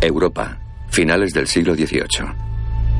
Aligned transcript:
Europa, 0.00 0.58
finales 0.88 1.34
del 1.34 1.46
siglo 1.46 1.74
XVIII. 1.74 2.26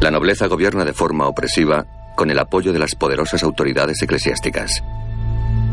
La 0.01 0.11
nobleza 0.11 0.47
gobierna 0.47 0.85
de 0.85 0.93
forma 0.93 1.27
opresiva 1.27 1.87
con 2.15 2.31
el 2.31 2.39
apoyo 2.39 2.73
de 2.73 2.79
las 2.79 2.95
poderosas 2.95 3.43
autoridades 3.43 4.03
eclesiásticas. 4.03 4.83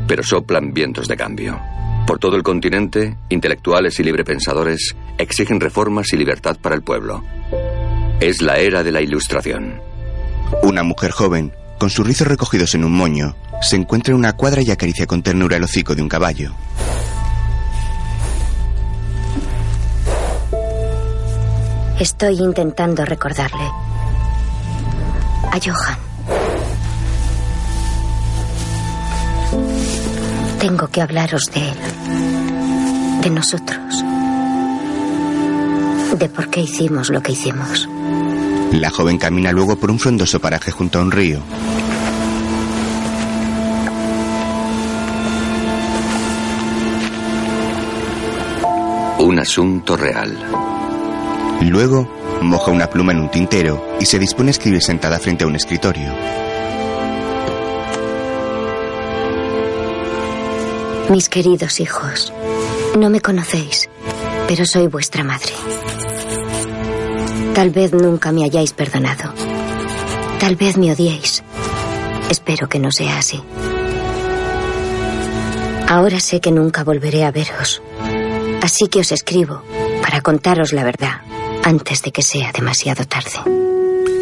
Pero 0.07 0.23
soplan 0.23 0.73
vientos 0.73 1.07
de 1.07 1.17
cambio. 1.17 1.59
Por 2.05 2.19
todo 2.19 2.37
el 2.37 2.43
continente, 2.43 3.17
intelectuales 3.27 3.99
y 3.99 4.03
librepensadores 4.03 4.95
exigen 5.17 5.59
reformas 5.59 6.13
y 6.13 6.17
libertad 6.17 6.55
para 6.61 6.75
el 6.75 6.81
pueblo. 6.81 7.23
Es 8.21 8.41
la 8.41 8.57
era 8.59 8.83
de 8.83 8.93
la 8.93 9.01
Ilustración. 9.01 9.81
Una 10.63 10.83
mujer 10.83 11.11
joven, 11.11 11.51
con 11.77 11.89
sus 11.89 12.07
rizos 12.07 12.27
recogidos 12.27 12.73
en 12.75 12.85
un 12.85 12.93
moño, 12.93 13.35
se 13.61 13.75
encuentra 13.75 14.13
en 14.13 14.19
una 14.19 14.33
cuadra 14.33 14.61
y 14.61 14.71
acaricia 14.71 15.05
con 15.05 15.21
ternura 15.21 15.57
el 15.57 15.63
hocico 15.63 15.93
de 15.93 16.01
un 16.01 16.07
caballo. 16.07 16.53
Estoy 21.99 22.35
intentando 22.37 23.03
recordarle. 23.05 23.71
A 25.51 25.59
Johan. 25.59 25.97
Tengo 30.59 30.87
que 30.89 31.01
hablaros 31.01 31.45
de 31.51 31.69
él. 31.69 31.77
De 33.23 33.29
nosotros. 33.31 34.03
De 36.19 36.29
por 36.29 36.51
qué 36.51 36.61
hicimos 36.61 37.09
lo 37.09 37.23
que 37.23 37.31
hicimos. 37.31 37.89
La 38.73 38.91
joven 38.91 39.17
camina 39.17 39.51
luego 39.51 39.75
por 39.77 39.89
un 39.89 39.97
frondoso 39.97 40.39
paraje 40.39 40.69
junto 40.69 40.99
a 40.99 41.01
un 41.01 41.11
río. 41.11 41.41
Un 49.17 49.39
asunto 49.39 49.97
real. 49.97 50.76
Luego, 51.77 52.07
moja 52.41 52.71
una 52.71 52.87
pluma 52.87 53.11
en 53.11 53.19
un 53.19 53.29
tintero 53.29 53.83
y 53.99 54.05
se 54.05 54.17
dispone 54.17 54.49
a 54.49 54.51
escribir 54.51 54.81
sentada 54.81 55.19
frente 55.19 55.43
a 55.43 55.47
un 55.47 55.55
escritorio. 55.55 56.11
Mis 61.09 61.29
queridos 61.29 61.79
hijos, 61.79 62.33
no 62.97 63.09
me 63.09 63.21
conocéis, 63.21 63.89
pero 64.47 64.65
soy 64.65 64.87
vuestra 64.87 65.23
madre. 65.23 65.53
Tal 67.53 67.69
vez 67.69 67.93
nunca 67.93 68.31
me 68.31 68.43
hayáis 68.43 68.73
perdonado. 68.73 69.33
Tal 70.39 70.55
vez 70.55 70.77
me 70.77 70.91
odiéis. 70.91 71.43
Espero 72.29 72.67
que 72.67 72.79
no 72.79 72.91
sea 72.91 73.19
así. 73.19 73.41
Ahora 75.87 76.19
sé 76.19 76.41
que 76.41 76.51
nunca 76.51 76.83
volveré 76.83 77.23
a 77.23 77.31
veros. 77.31 77.81
Así 78.63 78.87
que 78.87 78.99
os 78.99 79.11
escribo 79.11 79.61
para 80.01 80.21
contaros 80.21 80.73
la 80.73 80.83
verdad 80.83 81.21
antes 81.63 82.01
de 82.01 82.11
que 82.11 82.21
sea 82.21 82.51
demasiado 82.51 83.05
tarde. 83.05 83.31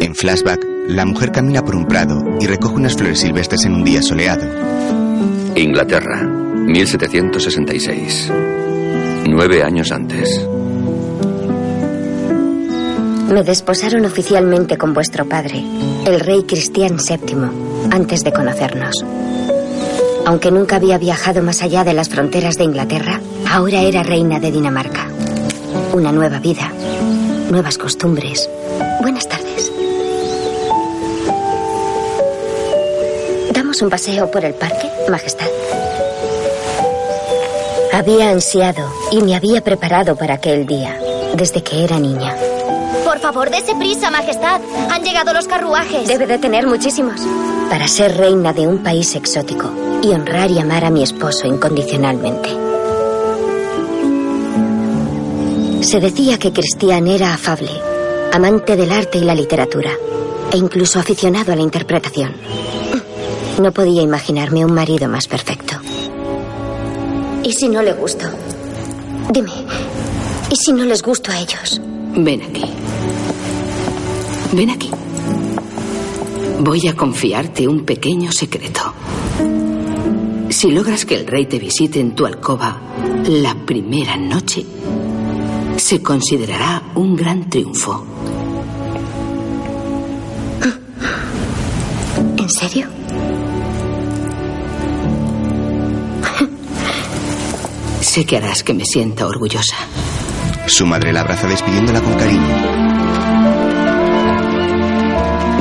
En 0.00 0.14
flashback, 0.14 0.64
la 0.88 1.04
mujer 1.04 1.32
camina 1.32 1.62
por 1.62 1.74
un 1.74 1.86
prado 1.86 2.22
y 2.40 2.46
recoge 2.46 2.74
unas 2.74 2.96
flores 2.96 3.20
silvestres 3.20 3.64
en 3.64 3.74
un 3.74 3.84
día 3.84 4.02
soleado. 4.02 4.44
Inglaterra, 5.56 6.22
1766. 6.22 8.32
Nueve 9.28 9.62
años 9.62 9.90
antes. 9.90 10.46
Me 13.30 13.42
desposaron 13.42 14.04
oficialmente 14.04 14.78
con 14.78 14.94
vuestro 14.94 15.28
padre, 15.28 15.64
el 16.06 16.20
rey 16.20 16.44
Cristian 16.44 16.96
VII, 16.96 17.90
antes 17.90 18.22
de 18.22 18.32
conocernos. 18.32 19.04
Aunque 20.26 20.50
nunca 20.50 20.76
había 20.76 20.98
viajado 20.98 21.42
más 21.42 21.62
allá 21.62 21.84
de 21.84 21.92
las 21.92 22.08
fronteras 22.08 22.56
de 22.56 22.64
Inglaterra, 22.64 23.20
ahora 23.48 23.82
era 23.82 24.02
reina 24.02 24.38
de 24.38 24.52
Dinamarca. 24.52 25.08
Una 25.92 26.12
nueva 26.12 26.38
vida, 26.38 26.72
nuevas 27.50 27.78
costumbres. 27.78 28.48
Buenas 29.00 29.28
tardes. 29.28 29.72
¿Damos 33.52 33.80
un 33.82 33.90
paseo 33.90 34.30
por 34.30 34.44
el 34.44 34.54
parque, 34.54 34.90
Majestad? 35.08 35.46
Había 37.92 38.30
ansiado 38.30 38.92
y 39.10 39.22
me 39.22 39.34
había 39.34 39.62
preparado 39.62 40.16
para 40.16 40.34
aquel 40.34 40.66
día, 40.66 40.98
desde 41.34 41.62
que 41.62 41.84
era 41.84 41.98
niña. 41.98 42.36
Por 43.04 43.18
favor, 43.20 43.50
dése 43.50 43.74
prisa, 43.76 44.10
Majestad. 44.10 44.60
Han 44.90 45.02
llegado 45.02 45.32
los 45.32 45.46
carruajes. 45.46 46.06
Debe 46.06 46.26
de 46.26 46.38
tener 46.38 46.66
muchísimos. 46.66 47.20
Para 47.70 47.88
ser 47.88 48.16
reina 48.16 48.52
de 48.52 48.66
un 48.66 48.82
país 48.82 49.14
exótico 49.14 49.70
y 50.02 50.10
honrar 50.10 50.50
y 50.50 50.58
amar 50.58 50.84
a 50.84 50.90
mi 50.90 51.02
esposo 51.02 51.46
incondicionalmente. 51.46 52.65
Se 55.86 56.00
decía 56.00 56.36
que 56.36 56.52
Cristian 56.52 57.06
era 57.06 57.32
afable, 57.32 57.70
amante 58.32 58.74
del 58.74 58.90
arte 58.90 59.18
y 59.18 59.20
la 59.20 59.36
literatura, 59.36 59.92
e 60.52 60.56
incluso 60.56 60.98
aficionado 60.98 61.52
a 61.52 61.56
la 61.56 61.62
interpretación. 61.62 62.34
No 63.62 63.70
podía 63.70 64.02
imaginarme 64.02 64.64
un 64.64 64.74
marido 64.74 65.08
más 65.08 65.28
perfecto. 65.28 65.76
¿Y 67.44 67.52
si 67.52 67.68
no 67.68 67.82
le 67.82 67.92
gusto? 67.92 68.26
Dime, 69.32 69.52
¿y 70.50 70.56
si 70.56 70.72
no 70.72 70.84
les 70.84 71.04
gusto 71.04 71.30
a 71.30 71.38
ellos? 71.38 71.80
Ven 72.16 72.42
aquí. 72.42 72.64
Ven 74.54 74.70
aquí. 74.70 74.90
Voy 76.58 76.88
a 76.88 76.96
confiarte 76.96 77.68
un 77.68 77.84
pequeño 77.84 78.32
secreto. 78.32 78.92
Si 80.48 80.68
logras 80.72 81.06
que 81.06 81.14
el 81.14 81.28
rey 81.28 81.46
te 81.46 81.60
visite 81.60 82.00
en 82.00 82.16
tu 82.16 82.26
alcoba 82.26 82.76
la 83.28 83.54
primera 83.54 84.16
noche, 84.16 84.66
se 85.86 86.02
considerará 86.02 86.82
un 86.96 87.14
gran 87.14 87.48
triunfo. 87.48 88.04
¿En 92.36 92.50
serio? 92.50 92.88
Sé 98.00 98.24
que 98.24 98.36
harás 98.36 98.64
que 98.64 98.74
me 98.74 98.84
sienta 98.84 99.28
orgullosa. 99.28 99.76
Su 100.66 100.86
madre 100.86 101.12
la 101.12 101.20
abraza 101.20 101.46
despidiéndola 101.46 102.00
con 102.00 102.14
cariño. 102.14 102.56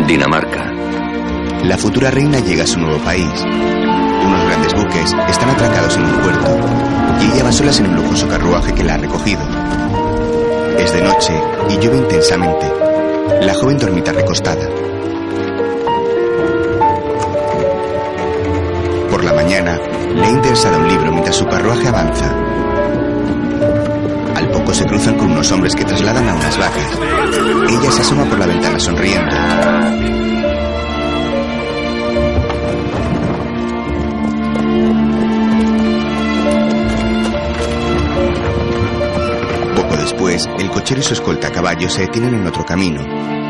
Dinamarca. 0.07 0.71
La 1.65 1.77
futura 1.77 2.09
reina 2.09 2.39
llega 2.39 2.63
a 2.63 2.67
su 2.67 2.79
nuevo 2.79 2.97
país. 3.03 3.29
Unos 4.25 4.43
grandes 4.47 4.73
buques 4.73 5.13
están 5.29 5.51
atracados 5.51 5.95
en 5.97 6.05
un 6.05 6.15
puerto 6.21 6.57
y 7.21 7.25
ella 7.31 7.43
va 7.43 7.51
sola 7.51 7.71
en 7.77 7.89
un 7.89 7.95
lujoso 7.97 8.27
carruaje 8.27 8.73
que 8.73 8.83
la 8.83 8.95
ha 8.95 8.97
recogido. 8.97 9.94
Es 10.77 10.93
de 10.93 11.01
noche 11.01 11.33
y 11.69 11.77
llueve 11.77 11.97
intensamente. 11.97 12.71
La 13.41 13.53
joven 13.53 13.77
dormita 13.77 14.11
recostada. 14.11 14.67
Por 19.09 19.23
la 19.23 19.33
mañana, 19.33 19.79
lee 20.13 20.29
interesada 20.29 20.77
un 20.77 20.87
libro 20.87 21.11
mientras 21.11 21.35
su 21.35 21.45
carruaje 21.45 21.87
avanza. 21.87 22.33
Al 24.35 24.49
poco 24.51 24.73
se 24.73 24.85
cruzan 24.85 25.17
con 25.17 25.31
unos 25.31 25.51
hombres 25.51 25.75
que 25.75 25.85
trasladan 25.85 26.29
a 26.29 26.35
unas 26.35 26.57
vacas. 26.57 26.99
Ella 27.69 27.91
se 27.91 28.01
asoma 28.01 28.25
por 28.25 28.37
la 28.37 28.45
ventana 28.45 28.79
sonriendo. 28.79 29.35
El 40.59 40.69
cochero 40.69 40.99
y 40.99 41.03
su 41.03 41.13
escolta 41.13 41.47
a 41.47 41.51
caballo 41.51 41.89
se 41.89 42.01
detienen 42.01 42.35
en 42.35 42.47
otro 42.47 42.65
camino. 42.65 43.01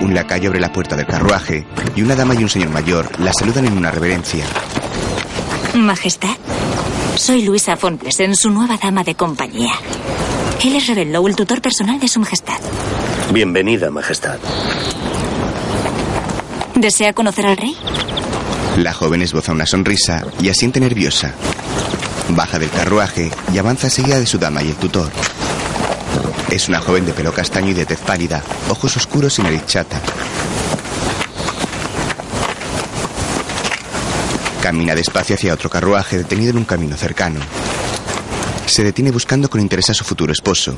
Un 0.02 0.14
lacayo 0.14 0.50
abre 0.50 0.60
la 0.60 0.72
puerta 0.72 0.96
del 0.96 1.06
carruaje 1.06 1.66
y 1.96 2.02
una 2.02 2.16
dama 2.16 2.36
y 2.36 2.44
un 2.44 2.50
señor 2.50 2.70
mayor 2.70 3.10
la 3.20 3.34
saludan 3.34 3.66
en 3.66 3.78
una 3.78 3.92
reverencia. 3.92 4.46
Majestad, 5.76 6.36
soy 7.16 7.44
Luisa 7.44 7.76
von 7.76 7.98
Plesen, 7.98 8.36
su 8.36 8.50
nueva 8.50 8.78
dama 8.78 9.04
de 9.04 9.16
compañía. 9.16 9.74
Él 10.64 10.76
es 10.76 10.88
Rebellow, 10.88 11.28
el 11.28 11.36
tutor 11.36 11.62
personal 11.62 12.00
de 12.00 12.08
su 12.08 12.20
majestad. 12.20 12.58
Bienvenida, 13.32 13.92
Majestad. 13.92 14.40
¿Desea 16.76 17.14
conocer 17.14 17.46
al 17.46 17.58
rey? 17.58 17.76
La 18.78 18.94
joven 18.94 19.22
esboza 19.22 19.52
una 19.52 19.66
sonrisa 19.66 20.26
y 20.42 20.50
asiente 20.50 20.80
nerviosa. 20.80 21.34
Baja 22.30 22.60
del 22.60 22.70
carruaje 22.70 23.32
y 23.54 23.58
avanza 23.58 23.90
seguida 23.90 24.20
de 24.20 24.26
su 24.26 24.38
dama 24.38 24.64
y 24.64 24.70
el 24.70 24.76
tutor. 24.76 25.12
Es 26.56 26.70
una 26.70 26.80
joven 26.80 27.06
de 27.06 27.12
pelo 27.12 27.34
castaño 27.34 27.72
y 27.72 27.74
de 27.74 27.86
tez 27.86 28.00
pálida, 28.00 28.42
ojos 28.70 28.96
oscuros 28.96 29.38
y 29.40 29.42
nariz 29.42 29.66
chata. 29.66 30.00
Camina 34.62 34.96
despacio 34.96 35.36
hacia 35.36 35.54
otro 35.54 35.70
carruaje 35.70 36.18
detenido 36.18 36.52
en 36.52 36.58
un 36.60 36.64
camino 36.64 36.96
cercano. 36.96 37.42
Se 38.68 38.86
detiene 38.86 39.12
buscando 39.12 39.50
con 39.50 39.60
interés 39.60 39.90
a 39.90 39.94
su 39.94 40.06
futuro 40.06 40.32
esposo. 40.32 40.78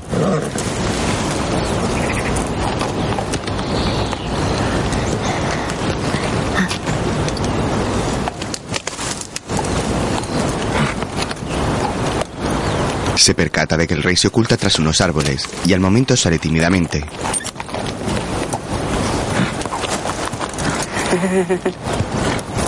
Se 13.27 13.35
percata 13.35 13.75
de 13.75 13.88
que 13.88 13.94
el 13.94 14.03
rey 14.03 14.15
se 14.15 14.29
oculta 14.29 14.56
tras 14.56 14.79
unos 14.79 15.01
árboles 15.01 15.50
y 15.65 15.74
al 15.74 15.81
momento 15.81 16.15
sale 16.15 16.39
tímidamente. 16.39 17.03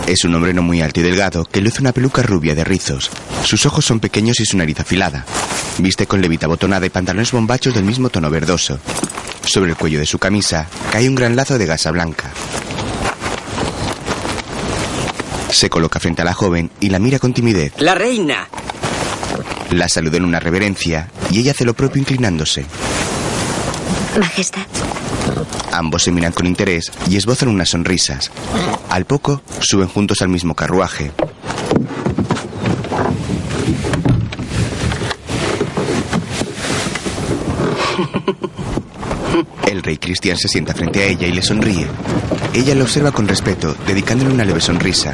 Es 0.05 0.25
un 0.25 0.35
hombre 0.35 0.53
no 0.53 0.61
muy 0.61 0.81
alto 0.81 0.99
y 0.99 1.03
delgado 1.03 1.45
que 1.45 1.61
luce 1.61 1.79
una 1.79 1.93
peluca 1.93 2.23
rubia 2.23 2.55
de 2.55 2.65
rizos. 2.65 3.09
Sus 3.45 3.65
ojos 3.65 3.85
son 3.85 4.01
pequeños 4.01 4.41
y 4.41 4.45
su 4.45 4.57
nariz 4.57 4.81
afilada. 4.81 5.23
Viste 5.77 6.07
con 6.07 6.21
levita 6.21 6.47
botonada 6.47 6.85
y 6.85 6.89
pantalones 6.89 7.31
bombachos 7.31 7.73
del 7.73 7.85
mismo 7.85 8.09
tono 8.09 8.29
verdoso. 8.29 8.79
Sobre 9.45 9.69
el 9.69 9.77
cuello 9.77 9.99
de 9.99 10.05
su 10.05 10.19
camisa 10.19 10.67
cae 10.91 11.07
un 11.07 11.15
gran 11.15 11.37
lazo 11.37 11.57
de 11.57 11.67
gasa 11.67 11.91
blanca. 11.91 12.33
Se 15.51 15.69
coloca 15.69 16.01
frente 16.01 16.21
a 16.21 16.25
la 16.25 16.33
joven 16.33 16.69
y 16.81 16.89
la 16.89 16.99
mira 16.99 17.17
con 17.17 17.33
timidez. 17.33 17.71
La 17.77 17.95
reina. 17.95 18.49
La 19.71 19.87
saluda 19.87 20.17
en 20.17 20.25
una 20.25 20.39
reverencia 20.39 21.09
y 21.29 21.39
ella 21.39 21.51
hace 21.51 21.65
lo 21.65 21.73
propio 21.73 21.99
inclinándose. 21.99 22.65
Majestad. 24.19 24.65
Ambos 25.71 26.03
se 26.03 26.11
miran 26.11 26.31
con 26.31 26.47
interés 26.47 26.91
y 27.07 27.17
esbozan 27.17 27.49
unas 27.49 27.69
sonrisas. 27.69 28.31
Al 28.89 29.05
poco, 29.05 29.41
suben 29.59 29.87
juntos 29.87 30.21
al 30.21 30.29
mismo 30.29 30.55
carruaje. 30.55 31.11
El 39.67 39.83
rey 39.83 39.97
Cristian 39.97 40.35
se 40.35 40.47
sienta 40.47 40.73
frente 40.73 41.03
a 41.03 41.05
ella 41.05 41.27
y 41.27 41.31
le 41.31 41.43
sonríe. 41.43 41.85
Ella 42.53 42.73
lo 42.73 42.83
observa 42.83 43.11
con 43.11 43.27
respeto, 43.27 43.75
dedicándole 43.85 44.31
una 44.31 44.43
leve 44.43 44.59
sonrisa. 44.59 45.13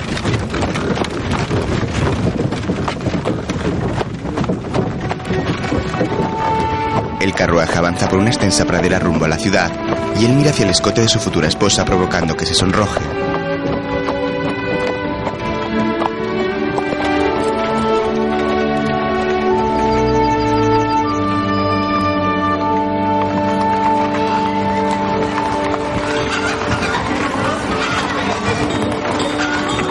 El 7.20 7.34
carruaje 7.56 7.78
avanza 7.78 8.10
por 8.10 8.20
una 8.20 8.32
extensa 8.32 8.66
pradera 8.66 9.00
rumbo 9.00 9.24
a 9.24 9.30
la 9.30 9.38
ciudad 9.38 9.72
y 10.20 10.26
él 10.26 10.34
mira 10.34 10.50
hacia 10.50 10.66
el 10.66 10.72
escote 10.72 11.00
de 11.00 11.08
su 11.08 11.20
futura 11.20 11.48
esposa 11.48 11.86
provocando 11.86 12.36
que 12.36 12.46
se 12.46 12.54
sonroje. 12.54 13.00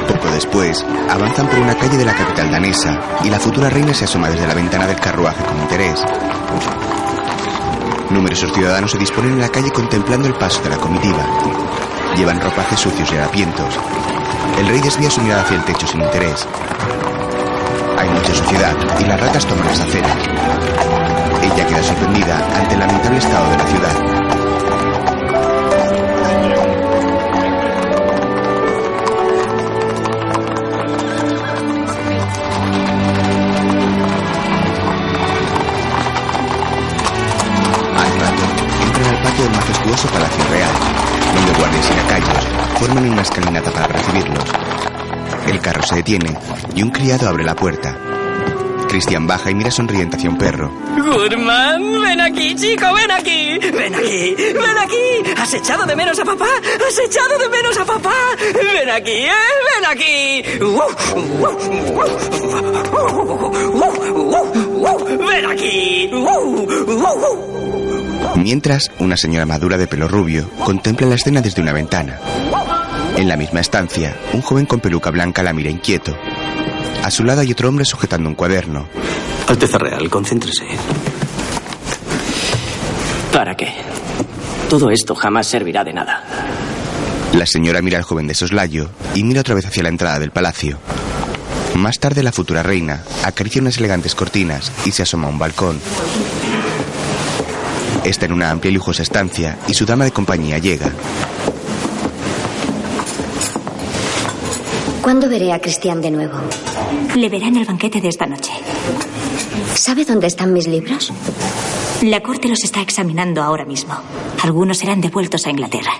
Poco 0.06 0.30
después, 0.34 0.84
avanzan 1.08 1.46
por 1.46 1.60
una 1.60 1.74
calle 1.74 1.96
de 1.96 2.04
la 2.04 2.12
capital 2.12 2.50
danesa 2.50 3.00
y 3.24 3.30
la 3.30 3.40
futura 3.40 3.70
reina 3.70 3.94
se 3.94 4.04
asoma 4.04 4.28
desde 4.28 4.46
la 4.46 4.52
ventana 4.52 4.86
del 4.86 5.00
carruaje 5.00 5.42
con 5.44 5.58
interés. 5.62 6.04
Numerosos 8.10 8.52
ciudadanos 8.52 8.90
se 8.90 8.98
disponen 8.98 9.32
en 9.32 9.40
la 9.40 9.48
calle 9.48 9.70
contemplando 9.70 10.28
el 10.28 10.34
paso 10.34 10.62
de 10.62 10.70
la 10.70 10.76
comitiva. 10.76 11.26
Llevan 12.16 12.40
ropajes 12.40 12.78
sucios 12.78 13.10
y 13.12 13.16
harapientos. 13.16 13.78
El 14.58 14.68
rey 14.68 14.80
desvía 14.80 15.10
su 15.10 15.20
mirada 15.22 15.42
hacia 15.42 15.56
el 15.56 15.64
techo 15.64 15.86
sin 15.86 16.02
interés. 16.02 16.46
Hay 17.98 18.08
mucha 18.10 18.34
suciedad 18.34 18.76
y 19.00 19.04
las 19.04 19.20
ratas 19.20 19.46
toman 19.46 19.66
las 19.66 19.80
aceras. 19.80 20.16
Ella 21.42 21.66
queda 21.66 21.82
sorprendida 21.82 22.36
ante 22.56 22.74
el 22.74 22.80
lamentable 22.80 23.18
estado 23.18 23.50
de 23.50 23.56
la 23.58 23.66
ciudad. 23.66 24.23
Majestuoso 39.94 40.12
Palacio 40.12 40.44
Real, 40.50 40.72
donde 41.34 41.52
guardias 41.58 41.90
y 41.90 41.94
lacayos 41.94 42.44
forman 42.78 43.10
una 43.10 43.22
escalinata 43.22 43.70
para 43.70 43.86
recibirlos. 43.88 44.44
El 45.46 45.60
carro 45.60 45.82
se 45.82 45.96
detiene 45.96 46.34
y 46.74 46.82
un 46.82 46.90
criado 46.90 47.28
abre 47.28 47.44
la 47.44 47.54
puerta. 47.54 47.94
Cristian 48.88 49.26
baja 49.26 49.50
y 49.50 49.54
mira 49.54 49.70
sonriente 49.70 50.16
hacia 50.16 50.30
un 50.30 50.38
perro. 50.38 50.72
Gurman, 50.96 52.00
ven 52.00 52.18
aquí, 52.20 52.54
chico, 52.54 52.86
ven 52.94 53.10
aquí. 53.10 53.58
Ven 53.58 53.94
aquí, 53.94 54.34
ven 54.36 54.78
aquí. 54.78 55.22
¿Has 55.36 55.52
echado 55.54 55.84
de 55.86 55.96
menos 55.96 56.18
a 56.18 56.24
papá? 56.24 56.48
¿Has 56.88 56.98
echado 56.98 57.38
de 57.38 57.48
menos 57.48 57.78
a 57.78 57.84
papá? 57.84 58.14
Ven 58.54 58.90
aquí, 58.90 59.10
¿eh? 59.10 59.30
Ven 59.74 59.84
aquí. 59.90 60.42
Ven 65.18 65.46
aquí. 65.46 66.10
Mientras, 68.36 68.90
una 68.98 69.16
señora 69.16 69.46
madura 69.46 69.78
de 69.78 69.86
pelo 69.86 70.08
rubio 70.08 70.50
contempla 70.64 71.06
la 71.06 71.14
escena 71.14 71.40
desde 71.40 71.62
una 71.62 71.72
ventana. 71.72 72.18
En 73.16 73.28
la 73.28 73.36
misma 73.36 73.60
estancia, 73.60 74.16
un 74.32 74.42
joven 74.42 74.66
con 74.66 74.80
peluca 74.80 75.10
blanca 75.10 75.42
la 75.42 75.52
mira 75.52 75.70
inquieto. 75.70 76.16
A 77.02 77.10
su 77.10 77.22
lado 77.22 77.42
hay 77.42 77.52
otro 77.52 77.68
hombre 77.68 77.84
sujetando 77.84 78.28
un 78.28 78.34
cuaderno. 78.34 78.88
Alteza 79.46 79.78
Real, 79.78 80.08
concéntrese. 80.10 80.64
¿Para 83.32 83.54
qué? 83.56 83.72
Todo 84.68 84.90
esto 84.90 85.14
jamás 85.14 85.46
servirá 85.46 85.84
de 85.84 85.92
nada. 85.92 86.24
La 87.34 87.46
señora 87.46 87.82
mira 87.82 87.98
al 87.98 88.04
joven 88.04 88.26
de 88.26 88.34
soslayo 88.34 88.90
y 89.14 89.22
mira 89.22 89.40
otra 89.40 89.54
vez 89.54 89.66
hacia 89.66 89.82
la 89.82 89.88
entrada 89.88 90.18
del 90.18 90.30
palacio. 90.30 90.78
Más 91.74 91.98
tarde, 91.98 92.22
la 92.22 92.32
futura 92.32 92.62
reina 92.62 93.02
acaricia 93.24 93.60
unas 93.60 93.78
elegantes 93.78 94.14
cortinas 94.14 94.70
y 94.84 94.92
se 94.92 95.02
asoma 95.02 95.26
a 95.26 95.30
un 95.30 95.38
balcón. 95.38 95.80
Está 98.04 98.26
en 98.26 98.32
una 98.32 98.50
amplia 98.50 98.70
y 98.70 98.74
lujosa 98.74 99.02
estancia 99.02 99.58
y 99.66 99.74
su 99.74 99.86
dama 99.86 100.04
de 100.04 100.12
compañía 100.12 100.58
llega. 100.58 100.92
¿Cuándo 105.02 105.28
veré 105.28 105.52
a 105.52 105.60
Cristian 105.60 106.00
de 106.00 106.10
nuevo? 106.10 106.38
Le 107.14 107.28
verá 107.28 107.48
en 107.48 107.56
el 107.56 107.64
banquete 107.64 108.00
de 108.00 108.08
esta 108.08 108.26
noche. 108.26 108.52
¿Sabe 109.74 110.04
dónde 110.04 110.26
están 110.26 110.52
mis 110.52 110.66
libros? 110.66 111.12
La 112.02 112.20
corte 112.20 112.48
los 112.48 112.62
está 112.64 112.80
examinando 112.80 113.42
ahora 113.42 113.64
mismo. 113.64 113.94
Algunos 114.42 114.78
serán 114.78 115.00
devueltos 115.00 115.46
a 115.46 115.50
Inglaterra. 115.50 115.92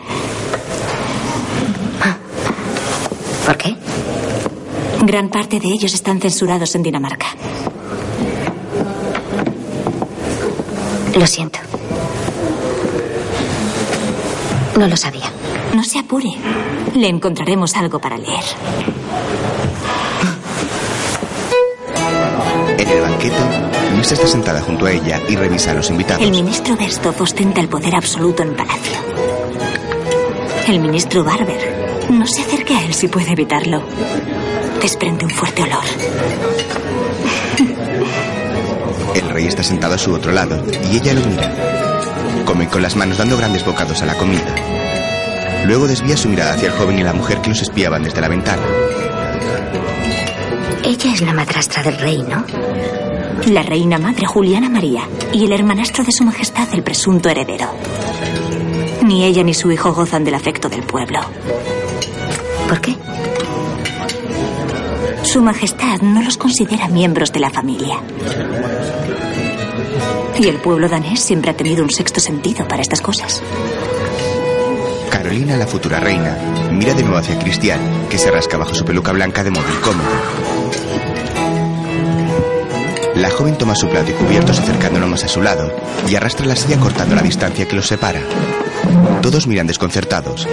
¿Por 3.45 3.57
qué? 3.59 3.77
Gran 5.03 5.29
parte 5.29 5.61
de 5.61 5.69
ellos 5.69 5.93
están 5.93 6.21
censurados 6.21 6.75
en 6.75 6.83
Dinamarca. 6.83 7.27
Lo 11.15 11.27
siento. 11.27 11.54
No 14.76 14.88
lo 14.88 14.97
sabía. 14.97 15.31
No 15.75 15.85
se 15.85 15.99
apure. 15.99 16.31
Le 16.95 17.09
encontraremos 17.09 17.76
algo 17.76 17.99
para 18.00 18.19
leer. 18.19 18.45
En 22.78 22.88
el 22.88 23.00
banquete, 23.00 23.37
Luisa 23.95 24.14
está 24.14 24.26
sentada 24.26 24.61
junto 24.61 24.87
a 24.87 24.93
ella 24.93 25.21
y 25.28 25.37
revisa 25.37 25.71
a 25.71 25.75
los 25.75 25.90
invitados. 25.90 26.23
El 26.23 26.31
ministro 26.33 26.76
Berstov 26.76 27.14
ostenta 27.23 27.61
el 27.61 27.69
poder 27.69 27.95
absoluto 27.95 28.43
en 28.43 28.54
palacio. 28.54 28.99
El 30.69 30.81
ministro 30.81 31.23
Barber 31.23 32.07
no 32.11 32.26
se 32.26 32.43
acerque 32.43 32.75
a 32.75 32.85
él 32.85 32.95
si 32.95 33.09
puede 33.09 33.33
evitarlo. 33.33 33.83
Desprende 34.81 35.25
un 35.25 35.31
fuerte 35.31 35.62
olor. 35.62 35.85
El 39.14 39.28
rey 39.31 39.47
está 39.47 39.62
sentado 39.62 39.95
a 39.95 39.99
su 39.99 40.12
otro 40.12 40.33
lado 40.33 40.62
y 40.90 40.97
ella 40.97 41.14
lo 41.14 41.21
mira. 41.26 41.74
Come 42.45 42.69
con 42.69 42.83
las 42.83 42.97
manos 42.97 43.19
dando 43.19 43.37
grandes 43.37 43.65
bocados 43.65 44.03
a 44.03 44.07
la 44.07 44.15
comida. 44.15 44.55
Luego 45.67 45.87
desvía 45.87 46.17
su 46.17 46.29
mirada 46.29 46.55
hacia 46.55 46.69
el 46.69 46.75
joven 46.75 46.99
y 46.99 47.03
la 47.03 47.13
mujer 47.13 47.41
que 47.41 47.49
los 47.49 47.63
espiaban 47.63 48.03
desde 48.03 48.21
la 48.21 48.29
ventana. 48.29 48.63
Ella 50.85 51.15
es 51.15 51.21
la 51.23 51.33
madrastra 51.33 51.83
del 51.83 51.99
rey, 51.99 52.23
¿no? 52.23 52.45
La 53.47 53.63
reina 53.63 53.99
madre 53.99 54.27
Juliana 54.27 54.69
María 54.69 55.09
y 55.33 55.45
el 55.45 55.53
hermanastro 55.53 56.05
de 56.05 56.13
su 56.13 56.25
majestad, 56.25 56.69
el 56.75 56.83
presunto 56.83 57.29
heredero. 57.29 57.69
Ni 59.03 59.25
ella 59.25 59.43
ni 59.43 59.55
su 59.55 59.71
hijo 59.73 59.93
gozan 59.93 60.25
del 60.25 60.35
afecto 60.35 60.69
del 60.69 60.83
pueblo. 60.83 61.21
¿Por 62.69 62.81
qué? 62.81 62.97
Su 65.23 65.43
majestad 65.43 66.01
no 66.01 66.23
los 66.23 66.37
considera 66.37 66.89
miembros 66.89 67.33
de 67.33 67.41
la 67.41 67.51
familia. 67.51 67.97
Y 70.38 70.49
el 70.49 70.61
pueblo 70.61 70.88
danés 70.88 71.21
siempre 71.21 71.50
ha 71.50 71.57
tenido 71.57 71.85
un 71.85 71.91
sexto 71.91 72.21
sentido 72.21 72.67
para 72.67 72.83
estas 72.83 73.00
cosas. 73.00 73.43
Carolina, 75.11 75.57
la 75.57 75.67
futura 75.67 76.00
reina, 76.00 76.37
mira 76.73 76.93
de 76.93 77.03
nuevo 77.03 77.19
hacia 77.19 77.38
Cristian, 77.38 78.09
que 78.11 78.19
se 78.19 78.31
rasca 78.31 78.57
bajo 78.57 78.75
su 78.75 78.85
peluca 78.85 79.12
blanca 79.12 79.45
de 79.45 79.50
modo 79.50 79.64
incómodo. 79.73 80.09
La 83.14 83.31
joven 83.31 83.57
toma 83.57 83.76
su 83.76 83.88
plato 83.88 84.11
y 84.11 84.14
cubiertos 84.14 84.59
acercándolo 84.59 85.07
más 85.07 85.23
a 85.23 85.29
su 85.29 85.41
lado 85.41 85.73
y 86.09 86.17
arrastra 86.17 86.47
la 86.47 86.57
silla 86.57 86.81
cortando 86.81 87.14
la 87.14 87.23
distancia 87.23 87.67
que 87.67 87.76
los 87.76 87.87
separa. 87.87 88.21
Todos 89.23 89.47
miran 89.47 89.69
desconcertados. 89.69 90.49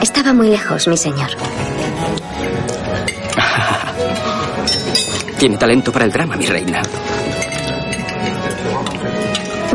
Estaba 0.00 0.32
muy 0.32 0.48
lejos, 0.48 0.86
mi 0.86 0.96
señor. 0.96 1.30
Tiene 5.38 5.58
talento 5.58 5.90
para 5.90 6.04
el 6.04 6.12
drama, 6.12 6.36
mi 6.36 6.46
reina. 6.46 6.82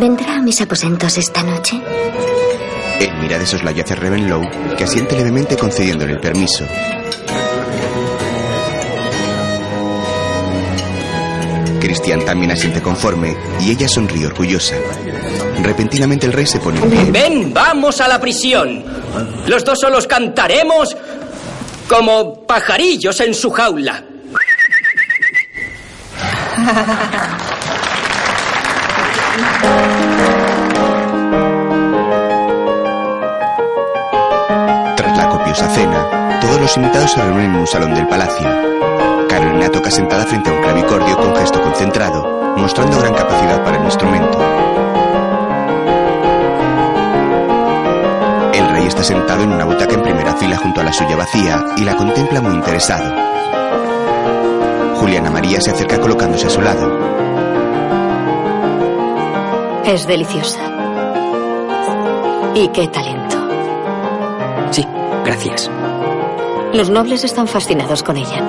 ¿Vendrá 0.07 0.35
a 0.35 0.39
mis 0.39 0.61
aposentos 0.61 1.17
esta 1.17 1.41
noche? 1.41 1.81
Él 2.99 3.09
mira 3.19 3.39
de 3.39 3.47
soslayo 3.47 3.81
hacia 3.81 3.95
Ravenlow, 3.95 4.47
que 4.77 4.83
asiente 4.83 5.17
levemente 5.17 5.57
concediéndole 5.57 6.13
el 6.13 6.19
permiso. 6.19 6.63
Christian 11.79 12.23
también 12.23 12.51
asiente 12.51 12.83
conforme 12.83 13.35
y 13.61 13.71
ella 13.71 13.89
sonríe 13.89 14.27
orgullosa. 14.27 14.75
Repentinamente 15.63 16.27
el 16.27 16.33
rey 16.33 16.45
se 16.45 16.59
pone 16.59 16.79
en 16.79 16.87
pie. 16.91 17.11
Ven, 17.11 17.51
vamos 17.51 17.99
a 17.99 18.07
la 18.07 18.21
prisión. 18.21 18.83
Los 19.47 19.65
dos 19.65 19.79
solos 19.79 20.05
cantaremos 20.05 20.95
como 21.89 22.45
pajarillos 22.45 23.19
en 23.21 23.33
su 23.33 23.49
jaula. 23.49 24.03
los 36.75 36.83
invitados 36.83 37.11
se 37.11 37.21
reúnen 37.21 37.51
en 37.51 37.55
un 37.55 37.67
salón 37.67 37.93
del 37.93 38.05
palacio. 38.05 38.45
Carolina 39.29 39.69
toca 39.69 39.89
sentada 39.89 40.25
frente 40.25 40.49
a 40.49 40.53
un 40.53 40.61
clavicordio 40.61 41.15
con 41.15 41.33
gesto 41.33 41.61
concentrado, 41.61 42.53
mostrando 42.57 42.99
gran 42.99 43.13
capacidad 43.13 43.63
para 43.63 43.77
el 43.77 43.85
instrumento. 43.85 44.37
El 48.53 48.69
rey 48.71 48.87
está 48.87 49.03
sentado 49.03 49.43
en 49.43 49.53
una 49.53 49.63
butaca 49.63 49.93
en 49.93 50.01
primera 50.01 50.33
fila 50.33 50.57
junto 50.57 50.81
a 50.81 50.83
la 50.83 50.91
suya 50.91 51.15
vacía 51.15 51.63
y 51.77 51.85
la 51.85 51.95
contempla 51.95 52.41
muy 52.41 52.55
interesado. 52.55 53.09
Juliana 54.95 55.29
María 55.29 55.61
se 55.61 55.71
acerca 55.71 55.97
colocándose 56.01 56.47
a 56.47 56.49
su 56.49 56.61
lado. 56.61 56.99
Es 59.85 60.05
deliciosa. 60.05 60.59
¿Y 62.53 62.67
qué 62.69 62.87
talento? 62.89 63.37
Sí, 64.71 64.85
gracias. 65.23 65.69
Los 66.75 66.89
nobles 66.89 67.23
están 67.23 67.47
fascinados 67.47 68.03
con 68.03 68.17
ella. 68.17 68.43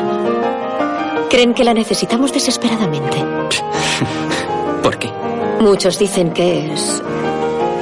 Creen 1.30 1.54
que 1.54 1.62
la 1.62 1.72
necesitamos 1.72 2.32
desesperadamente. 2.32 3.18
¿Por 4.82 4.98
qué? 4.98 5.12
Muchos 5.60 5.96
dicen 5.96 6.32
que 6.32 6.72
es 6.72 7.00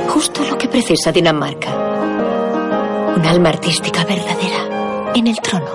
justo 0.06 0.44
lo 0.44 0.58
que 0.58 0.68
precisa 0.68 1.10
Dinamarca. 1.10 1.70
Un 3.16 3.24
alma 3.24 3.48
artística 3.48 4.04
verdadera 4.04 5.12
en 5.14 5.28
el 5.28 5.40
trono. 5.40 5.70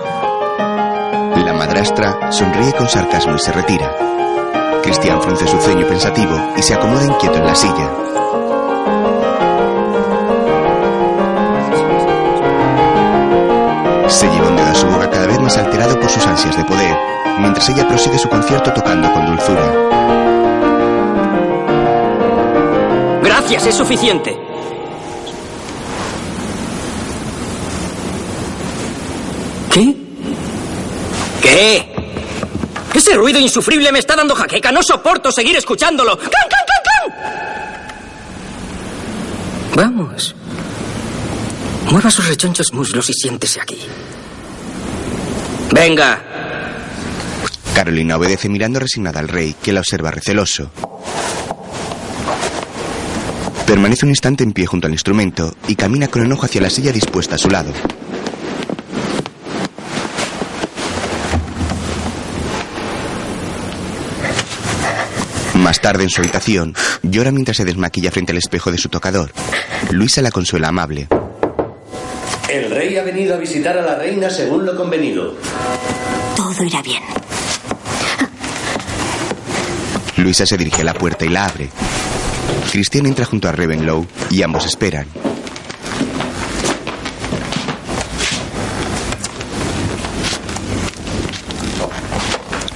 La 1.34 1.52
madrastra 1.52 2.30
sonríe 2.30 2.72
con 2.72 2.88
sarcasmo 2.88 3.34
y 3.34 3.40
se 3.40 3.50
retira. 3.50 3.92
Cristian 4.84 5.20
frunce 5.20 5.48
su 5.48 5.58
ceño 5.58 5.84
pensativo 5.88 6.52
y 6.56 6.62
se 6.62 6.74
acomoda 6.74 7.06
inquieto 7.06 7.38
en 7.38 7.46
la 7.46 7.56
silla. 7.56 7.90
Sus 16.10 16.26
ansias 16.26 16.56
de 16.56 16.64
poder, 16.64 16.96
mientras 17.38 17.68
ella 17.68 17.86
prosigue 17.86 18.18
su 18.18 18.28
concierto 18.28 18.72
tocando 18.72 19.12
con 19.12 19.26
dulzura. 19.26 19.72
Gracias, 23.22 23.66
es 23.66 23.74
suficiente. 23.74 24.36
¿Qué? 29.72 29.94
¿Qué? 31.40 31.94
Ese 32.92 33.14
ruido 33.14 33.38
insufrible 33.38 33.92
me 33.92 34.00
está 34.00 34.16
dando 34.16 34.34
jaqueca. 34.34 34.72
No 34.72 34.82
soporto 34.82 35.30
seguir 35.30 35.56
escuchándolo. 35.56 36.18
¡Can, 36.18 36.28
can, 36.28 36.50
can, 36.50 36.82
can! 36.84 37.12
Vamos. 39.76 40.34
Mueva 41.90 42.10
sus 42.10 42.26
rechonchos 42.26 42.72
muslos 42.72 43.08
y 43.10 43.14
siéntese 43.14 43.60
aquí. 43.60 43.78
Venga. 45.72 46.22
Carolina 47.74 48.16
obedece 48.16 48.48
mirando 48.48 48.80
resignada 48.80 49.20
al 49.20 49.28
rey, 49.28 49.54
que 49.62 49.72
la 49.72 49.80
observa 49.80 50.10
receloso. 50.10 50.70
Permanece 53.66 54.04
un 54.04 54.10
instante 54.10 54.42
en 54.42 54.52
pie 54.52 54.66
junto 54.66 54.88
al 54.88 54.92
instrumento 54.92 55.54
y 55.68 55.76
camina 55.76 56.08
con 56.08 56.24
enojo 56.24 56.44
hacia 56.44 56.60
la 56.60 56.70
silla 56.70 56.92
dispuesta 56.92 57.36
a 57.36 57.38
su 57.38 57.48
lado. 57.48 57.72
Más 65.54 65.80
tarde 65.80 66.02
en 66.02 66.10
su 66.10 66.20
habitación, 66.20 66.74
llora 67.02 67.30
mientras 67.30 67.58
se 67.58 67.64
desmaquilla 67.64 68.10
frente 68.10 68.32
al 68.32 68.38
espejo 68.38 68.72
de 68.72 68.78
su 68.78 68.88
tocador. 68.88 69.32
Luisa 69.90 70.20
la 70.20 70.30
consuela 70.30 70.68
amable. 70.68 71.06
El 72.50 72.68
rey 72.68 72.96
ha 72.96 73.04
venido 73.04 73.34
a 73.34 73.38
visitar 73.38 73.78
a 73.78 73.82
la 73.82 73.94
reina 73.94 74.28
según 74.28 74.66
lo 74.66 74.74
convenido. 74.74 75.36
Todo 76.36 76.64
irá 76.64 76.82
bien. 76.82 77.00
Luisa 80.16 80.44
se 80.44 80.58
dirige 80.58 80.82
a 80.82 80.84
la 80.84 80.94
puerta 80.94 81.24
y 81.24 81.28
la 81.28 81.46
abre. 81.46 81.70
Christian 82.72 83.06
entra 83.06 83.24
junto 83.24 83.48
a 83.48 83.52
Ravenlow 83.52 84.04
y 84.30 84.42
ambos 84.42 84.66
esperan. 84.66 85.06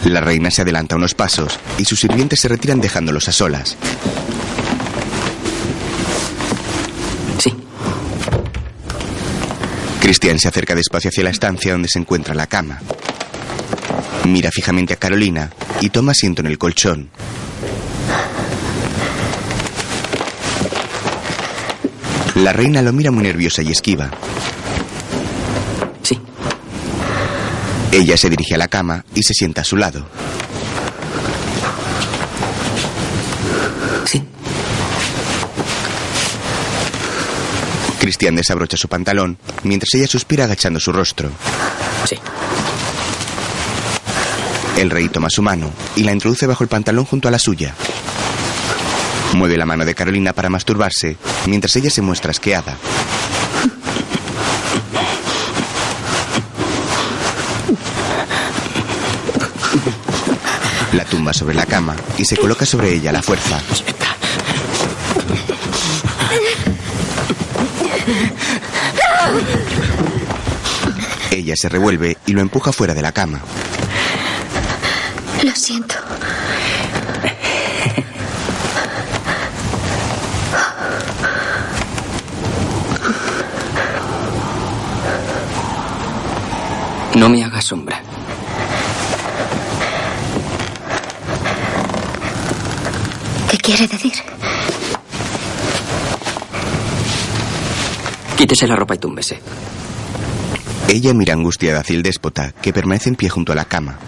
La 0.04 0.20
reina 0.20 0.52
se 0.52 0.62
adelanta 0.62 0.94
unos 0.94 1.14
pasos 1.14 1.58
y 1.78 1.84
sus 1.84 1.98
sirvientes 1.98 2.38
se 2.38 2.46
retiran 2.46 2.80
dejándolos 2.80 3.26
a 3.28 3.32
solas. 3.32 3.76
Christian 10.04 10.38
se 10.38 10.48
acerca 10.48 10.74
despacio 10.74 11.08
hacia 11.08 11.24
la 11.24 11.30
estancia 11.30 11.72
donde 11.72 11.88
se 11.88 11.98
encuentra 11.98 12.34
la 12.34 12.46
cama. 12.46 12.78
Mira 14.26 14.50
fijamente 14.50 14.92
a 14.92 14.96
Carolina 14.96 15.50
y 15.80 15.88
toma 15.88 16.12
asiento 16.12 16.42
en 16.42 16.46
el 16.46 16.58
colchón. 16.58 17.08
La 22.34 22.52
reina 22.52 22.82
lo 22.82 22.92
mira 22.92 23.10
muy 23.10 23.22
nerviosa 23.22 23.62
y 23.62 23.70
esquiva. 23.70 24.10
Sí. 26.02 26.20
Ella 27.90 28.18
se 28.18 28.28
dirige 28.28 28.56
a 28.56 28.58
la 28.58 28.68
cama 28.68 29.06
y 29.14 29.22
se 29.22 29.32
sienta 29.32 29.62
a 29.62 29.64
su 29.64 29.78
lado. 29.78 30.06
Cristian 38.04 38.36
desabrocha 38.36 38.76
su 38.76 38.86
pantalón 38.86 39.38
mientras 39.62 39.94
ella 39.94 40.06
suspira 40.06 40.44
agachando 40.44 40.78
su 40.78 40.92
rostro. 40.92 41.30
Sí. 42.04 42.16
El 44.76 44.90
rey 44.90 45.08
toma 45.08 45.30
su 45.30 45.40
mano 45.40 45.70
y 45.96 46.02
la 46.02 46.12
introduce 46.12 46.46
bajo 46.46 46.62
el 46.62 46.68
pantalón 46.68 47.06
junto 47.06 47.28
a 47.28 47.30
la 47.30 47.38
suya. 47.38 47.74
Mueve 49.32 49.56
la 49.56 49.64
mano 49.64 49.86
de 49.86 49.94
Carolina 49.94 50.34
para 50.34 50.50
masturbarse 50.50 51.16
mientras 51.46 51.74
ella 51.76 51.88
se 51.88 52.02
muestra 52.02 52.32
asqueada. 52.32 52.76
La 60.92 61.06
tumba 61.06 61.32
sobre 61.32 61.54
la 61.54 61.64
cama 61.64 61.96
y 62.18 62.26
se 62.26 62.36
coloca 62.36 62.66
sobre 62.66 62.92
ella 62.92 63.08
a 63.08 63.14
la 63.14 63.22
fuerza. 63.22 63.62
Ella 71.30 71.56
se 71.56 71.68
revuelve 71.68 72.16
y 72.26 72.32
lo 72.32 72.40
empuja 72.40 72.72
fuera 72.72 72.94
de 72.94 73.02
la 73.02 73.12
cama. 73.12 73.40
Lo 75.42 75.54
siento. 75.54 75.94
No 87.14 87.28
me 87.28 87.44
haga 87.44 87.60
sombra. 87.60 88.00
¿Qué 93.50 93.58
quiere 93.58 93.86
decir? 93.86 94.14
Quítese 98.44 98.66
la 98.66 98.76
ropa 98.76 98.94
y 98.94 98.98
túmbese. 98.98 99.40
Ella 100.86 101.14
mira 101.14 101.32
angustiada 101.32 101.80
hacia 101.80 101.96
el 101.96 102.02
déspota, 102.02 102.52
que 102.60 102.74
permanece 102.74 103.08
en 103.08 103.16
pie 103.16 103.30
junto 103.30 103.52
a 103.52 103.54
la 103.54 103.64
cama. 103.64 103.98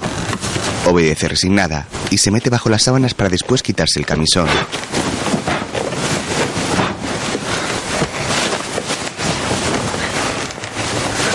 Obedece 0.84 1.26
resignada 1.26 1.86
y 2.10 2.18
se 2.18 2.30
mete 2.30 2.50
bajo 2.50 2.68
las 2.68 2.82
sábanas 2.82 3.14
para 3.14 3.30
después 3.30 3.62
quitarse 3.62 3.98
el 3.98 4.04
camisón. 4.04 4.46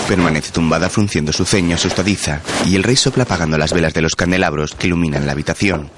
Permanece 0.06 0.52
tumbada 0.52 0.88
frunciendo 0.88 1.32
su 1.32 1.44
ceño 1.44 1.74
asustadiza 1.74 2.40
y 2.66 2.76
el 2.76 2.84
rey 2.84 2.94
sopla 2.94 3.24
apagando 3.24 3.58
las 3.58 3.72
velas 3.72 3.94
de 3.94 4.02
los 4.02 4.14
candelabros 4.14 4.76
que 4.76 4.86
iluminan 4.86 5.26
la 5.26 5.32
habitación. 5.32 5.90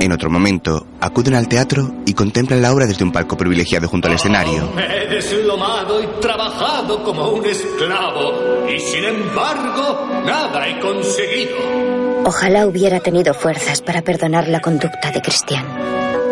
En 0.00 0.12
otro 0.12 0.30
momento, 0.30 0.86
acuden 1.00 1.34
al 1.34 1.48
teatro 1.48 1.90
y 2.06 2.14
contemplan 2.14 2.62
la 2.62 2.72
obra 2.72 2.86
desde 2.86 3.02
un 3.02 3.10
palco 3.10 3.36
privilegiado 3.36 3.88
junto 3.88 4.06
al 4.06 4.14
escenario. 4.14 4.72
He 4.78 5.08
deslomado 5.08 6.02
y 6.02 6.06
trabajado 6.20 7.02
como 7.02 7.30
un 7.30 7.44
esclavo 7.44 8.68
y 8.68 8.78
sin 8.78 9.04
embargo 9.04 10.08
nada 10.24 10.68
he 10.68 10.78
conseguido. 10.78 11.56
Ojalá 12.24 12.66
hubiera 12.66 13.00
tenido 13.00 13.34
fuerzas 13.34 13.82
para 13.82 14.02
perdonar 14.02 14.48
la 14.48 14.60
conducta 14.60 15.10
de 15.10 15.20
Cristian. 15.20 15.66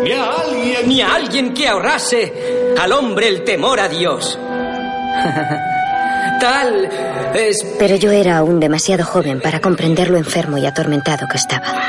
Ni 0.03 0.13
a 0.13 0.31
alguien, 0.31 0.87
ni 0.87 1.01
a 1.01 1.15
alguien 1.15 1.53
que 1.53 1.67
ahorrase 1.67 2.73
al 2.79 2.93
hombre 2.93 3.27
el 3.27 3.43
temor 3.43 3.81
a 3.81 3.89
Dios. 3.89 4.39
Tal 6.39 6.89
es... 7.33 7.65
Pero 7.77 7.95
yo 7.95 8.11
era 8.11 8.37
aún 8.37 8.59
demasiado 8.59 9.03
joven 9.03 9.41
para 9.41 9.59
comprender 9.59 10.09
lo 10.09 10.17
enfermo 10.17 10.57
y 10.57 10.65
atormentado 10.65 11.27
que 11.27 11.37
estaba. 11.37 11.67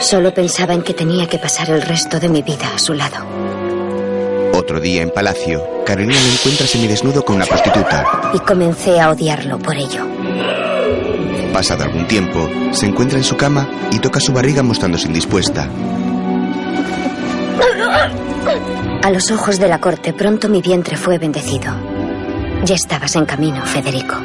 Solo 0.00 0.32
pensaba 0.32 0.74
en 0.74 0.82
que 0.82 0.94
tenía 0.94 1.26
que 1.26 1.38
pasar 1.38 1.70
el 1.70 1.82
resto 1.82 2.20
de 2.20 2.28
mi 2.28 2.42
vida 2.42 2.74
a 2.74 2.78
su 2.78 2.94
lado. 2.94 3.16
Otro 4.54 4.80
día 4.80 5.02
en 5.02 5.10
Palacio, 5.10 5.62
Carolina 5.84 6.20
lo 6.20 6.32
encuentra 6.32 6.66
semidesnudo 6.66 7.24
con 7.24 7.36
una 7.36 7.46
prostituta. 7.46 8.04
Y 8.34 8.38
comencé 8.40 9.00
a 9.00 9.10
odiarlo 9.10 9.58
por 9.58 9.76
ello. 9.76 10.06
Pasado 11.52 11.84
algún 11.84 12.06
tiempo, 12.06 12.48
se 12.72 12.86
encuentra 12.86 13.18
en 13.18 13.24
su 13.24 13.36
cama 13.36 13.68
y 13.90 13.98
toca 13.98 14.20
su 14.20 14.32
barriga 14.32 14.62
mostrándose 14.62 15.06
indispuesta. 15.06 15.68
A 19.02 19.10
los 19.10 19.30
ojos 19.30 19.58
de 19.58 19.68
la 19.68 19.80
corte, 19.80 20.12
pronto 20.12 20.48
mi 20.48 20.60
vientre 20.60 20.96
fue 20.96 21.18
bendecido. 21.18 21.72
Ya 22.64 22.74
estabas 22.74 23.14
en 23.16 23.24
camino, 23.24 23.64
Federico. 23.64 24.16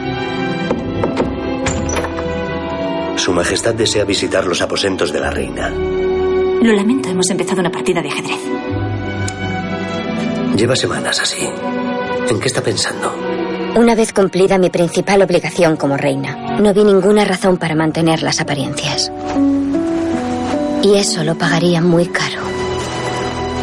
Su 3.15 3.31
Majestad 3.31 3.73
desea 3.75 4.03
visitar 4.05 4.45
los 4.45 4.61
aposentos 4.61 5.11
de 5.11 5.19
la 5.19 5.29
reina. 5.29 5.69
Lo 5.69 6.73
lamento, 6.73 7.09
hemos 7.09 7.29
empezado 7.29 7.59
una 7.61 7.71
partida 7.71 8.01
de 8.01 8.09
ajedrez. 8.09 8.39
Lleva 10.55 10.75
semanas 10.75 11.19
así. 11.21 11.47
¿En 12.29 12.39
qué 12.39 12.47
está 12.47 12.61
pensando? 12.61 13.13
Una 13.75 13.95
vez 13.95 14.13
cumplida 14.13 14.57
mi 14.57 14.69
principal 14.69 15.21
obligación 15.21 15.77
como 15.77 15.97
reina, 15.97 16.57
no 16.59 16.73
vi 16.73 16.83
ninguna 16.83 17.25
razón 17.25 17.57
para 17.57 17.75
mantener 17.75 18.21
las 18.21 18.39
apariencias. 18.39 19.11
Y 20.83 20.95
eso 20.95 21.23
lo 21.23 21.35
pagaría 21.35 21.81
muy 21.81 22.05
caro. 22.07 22.41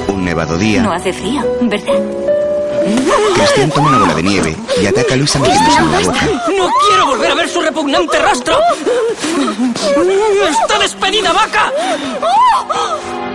Un 0.08 0.24
nevado 0.24 0.56
día. 0.58 0.82
No 0.82 0.92
hace 0.92 1.12
frío, 1.12 1.42
¿verdad? 1.62 2.39
Cristian 3.34 3.70
toma 3.70 3.88
una 3.88 3.98
bola 3.98 4.14
de 4.14 4.22
nieve 4.22 4.56
y 4.80 4.86
ataca 4.86 5.14
a 5.14 5.16
Luisa 5.16 5.38
metiéndose 5.38 5.78
en 5.78 5.92
la 5.92 6.00
boca. 6.00 6.20
¡No 6.56 6.68
quiero 6.88 7.06
volver 7.06 7.30
a 7.30 7.34
ver 7.34 7.48
su 7.48 7.60
repugnante 7.60 8.18
rostro! 8.18 8.58
¡Está 10.50 10.78
despedida, 10.78 11.32
vaca! 11.32 11.72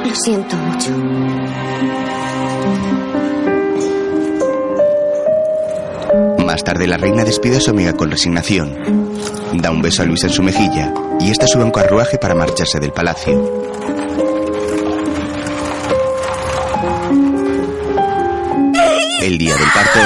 Lo 0.03 0.15
siento 0.15 0.55
mucho. 0.55 0.91
Más 6.45 6.63
tarde 6.63 6.87
la 6.87 6.97
reina 6.97 7.23
despide 7.23 7.57
a 7.57 7.61
su 7.61 7.71
amiga 7.71 7.93
con 7.93 8.09
resignación. 8.11 8.77
Da 9.53 9.71
un 9.71 9.81
beso 9.81 10.03
a 10.03 10.05
Luisa 10.05 10.27
en 10.27 10.33
su 10.33 10.43
mejilla 10.43 10.93
y 11.19 11.31
esta 11.31 11.47
sube 11.47 11.63
a 11.63 11.65
un 11.65 11.71
carruaje 11.71 12.17
para 12.17 12.35
marcharse 12.35 12.79
del 12.79 12.91
palacio. 12.91 13.65
El 19.25 19.39
día 19.39 19.55
del 19.55 19.67
parto. 19.73 19.99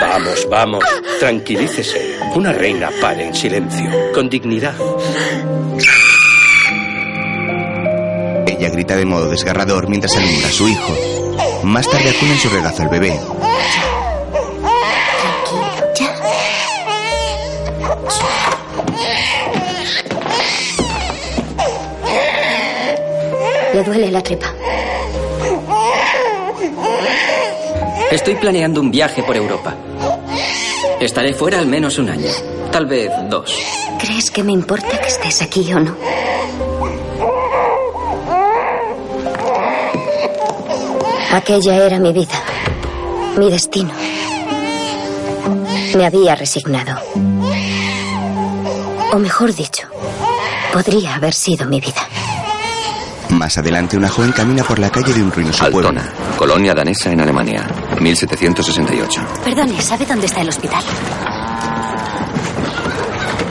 Vamos, 0.00 0.48
vamos, 0.50 0.84
tranquilícese. 1.20 2.18
Una 2.34 2.52
reina 2.52 2.90
pare 3.00 3.28
en 3.28 3.32
silencio, 3.32 3.88
con 4.12 4.28
dignidad. 4.28 4.74
Ella 8.48 8.70
grita 8.70 8.96
de 8.96 9.04
modo 9.04 9.28
desgarrador 9.30 9.88
mientras 9.88 10.16
alumbra 10.16 10.48
a 10.48 10.50
su 10.50 10.66
hijo. 10.66 10.96
Más 11.62 11.88
tarde 11.88 12.10
acuna 12.10 12.32
en 12.32 12.38
su 12.40 12.48
regazo 12.48 12.82
al 12.82 12.88
bebé. 12.88 13.20
Le 23.72 23.84
duele 23.84 24.10
la 24.10 24.20
tripa. 24.20 24.59
Estoy 28.10 28.34
planeando 28.34 28.80
un 28.80 28.90
viaje 28.90 29.22
por 29.22 29.36
Europa. 29.36 29.74
Estaré 31.00 31.32
fuera 31.32 31.60
al 31.60 31.66
menos 31.66 31.96
un 31.98 32.10
año, 32.10 32.30
tal 32.72 32.86
vez 32.86 33.10
dos. 33.28 33.56
¿Crees 34.00 34.30
que 34.30 34.42
me 34.42 34.52
importa 34.52 35.00
que 35.00 35.06
estés 35.06 35.40
aquí 35.42 35.72
o 35.72 35.78
no? 35.78 35.96
Aquella 41.32 41.76
era 41.86 42.00
mi 42.00 42.12
vida, 42.12 42.42
mi 43.36 43.48
destino. 43.48 43.92
Me 45.96 46.04
había 46.04 46.34
resignado. 46.34 47.00
O 49.12 49.18
mejor 49.18 49.54
dicho, 49.54 49.86
podría 50.72 51.14
haber 51.14 51.34
sido 51.34 51.66
mi 51.66 51.80
vida. 51.80 52.09
Más 53.40 53.56
adelante, 53.56 53.96
una 53.96 54.10
joven 54.10 54.32
camina 54.32 54.62
por 54.62 54.78
la 54.78 54.90
calle 54.90 55.14
de 55.14 55.22
un 55.22 55.32
ruinoso 55.32 55.64
pueblo. 55.70 55.88
Altona, 55.88 56.12
colonia 56.36 56.74
danesa 56.74 57.10
en 57.10 57.22
Alemania, 57.22 57.66
1768. 57.98 59.22
Perdone, 59.42 59.80
¿sabe 59.80 60.04
dónde 60.04 60.26
está 60.26 60.42
el 60.42 60.50
hospital? 60.50 60.84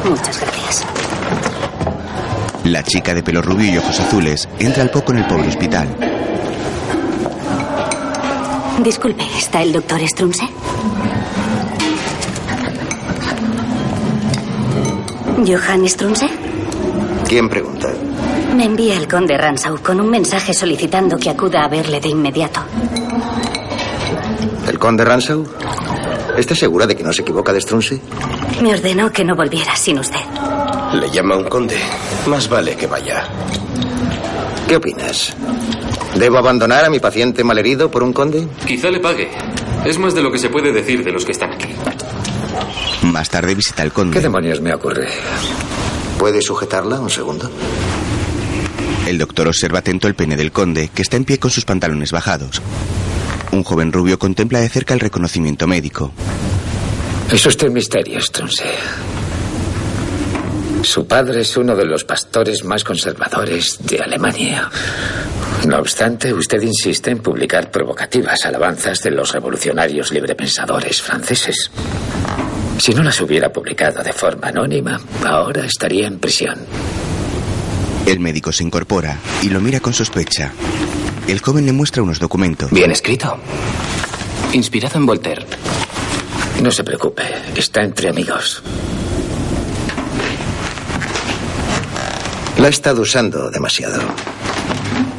Muchas 0.08 0.42
gracias. 0.42 0.86
La 2.66 2.84
chica 2.84 3.16
de 3.16 3.24
pelo 3.24 3.42
rubio 3.42 3.74
y 3.74 3.78
ojos 3.80 4.00
azules 4.00 4.48
entra 4.60 4.84
al 4.84 4.92
poco 4.92 5.12
en 5.12 5.18
el 5.18 5.26
pobre 5.26 5.48
hospital. 5.48 5.88
Disculpe, 8.84 9.24
¿está 9.40 9.64
el 9.64 9.74
doctor 9.74 10.08
Strunse? 10.08 10.48
¿Johann 15.48 15.90
Strunse? 15.90 16.30
¿Quién 17.28 17.50
pregunta? 17.50 17.90
Me 18.56 18.66
envía 18.66 18.98
el 18.98 19.08
conde 19.08 19.38
Ransau 19.38 19.82
con 19.82 20.00
un 20.02 20.10
mensaje 20.10 20.54
solicitando 20.54 21.18
que 21.18 21.30
acuda 21.30 21.64
a 21.64 21.68
verle 21.68 22.00
de 22.00 22.10
inmediato. 22.10 22.62
¿El 24.68 24.78
conde 24.78 25.06
Ransau? 25.06 25.46
¿Está 26.38 26.56
segura 26.56 26.86
de 26.88 26.96
que 26.96 27.04
no 27.04 27.12
se 27.14 27.22
equivoca 27.22 27.54
de 27.54 27.62
Strunse? 27.62 28.00
Me 28.62 28.74
ordenó 28.74 29.12
que 29.12 29.24
no 29.24 29.36
volviera 29.36 29.76
sin 29.76 30.00
usted. 30.00 30.20
Le 30.94 31.10
llama 31.10 31.38
un 31.38 31.46
conde. 31.46 31.78
Más 32.28 32.50
vale 32.50 32.76
que 32.76 32.88
vaya. 32.88 33.28
¿Qué 34.68 34.76
opinas? 34.76 35.36
¿Debo 36.16 36.38
abandonar 36.38 36.86
a 36.86 36.90
mi 36.90 37.00
paciente 37.00 37.44
malherido 37.44 37.90
por 37.90 38.04
un 38.04 38.14
conde? 38.14 38.48
Quizá 38.66 38.90
le 38.90 39.00
pague. 39.00 39.30
Es 39.86 39.98
más 39.98 40.14
de 40.14 40.22
lo 40.22 40.32
que 40.32 40.38
se 40.38 40.50
puede 40.50 40.72
decir 40.72 41.04
de 41.04 41.12
los 41.12 41.26
que 41.26 41.32
están 41.32 41.54
aquí. 41.54 41.70
Más 43.04 43.30
tarde 43.30 43.56
visita 43.56 43.84
al 43.84 43.92
conde. 43.94 44.14
¿Qué 44.14 44.22
demonios 44.22 44.62
me 44.62 44.74
ocurre? 44.74 45.08
¿Puede 46.18 46.42
sujetarla 46.42 47.00
un 47.00 47.10
segundo? 47.10 47.50
El 49.10 49.18
doctor 49.18 49.48
observa 49.48 49.80
atento 49.80 50.08
el 50.08 50.14
pene 50.14 50.38
del 50.38 50.52
conde, 50.52 50.92
que 50.94 51.02
está 51.02 51.18
en 51.18 51.26
pie 51.26 51.40
con 51.40 51.50
sus 51.50 51.66
pantalones 51.66 52.12
bajados. 52.12 52.62
Un 53.52 53.64
joven 53.64 53.92
rubio 53.92 54.20
contempla 54.20 54.60
de 54.60 54.70
cerca 54.70 54.94
el 54.94 55.00
reconocimiento 55.00 55.66
médico. 55.66 56.12
Es 57.32 57.44
usted 57.44 57.72
misterio, 57.72 58.22
Strunse. 58.22 58.66
Su 60.84 61.08
padre 61.08 61.42
es 61.42 61.58
uno 61.58 61.76
de 61.76 61.86
los 61.86 62.04
pastores 62.04 62.64
más 62.64 62.84
conservadores 62.84 63.80
de 63.82 63.98
Alemania. 63.98 64.70
No 65.66 65.80
obstante, 65.80 66.32
usted 66.32 66.62
insiste 66.62 67.10
en 67.10 67.18
publicar 67.18 67.72
provocativas 67.72 68.46
alabanzas 68.46 69.02
de 69.02 69.10
los 69.10 69.32
revolucionarios 69.32 70.12
librepensadores 70.12 71.02
franceses. 71.02 71.72
Si 72.78 72.94
no 72.94 73.02
las 73.02 73.20
hubiera 73.22 73.52
publicado 73.52 74.04
de 74.04 74.14
forma 74.14 74.50
anónima, 74.50 75.02
ahora 75.26 75.66
estaría 75.66 76.06
en 76.06 76.20
prisión. 76.20 76.60
El 78.10 78.20
médico 78.20 78.52
se 78.52 78.64
incorpora 78.64 79.20
y 79.44 79.50
lo 79.50 79.62
mira 79.62 79.82
con 79.82 79.94
sospecha. 79.94 80.52
El 81.28 81.42
joven 81.42 81.68
le 81.68 81.74
muestra 81.74 82.02
unos 82.02 82.18
documentos. 82.18 82.72
Bien 82.72 82.90
escrito. 82.90 83.38
Inspirado 84.52 84.98
en 84.98 85.06
Voltaire. 85.06 85.46
No 86.60 86.72
se 86.72 86.84
preocupe, 86.84 87.22
está 87.56 87.84
entre 87.84 88.10
amigos. 88.10 88.64
La 92.58 92.66
ha 92.66 92.70
estado 92.72 93.04
usando 93.04 93.52
demasiado. 93.52 94.02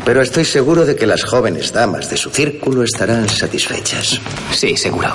Pero 0.05 0.21
estoy 0.21 0.45
seguro 0.45 0.85
de 0.85 0.97
que 0.97 1.07
las 1.07 1.23
jóvenes 1.23 1.73
damas 1.73 2.11
de 2.11 2.17
su 2.17 2.31
círculo 2.31 2.83
estarán 2.83 3.29
satisfechas. 3.29 4.21
Sí, 4.51 4.77
seguro. 4.77 5.15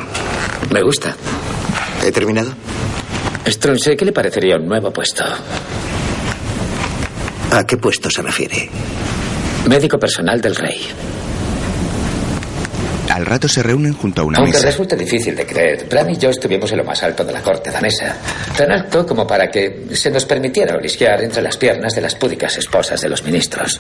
Me 0.72 0.82
gusta. 0.82 1.14
¿He 2.06 2.12
terminado? 2.14 2.54
Strunse, 3.46 3.98
¿qué 3.98 4.06
le 4.06 4.14
parecería 4.14 4.56
un 4.56 4.66
nuevo 4.66 4.94
puesto? 4.94 5.26
¿A 7.52 7.66
qué 7.66 7.78
puesto 7.78 8.10
se 8.10 8.22
refiere? 8.22 8.70
Médico 9.68 9.98
personal 9.98 10.42
del 10.42 10.56
rey. 10.56 10.82
Al 13.10 13.26
rato 13.26 13.48
se 13.48 13.64
reúnen 13.64 13.94
junto 13.94 14.22
a 14.22 14.26
una 14.26 14.40
Aunque 14.40 14.54
mesa. 14.58 14.66
resulte 14.66 14.96
difícil 14.96 15.36
de 15.36 15.46
creer, 15.46 15.88
Bram 15.90 16.10
y 16.10 16.18
yo 16.18 16.30
estuvimos 16.30 16.72
en 16.72 16.80
lo 16.80 16.84
más 16.84 17.02
alto 17.04 17.24
de 17.24 17.32
la 17.32 17.42
corte 17.42 17.72
danesa. 17.72 18.18
Tan 18.58 18.72
alto 18.72 19.06
como 19.06 19.26
para 19.26 19.50
que 19.50 19.88
se 19.94 20.12
nos 20.12 20.26
permitiera 20.26 20.76
olisquear 20.76 21.24
entre 21.24 21.42
las 21.42 21.56
piernas 21.56 21.96
de 21.96 22.02
las 22.02 22.16
púdicas 22.16 22.58
esposas 22.58 23.00
de 23.02 23.08
los 23.10 23.24
ministros. 23.24 23.80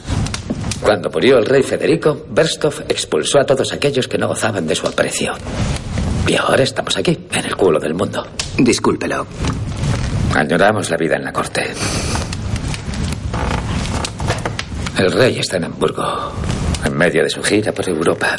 Cuando 0.81 1.09
murió 1.09 1.37
el 1.37 1.45
rey 1.45 1.63
Federico, 1.63 2.25
Berstov 2.29 2.83
expulsó 2.87 3.39
a 3.39 3.45
todos 3.45 3.73
aquellos 3.73 4.07
que 4.07 4.17
no 4.17 4.27
gozaban 4.27 4.67
de 4.67 4.75
su 4.75 4.87
aprecio. 4.87 5.33
Y 6.27 6.35
ahora 6.35 6.63
estamos 6.63 6.95
aquí, 6.95 7.17
en 7.31 7.45
el 7.45 7.55
culo 7.55 7.79
del 7.79 7.93
mundo. 7.93 8.25
Discúlpelo. 8.57 9.25
Añoramos 10.33 10.89
la 10.89 10.97
vida 10.97 11.15
en 11.17 11.25
la 11.25 11.33
corte. 11.33 11.65
El 14.97 15.11
rey 15.11 15.39
está 15.39 15.57
en 15.57 15.65
Hamburgo, 15.65 16.31
en 16.85 16.95
medio 16.95 17.21
de 17.23 17.29
su 17.29 17.43
gira 17.43 17.73
por 17.73 17.87
Europa. 17.89 18.37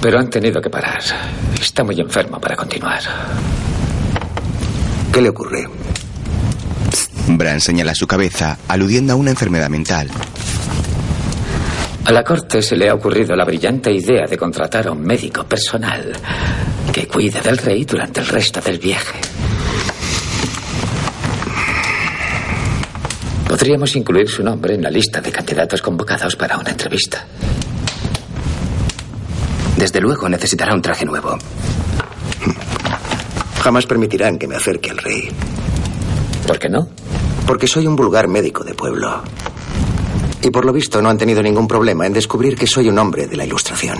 Pero 0.00 0.18
han 0.18 0.30
tenido 0.30 0.62
que 0.62 0.70
parar. 0.70 1.02
Está 1.60 1.84
muy 1.84 2.00
enfermo 2.00 2.40
para 2.40 2.56
continuar. 2.56 3.00
¿Qué 5.12 5.20
le 5.20 5.28
ocurre? 5.28 5.66
Bran 7.28 7.60
señala 7.60 7.94
su 7.94 8.06
cabeza, 8.06 8.58
aludiendo 8.66 9.12
a 9.12 9.16
una 9.16 9.30
enfermedad 9.30 9.68
mental. 9.68 10.08
A 12.06 12.12
la 12.12 12.24
corte 12.24 12.62
se 12.62 12.76
le 12.76 12.88
ha 12.88 12.94
ocurrido 12.94 13.36
la 13.36 13.44
brillante 13.44 13.92
idea 13.92 14.26
de 14.26 14.38
contratar 14.38 14.86
a 14.86 14.92
un 14.92 15.02
médico 15.02 15.44
personal 15.44 16.12
que 16.92 17.06
cuide 17.06 17.42
del 17.42 17.58
rey 17.58 17.84
durante 17.84 18.20
el 18.20 18.26
resto 18.26 18.60
del 18.62 18.78
viaje. 18.78 19.29
Podríamos 23.60 23.94
incluir 23.94 24.26
su 24.26 24.42
nombre 24.42 24.74
en 24.74 24.80
la 24.80 24.90
lista 24.90 25.20
de 25.20 25.30
candidatos 25.30 25.82
convocados 25.82 26.34
para 26.34 26.56
una 26.56 26.70
entrevista. 26.70 27.26
Desde 29.76 30.00
luego 30.00 30.30
necesitará 30.30 30.74
un 30.74 30.80
traje 30.80 31.04
nuevo. 31.04 31.36
Jamás 33.62 33.84
permitirán 33.84 34.38
que 34.38 34.48
me 34.48 34.56
acerque 34.56 34.88
al 34.88 34.96
rey. 34.96 35.28
¿Por 36.46 36.58
qué 36.58 36.70
no? 36.70 36.88
Porque 37.46 37.66
soy 37.66 37.86
un 37.86 37.96
vulgar 37.96 38.28
médico 38.28 38.64
de 38.64 38.72
pueblo. 38.72 39.22
Y 40.42 40.50
por 40.50 40.64
lo 40.64 40.72
visto 40.72 41.02
no 41.02 41.10
han 41.10 41.18
tenido 41.18 41.42
ningún 41.42 41.68
problema 41.68 42.06
en 42.06 42.12
descubrir 42.12 42.56
que 42.56 42.66
soy 42.66 42.88
un 42.88 42.98
hombre 42.98 43.26
de 43.26 43.36
la 43.36 43.44
ilustración. 43.44 43.98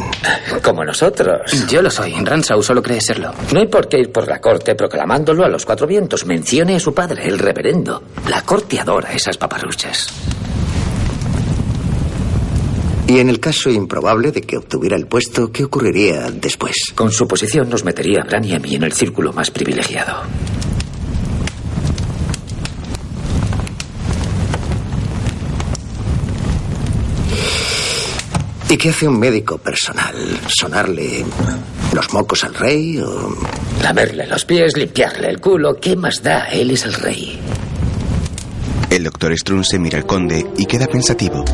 Como 0.63 0.85
nosotros. 0.85 1.53
Yo 1.69 1.83
lo 1.83 1.91
soy. 1.91 2.15
Ransau 2.25 2.63
solo 2.63 2.83
cree 2.83 3.01
serlo. 3.01 3.33
No 3.53 3.61
hay 3.61 3.67
por 3.67 3.89
qué 3.89 3.99
ir 3.99 4.11
por 4.11 4.27
la 4.27 4.41
corte 4.41 4.75
proclamándolo 4.75 5.45
a 5.45 5.49
los 5.49 5.67
cuatro 5.67 5.87
vientos. 5.87 6.25
Mencione 6.25 6.77
a 6.77 6.81
su 6.81 6.95
padre, 6.95 7.29
el 7.29 7.39
reverendo. 7.39 8.03
La 8.29 8.43
corte 8.43 8.81
adora 8.81 9.13
esas 9.13 9.37
paparruchas. 9.37 10.09
Y 13.07 13.19
en 13.19 13.29
el 13.29 13.41
caso 13.41 13.71
improbable 13.71 14.31
de 14.31 14.41
que 14.43 14.57
obtuviera 14.57 14.97
el 14.97 15.09
puesto, 15.09 15.51
¿qué 15.51 15.65
ocurriría 15.65 16.31
después? 16.31 16.77
Con 16.95 17.11
su 17.11 17.27
posición 17.27 17.69
nos 17.69 17.85
metería 17.85 18.23
a 18.23 18.25
Bran 18.25 18.45
y 18.45 18.55
a 18.55 18.61
mí 18.61 18.77
en 18.77 18.85
el 18.85 18.93
círculo 18.93 19.33
más 19.33 19.51
privilegiado. 19.51 20.23
¿Y 28.71 28.77
qué 28.77 28.91
hace 28.91 29.09
un 29.09 29.19
médico 29.19 29.59
personal? 29.59 30.15
¿Sonarle 30.47 31.25
los 31.93 32.13
mocos 32.13 32.45
al 32.45 32.55
rey 32.55 32.99
o...? 33.01 33.35
Lamerle 33.83 34.29
los 34.29 34.45
pies, 34.45 34.77
limpiarle 34.77 35.29
el 35.29 35.41
culo. 35.41 35.75
¿Qué 35.81 35.97
más 35.97 36.23
da? 36.23 36.45
Él 36.45 36.71
es 36.71 36.85
el 36.85 36.95
rey. 36.95 37.37
El 38.89 39.03
doctor 39.03 39.37
Strunze 39.37 39.77
mira 39.81 39.99
al 39.99 40.07
conde 40.07 40.47
y 40.57 40.67
queda 40.67 40.87
pensativo. 40.87 41.45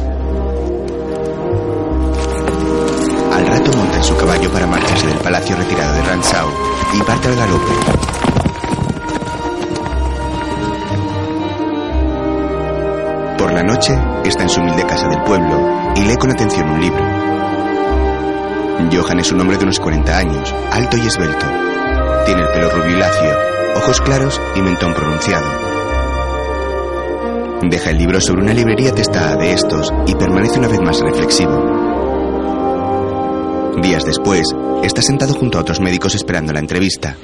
Al 3.32 3.46
rato 3.46 3.72
monta 3.72 3.96
en 3.96 4.04
su 4.04 4.14
caballo 4.18 4.52
para 4.52 4.66
marcharse 4.66 5.06
del 5.06 5.18
palacio 5.18 5.56
retirado 5.56 5.94
de 5.94 6.02
Ransau 6.02 6.48
y 6.92 7.02
parte 7.02 7.28
al 7.28 7.36
galope. 7.36 7.72
Por 13.38 13.52
la 13.54 13.62
noche 13.62 13.94
está 14.24 14.42
en 14.42 14.48
su 14.50 14.60
humilde 14.60 14.84
casa 14.84 15.08
del 15.08 15.22
pueblo 15.22 15.76
y 15.96 16.00
lee 16.00 16.16
con 16.16 16.30
atención 16.30 16.68
un 16.68 16.80
libro. 16.80 16.95
Johan 18.92 19.20
es 19.20 19.32
un 19.32 19.40
hombre 19.40 19.56
de 19.56 19.64
unos 19.64 19.80
40 19.80 20.18
años, 20.18 20.54
alto 20.70 20.96
y 20.96 21.06
esbelto. 21.06 21.46
Tiene 22.24 22.42
el 22.42 22.48
pelo 22.48 22.68
lacio, 22.98 23.36
ojos 23.76 24.00
claros 24.00 24.40
y 24.54 24.62
mentón 24.62 24.94
pronunciado. 24.94 25.46
Deja 27.62 27.90
el 27.90 27.98
libro 27.98 28.20
sobre 28.20 28.42
una 28.42 28.54
librería 28.54 28.92
testada 28.92 29.36
de 29.36 29.52
estos 29.52 29.92
y 30.06 30.14
permanece 30.14 30.58
una 30.58 30.68
vez 30.68 30.80
más 30.80 31.00
reflexivo. 31.00 31.86
Días 33.82 34.04
después, 34.04 34.46
está 34.82 35.02
sentado 35.02 35.34
junto 35.34 35.58
a 35.58 35.62
otros 35.62 35.80
médicos 35.80 36.14
esperando 36.14 36.52
la 36.52 36.60
entrevista. 36.60 37.16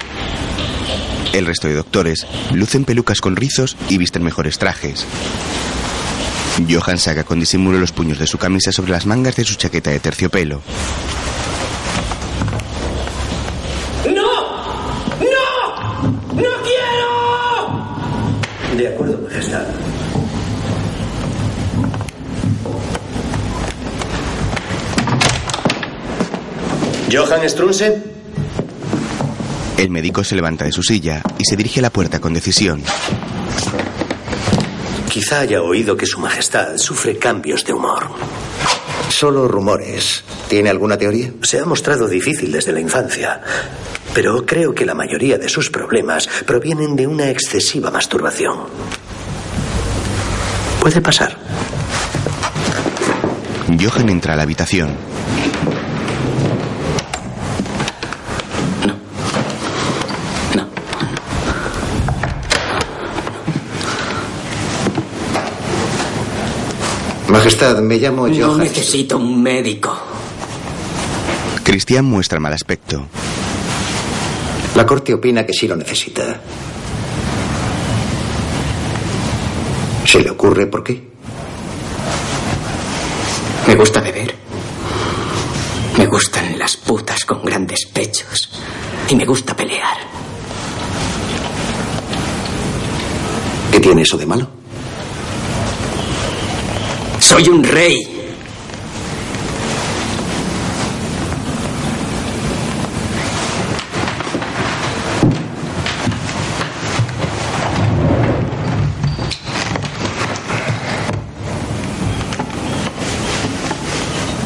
El 1.33 1.45
resto 1.45 1.67
de 1.67 1.75
doctores 1.75 2.27
lucen 2.51 2.85
pelucas 2.85 3.21
con 3.21 3.35
rizos 3.35 3.77
y 3.89 3.97
visten 3.97 4.23
mejores 4.23 4.59
trajes. 4.59 5.05
Johan 6.69 6.99
saca 6.99 7.23
con 7.23 7.39
disimulo 7.39 7.79
los 7.79 7.91
puños 7.91 8.19
de 8.19 8.27
su 8.27 8.37
camisa 8.37 8.71
sobre 8.71 8.91
las 8.91 9.07
mangas 9.07 9.35
de 9.35 9.43
su 9.43 9.55
chaqueta 9.55 9.89
de 9.89 9.99
terciopelo. 9.99 10.61
¡No! 14.05 14.31
¡No! 15.19 16.03
¡No 16.35 16.49
quiero! 16.63 17.87
De 18.77 18.87
acuerdo, 18.87 19.17
Majestad. 19.23 19.65
¿Johan 27.13 27.47
Strunse? 27.47 28.01
El 29.77 29.91
médico 29.91 30.23
se 30.23 30.35
levanta 30.35 30.65
de 30.65 30.71
su 30.71 30.81
silla 30.81 31.21
y 31.37 31.43
se 31.45 31.55
dirige 31.55 31.79
a 31.79 31.83
la 31.83 31.91
puerta 31.91 32.19
con 32.19 32.33
decisión. 32.33 32.81
Quizá 35.11 35.41
haya 35.41 35.61
oído 35.61 35.95
que 35.95 36.07
Su 36.07 36.19
Majestad 36.19 36.77
sufre 36.77 37.19
cambios 37.19 37.63
de 37.65 37.73
humor. 37.73 38.09
Solo 39.09 39.47
rumores. 39.47 40.23
¿Tiene 40.49 40.71
alguna 40.71 40.97
teoría? 40.97 41.31
Se 41.43 41.59
ha 41.59 41.65
mostrado 41.65 42.07
difícil 42.07 42.51
desde 42.51 42.71
la 42.71 42.79
infancia, 42.79 43.41
pero 44.15 44.43
creo 44.43 44.73
que 44.73 44.87
la 44.87 44.95
mayoría 44.95 45.37
de 45.37 45.49
sus 45.49 45.69
problemas 45.69 46.27
provienen 46.47 46.95
de 46.95 47.05
una 47.05 47.29
excesiva 47.29 47.91
masturbación. 47.91 48.57
Puede 50.81 50.99
pasar. 50.99 51.37
Johan 53.79 54.09
entra 54.09 54.33
a 54.33 54.35
la 54.35 54.43
habitación. 54.43 55.12
Majestad, 67.33 67.79
me 67.81 67.97
llamo 67.97 68.27
No 68.27 68.35
Johan. 68.45 68.59
necesito 68.59 69.17
un 69.17 69.41
médico. 69.41 69.91
Cristian 71.63 72.05
muestra 72.05 72.39
mal 72.39 72.53
aspecto. 72.53 73.07
La 74.75 74.85
corte 74.85 75.15
opina 75.15 75.43
que 75.43 75.51
sí 75.51 75.67
lo 75.67 75.75
necesita. 75.75 76.39
¿Se 80.05 80.19
le 80.21 80.29
ocurre 80.29 80.67
por 80.67 80.83
qué? 80.83 81.09
Me 83.65 83.73
gusta 83.77 83.99
beber. 83.99 84.35
Me 85.97 86.05
gustan 86.05 86.59
las 86.59 86.77
putas 86.77 87.25
con 87.25 87.43
grandes 87.43 87.87
pechos. 87.87 88.51
Y 89.09 89.15
me 89.15 89.25
gusta 89.25 89.55
pelear. 89.55 89.97
¿Qué 93.71 93.79
tiene 93.79 94.03
eso 94.03 94.17
de 94.17 94.25
malo? 94.27 94.62
Soy 97.33 97.49
un 97.49 97.63
rey. 97.63 97.97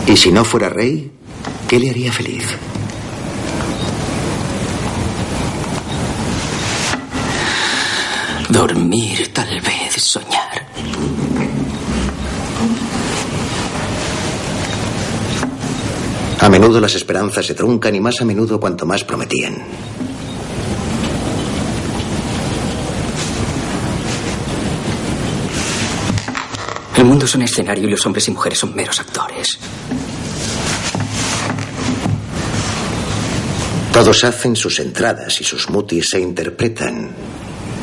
¿Y 0.07 0.15
si 0.15 0.31
no 0.31 0.45
fuera 0.45 0.69
rey, 0.69 1.11
qué 1.67 1.81
le 1.81 1.89
haría 1.89 2.13
feliz? 2.13 2.47
Dormir, 8.47 9.33
tal 9.33 9.59
vez, 9.59 10.01
soñar. 10.01 10.46
A 16.47 16.49
menudo 16.49 16.79
las 16.79 16.95
esperanzas 16.95 17.45
se 17.45 17.53
truncan 17.53 17.93
y 17.93 17.99
más 17.99 18.21
a 18.21 18.23
menudo 18.23 18.57
cuanto 18.57 18.85
más 18.85 19.03
prometían. 19.03 19.53
El 26.95 27.03
mundo 27.03 27.25
es 27.25 27.35
un 27.35 27.41
escenario 27.41 27.85
y 27.85 27.91
los 27.91 28.05
hombres 28.05 28.29
y 28.29 28.31
mujeres 28.31 28.59
son 28.59 28.73
meros 28.73 28.97
actores. 28.97 29.59
Todos 33.91 34.23
hacen 34.23 34.55
sus 34.55 34.79
entradas 34.79 35.41
y 35.41 35.43
sus 35.43 35.69
mutis 35.69 36.07
se 36.11 36.21
interpretan 36.21 37.09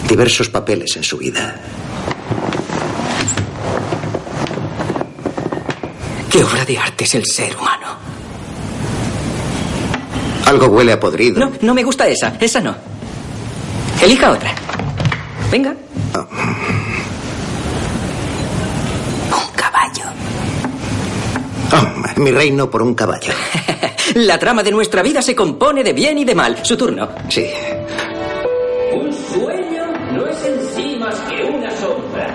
diversos 0.09 0.49
papeles 0.49 0.97
en 0.97 1.05
su 1.05 1.19
vida. 1.19 1.61
¿Qué 6.31 6.43
obra 6.43 6.65
de 6.65 6.79
arte 6.79 7.05
es 7.05 7.15
el 7.15 7.27
ser 7.27 7.55
humano? 7.59 8.04
Algo 10.47 10.67
huele 10.67 10.93
a 10.93 11.01
podrido. 11.01 11.41
No, 11.41 11.53
no 11.61 11.75
me 11.75 11.83
gusta 11.83 12.07
esa. 12.07 12.37
Esa 12.41 12.61
no. 12.61 12.75
Elija 14.03 14.31
otra. 14.31 14.55
Venga. 15.51 15.71
Un 19.31 19.53
caballo. 19.57 20.05
Oh, 21.73 22.21
mi 22.21 22.31
reino 22.31 22.71
por 22.71 22.83
un 22.83 22.95
caballo. 22.95 23.33
La 24.17 24.39
trama 24.39 24.63
de 24.63 24.71
nuestra 24.71 25.03
vida 25.03 25.23
se 25.23 25.35
compone 25.35 25.83
de 25.83 25.93
bien 25.93 26.19
y 26.19 26.25
de 26.25 26.35
mal. 26.35 26.59
Su 26.63 26.77
turno. 26.77 27.09
Sí. 27.29 27.47
Un 28.93 29.13
sueño 29.13 29.85
no 30.13 30.27
es 30.27 30.45
en 30.45 30.61
sí 30.77 30.97
más 30.99 31.15
que 31.21 31.43
una 31.43 31.71
sombra. 31.77 32.35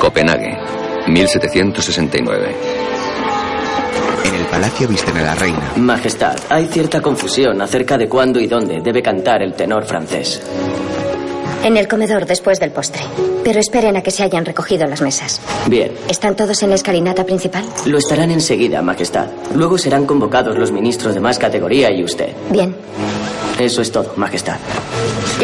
Copenhague, 0.00 0.58
1769. 1.06 2.87
En 4.24 4.34
el 4.34 4.46
palacio 4.46 4.88
visten 4.88 5.16
a 5.16 5.22
la 5.22 5.34
reina. 5.34 5.72
Majestad, 5.76 6.36
hay 6.48 6.66
cierta 6.66 7.00
confusión 7.00 7.60
acerca 7.62 7.96
de 7.96 8.08
cuándo 8.08 8.38
y 8.40 8.46
dónde 8.46 8.80
debe 8.82 9.02
cantar 9.02 9.42
el 9.42 9.54
tenor 9.54 9.84
francés. 9.86 10.42
En 11.64 11.76
el 11.76 11.88
comedor 11.88 12.24
después 12.26 12.60
del 12.60 12.70
postre. 12.70 13.02
Pero 13.42 13.58
esperen 13.58 13.96
a 13.96 14.02
que 14.02 14.10
se 14.10 14.22
hayan 14.22 14.44
recogido 14.44 14.86
las 14.86 15.00
mesas. 15.00 15.40
Bien, 15.66 15.90
¿Están 16.08 16.36
todos 16.36 16.62
en 16.62 16.68
la 16.70 16.74
escalinata 16.76 17.24
principal? 17.24 17.64
lo 17.86 17.98
estarán 17.98 18.30
enseguida, 18.30 18.80
Majestad. 18.82 19.26
Luego 19.54 19.76
serán 19.78 20.06
convocados 20.06 20.56
los 20.56 20.70
ministros 20.70 21.14
de 21.14 21.20
más 21.20 21.38
categoría 21.38 21.90
y 21.90 22.04
usted. 22.04 22.28
Bien. 22.50 22.74
Eso 23.58 23.82
es 23.82 23.90
todo, 23.90 24.12
Majestad. 24.16 24.56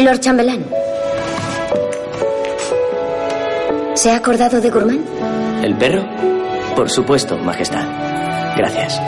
Lord 0.01 0.19
Chambelán. 0.19 0.65
¿Se 3.95 4.11
ha 4.11 4.17
acordado 4.17 4.61
de 4.61 4.69
Gourmand? 4.69 5.05
¿El 5.63 5.75
perro? 5.77 6.03
Por 6.75 6.89
supuesto, 6.89 7.37
Majestad. 7.37 7.85
Gracias. 8.55 9.01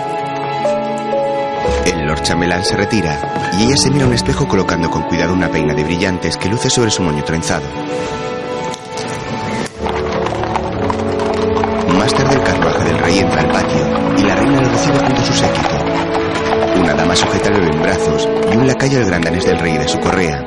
El 1.85 2.05
Lord 2.05 2.21
Chambelán 2.21 2.63
se 2.65 2.75
retira 2.75 3.51
y 3.57 3.63
ella 3.63 3.77
se 3.77 3.89
mira 3.89 4.05
a 4.05 4.07
un 4.07 4.13
espejo 4.13 4.47
colocando 4.47 4.89
con 4.89 5.03
cuidado 5.03 5.33
una 5.33 5.49
peina 5.49 5.73
de 5.73 5.83
brillantes 5.83 6.37
que 6.37 6.49
luce 6.49 6.69
sobre 6.69 6.91
su 6.91 7.01
moño 7.01 7.23
trenzado. 7.23 7.65
Más 11.97 12.13
tarde 12.13 12.35
el 12.35 12.43
carruaje 12.43 12.83
del 12.83 12.99
rey 12.99 13.19
entra 13.19 13.41
al 13.41 13.51
patio 13.51 13.87
y 14.17 14.21
la 14.23 14.35
reina 14.35 14.61
lo 14.61 14.69
recibe 14.69 14.99
junto 14.99 15.21
a 15.21 15.25
su 15.25 15.33
séquito. 15.33 16.81
Una 16.81 16.93
dama 16.93 17.15
sujeta 17.15 17.47
en 17.49 17.81
brazos 17.81 18.29
y 18.51 18.57
un 18.57 18.67
lacayo 18.67 18.99
del 18.99 19.07
gran 19.07 19.21
danés 19.21 19.45
del 19.45 19.59
rey 19.59 19.77
de 19.77 19.87
su 19.87 19.99
correa. 19.99 20.43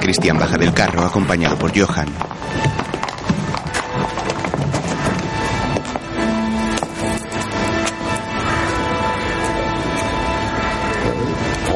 Christian 0.00 0.38
baja 0.38 0.56
del 0.56 0.72
carro 0.72 1.02
acompañado 1.04 1.58
por 1.58 1.78
Johan. 1.78 2.08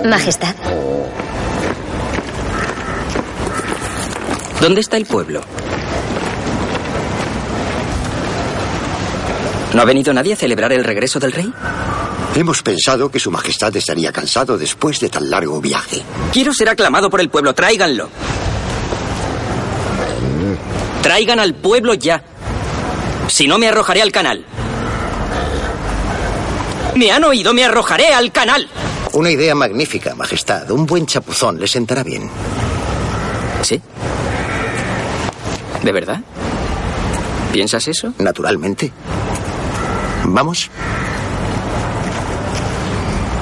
Majestad. 0.04 0.54
¿Dónde 4.60 4.80
está 4.80 4.96
el 4.96 5.06
pueblo? 5.06 5.40
¿No 9.74 9.82
ha 9.82 9.84
venido 9.84 10.12
nadie 10.12 10.34
a 10.34 10.36
celebrar 10.36 10.72
el 10.72 10.84
regreso 10.84 11.18
del 11.18 11.32
rey? 11.32 11.52
Hemos 12.34 12.62
pensado 12.62 13.10
que 13.10 13.20
Su 13.20 13.30
Majestad 13.30 13.74
estaría 13.76 14.12
cansado 14.12 14.58
después 14.58 15.00
de 15.00 15.08
tan 15.08 15.30
largo 15.30 15.60
viaje. 15.60 16.02
Quiero 16.32 16.52
ser 16.52 16.68
aclamado 16.68 17.08
por 17.08 17.20
el 17.20 17.28
pueblo. 17.28 17.54
Tráiganlo. 17.54 18.08
Traigan 21.02 21.40
al 21.40 21.54
pueblo 21.54 21.94
ya. 21.94 22.22
Si 23.28 23.46
no, 23.46 23.58
me 23.58 23.68
arrojaré 23.68 24.02
al 24.02 24.12
canal. 24.12 24.44
¿Me 26.94 27.10
han 27.10 27.24
oído? 27.24 27.54
Me 27.54 27.64
arrojaré 27.64 28.12
al 28.12 28.30
canal. 28.30 28.68
Una 29.12 29.30
idea 29.30 29.54
magnífica, 29.54 30.14
Majestad. 30.14 30.70
Un 30.70 30.86
buen 30.86 31.06
chapuzón 31.06 31.60
le 31.60 31.66
sentará 31.66 32.02
bien. 32.02 32.30
¿Sí? 33.62 33.80
¿De 35.82 35.92
verdad? 35.92 36.20
¿Piensas 37.52 37.86
eso? 37.88 38.14
Naturalmente. 38.18 38.90
¿Vamos? 40.24 40.70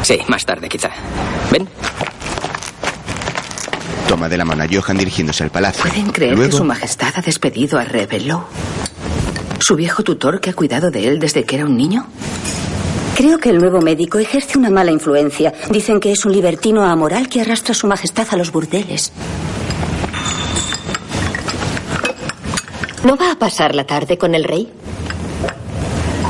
Sí, 0.02 0.18
más 0.26 0.44
tarde 0.44 0.68
quizá. 0.68 0.90
Ven. 1.52 1.68
Toma 4.08 4.28
de 4.28 4.36
la 4.36 4.44
mano 4.44 4.64
a 4.64 4.66
Johan 4.68 4.98
dirigiéndose 4.98 5.44
al 5.44 5.50
palacio. 5.50 5.82
¿Pueden 5.82 6.10
creer 6.10 6.34
Luego, 6.34 6.50
que 6.50 6.56
su 6.56 6.64
majestad 6.64 7.12
ha 7.14 7.20
despedido 7.20 7.78
a 7.78 7.84
Rebelo? 7.84 8.44
¿Su 9.60 9.76
viejo 9.76 10.02
tutor 10.02 10.40
que 10.40 10.50
ha 10.50 10.54
cuidado 10.54 10.90
de 10.90 11.06
él 11.06 11.20
desde 11.20 11.44
que 11.44 11.54
era 11.54 11.64
un 11.64 11.76
niño? 11.76 12.08
Creo 13.20 13.36
que 13.36 13.50
el 13.50 13.58
nuevo 13.58 13.82
médico 13.82 14.18
ejerce 14.18 14.56
una 14.56 14.70
mala 14.70 14.92
influencia. 14.92 15.52
Dicen 15.68 16.00
que 16.00 16.10
es 16.10 16.24
un 16.24 16.32
libertino 16.32 16.84
amoral 16.84 17.28
que 17.28 17.42
arrastra 17.42 17.72
a 17.72 17.74
su 17.74 17.86
majestad 17.86 18.26
a 18.30 18.36
los 18.38 18.50
burdeles. 18.50 19.12
¿No 23.04 23.18
va 23.18 23.32
a 23.32 23.34
pasar 23.34 23.74
la 23.74 23.84
tarde 23.84 24.16
con 24.16 24.34
el 24.34 24.44
rey? 24.44 24.72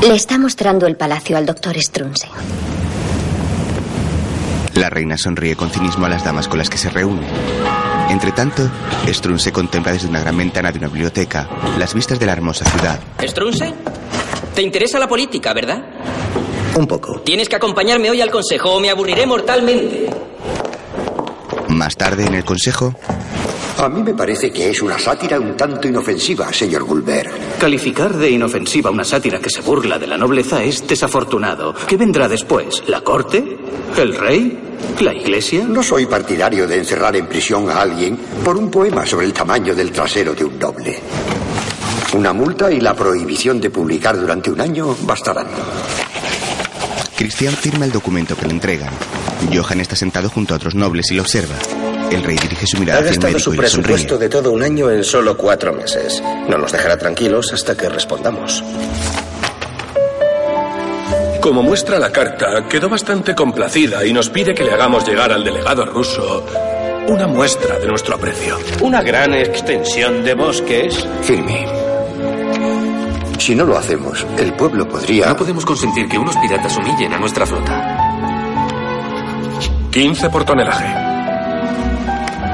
Le 0.03 0.17
está 0.17 0.37
mostrando 0.37 0.89
el 0.89 0.97
palacio 0.97 1.37
al 1.37 1.47
doctor 1.47 1.81
Strunse. 1.81 2.27
La 4.75 4.91
reina 4.91 5.17
sonríe 5.17 5.55
con 5.55 5.71
cinismo 5.71 6.07
a 6.07 6.09
las 6.09 6.25
damas 6.25 6.49
con 6.49 6.59
las 6.59 6.69
que 6.69 6.77
se 6.79 6.91
reúne. 6.91 7.29
Entre 8.09 8.33
tanto, 8.33 8.69
Strun 9.07 9.39
se 9.39 9.53
contempla 9.53 9.93
desde 9.93 10.09
una 10.09 10.19
gran 10.19 10.37
ventana 10.37 10.73
de 10.73 10.79
una 10.79 10.89
biblioteca 10.89 11.49
las 11.79 11.95
vistas 11.95 12.19
de 12.19 12.27
la 12.27 12.33
hermosa 12.33 12.65
ciudad. 12.65 12.99
¿Strunse? 13.23 13.75
¿Te 14.57 14.63
interesa 14.63 14.99
la 14.99 15.07
política, 15.07 15.55
verdad? 15.55 15.85
Un 16.77 16.87
poco. 16.87 17.21
Tienes 17.21 17.49
que 17.49 17.57
acompañarme 17.57 18.11
hoy 18.11 18.21
al 18.21 18.31
consejo 18.31 18.75
o 18.75 18.81
me 18.81 18.91
aburriré 18.91 19.27
mortalmente. 19.27 20.09
Más 21.69 21.97
tarde, 21.97 22.27
en 22.27 22.35
el 22.35 22.45
consejo, 22.45 22.95
A 23.79 23.89
mí 23.89 24.03
me 24.03 24.13
parece 24.13 24.53
que 24.53 24.69
es 24.69 24.83
una 24.83 24.99
sátira 24.99 25.41
un 25.41 25.57
tanto 25.57 25.89
inofensiva, 25.89 26.53
señor 26.53 26.85
Gulbert. 26.85 27.59
Calificar 27.59 28.15
de 28.15 28.31
inofensiva 28.31 28.91
una 28.91 29.05
sátira 29.05 29.39
que 29.41 29.49
se 29.49 29.63
burla 29.63 29.99
de 29.99 30.07
la 30.07 30.19
nobleza 30.19 30.63
es 30.63 30.87
desafortunado. 30.87 31.75
¿Qué 31.87 31.97
vendrá 31.97 32.29
después? 32.29 32.83
¿La 32.89 33.01
corte? 33.01 33.57
¿El 33.97 34.15
rey? 34.19 34.59
¿La 35.01 35.15
iglesia? 35.15 35.65
No 35.67 35.83
soy 35.83 36.05
partidario 36.05 36.67
de 36.67 36.77
encerrar 36.77 37.17
en 37.17 37.27
prisión 37.27 37.71
a 37.71 37.81
alguien 37.81 38.19
por 38.45 38.59
un 38.59 38.71
poema 38.71 39.07
sobre 39.07 39.25
el 39.25 39.33
tamaño 39.33 39.75
del 39.75 39.91
trasero 39.93 40.35
de 40.35 40.45
un 40.45 40.59
noble. 40.59 40.99
Una 42.13 42.35
multa 42.35 42.71
y 42.71 42.81
la 42.81 42.93
prohibición 42.95 43.61
de 43.63 43.71
publicar 43.71 44.19
durante 44.21 44.51
un 44.51 44.61
año 44.61 44.95
bastarán. 45.05 45.47
Cristian 47.21 47.53
firma 47.53 47.85
el 47.85 47.93
documento 47.93 48.35
que 48.35 48.47
le 48.47 48.53
entregan. 48.53 48.89
Johan 49.53 49.79
está 49.83 49.95
sentado 49.95 50.31
junto 50.31 50.55
a 50.55 50.57
otros 50.57 50.75
nobles 50.75 51.11
y 51.11 51.17
lo 51.17 51.21
observa. 51.21 51.55
El 52.11 52.25
rey 52.25 52.39
dirige 52.39 52.67
su 52.67 52.79
mirada 52.79 53.01
Ha 53.01 53.03
hacia 53.03 53.13
el 53.13 53.21
médico 53.21 53.41
su 53.41 53.53
y 53.53 53.59
le 53.59 53.69
sonríe. 53.69 53.95
presupuesto 53.95 54.17
de 54.17 54.29
todo 54.31 54.51
un 54.51 54.63
año 54.63 54.91
en 54.91 55.05
solo 55.05 55.37
cuatro 55.37 55.75
meses. 55.75 56.23
No 56.49 56.57
nos 56.57 56.73
dejará 56.73 56.97
tranquilos 56.97 57.53
hasta 57.53 57.77
que 57.77 57.91
respondamos. 57.91 58.65
Como 61.43 61.63
muestra 61.63 61.99
la 61.99 62.11
carta, 62.11 62.67
quedó 62.71 62.89
bastante 62.89 63.35
complacida 63.35 64.03
y 64.07 64.15
nos 64.15 64.31
pide 64.31 64.55
que 64.55 64.65
le 64.65 64.73
hagamos 64.73 65.07
llegar 65.07 65.31
al 65.31 65.45
delegado 65.45 65.85
ruso 65.85 66.47
una 67.07 67.27
muestra 67.27 67.79
de 67.79 67.87
nuestro 67.87 68.15
aprecio. 68.15 68.59
Una 68.81 69.03
gran 69.03 69.35
extensión 69.35 70.25
de 70.25 70.33
bosques. 70.33 71.07
Firme. 71.21 71.80
Si 73.41 73.55
no 73.55 73.65
lo 73.65 73.79
hacemos, 73.79 74.27
el 74.39 74.53
pueblo 74.53 74.87
podría... 74.87 75.29
No 75.29 75.37
podemos 75.37 75.65
consentir 75.65 76.07
que 76.07 76.19
unos 76.19 76.37
piratas 76.37 76.77
humillen 76.77 77.15
a 77.15 77.19
nuestra 77.19 77.47
flota. 77.47 77.97
15 79.91 80.29
por 80.29 80.45
tonelaje. 80.45 80.85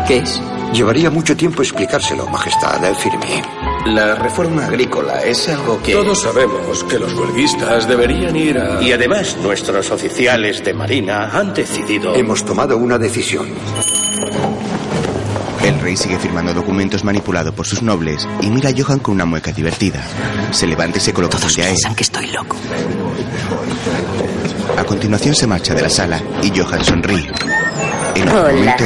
¿Qué 0.07 0.19
es? 0.19 0.41
Llevaría 0.73 1.11
mucho 1.11 1.37
tiempo 1.37 1.63
explicárselo, 1.63 2.29
Majestad. 2.29 2.81
Firme. 2.95 3.43
La 3.87 4.15
reforma 4.15 4.67
agrícola 4.67 5.25
es 5.25 5.49
algo 5.49 5.83
que... 5.83 5.93
Todos 5.93 6.23
sabemos 6.23 6.85
que 6.85 7.01
los 7.01 7.13
huelguistas 7.15 7.89
deberían 7.89 8.37
ir 8.37 8.57
a... 8.57 8.81
Y 8.81 8.93
además, 8.93 9.37
nuestros 9.43 9.91
oficiales 9.91 10.65
de 10.65 10.73
Marina 10.73 11.31
han 11.33 11.53
decidido. 11.53 12.15
Hemos 12.15 12.45
tomado 12.45 12.77
una 12.77 12.97
decisión. 12.97 13.49
El 15.67 15.81
rey 15.81 15.97
sigue 15.97 16.17
firmando 16.19 16.55
documentos 16.55 17.03
manipulado 17.03 17.53
por 17.53 17.67
sus 17.67 17.83
nobles 17.83 18.27
y 18.41 18.51
mira 18.51 18.71
a 18.71 18.73
Johan 18.77 19.01
con 19.01 19.15
una 19.15 19.25
mueca 19.25 19.51
divertida. 19.51 20.01
Se 20.53 20.65
levanta 20.67 20.99
y 20.99 21.01
se 21.01 21.13
coloca 21.13 21.39
frente 21.39 21.63
a 21.63 21.65
él. 21.65 21.71
Piensan 21.75 21.95
que 21.97 22.03
estoy 22.05 22.27
loco. 22.29 22.57
A 24.79 24.85
continuación 24.85 25.35
se 25.35 25.47
marcha 25.49 25.75
de 25.75 25.83
la 25.83 25.91
sala 25.91 26.21
y 26.43 26.57
Johan 26.57 26.85
sonríe. 26.85 27.31
En 28.15 28.29
otro 28.29 28.45
Hola. 28.45 28.53
momento, 28.53 28.85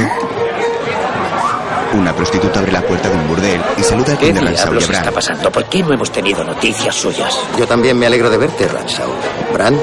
una 1.93 2.15
prostituta 2.15 2.59
abre 2.59 2.71
la 2.71 2.81
puerta 2.81 3.09
de 3.09 3.15
un 3.15 3.27
burdel 3.27 3.61
y 3.77 3.83
saluda 3.83 4.13
al 4.13 4.17
¿Qué 4.17 4.25
conde 4.33 4.41
Ransau 4.41 4.73
y 4.73 4.77
a 4.83 4.87
Bran. 4.87 4.99
está 5.01 5.11
pasando? 5.11 5.51
¿Por 5.51 5.65
qué 5.65 5.83
no 5.83 5.93
hemos 5.93 6.11
tenido 6.11 6.43
noticias 6.43 6.95
suyas? 6.95 7.37
Yo 7.59 7.67
también 7.67 7.97
me 7.99 8.07
alegro 8.07 8.29
de 8.29 8.37
verte, 8.37 8.67
Ransau. 8.67 9.09
Bran, 9.53 9.77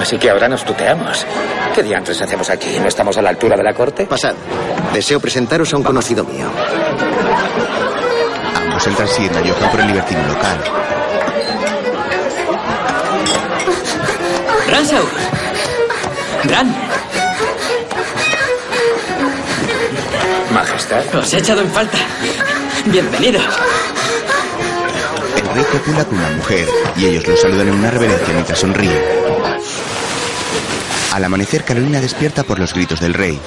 Así 0.00 0.18
que 0.18 0.30
ahora 0.30 0.48
nos 0.48 0.64
tuteamos. 0.64 1.26
¿Qué 1.74 1.82
diantres 1.82 2.20
hacemos 2.22 2.48
aquí? 2.50 2.78
¿No 2.78 2.88
estamos 2.88 3.16
a 3.18 3.22
la 3.22 3.30
altura 3.30 3.56
de 3.56 3.62
la 3.62 3.74
corte? 3.74 4.06
pasad. 4.06 4.34
Deseo 4.92 5.20
presentaros 5.20 5.72
a 5.74 5.76
un 5.76 5.82
conocido 5.82 6.24
mío. 6.24 6.46
Ambos 8.54 8.86
entran 8.86 9.08
siguiendo 9.08 9.38
a 9.38 9.42
Johan 9.42 9.70
por 9.70 9.80
el 9.80 9.86
libertino 9.88 10.22
local. 10.26 10.58
Ransau. 14.70 15.04
Bran. 16.44 16.74
Majestad. 20.52 21.14
Os 21.16 21.34
he 21.34 21.38
echado 21.38 21.60
en 21.60 21.70
falta. 21.70 21.98
Bienvenido. 22.86 23.40
El 25.36 25.54
rey 25.54 25.64
copula 25.72 26.04
con 26.04 26.18
una 26.18 26.30
mujer 26.30 26.66
y 26.96 27.06
ellos 27.06 27.26
lo 27.26 27.36
saludan 27.36 27.68
en 27.68 27.74
una 27.74 27.90
reverencia 27.90 28.32
mientras 28.32 28.58
sonríe. 28.58 29.02
Al 31.16 31.24
amanecer, 31.24 31.64
Carolina 31.64 31.98
despierta 31.98 32.42
por 32.42 32.58
los 32.58 32.74
gritos 32.74 33.00
del 33.00 33.14
rey. 33.14 33.40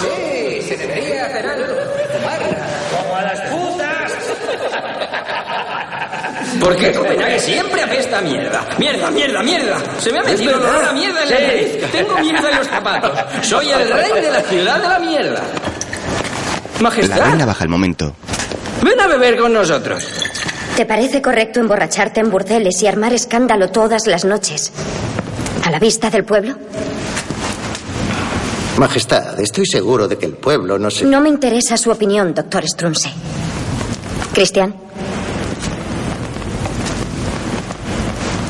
Sí, 0.00 0.62
se 0.68 0.76
debería 0.76 1.26
hacer 1.26 1.44
algo. 1.44 1.66
Como 2.96 3.16
a 3.16 3.22
las 3.22 3.40
putas. 3.50 4.12
Porque 6.60 6.92
Copenhague 6.92 7.40
siempre 7.40 7.82
apesta 7.82 8.18
a 8.18 8.22
mierda. 8.22 8.64
Mierda, 8.78 9.10
mierda, 9.10 9.42
mierda. 9.42 9.82
Se 9.98 10.12
me 10.12 10.20
ha 10.20 10.22
metido 10.22 10.52
el 10.52 10.62
olor 10.62 10.84
a 10.84 10.92
mierda 10.92 11.24
en 11.24 11.28
la 11.28 11.40
nariz. 11.40 11.90
Tengo 11.90 12.18
mierda 12.18 12.50
en 12.50 12.56
los 12.56 12.68
zapatos. 12.68 13.18
Soy 13.42 13.70
el 13.70 13.90
rey 13.90 14.12
de 14.22 14.30
la 14.30 14.42
ciudad 14.42 14.80
de 14.80 14.88
la 14.88 14.98
mierda. 15.00 15.42
La 16.76 16.82
Majestad, 16.82 17.20
reina 17.20 17.46
baja 17.46 17.64
al 17.64 17.68
momento. 17.68 18.14
ven 18.80 19.00
a 19.00 19.08
beber 19.08 19.36
con 19.38 19.52
nosotros. 19.52 20.06
¿Te 20.76 20.86
parece 20.86 21.20
correcto 21.20 21.58
emborracharte 21.58 22.20
en 22.20 22.30
burdeles 22.30 22.80
y 22.80 22.86
armar 22.86 23.12
escándalo 23.12 23.70
todas 23.70 24.06
las 24.06 24.24
noches? 24.24 24.70
¿A 25.66 25.70
la 25.72 25.80
vista 25.80 26.08
del 26.10 26.24
pueblo? 26.24 26.54
Majestad, 28.78 29.40
estoy 29.40 29.66
seguro 29.66 30.06
de 30.06 30.16
que 30.16 30.26
el 30.26 30.34
pueblo 30.34 30.78
no 30.78 30.92
se... 30.92 31.04
No 31.04 31.20
me 31.20 31.28
interesa 31.28 31.76
su 31.76 31.90
opinión, 31.90 32.32
doctor 32.32 32.64
Strunse. 32.68 33.10
Cristian, 34.32 34.76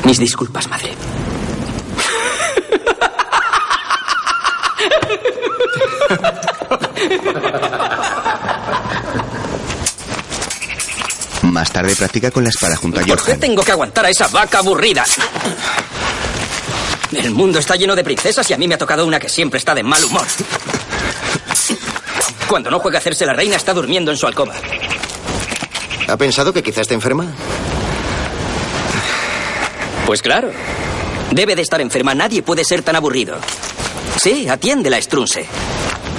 Mis 0.03 0.19
disculpas, 0.19 0.69
madre. 0.69 0.91
Más 11.41 11.71
tarde 11.71 11.95
practica 11.95 12.29
con 12.29 12.43
la 12.43 12.49
espada 12.49 12.75
junto 12.75 12.99
a 12.99 13.03
¿Por 13.03 13.23
qué 13.23 13.37
tengo 13.37 13.63
que 13.63 13.71
aguantar 13.71 14.05
a 14.05 14.09
esa 14.11 14.27
vaca 14.27 14.59
aburrida? 14.59 15.03
El 17.11 17.31
mundo 17.31 17.59
está 17.59 17.75
lleno 17.75 17.95
de 17.95 18.03
princesas 18.03 18.49
y 18.49 18.53
a 18.53 18.57
mí 18.57 18.67
me 18.67 18.75
ha 18.75 18.77
tocado 18.77 19.05
una 19.05 19.19
que 19.19 19.29
siempre 19.29 19.57
está 19.57 19.73
de 19.73 19.83
mal 19.83 20.03
humor. 20.03 20.25
Cuando 22.47 22.69
no 22.71 22.79
juega 22.79 22.97
a 22.97 22.99
hacerse 22.99 23.25
la 23.25 23.33
reina 23.33 23.55
está 23.55 23.73
durmiendo 23.73 24.11
en 24.11 24.17
su 24.17 24.27
alcoba. 24.27 24.53
¿Ha 26.07 26.17
pensado 26.17 26.53
que 26.53 26.63
quizás 26.63 26.81
esté 26.81 26.93
enferma? 26.93 27.25
Pues 30.05 30.21
claro. 30.21 30.51
Debe 31.31 31.55
de 31.55 31.61
estar 31.61 31.81
enferma. 31.81 32.15
Nadie 32.15 32.41
puede 32.41 32.63
ser 32.63 32.81
tan 32.81 32.95
aburrido. 32.95 33.35
Sí, 34.21 34.47
atiéndela, 34.47 35.01
Strunse. 35.01 35.45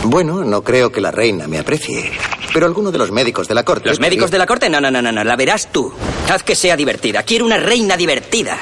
Bueno, 0.04 0.44
no 0.44 0.62
creo 0.62 0.92
que 0.92 1.00
la 1.00 1.10
reina 1.10 1.48
me 1.48 1.58
aprecie. 1.58 2.12
Pero 2.52 2.66
alguno 2.66 2.90
de 2.90 2.98
los 2.98 3.10
médicos 3.10 3.48
de 3.48 3.54
la 3.54 3.62
corte... 3.64 3.88
¿Los 3.88 4.00
médicos 4.00 4.30
de 4.30 4.38
la 4.38 4.46
corte? 4.46 4.68
No, 4.68 4.80
no, 4.80 4.90
no, 4.90 5.00
no, 5.00 5.10
no. 5.12 5.24
La 5.24 5.36
verás 5.36 5.68
tú. 5.72 5.92
Haz 6.30 6.42
que 6.42 6.54
sea 6.54 6.76
divertida. 6.76 7.22
Quiero 7.22 7.46
una 7.46 7.56
reina 7.56 7.96
divertida. 7.96 8.58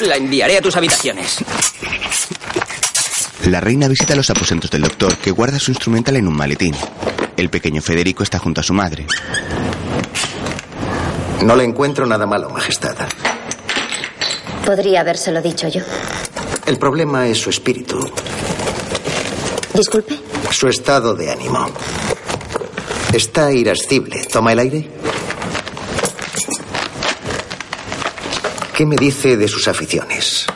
La 0.00 0.16
enviaré 0.16 0.56
a 0.58 0.62
tus 0.62 0.76
habitaciones. 0.76 1.38
La 3.46 3.60
reina 3.60 3.88
visita 3.88 4.14
los 4.14 4.30
aposentos 4.30 4.70
del 4.70 4.82
doctor, 4.82 5.16
que 5.16 5.30
guarda 5.30 5.58
su 5.58 5.70
instrumental 5.70 6.16
en 6.16 6.28
un 6.28 6.36
maletín. 6.36 6.74
El 7.36 7.50
pequeño 7.50 7.80
Federico 7.80 8.22
está 8.22 8.38
junto 8.38 8.60
a 8.60 8.64
su 8.64 8.74
madre. 8.74 9.06
No 11.42 11.54
le 11.56 11.64
encuentro 11.64 12.04
nada 12.06 12.26
malo, 12.26 12.50
Majestad. 12.50 12.96
podría 14.66 15.00
habérselo 15.00 15.40
dicho 15.40 15.68
yo. 15.68 15.80
El 16.66 16.78
problema 16.78 17.26
es 17.28 17.38
su 17.38 17.48
espíritu, 17.50 18.12
Disculpe. 19.72 20.18
su 20.50 20.68
estado 20.68 21.14
de 21.14 21.30
ánimo. 21.30 21.70
Está 23.12 23.50
irascible. 23.52 24.26
¿Toma 24.30 24.52
el 24.52 24.58
aire? 24.58 24.90
¿Qué 28.78 28.86
me 28.86 28.94
dice 28.94 29.36
de 29.36 29.48
sus 29.48 29.66
aficiones? 29.66 30.46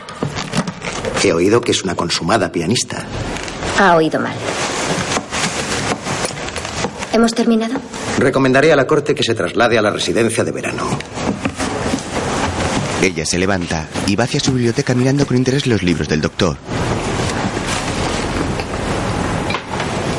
He 1.21 1.33
oído 1.33 1.59
que 1.59 1.73
es 1.73 1.83
una 1.83 1.93
consumada 1.93 2.53
pianista. 2.53 3.05
Ha 3.77 3.97
oído 3.97 4.17
mal. 4.17 4.33
¿Hemos 7.11 7.33
terminado? 7.35 7.81
Recomendaré 8.17 8.71
a 8.71 8.77
la 8.77 8.87
corte 8.87 9.13
que 9.13 9.23
se 9.23 9.35
traslade 9.35 9.77
a 9.77 9.81
la 9.81 9.91
residencia 9.91 10.45
de 10.45 10.53
verano. 10.53 10.87
Ella 13.01 13.25
se 13.25 13.37
levanta 13.37 13.89
y 14.07 14.15
va 14.15 14.23
hacia 14.23 14.39
su 14.39 14.53
biblioteca 14.53 14.95
mirando 14.95 15.27
con 15.27 15.35
interés 15.35 15.67
los 15.67 15.83
libros 15.83 16.07
del 16.07 16.21
doctor. 16.21 16.55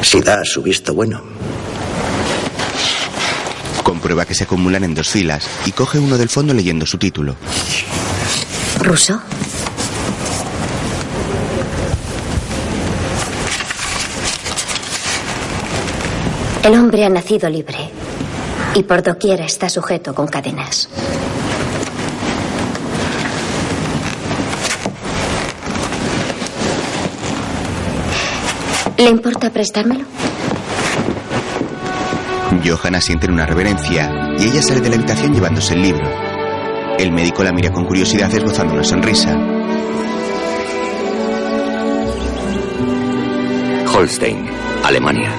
Si 0.02 0.20
da 0.20 0.44
su 0.44 0.60
visto 0.60 0.92
bueno. 0.92 1.33
Comprueba 4.04 4.26
que 4.26 4.34
se 4.34 4.44
acumulan 4.44 4.84
en 4.84 4.94
dos 4.94 5.08
filas 5.08 5.48
y 5.64 5.72
coge 5.72 5.98
uno 5.98 6.18
del 6.18 6.28
fondo 6.28 6.52
leyendo 6.52 6.84
su 6.84 6.98
título. 6.98 7.36
¿Ruso? 8.80 9.18
El 16.64 16.74
hombre 16.74 17.06
ha 17.06 17.08
nacido 17.08 17.48
libre 17.48 17.78
y 18.74 18.82
por 18.82 19.02
doquiera 19.02 19.46
está 19.46 19.70
sujeto 19.70 20.14
con 20.14 20.26
cadenas. 20.26 20.90
¿Le 28.98 29.08
importa 29.08 29.48
prestármelo? 29.48 30.04
Johanna 32.62 33.00
siente 33.00 33.30
una 33.30 33.46
reverencia 33.46 34.34
y 34.38 34.44
ella 34.44 34.62
sale 34.62 34.80
de 34.80 34.90
la 34.90 34.96
habitación 34.96 35.32
llevándose 35.32 35.74
el 35.74 35.82
libro. 35.82 36.06
El 36.98 37.12
médico 37.12 37.42
la 37.42 37.52
mira 37.52 37.70
con 37.70 37.84
curiosidad 37.84 38.32
esbozando 38.32 38.74
una 38.74 38.84
sonrisa. 38.84 39.36
Holstein, 43.94 44.46
Alemania. 44.82 45.30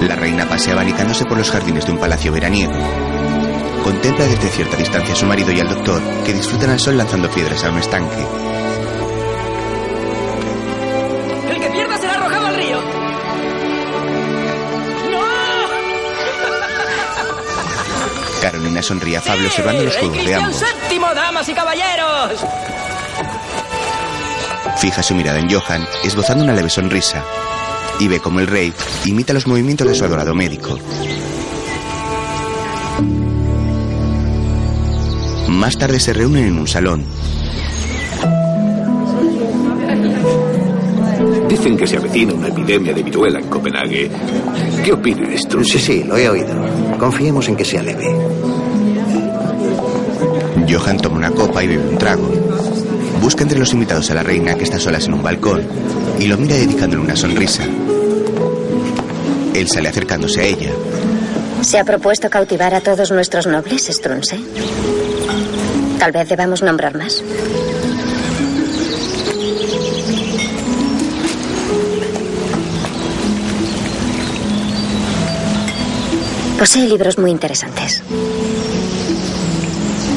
La 0.00 0.16
reina 0.16 0.48
pasea 0.48 0.74
abanicándose 0.74 1.24
por 1.24 1.38
los 1.38 1.50
jardines 1.50 1.84
de 1.84 1.92
un 1.92 1.98
palacio 1.98 2.32
veraniego. 2.32 2.72
Contempla 3.82 4.26
desde 4.26 4.48
cierta 4.48 4.76
distancia 4.76 5.14
a 5.14 5.16
su 5.16 5.26
marido 5.26 5.52
y 5.52 5.60
al 5.60 5.68
doctor, 5.68 6.00
que 6.24 6.32
disfrutan 6.32 6.70
al 6.70 6.80
sol 6.80 6.96
lanzando 6.96 7.30
piedras 7.30 7.62
a 7.64 7.70
un 7.70 7.78
estanque. 7.78 8.57
Carolina 18.50 18.82
sonríe 18.82 19.18
afable 19.18 19.46
observando 19.46 19.84
los 19.84 19.94
juegos 19.98 20.24
de 20.24 20.34
ambos. 20.34 20.56
séptimo, 20.56 21.14
damas 21.14 21.46
y 21.50 21.52
caballeros. 21.52 22.40
Fija 24.78 25.02
su 25.02 25.14
mirada 25.14 25.38
en 25.38 25.50
Johan, 25.50 25.86
esbozando 26.02 26.44
una 26.44 26.54
leve 26.54 26.70
sonrisa. 26.70 27.22
Y 28.00 28.08
ve 28.08 28.20
como 28.20 28.40
el 28.40 28.46
rey 28.46 28.72
imita 29.04 29.34
los 29.34 29.46
movimientos 29.46 29.86
de 29.86 29.94
su 29.94 30.02
adorado 30.02 30.34
médico. 30.34 30.78
Más 35.48 35.76
tarde 35.76 36.00
se 36.00 36.14
reúnen 36.14 36.46
en 36.46 36.58
un 36.58 36.66
salón. 36.66 37.04
Dicen 41.50 41.76
que 41.76 41.86
se 41.86 41.98
avecina 41.98 42.32
una 42.32 42.48
epidemia 42.48 42.94
de 42.94 43.02
viruela 43.02 43.40
en 43.40 43.48
Copenhague. 43.48 44.10
¿Qué 44.82 44.92
opina 44.92 45.28
esto? 45.34 45.62
Sí, 45.64 45.78
sí, 45.78 46.04
lo 46.04 46.16
he 46.16 46.30
oído. 46.30 46.54
Confiemos 46.98 47.46
en 47.48 47.56
que 47.56 47.64
sea 47.64 47.82
leve. 47.82 48.27
Johan 50.68 50.98
toma 50.98 51.16
una 51.16 51.30
copa 51.30 51.64
y 51.64 51.68
bebe 51.68 51.88
un 51.88 51.98
trago. 51.98 52.28
Busca 53.22 53.42
entre 53.42 53.58
los 53.58 53.72
invitados 53.72 54.10
a 54.10 54.14
la 54.14 54.22
reina 54.22 54.54
que 54.54 54.64
está 54.64 54.78
solas 54.78 55.06
en 55.06 55.14
un 55.14 55.22
balcón 55.22 55.62
y 56.18 56.26
lo 56.26 56.36
mira 56.36 56.56
dedicándole 56.56 57.02
una 57.02 57.16
sonrisa. 57.16 57.64
Él 59.54 59.68
sale 59.68 59.88
acercándose 59.88 60.40
a 60.40 60.44
ella. 60.44 60.70
¿Se 61.62 61.78
ha 61.78 61.84
propuesto 61.84 62.28
cautivar 62.30 62.74
a 62.74 62.80
todos 62.80 63.10
nuestros 63.10 63.46
nobles, 63.46 63.86
Strunse? 63.86 64.38
Tal 65.98 66.12
vez 66.12 66.28
debamos 66.28 66.62
nombrar 66.62 66.96
más. 66.96 67.24
Posee 76.58 76.88
libros 76.88 77.18
muy 77.18 77.30
interesantes. 77.30 78.02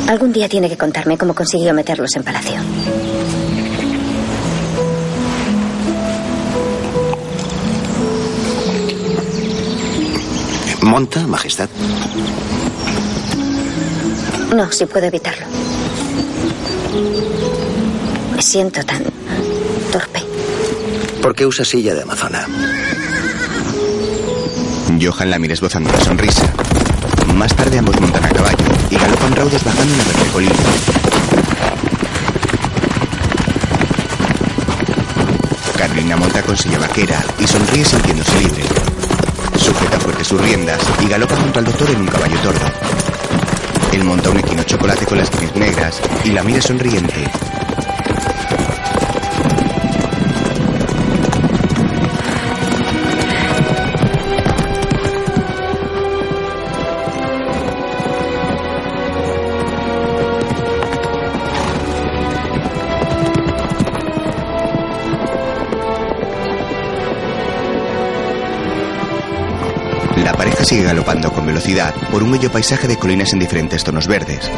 Algún 0.08 0.34
día 0.34 0.50
tiene 0.50 0.70
que 0.70 0.78
contarme 0.78 1.18
cómo 1.18 1.34
consiguió 1.34 1.74
meterlos 1.74 2.16
en 2.16 2.24
palacio. 2.24 2.60
¿Monta, 10.82 11.26
Majestad? 11.28 11.70
No, 14.54 14.70
si 14.72 14.86
puedo 14.86 15.06
evitarlo. 15.06 15.46
Me 18.36 18.42
siento 18.42 18.84
tan 18.84 19.04
torpe. 19.92 20.22
¿Por 21.22 21.34
qué 21.36 21.46
usa 21.46 21.64
silla 21.64 21.94
de 21.94 22.02
amazona? 22.02 22.46
Johan 25.02 25.30
la 25.30 25.40
mira 25.40 25.54
esbozando 25.54 25.90
una 25.90 26.00
sonrisa. 26.00 26.52
Más 27.34 27.56
tarde 27.56 27.80
ambos 27.80 28.00
montan 28.02 28.26
a 28.26 28.30
caballo 28.30 28.61
y 28.92 28.96
galopan 28.98 29.36
raudos 29.36 29.64
bajando 29.64 29.94
una 29.94 30.04
verde 30.04 30.32
colina. 30.32 30.54
Carolina 35.78 36.18
monta 36.18 36.44
con 36.44 36.58
silla 36.58 36.78
vaquera 36.78 37.24
y 37.40 37.48
sonríe 37.48 37.86
sintiéndose 37.86 38.40
libre. 38.40 38.64
Sujeta 39.58 40.00
fuerte 40.00 40.24
sus 40.24 40.42
riendas 40.42 40.82
y 41.00 41.08
galopa 41.08 41.36
junto 41.38 41.60
al 41.60 41.66
doctor 41.66 41.90
en 41.90 42.02
un 42.02 42.08
caballo 42.08 42.40
tordo. 42.42 42.66
Él 43.94 44.04
monta 44.04 44.30
un 44.30 44.40
equino 44.40 44.64
chocolate 44.64 45.06
con 45.06 45.18
las 45.18 45.30
crines 45.30 45.56
negras 45.56 46.02
y 46.26 46.30
la 46.30 46.44
mira 46.44 46.62
sonriente. 46.62 47.26
Sigue 70.72 70.84
galopando 70.84 71.34
con 71.34 71.46
velocidad 71.46 71.94
por 72.12 72.24
un 72.24 72.32
bello 72.32 72.50
paisaje 72.50 72.88
de 72.88 72.96
colinas 72.96 73.34
en 73.34 73.40
diferentes 73.40 73.84
tonos 73.84 74.08
verdes. 74.08 74.50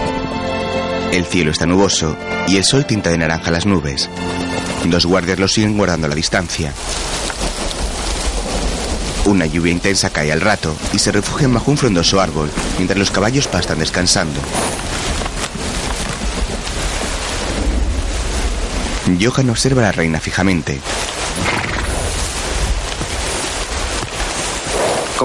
El 1.12 1.26
cielo 1.26 1.50
está 1.50 1.66
nuboso 1.66 2.16
y 2.48 2.58
el 2.58 2.64
sol 2.64 2.86
tinta 2.86 3.10
de 3.10 3.18
naranja 3.18 3.50
las 3.50 3.66
nubes. 3.66 4.12
Dos 4.86 5.08
guardias 5.08 5.40
los 5.40 5.54
siguen 5.54 5.76
guardando 5.76 6.08
la 6.08 6.14
distancia. 6.14 6.72
Una 9.26 9.48
lluvia 9.48 9.72
intensa 9.72 10.12
cae 10.12 10.32
al 10.32 10.42
rato 10.42 10.78
y 10.94 11.00
se 11.00 11.12
refugian 11.12 11.52
bajo 11.52 11.72
un 11.72 11.78
frondoso 11.78 12.22
árbol 12.22 12.52
mientras 12.78 13.00
los 13.00 13.10
caballos 13.10 13.48
pastan 13.48 13.80
descansando. 13.80 14.40
Johan 19.20 19.50
observa 19.50 19.82
a 19.82 19.86
la 19.86 19.92
reina 19.94 20.20
fijamente. 20.20 20.80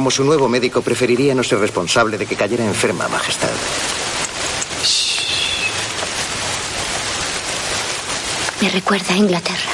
Como 0.09 0.17
su 0.17 0.25
nuevo 0.25 0.49
médico, 0.49 0.81
preferiría 0.81 1.35
no 1.35 1.45
ser 1.45 1.59
responsable 1.59 2.17
de 2.17 2.25
que 2.25 2.35
cayera 2.35 2.65
enferma, 2.65 3.09
Majestad. 3.09 3.51
Me 8.63 8.71
recuerda 8.71 9.13
a 9.13 9.17
Inglaterra. 9.19 9.71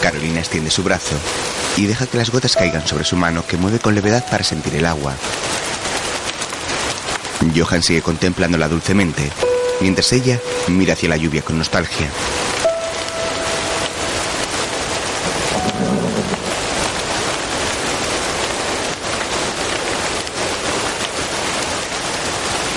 Carolina 0.00 0.40
extiende 0.40 0.70
su 0.70 0.82
brazo 0.82 1.16
y 1.76 1.84
deja 1.84 2.06
que 2.06 2.16
las 2.16 2.30
gotas 2.30 2.56
caigan 2.56 2.86
sobre 2.86 3.04
su 3.04 3.16
mano 3.16 3.44
que 3.46 3.58
mueve 3.58 3.78
con 3.78 3.94
levedad 3.94 4.24
para 4.30 4.42
sentir 4.42 4.74
el 4.76 4.86
agua. 4.86 5.14
Johan 7.52 7.82
sigue 7.82 8.02
contemplándola 8.02 8.68
dulcemente, 8.68 9.30
mientras 9.80 10.12
ella 10.12 10.38
mira 10.68 10.92
hacia 10.92 11.08
la 11.08 11.16
lluvia 11.16 11.42
con 11.42 11.58
nostalgia. 11.58 12.08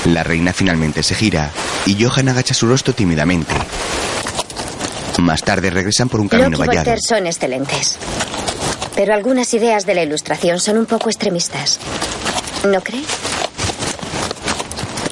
La 0.06 0.24
reina 0.24 0.54
finalmente 0.54 1.04
se 1.04 1.16
gira 1.16 1.52
y 1.86 2.02
Johan 2.02 2.30
agacha 2.30 2.54
su 2.54 2.66
rostro 2.66 2.94
tímidamente. 2.94 3.54
Más 5.20 5.42
tarde 5.44 5.70
regresan 5.70 6.08
por 6.08 6.22
un 6.22 6.30
camino 6.30 6.52
Locke 6.52 6.68
vallado. 6.68 6.96
Son 7.06 7.28
excelentes. 7.28 7.98
Pero 8.96 9.14
algunas 9.14 9.54
ideas 9.54 9.86
de 9.86 9.96
la 9.96 10.04
ilustración 10.04 10.60
son 10.60 10.78
un 10.78 10.86
poco 10.86 11.10
extremistas. 11.10 11.80
¿No 12.66 12.82
cree? 12.82 13.04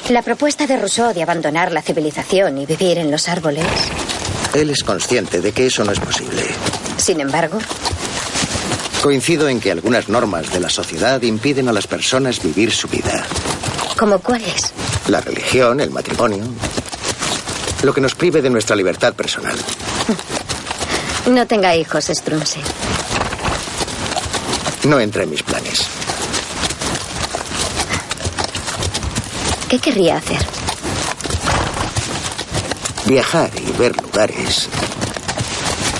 La 0.09 0.21
propuesta 0.21 0.67
de 0.67 0.77
Rousseau 0.77 1.13
de 1.13 1.23
abandonar 1.23 1.71
la 1.71 1.81
civilización 1.81 2.57
y 2.59 2.65
vivir 2.65 2.99
en 2.99 3.09
los 3.09 3.27
árboles. 3.27 3.65
Él 4.53 4.69
es 4.69 4.83
consciente 4.83 5.41
de 5.41 5.51
que 5.51 5.65
eso 5.65 5.83
no 5.83 5.91
es 5.91 5.99
posible. 5.99 6.43
Sin 6.97 7.19
embargo, 7.19 7.57
Coincido 9.01 9.47
en 9.49 9.59
que 9.59 9.69
algunas 9.71 10.09
normas 10.09 10.51
de 10.51 10.59
la 10.59 10.69
sociedad 10.69 11.21
impiden 11.21 11.69
a 11.69 11.73
las 11.73 11.85
personas 11.85 12.41
vivir 12.41 12.71
su 12.71 12.87
vida. 12.87 13.23
¿como 13.99 14.19
cuáles? 14.19 14.73
La 15.07 15.21
religión, 15.21 15.79
el 15.79 15.91
matrimonio. 15.91 16.43
Lo 17.83 17.93
que 17.93 18.01
nos 18.01 18.15
prive 18.15 18.41
de 18.41 18.49
nuestra 18.49 18.75
libertad 18.75 19.13
personal. 19.13 19.55
No 21.27 21.45
tenga 21.45 21.75
hijos, 21.75 22.05
Strunse. 22.05 22.59
No 24.85 24.99
entra 24.99 25.23
en 25.23 25.29
mis 25.29 25.43
planes. 25.43 25.87
¿Qué 29.75 29.91
querría 29.91 30.15
hacer? 30.15 30.37
Viajar 33.07 33.51
y 33.57 33.77
ver 33.77 33.93
lugares 34.01 34.69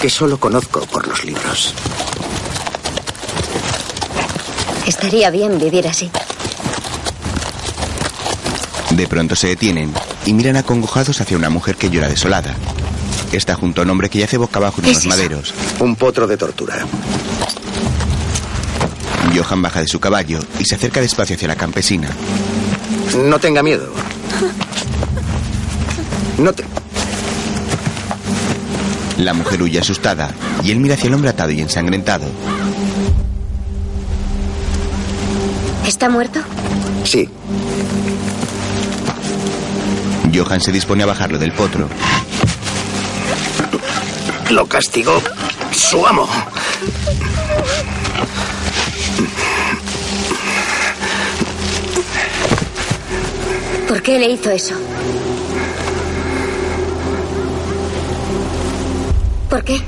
que 0.02 0.10
solo 0.10 0.40
conozco 0.40 0.80
por 0.86 1.06
los 1.06 1.26
libros. 1.26 1.74
Estaría 4.88 5.30
bien 5.30 5.60
vivir 5.60 5.90
así. 5.90 6.10
De 8.92 9.08
pronto 9.08 9.36
se 9.36 9.48
detienen 9.48 9.94
y 10.26 10.32
miran 10.32 10.56
acongojados 10.56 11.20
hacia 11.20 11.36
una 11.36 11.50
mujer 11.50 11.76
que 11.76 11.90
llora 11.90 12.08
desolada. 12.08 12.56
Está 13.34 13.56
junto 13.56 13.82
a 13.82 13.84
un 13.84 13.90
hombre 13.90 14.10
que 14.10 14.20
yace 14.20 14.38
boca 14.38 14.60
abajo 14.60 14.78
en 14.78 14.86
¿Qué 14.86 14.92
unos 14.92 15.04
es 15.04 15.10
maderos. 15.10 15.54
Un 15.80 15.98
potro 15.98 16.28
de 16.28 16.38
tortura. 16.38 16.88
Johan 19.36 19.62
baja 19.62 19.82
de 19.82 19.88
su 19.90 20.00
caballo 20.00 20.40
y 20.60 20.64
se 20.64 20.76
acerca 20.76 21.02
despacio 21.02 21.36
hacia 21.36 21.50
la 21.50 21.58
campesina. 21.58 22.10
No 23.14 23.40
tenga 23.40 23.64
miedo. 23.64 23.88
No 26.38 26.54
te... 26.54 26.64
La 29.18 29.34
mujer 29.34 29.62
huye 29.62 29.80
asustada 29.80 30.34
y 30.64 30.72
él 30.72 30.80
mira 30.80 30.96
hacia 30.96 31.08
el 31.08 31.14
hombre 31.14 31.30
atado 31.30 31.52
y 31.52 31.62
ensangrentado. 31.62 32.26
¿Está 35.86 36.10
muerto? 36.10 36.42
Sí. 37.04 37.30
Johan 40.34 40.60
se 40.60 40.72
dispone 40.72 41.04
a 41.04 41.06
bajarlo 41.06 41.38
del 41.38 41.54
potro. 41.54 41.88
Lo 44.50 44.66
castigó 44.68 45.22
su 45.72 46.06
amo. 46.06 46.28
¿Por 53.88 54.02
qué 54.02 54.20
le 54.20 54.32
hizo 54.32 54.50
eso? 54.52 54.76
¿Por 59.50 59.64
qué? 59.64 59.80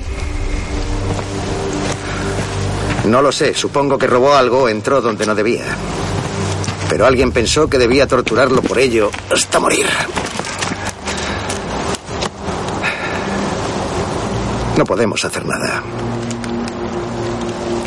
No 3.06 3.22
lo 3.22 3.32
sé. 3.32 3.54
Supongo 3.54 3.98
que 3.98 4.08
robó 4.08 4.34
algo 4.36 4.70
entró 4.70 5.02
donde 5.02 5.26
no 5.26 5.34
debía. 5.34 5.66
Pero 6.90 7.06
alguien 7.06 7.32
pensó 7.32 7.68
que 7.68 7.78
debía 7.78 8.08
torturarlo 8.08 8.62
por 8.62 8.80
ello 8.80 9.10
hasta 9.32 9.60
morir. 9.60 9.88
No 14.78 14.86
podemos 14.86 15.26
hacer 15.26 15.46
nada. 15.46 15.82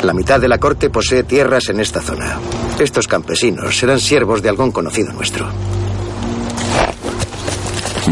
La 0.03 0.13
mitad 0.13 0.41
de 0.41 0.47
la 0.47 0.57
corte 0.57 0.89
posee 0.89 1.23
tierras 1.23 1.69
en 1.69 1.79
esta 1.79 2.01
zona. 2.01 2.37
Estos 2.79 3.07
campesinos 3.07 3.77
serán 3.77 3.99
siervos 3.99 4.41
de 4.41 4.49
algún 4.49 4.71
conocido 4.71 5.13
nuestro. 5.13 5.47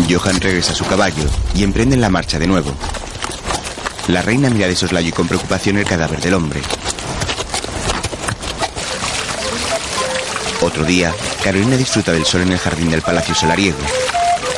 Johan 0.08 0.40
regresa 0.40 0.74
a 0.74 0.76
su 0.76 0.86
caballo 0.86 1.24
y 1.56 1.64
emprenden 1.64 2.02
la 2.02 2.10
marcha 2.10 2.38
de 2.38 2.48
nuevo. 2.48 2.74
La 4.08 4.22
reina 4.22 4.50
mira 4.50 4.68
de 4.68 4.76
soslayo 4.76 5.10
y 5.10 5.12
con 5.12 5.28
preocupación 5.28 5.78
el 5.78 5.86
cadáver 5.86 6.20
del 6.22 6.34
hombre. 6.34 6.62
Otro 10.62 10.84
día, 10.84 11.14
Carolina 11.44 11.78
disfruta 11.78 12.12
del 12.12 12.26
sol 12.26 12.42
en 12.42 12.52
el 12.52 12.60
jardín 12.60 12.92
del 12.92 13.02
palacio 13.02 13.34
solariego. 13.34 13.78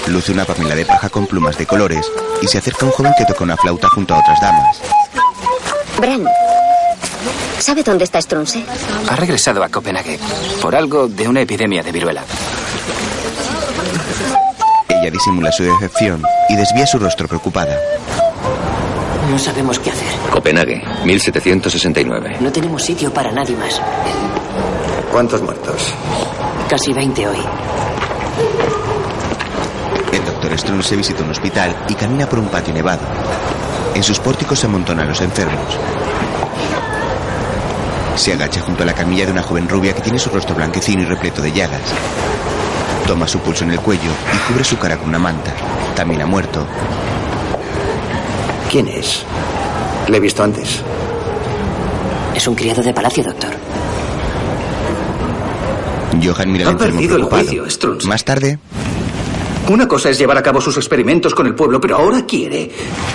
Luce 0.08 0.32
una 0.32 0.46
pamela 0.46 0.76
de 0.76 0.86
paja 0.86 1.10
con 1.10 1.28
plumas 1.28 1.58
de 1.58 1.68
colores 1.68 2.12
y 2.42 2.48
se 2.48 2.58
acerca 2.58 2.86
un 2.86 2.92
joven 2.92 3.14
que 3.18 3.26
toca 3.26 3.44
una 3.44 3.56
flauta 3.56 3.88
junto 3.90 4.16
a 4.16 4.20
otras 4.20 4.42
damas. 4.42 4.82
Bran, 6.00 6.26
¿sabe 7.60 7.84
dónde 7.84 8.06
está 8.06 8.22
Strunse? 8.22 8.66
Ha 9.08 9.16
regresado 9.16 9.64
a 9.64 9.70
Copenhague 9.70 10.20
por 10.62 10.76
algo 10.76 11.08
de 11.08 11.28
una 11.28 11.42
epidemia 11.42 11.84
de 11.84 11.92
viruela. 11.92 12.24
Ella 15.02 15.10
disimula 15.10 15.52
su 15.52 15.64
decepción 15.64 16.22
y 16.48 16.56
desvía 16.56 16.86
su 16.86 17.00
rostro 17.00 17.28
preocupada. 17.28 17.76
No 19.32 19.40
sabemos 19.40 19.80
qué 19.80 19.90
hacer. 19.90 20.08
Copenhague, 20.30 20.84
1769. 21.04 22.38
No 22.40 22.52
tenemos 22.52 22.84
sitio 22.84 23.12
para 23.12 23.32
nadie 23.32 23.56
más. 23.56 23.82
¿Cuántos 25.12 25.42
muertos? 25.42 25.92
Casi 26.70 26.94
20 26.94 27.28
hoy. 27.28 27.38
El 30.14 30.24
doctor 30.24 30.60
Strunz 30.60 30.92
visita 30.92 31.24
un 31.24 31.32
hospital 31.32 31.76
y 31.90 31.96
camina 31.96 32.30
por 32.30 32.38
un 32.38 32.50
patio 32.50 32.72
nevado. 32.72 33.02
En 33.96 34.04
sus 34.04 34.20
pórticos 34.20 34.60
se 34.60 34.68
amontonan 34.68 35.08
los 35.08 35.22
enfermos. 35.22 35.80
Se 38.18 38.34
agacha 38.34 38.62
junto 38.62 38.84
a 38.84 38.86
la 38.86 38.94
camilla 38.94 39.26
de 39.26 39.32
una 39.32 39.42
joven 39.42 39.68
rubia 39.68 39.94
que 39.96 40.02
tiene 40.02 40.20
su 40.20 40.30
rostro 40.30 40.54
blanquecino 40.54 41.02
y 41.02 41.06
repleto 41.06 41.42
de 41.42 41.52
llagas. 41.52 41.82
Toma 43.08 43.28
su 43.28 43.40
pulso 43.40 43.64
en 43.64 43.72
el 43.72 43.80
cuello 43.80 44.10
y 44.34 44.38
cubre 44.52 44.64
su 44.64 44.78
cara 44.78 44.98
con 44.98 45.10
una 45.10 45.20
manta. 45.20 45.52
También 45.96 46.22
ha 46.22 46.26
muerto. 46.26 46.66
¿Quién 48.70 48.88
es? 48.88 49.24
Le 50.08 50.18
he 50.18 50.20
visto 50.20 50.44
antes. 50.44 50.82
Es 52.36 52.48
un 52.48 52.56
criado 52.56 52.82
de 52.82 52.94
palacio, 52.94 53.24
doctor. 53.24 53.52
Johan 56.24 56.52
mira 56.52 56.66
al 56.66 56.70
Ha 56.70 56.72
enfermo 56.74 56.94
perdido 57.00 57.18
el 57.18 57.24
juicio, 57.24 57.70
Strunz. 57.70 58.06
Más 58.06 58.24
tarde, 58.24 58.60
Una 59.70 59.88
cosa 59.88 60.10
es 60.10 60.18
llevar 60.18 60.38
a 60.38 60.44
cabo 60.44 60.60
sus 60.60 60.76
experimentos 60.78 61.34
con 61.34 61.46
el 61.48 61.56
pueblo, 61.56 61.80
pero 61.80 61.98
ahora 61.98 62.26
quiere 62.26 62.70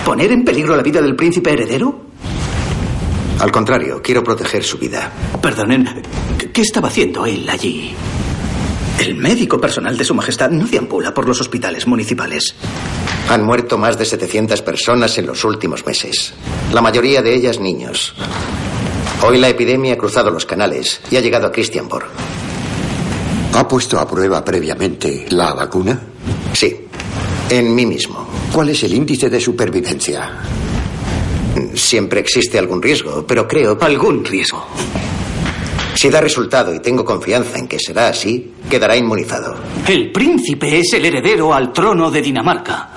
poner 0.04 0.32
en 0.32 0.44
peligro 0.44 0.76
la 0.76 0.82
vida 0.82 1.00
del 1.02 1.14
príncipe 1.16 1.52
heredero. 1.52 2.00
Al 3.40 3.52
contrario, 3.52 4.00
quiero 4.02 4.24
proteger 4.24 4.64
su 4.64 4.78
vida. 4.78 5.10
Perdonen, 5.42 6.02
¿qué- 6.38 6.50
¿qué 6.52 6.62
estaba 6.62 6.88
haciendo 6.88 7.26
él 7.26 7.46
allí? 7.50 7.94
El 8.98 9.14
médico 9.14 9.60
personal 9.60 9.96
de 9.96 10.04
su 10.04 10.14
majestad 10.14 10.50
no 10.50 10.66
deambula 10.66 11.12
por 11.12 11.28
los 11.28 11.40
hospitales 11.40 11.86
municipales. 11.86 12.54
Han 13.28 13.44
muerto 13.44 13.76
más 13.76 13.98
de 13.98 14.06
700 14.06 14.62
personas 14.62 15.18
en 15.18 15.26
los 15.26 15.44
últimos 15.44 15.84
meses. 15.84 16.32
La 16.72 16.80
mayoría 16.80 17.20
de 17.20 17.34
ellas 17.34 17.60
niños. 17.60 18.14
Hoy 19.22 19.38
la 19.38 19.48
epidemia 19.48 19.94
ha 19.94 19.98
cruzado 19.98 20.30
los 20.30 20.46
canales 20.46 21.00
y 21.10 21.16
ha 21.16 21.20
llegado 21.20 21.46
a 21.46 21.52
Christianborg. 21.52 22.06
¿Ha 23.52 23.68
puesto 23.68 23.98
a 23.98 24.08
prueba 24.08 24.44
previamente 24.44 25.26
la 25.30 25.52
vacuna? 25.52 26.00
Sí, 26.52 26.86
en 27.50 27.74
mí 27.74 27.84
mismo. 27.84 28.26
¿Cuál 28.52 28.70
es 28.70 28.82
el 28.84 28.94
índice 28.94 29.28
de 29.28 29.40
supervivencia? 29.40 30.30
Siempre 31.74 32.20
existe 32.20 32.58
algún 32.58 32.82
riesgo, 32.82 33.26
pero 33.26 33.46
creo... 33.46 33.76
Algún 33.80 34.24
riesgo. 34.24 34.66
Si 35.96 36.10
da 36.10 36.20
resultado 36.20 36.74
y 36.74 36.80
tengo 36.80 37.04
confianza 37.04 37.58
en 37.58 37.66
que 37.66 37.78
será 37.78 38.08
así, 38.08 38.52
quedará 38.68 38.96
inmunizado. 38.96 39.56
El 39.88 40.12
príncipe 40.12 40.78
es 40.78 40.92
el 40.92 41.06
heredero 41.06 41.54
al 41.54 41.72
trono 41.72 42.10
de 42.10 42.20
Dinamarca. 42.20 42.90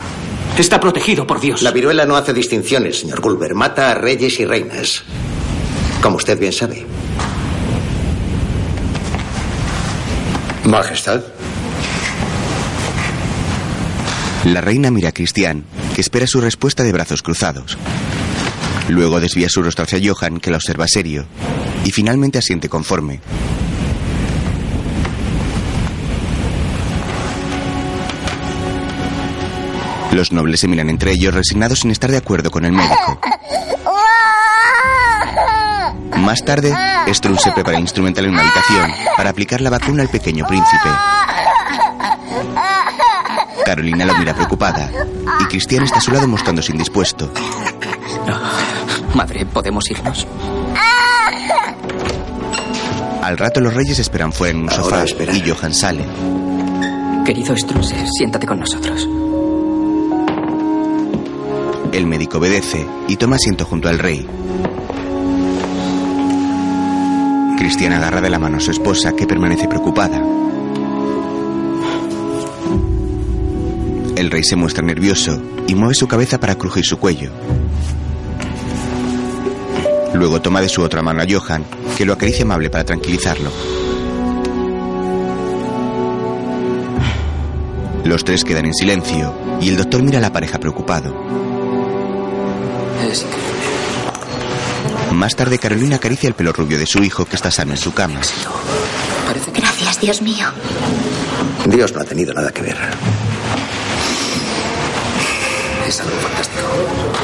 Está 0.58 0.82
protegido 0.82 1.26
por 1.26 1.39
Dios. 1.39 1.62
La 1.62 1.72
viruela 1.72 2.06
no 2.06 2.18
hace 2.18 2.34
distinciones, 2.34 3.00
señor 3.00 3.22
Gulber. 3.22 3.56
Mata 3.56 3.91
a 3.91 3.95
reyes 3.95 4.38
y 4.41 4.45
reinas. 4.45 5.04
Como 6.02 6.18
usted 6.18 6.38
bien 6.38 6.52
sabe. 6.52 6.86
Majestad. 10.66 11.22
la 14.43 14.62
reina 14.62 14.89
mira 14.89 15.10
a 15.10 15.12
Cristian, 15.12 15.64
que 15.95 16.02
espera 16.02 16.28
su 16.28 16.41
respuesta 16.41 16.84
de 16.84 16.91
brazos 16.91 17.22
cruzados. 17.22 17.78
Luego 18.89 19.20
desvía 19.20 19.47
su 19.50 19.62
rostro 19.62 19.84
hacia 19.84 20.00
Johan, 20.04 20.39
que 20.39 20.50
la 20.50 20.58
observa 20.58 20.88
serio, 20.88 21.26
y 21.86 21.92
finalmente 21.92 22.38
asiente 22.38 22.70
conforme. 22.70 23.20
Los 30.12 30.32
nobles 30.32 30.60
se 30.60 30.68
miran 30.68 30.90
entre 30.90 31.12
ellos 31.12 31.34
resignados 31.34 31.80
sin 31.80 31.92
estar 31.92 32.10
de 32.10 32.18
acuerdo 32.18 32.50
con 32.50 32.66
el 32.66 32.72
médico. 32.72 33.20
Más 36.18 36.44
tarde, 36.44 36.76
Strun 37.08 37.40
se 37.40 37.52
prepara 37.52 37.80
instrumental 37.80 38.26
en 38.26 38.32
una 38.32 38.42
habitación 38.42 38.92
para 39.16 39.30
aplicar 39.30 39.62
la 39.62 39.70
vacuna 39.70 40.04
al 40.04 40.10
pequeño 40.10 40.46
príncipe. 40.48 40.90
Carolina 43.66 44.04
lo 44.04 44.18
mira 44.18 44.34
preocupada 44.34 44.90
y 45.42 45.46
Cristian 45.46 45.84
está 45.84 46.00
a 46.00 46.02
su 46.02 46.12
lado 46.12 46.28
mostrándose 46.28 46.72
indispuesto. 46.72 47.32
Madre, 49.14 49.46
¿podemos 49.46 49.90
irnos? 49.90 50.28
Al 53.30 53.38
rato 53.38 53.62
los 53.62 53.76
reyes 53.76 54.00
esperan 54.00 54.34
fuera 54.34 54.58
en 54.58 54.64
un 54.64 54.72
sofá 54.72 55.06
y 55.06 55.48
Johan 55.48 55.72
sale. 55.72 56.04
Querido 57.24 57.56
Strunce, 57.56 57.96
siéntate 58.18 58.48
con 58.48 58.60
nosotros. 58.60 59.08
El 61.94 62.08
médico 62.08 62.40
obedece 62.40 62.88
y 63.08 63.18
toma 63.18 63.36
asiento 63.36 63.66
junto 63.66 63.88
al 63.88 64.00
rey. 64.00 64.26
Cristian 67.60 67.94
agarra 67.94 68.20
de 68.20 68.32
la 68.32 68.40
mano 68.40 68.58
a 68.58 68.60
su 68.60 68.72
esposa, 68.72 69.16
que 69.16 69.28
permanece 69.28 69.68
preocupada. 69.68 70.20
El 74.16 74.32
rey 74.32 74.44
se 74.44 74.56
muestra 74.56 74.84
nervioso 74.84 75.40
y 75.68 75.76
mueve 75.76 75.94
su 75.94 76.08
cabeza 76.08 76.40
para 76.40 76.56
crujir 76.56 76.84
su 76.84 76.98
cuello. 76.98 77.30
Luego 80.20 80.41
toma 80.41 80.59
de 80.59 80.67
su 80.67 80.82
otra 80.82 81.01
mano 81.01 81.22
a 81.22 81.26
Johan, 81.26 81.63
que 81.97 82.05
lo 82.05 82.11
acaricia 82.11 82.43
amable 82.43 82.70
para 82.70 82.84
tranquilizarlo. 82.84 83.49
Los 88.03 88.26
tres 88.26 88.43
quedan 88.43 88.65
en 88.65 88.74
silencio 88.74 89.34
y 89.61 89.70
el 89.70 89.78
doctor 89.78 90.03
mira 90.03 90.17
a 90.17 90.22
la 90.22 90.34
pareja 90.34 90.59
preocupado. 90.59 91.15
Es 93.09 93.22
increíble. 93.22 93.49
Más 95.13 95.38
tarde 95.38 95.57
Carolina 95.57 95.95
acaricia 95.95 96.28
el 96.28 96.34
pelo 96.34 96.51
rubio 96.51 96.78
de 96.78 96.86
su 96.86 97.01
hijo 97.01 97.24
que 97.24 97.38
está 97.38 97.49
sano 97.49 97.72
en 97.72 97.78
su 97.78 97.93
cama. 97.93 98.20
Gracias, 99.55 100.01
Dios 100.01 100.22
mío. 100.22 100.47
Dios 101.65 101.93
no 101.93 102.01
ha 102.01 102.03
tenido 102.03 102.34
nada 102.34 102.51
que 102.51 102.61
ver. 102.61 102.78
Es 105.90 106.00
algo 106.02 106.16
fantástico. 106.18 106.62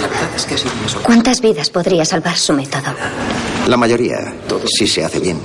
La 0.01 0.07
verdad 0.07 0.29
es 0.35 0.45
que 0.45 0.55
ha 0.55 0.57
sido 0.57 0.71
una 0.73 0.89
sorpresa. 0.89 1.05
¿Cuántas 1.05 1.39
vidas 1.39 1.69
podría 1.69 2.03
salvar 2.03 2.35
su 2.35 2.51
método? 2.51 2.95
La 3.67 3.77
mayoría, 3.77 4.33
si 4.75 4.87
se 4.87 5.05
hace 5.05 5.19
bien. 5.19 5.39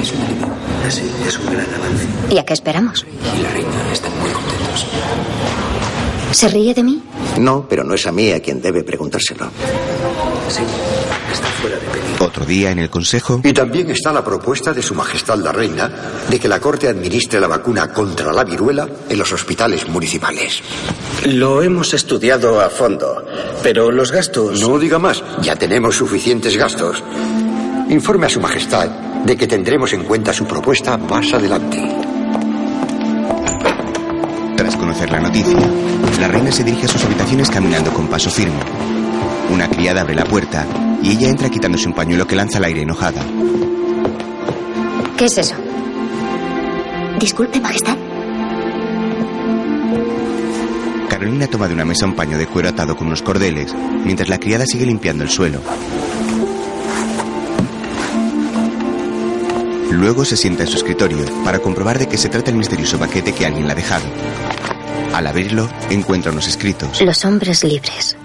Es 0.00 0.10
un 0.12 0.22
alivio. 0.22 0.46
Sí, 0.88 1.02
es 1.28 1.38
un 1.38 1.52
gran 1.52 1.66
avance. 1.74 2.06
¿Y 2.30 2.38
a 2.38 2.44
qué 2.46 2.54
esperamos? 2.54 3.04
Y 3.36 3.42
la 3.42 3.50
reina 3.50 3.68
están 3.92 4.18
muy 4.18 4.30
contentos. 4.30 4.86
¿Se 6.30 6.48
ríe 6.48 6.72
de 6.72 6.82
mí? 6.82 7.02
No, 7.38 7.68
pero 7.68 7.84
no 7.84 7.92
es 7.94 8.06
a 8.06 8.12
mí 8.12 8.32
a 8.32 8.40
quien 8.40 8.62
debe 8.62 8.82
preguntárselo. 8.82 9.50
Sí, 10.48 10.62
está 11.30 11.48
fuera 11.60 11.76
de 11.76 11.82
peligro. 11.88 12.11
Otro 12.22 12.44
día 12.44 12.70
en 12.70 12.78
el 12.78 12.88
consejo, 12.88 13.40
Y 13.42 13.52
también 13.52 13.90
está 13.90 14.12
la 14.12 14.22
propuesta 14.22 14.72
de 14.72 14.80
Su 14.80 14.94
Majestad 14.94 15.38
la 15.38 15.50
Reina 15.50 15.90
de 16.30 16.38
que 16.38 16.46
la 16.46 16.60
Corte 16.60 16.86
administre 16.86 17.40
la 17.40 17.48
vacuna 17.48 17.92
contra 17.92 18.32
la 18.32 18.44
viruela 18.44 18.88
en 19.08 19.18
los 19.18 19.32
hospitales 19.32 19.88
municipales. 19.88 20.62
Lo 21.24 21.62
hemos 21.62 21.92
estudiado 21.94 22.60
a 22.60 22.70
fondo, 22.70 23.26
pero 23.64 23.90
los 23.90 24.12
gastos... 24.12 24.60
No 24.60 24.78
diga 24.78 25.00
más, 25.00 25.20
ya 25.42 25.56
tenemos 25.56 25.96
suficientes 25.96 26.56
gastos. 26.56 27.02
Informe 27.88 28.26
a 28.26 28.28
Su 28.28 28.40
Majestad 28.40 28.88
de 29.24 29.36
que 29.36 29.48
tendremos 29.48 29.92
en 29.92 30.04
cuenta 30.04 30.32
su 30.32 30.46
propuesta 30.46 30.96
más 30.96 31.32
adelante. 31.32 31.82
tras 34.56 34.76
conocer 34.76 35.10
la 35.10 35.18
noticia, 35.18 35.58
la 36.20 36.28
reina 36.28 36.52
se 36.52 36.62
dirige 36.62 36.86
a 36.86 36.88
sus 36.88 37.04
habitaciones 37.04 37.50
caminando 37.50 37.92
con 37.92 38.06
paso 38.06 38.30
firme. 38.30 38.60
Una 39.50 39.68
criada 39.68 40.02
abre 40.02 40.14
la 40.14 40.24
puerta 40.24 40.64
y 41.02 41.10
ella 41.10 41.28
entra 41.28 41.50
quitándose 41.50 41.88
un 41.88 41.94
pañuelo 41.94 42.26
que 42.26 42.36
lanza 42.36 42.58
al 42.58 42.64
aire 42.64 42.82
enojada. 42.82 43.22
¿Qué 45.16 45.26
es 45.26 45.38
eso? 45.38 45.54
Disculpe, 47.18 47.60
Majestad. 47.60 47.96
Carolina 51.08 51.46
toma 51.46 51.68
de 51.68 51.74
una 51.74 51.84
mesa 51.84 52.06
un 52.06 52.16
paño 52.16 52.38
de 52.38 52.46
cuero 52.46 52.68
atado 52.68 52.96
con 52.96 53.06
unos 53.06 53.22
cordeles, 53.22 53.74
mientras 54.04 54.28
la 54.28 54.38
criada 54.38 54.64
sigue 54.66 54.86
limpiando 54.86 55.22
el 55.22 55.30
suelo. 55.30 55.60
Luego 59.90 60.24
se 60.24 60.36
sienta 60.36 60.64
en 60.64 60.68
su 60.68 60.78
escritorio 60.78 61.18
para 61.44 61.60
comprobar 61.60 61.98
de 61.98 62.08
qué 62.08 62.18
se 62.18 62.28
trata 62.28 62.50
el 62.50 62.56
misterioso 62.56 62.98
paquete 62.98 63.32
que 63.32 63.46
alguien 63.46 63.66
le 63.66 63.72
ha 63.72 63.76
dejado. 63.76 64.04
Al 65.12 65.26
abrirlo, 65.26 65.68
encuentra 65.90 66.32
unos 66.32 66.48
escritos. 66.48 67.00
Los 67.02 67.24
hombres 67.24 67.62
libres. 67.62 68.16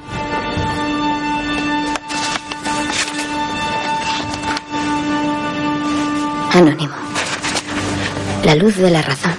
Anónimo. 6.54 6.96
La 8.44 8.56
luz 8.56 8.78
de 8.78 8.90
la 8.90 9.02
razón. 9.02 9.34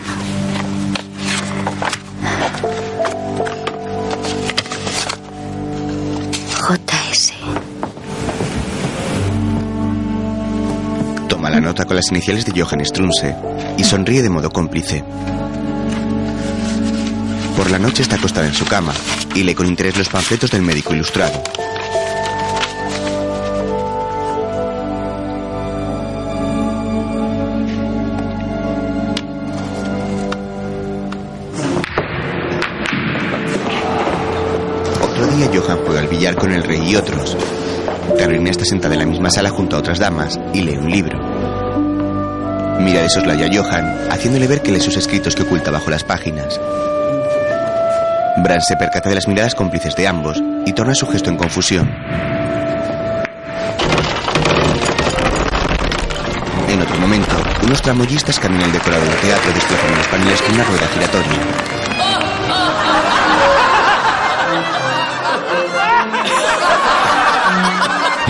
JS. 6.52 7.32
Toma 11.28 11.50
la 11.50 11.60
nota 11.60 11.84
con 11.84 11.96
las 11.96 12.10
iniciales 12.10 12.44
de 12.44 12.60
Johann 12.60 12.84
Strunze 12.84 13.34
y 13.76 13.84
sonríe 13.84 14.22
de 14.22 14.30
modo 14.30 14.50
cómplice. 14.50 15.02
Por 17.56 17.70
la 17.70 17.78
noche 17.78 18.02
está 18.02 18.16
acostada 18.16 18.46
en 18.46 18.54
su 18.54 18.66
cama 18.66 18.92
y 19.34 19.42
lee 19.42 19.54
con 19.54 19.66
interés 19.66 19.96
los 19.96 20.08
panfletos 20.08 20.50
del 20.50 20.62
médico 20.62 20.94
ilustrado. 20.94 21.42
Está 38.48 38.64
sentada 38.64 38.94
en 38.94 39.00
la 39.00 39.06
misma 39.06 39.30
sala 39.30 39.50
junto 39.50 39.76
a 39.76 39.78
otras 39.78 39.98
damas 39.98 40.40
y 40.54 40.62
lee 40.62 40.78
un 40.78 40.90
libro. 40.90 41.18
Mira 42.80 43.02
de 43.02 43.10
soslayo 43.10 43.44
a 43.44 43.48
Johan, 43.54 44.10
haciéndole 44.10 44.46
ver 44.46 44.62
que 44.62 44.72
lee 44.72 44.80
sus 44.80 44.96
escritos 44.96 45.34
que 45.34 45.42
oculta 45.42 45.70
bajo 45.70 45.90
las 45.90 46.02
páginas. 46.02 46.58
Bran 48.42 48.62
se 48.62 48.76
percata 48.76 49.10
de 49.10 49.16
las 49.16 49.28
miradas 49.28 49.54
cómplices 49.54 49.94
de 49.96 50.08
ambos 50.08 50.42
y 50.64 50.72
torna 50.72 50.94
su 50.94 51.06
gesto 51.06 51.28
en 51.28 51.36
confusión. 51.36 51.90
En 56.68 56.80
otro 56.80 56.98
momento, 56.98 57.36
unos 57.64 57.82
tramoyistas 57.82 58.40
caminan 58.40 58.64
el 58.64 58.72
decorado 58.72 59.04
del 59.04 59.16
teatro 59.16 59.52
destrozando 59.52 59.96
los 59.98 60.08
paneles 60.08 60.40
con 60.40 60.54
una 60.54 60.64
rueda 60.64 60.86
giratoria. 60.88 61.87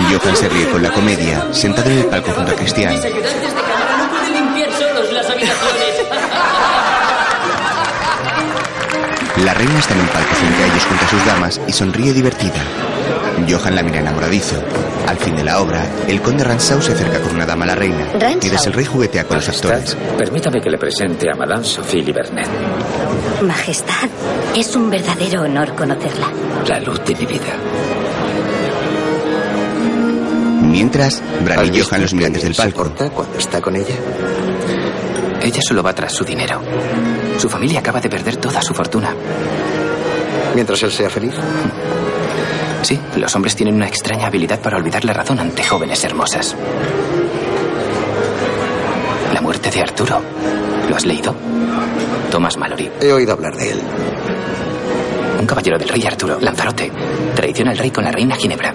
Johan 0.09 0.35
se 0.35 0.49
ríe 0.49 0.67
con 0.69 0.81
la 0.81 0.91
comedia, 0.91 1.53
sentado 1.53 1.89
en 1.89 1.99
el 1.99 2.05
palco 2.05 2.31
junto 2.31 2.51
a 2.51 2.55
Cristian. 2.55 2.93
Mis 2.93 3.05
ayudantes 3.05 3.41
de 3.41 3.61
cámara 3.61 3.97
no 3.97 4.09
pueden 4.09 4.33
limpiar 4.33 4.71
solos 4.71 5.13
las 5.13 5.29
habitaciones. 5.29 5.95
La 9.45 9.53
reina 9.53 9.79
está 9.79 9.93
en 9.93 10.01
un 10.01 10.07
palco 10.07 10.35
frente 10.35 10.63
a 10.63 10.65
ellos 10.65 10.85
junto 10.85 11.05
a 11.05 11.07
sus 11.09 11.25
damas 11.25 11.61
y 11.67 11.71
sonríe 11.71 12.11
divertida. 12.13 12.61
Johan 13.47 13.75
la 13.75 13.83
mira 13.83 13.99
enamoradizo. 13.99 14.61
Al 15.07 15.17
fin 15.17 15.35
de 15.35 15.43
la 15.43 15.61
obra, 15.61 15.85
el 16.07 16.21
conde 16.21 16.43
Ransau 16.43 16.81
se 16.81 16.91
acerca 16.91 17.19
con 17.21 17.35
una 17.35 17.45
dama 17.45 17.63
a 17.63 17.67
la 17.67 17.75
reina. 17.75 18.05
Mientras 18.19 18.67
el 18.67 18.73
rey 18.73 18.85
juguetea 18.85 19.25
con 19.25 19.37
los 19.37 19.47
actores. 19.47 19.95
Permítame 20.17 20.59
que 20.61 20.69
le 20.69 20.77
presente 20.77 21.31
a 21.31 21.35
Madame 21.35 21.63
Sophie 21.63 22.03
Libernet, 22.03 22.47
Majestad, 23.41 24.09
es 24.55 24.75
un 24.75 24.89
verdadero 24.89 25.43
honor 25.43 25.73
conocerla. 25.75 26.27
la 26.67 26.79
luz 26.81 26.99
de 27.05 27.15
mi 27.15 27.25
vida. 27.25 27.68
Mientras, 30.69 31.21
Bran 31.43 31.73
y 31.73 31.79
Johan 31.79 32.01
los 32.01 32.13
miran 32.13 32.33
desde 32.33 32.47
el 32.47 32.55
palco. 32.55 32.91
cuando 33.13 33.37
está 33.37 33.59
con 33.59 33.75
ella? 33.75 33.95
Ella 35.41 35.61
solo 35.67 35.81
va 35.81 35.93
tras 35.93 36.13
su 36.13 36.23
dinero. 36.23 36.61
Su 37.37 37.49
familia 37.49 37.79
acaba 37.79 37.99
de 37.99 38.09
perder 38.09 38.37
toda 38.37 38.61
su 38.61 38.73
fortuna. 38.73 39.13
Mientras 40.53 40.83
él 40.83 40.91
sea 40.91 41.09
feliz. 41.09 41.33
Sí, 42.83 42.99
los 43.15 43.35
hombres 43.35 43.55
tienen 43.55 43.75
una 43.75 43.87
extraña 43.87 44.27
habilidad 44.27 44.59
para 44.59 44.77
olvidar 44.77 45.03
la 45.05 45.13
razón 45.13 45.39
ante 45.39 45.63
jóvenes 45.63 46.03
hermosas. 46.03 46.55
La 49.33 49.41
muerte 49.41 49.71
de 49.71 49.81
Arturo. 49.81 50.21
¿Lo 50.87 50.95
has 50.95 51.05
leído? 51.05 51.35
Tomás 52.31 52.57
Mallory. 52.57 52.91
He 53.01 53.11
oído 53.11 53.33
hablar 53.33 53.55
de 53.55 53.71
él. 53.71 53.81
Un 55.39 55.45
caballero 55.45 55.77
del 55.79 55.89
rey 55.89 56.05
Arturo, 56.05 56.37
Lanzarote, 56.39 56.91
traiciona 57.35 57.71
al 57.71 57.77
rey 57.77 57.91
con 57.91 58.03
la 58.03 58.11
reina 58.11 58.35
Ginebra. 58.35 58.73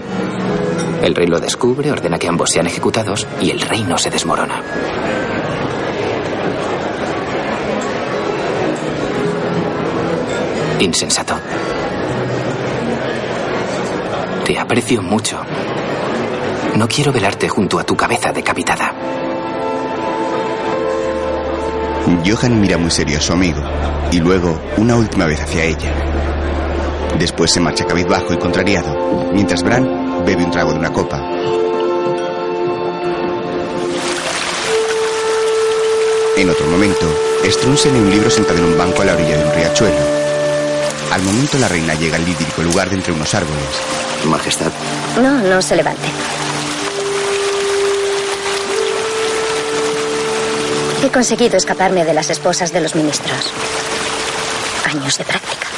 El 1.04 1.14
rey 1.14 1.26
lo 1.26 1.38
descubre, 1.38 1.92
ordena 1.92 2.18
que 2.18 2.28
ambos 2.28 2.48
sean 2.48 2.66
ejecutados 2.66 3.26
y 3.38 3.50
el 3.50 3.60
reino 3.60 3.98
se 3.98 4.08
desmorona. 4.08 4.62
Insensato. 10.80 11.34
Te 14.46 14.58
aprecio 14.58 15.02
mucho. 15.02 15.38
No 16.76 16.88
quiero 16.88 17.12
velarte 17.12 17.50
junto 17.50 17.78
a 17.78 17.84
tu 17.84 17.94
cabeza 17.94 18.32
decapitada. 18.32 18.94
Johan 22.24 22.62
mira 22.62 22.78
muy 22.78 22.90
serio 22.90 23.18
a 23.18 23.20
su 23.20 23.34
amigo 23.34 23.60
y 24.10 24.20
luego 24.20 24.58
una 24.78 24.96
última 24.96 25.26
vez 25.26 25.38
hacia 25.42 25.64
ella. 25.64 25.92
Después 27.18 27.50
se 27.50 27.60
marcha 27.60 27.84
cabizbajo 27.84 28.32
y 28.32 28.38
contrariado, 28.38 29.30
mientras 29.34 29.62
Bran 29.62 30.03
bebe 30.24 30.44
un 30.44 30.50
trago 30.50 30.72
de 30.72 30.78
una 30.78 30.92
copa. 30.92 31.20
En 36.36 36.50
otro 36.50 36.66
momento, 36.66 37.06
Strunz 37.44 37.84
lee 37.86 37.98
un 37.98 38.10
libro 38.10 38.30
sentado 38.30 38.58
en 38.58 38.64
un 38.64 38.78
banco 38.78 39.02
a 39.02 39.04
la 39.04 39.14
orilla 39.14 39.36
de 39.36 39.44
un 39.44 39.54
riachuelo. 39.54 40.24
Al 41.12 41.22
momento 41.22 41.58
la 41.58 41.68
reina 41.68 41.94
llega 41.94 42.16
al 42.16 42.28
idílico 42.28 42.62
lugar 42.62 42.90
de 42.90 42.96
entre 42.96 43.12
unos 43.12 43.34
árboles. 43.34 43.64
Majestad. 44.24 44.72
No, 45.20 45.38
no 45.40 45.62
se 45.62 45.76
levante. 45.76 46.08
He 51.04 51.10
conseguido 51.10 51.56
escaparme 51.56 52.04
de 52.04 52.14
las 52.14 52.30
esposas 52.30 52.72
de 52.72 52.80
los 52.80 52.94
ministros. 52.94 53.52
Años 54.90 55.18
de 55.18 55.24
práctica. 55.24 55.68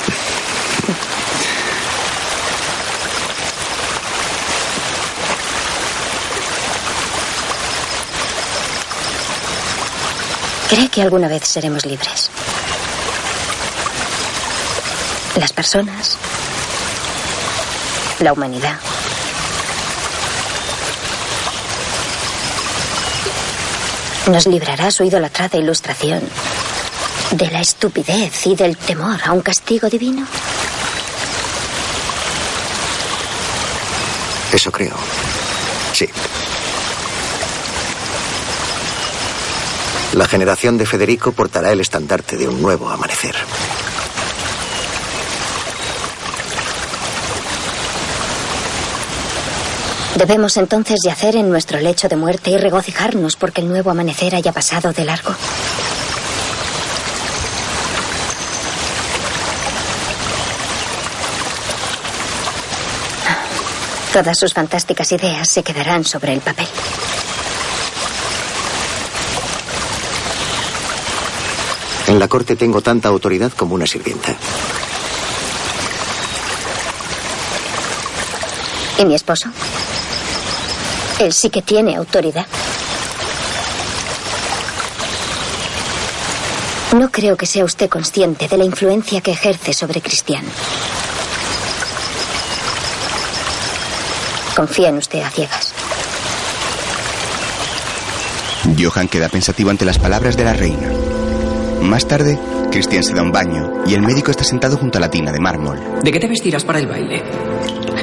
¿Cree 10.68 10.86
que 10.97 11.03
alguna 11.03 11.28
vez 11.28 11.47
seremos 11.47 11.84
libres? 11.84 12.30
Las 15.38 15.53
personas, 15.53 16.16
la 18.20 18.32
humanidad. 18.32 18.78
Nos 24.28 24.47
librará 24.47 24.90
su 24.90 25.05
idolatrada 25.05 25.59
ilustración 25.59 26.22
de 27.32 27.51
la 27.51 27.61
estupidez 27.61 28.47
y 28.47 28.57
del 28.57 28.78
temor 28.78 29.20
a 29.22 29.32
un 29.32 29.42
castigo 29.42 29.90
divino. 29.90 30.26
Eso 34.51 34.72
creo. 34.72 34.97
La 40.17 40.27
generación 40.27 40.79
de 40.79 40.87
Federico 40.87 41.33
portará 41.33 41.73
el 41.73 41.81
estandarte 41.81 42.39
de 42.39 42.49
un 42.49 42.62
nuevo 42.62 42.89
amanecer. 42.89 43.37
Debemos 50.17 50.57
entonces 50.57 51.01
yacer 51.05 51.37
en 51.37 51.51
nuestro 51.51 51.81
lecho 51.81 52.09
de 52.09 52.17
muerte 52.17 52.51
y 52.51 52.57
regocijarnos 52.57 53.37
porque 53.37 53.61
el 53.61 53.69
nuevo 53.69 53.91
amanecer 53.91 54.35
haya 54.35 54.53
pasado 54.53 54.91
de 54.95 55.05
largo. 55.05 55.35
Todas 64.14 64.39
sus 64.39 64.55
fantásticas 64.55 65.12
ideas 65.12 65.47
se 65.47 65.62
quedarán 65.62 66.07
sobre 66.07 66.33
el 66.33 66.41
papel. 66.41 66.69
En 72.17 72.21
la 72.21 72.29
corte 72.29 72.57
tengo 72.57 72.81
tanta 72.81 73.11
autoridad 73.11 73.53
como 73.53 73.75
una 73.75 73.87
sirvienta. 73.87 74.35
¿Y 78.99 79.05
mi 79.05 79.14
esposo? 79.14 79.51
Él 81.19 81.35
sí 81.35 81.51
que 81.51 81.61
tiene 81.61 81.95
autoridad. 81.95 82.47
No 86.97 87.11
creo 87.11 87.37
que 87.37 87.45
sea 87.45 87.67
usted 87.67 87.91
consciente 87.91 88.49
de 88.49 88.57
la 88.57 88.64
influencia 88.64 89.21
que 89.21 89.33
ejerce 89.33 89.75
sobre 89.75 90.01
Cristian. 90.01 90.47
Confía 94.57 94.89
en 94.89 94.97
usted 94.97 95.21
a 95.21 95.29
ciegas. 95.29 95.75
Johan 98.79 99.07
queda 99.07 99.29
pensativo 99.29 99.69
ante 99.69 99.85
las 99.85 99.99
palabras 99.99 100.35
de 100.39 100.45
la 100.45 100.55
reina. 100.55 101.05
Más 101.87 102.07
tarde, 102.09 102.39
Christian 102.72 103.05
se 103.05 103.14
da 103.14 103.22
un 103.22 103.30
baño 103.30 103.84
y 103.87 103.95
el 103.95 104.03
médico 104.03 104.32
está 104.32 104.43
sentado 104.43 104.76
junto 104.76 104.99
a 104.99 105.01
la 105.01 105.09
tina 105.09 105.30
de 105.30 105.39
mármol. 105.39 105.78
¿De 106.03 106.11
qué 106.11 106.18
te 106.18 106.26
vestirás 106.26 106.64
para 106.64 106.80
el 106.80 106.89
baile? 106.89 107.22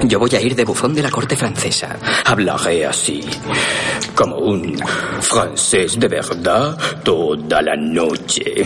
Yo 0.06 0.20
voy 0.20 0.30
a 0.34 0.42
ir 0.42 0.56
de 0.56 0.64
bufón 0.64 0.94
de 0.94 1.02
la 1.02 1.12
corte 1.12 1.36
francesa. 1.36 2.00
Hablaré 2.26 2.86
así, 2.86 3.22
como 4.16 4.38
un 4.38 4.78
francés 5.20 6.00
de 6.00 6.08
verdad 6.08 6.78
toda 7.04 7.62
la 7.62 7.76
noche. 7.76 8.66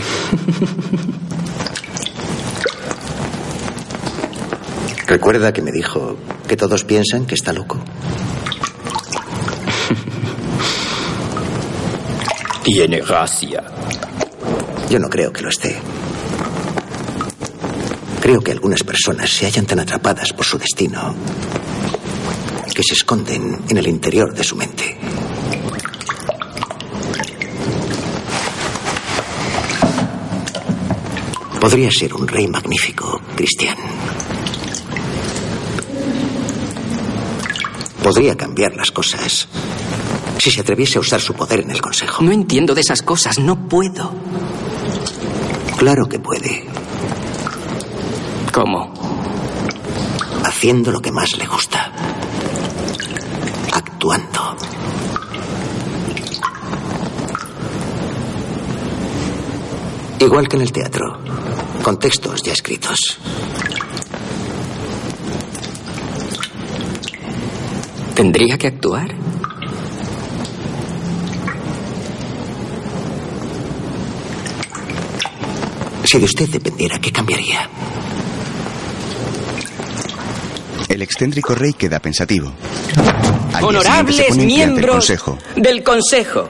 Recuerda 5.08 5.52
que 5.52 5.62
me 5.62 5.72
dijo 5.72 6.16
que 6.46 6.56
todos 6.56 6.84
piensan 6.84 7.26
que 7.26 7.34
está 7.34 7.52
loco. 7.52 7.80
Tiene 12.62 13.00
gracia. 13.00 13.64
Yo 14.90 14.98
no 14.98 15.08
creo 15.10 15.32
que 15.32 15.42
lo 15.42 15.48
esté. 15.50 15.76
Creo 18.22 18.40
que 18.40 18.52
algunas 18.52 18.82
personas 18.82 19.30
se 19.30 19.46
hallan 19.46 19.66
tan 19.66 19.80
atrapadas 19.80 20.32
por 20.32 20.44
su 20.44 20.58
destino 20.58 21.14
que 22.74 22.82
se 22.82 22.94
esconden 22.94 23.58
en 23.68 23.76
el 23.76 23.88
interior 23.88 24.32
de 24.32 24.44
su 24.44 24.54
mente. 24.54 24.96
Podría 31.60 31.90
ser 31.90 32.14
un 32.14 32.28
rey 32.28 32.46
magnífico, 32.46 33.20
Cristian. 33.34 33.76
Podría 38.02 38.36
cambiar 38.36 38.76
las 38.76 38.92
cosas 38.92 39.48
si 40.38 40.50
se 40.52 40.60
atreviese 40.60 40.98
a 40.98 41.00
usar 41.00 41.20
su 41.20 41.34
poder 41.34 41.60
en 41.60 41.72
el 41.72 41.80
Consejo. 41.80 42.22
No 42.22 42.30
entiendo 42.30 42.74
de 42.74 42.80
esas 42.80 43.02
cosas, 43.02 43.40
no 43.40 43.68
puedo. 43.68 44.12
Claro 45.78 46.06
que 46.08 46.18
puede. 46.18 46.64
¿Cómo? 48.52 48.92
Haciendo 50.44 50.90
lo 50.90 51.00
que 51.00 51.12
más 51.12 51.38
le 51.38 51.46
gusta. 51.46 51.92
Actuando. 53.72 54.56
Igual 60.18 60.48
que 60.48 60.56
en 60.56 60.62
el 60.62 60.72
teatro, 60.72 61.20
con 61.84 61.96
textos 62.00 62.42
ya 62.42 62.52
escritos. 62.54 62.98
¿Tendría 68.16 68.58
que 68.58 68.66
actuar? 68.66 69.14
Si 76.10 76.18
de 76.18 76.24
usted 76.24 76.48
dependiera, 76.48 76.98
¿qué 76.98 77.12
cambiaría? 77.12 77.68
El 80.88 81.02
excéntrico 81.02 81.54
rey 81.54 81.74
queda 81.74 81.98
pensativo. 81.98 82.50
Honorables 83.60 84.34
miembros 84.38 85.06
consejo. 85.06 85.38
del 85.56 85.82
Consejo. 85.82 86.48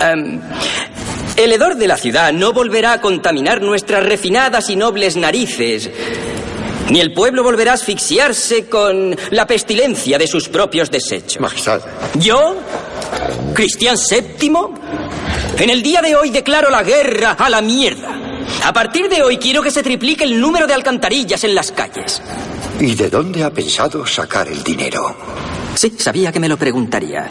Em, 0.00 0.40
el 1.36 1.52
hedor 1.52 1.76
de 1.76 1.86
la 1.86 1.96
ciudad 1.96 2.32
no 2.32 2.52
volverá 2.52 2.94
a 2.94 3.00
contaminar 3.00 3.62
nuestras 3.62 4.04
refinadas 4.04 4.68
y 4.68 4.76
nobles 4.76 5.16
narices, 5.16 5.88
ni 6.90 7.00
el 7.00 7.14
pueblo 7.14 7.42
volverá 7.42 7.70
a 7.70 7.74
asfixiarse 7.74 8.66
con 8.66 9.16
la 9.30 9.46
pestilencia 9.46 10.18
de 10.18 10.26
sus 10.26 10.48
propios 10.48 10.90
desechos. 10.90 11.40
Yo, 12.18 12.56
Cristian 13.54 13.96
VII, 13.96 14.52
en 15.58 15.70
el 15.70 15.82
día 15.82 16.00
de 16.00 16.16
hoy 16.16 16.30
declaro 16.30 16.70
la 16.70 16.82
guerra 16.82 17.32
a 17.32 17.50
la 17.50 17.60
mierda. 17.60 18.18
A 18.64 18.72
partir 18.72 19.08
de 19.08 19.22
hoy 19.22 19.38
quiero 19.38 19.62
que 19.62 19.70
se 19.70 19.82
triplique 19.82 20.24
el 20.24 20.40
número 20.40 20.66
de 20.66 20.74
alcantarillas 20.74 21.44
en 21.44 21.54
las 21.54 21.72
calles. 21.72 22.22
¿Y 22.80 22.94
de 22.94 23.08
dónde 23.08 23.44
ha 23.44 23.50
pensado 23.50 24.06
sacar 24.06 24.48
el 24.48 24.62
dinero? 24.62 25.16
Sí, 25.74 25.94
sabía 25.98 26.32
que 26.32 26.40
me 26.40 26.48
lo 26.48 26.56
preguntaría. 26.56 27.28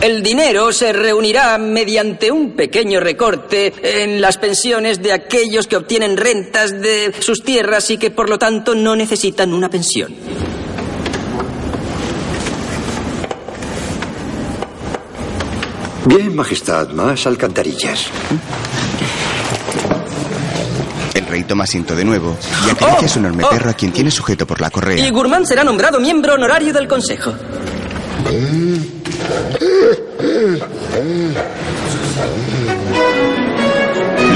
El 0.00 0.22
dinero 0.22 0.70
se 0.72 0.92
reunirá 0.92 1.56
mediante 1.56 2.30
un 2.30 2.50
pequeño 2.52 3.00
recorte 3.00 3.72
en 3.82 4.20
las 4.20 4.36
pensiones 4.36 5.02
de 5.02 5.12
aquellos 5.12 5.66
que 5.66 5.76
obtienen 5.76 6.16
rentas 6.16 6.72
de 6.72 7.14
sus 7.20 7.42
tierras 7.42 7.90
y 7.90 7.96
que 7.96 8.10
por 8.10 8.28
lo 8.28 8.38
tanto 8.38 8.74
no 8.74 8.94
necesitan 8.96 9.54
una 9.54 9.70
pensión. 9.70 10.14
Bien, 16.06 16.34
Majestad, 16.36 16.90
más 16.90 17.26
alcantarillas. 17.26 18.08
El 21.14 21.26
rey 21.26 21.44
toma 21.44 21.64
asiento 21.64 21.94
de 21.94 22.04
nuevo 22.04 22.36
y 22.66 22.70
acaricia 22.70 23.06
a 23.06 23.08
su 23.08 23.18
enorme 23.20 23.44
perro 23.48 23.70
a 23.70 23.74
quien 23.74 23.92
tiene 23.92 24.10
sujeto 24.10 24.46
por 24.46 24.60
la 24.60 24.68
Y 24.68 24.70
correa. 24.70 25.10
Gurmán 25.10 25.46
será 25.46 25.64
nombrado 25.64 25.98
miembro 26.00 26.34
honorario 26.34 26.72
del 26.72 26.88
Consejo. 26.88 27.32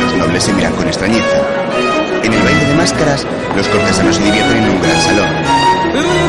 Los 0.00 0.16
nobles 0.16 0.42
se 0.42 0.52
miran 0.52 0.72
con 0.74 0.86
extrañeza. 0.86 1.42
En 2.22 2.32
el 2.32 2.42
baile 2.42 2.64
de 2.64 2.74
máscaras, 2.74 3.26
los 3.56 3.68
cortesanos 3.68 4.16
se 4.16 4.22
divierten 4.22 4.56
en 4.56 4.70
un 4.70 4.82
gran 4.82 5.00
salón. 5.02 5.28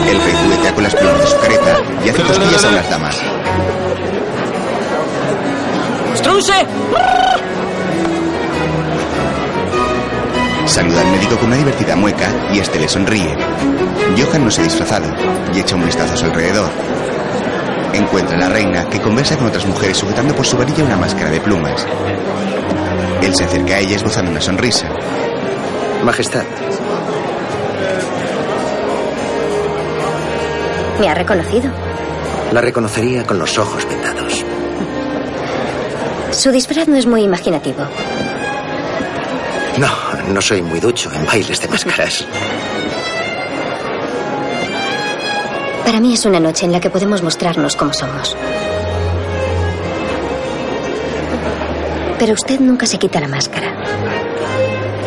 El 0.09 0.21
rey 0.21 0.33
juguetea 0.43 0.73
con 0.73 0.83
las 0.83 0.95
plumas 0.95 1.19
de 1.21 1.27
su 1.27 1.39
careta 1.39 1.81
y 2.05 2.09
hace 2.09 2.23
cosquillas 2.23 2.65
a 2.65 2.71
las 2.71 2.89
damas. 2.89 3.21
Saluda 10.65 11.01
al 11.01 11.11
médico 11.11 11.35
con 11.37 11.47
una 11.47 11.57
divertida 11.57 11.95
mueca 11.95 12.29
y 12.53 12.59
este 12.59 12.79
le 12.79 12.87
sonríe. 12.87 13.35
Johan 14.17 14.45
no 14.45 14.51
se 14.51 14.61
ha 14.61 14.63
disfrazado 14.65 15.07
y 15.53 15.59
echa 15.59 15.75
un 15.75 15.85
vistazo 15.85 16.13
a 16.13 16.17
su 16.17 16.25
alrededor. 16.25 16.69
Encuentra 17.93 18.35
a 18.35 18.39
la 18.39 18.49
reina 18.49 18.87
que 18.89 18.99
conversa 18.99 19.37
con 19.37 19.47
otras 19.47 19.65
mujeres 19.65 19.97
sujetando 19.97 20.35
por 20.35 20.45
su 20.45 20.57
varilla 20.57 20.83
una 20.83 20.97
máscara 20.97 21.31
de 21.31 21.39
plumas. 21.41 21.85
Él 23.21 23.35
se 23.35 23.45
acerca 23.45 23.75
a 23.75 23.79
ella 23.79 23.95
esbozando 23.95 24.31
una 24.31 24.41
sonrisa. 24.41 24.87
Majestad, 26.03 26.43
¿Me 30.99 31.07
ha 31.09 31.15
reconocido? 31.15 31.71
la 32.51 32.61
reconocería 32.61 33.25
con 33.25 33.37
los 33.39 33.57
ojos 33.57 33.87
vendados. 33.87 34.18
Su 36.39 36.53
disfraz 36.53 36.87
no 36.87 36.95
es 36.95 37.05
muy 37.05 37.23
imaginativo. 37.23 37.83
No, 39.77 39.89
no 40.33 40.39
soy 40.39 40.61
muy 40.61 40.79
ducho 40.79 41.11
en 41.13 41.25
bailes 41.25 41.59
de 41.59 41.67
máscaras. 41.67 42.25
Para 45.85 45.99
mí 45.99 46.13
es 46.13 46.25
una 46.25 46.39
noche 46.39 46.65
en 46.65 46.71
la 46.71 46.79
que 46.79 46.89
podemos 46.89 47.21
mostrarnos 47.23 47.75
como 47.75 47.91
somos. 47.91 48.37
Pero 52.17 52.31
usted 52.31 52.61
nunca 52.61 52.85
se 52.85 52.97
quita 52.97 53.19
la 53.19 53.27
máscara. 53.27 53.73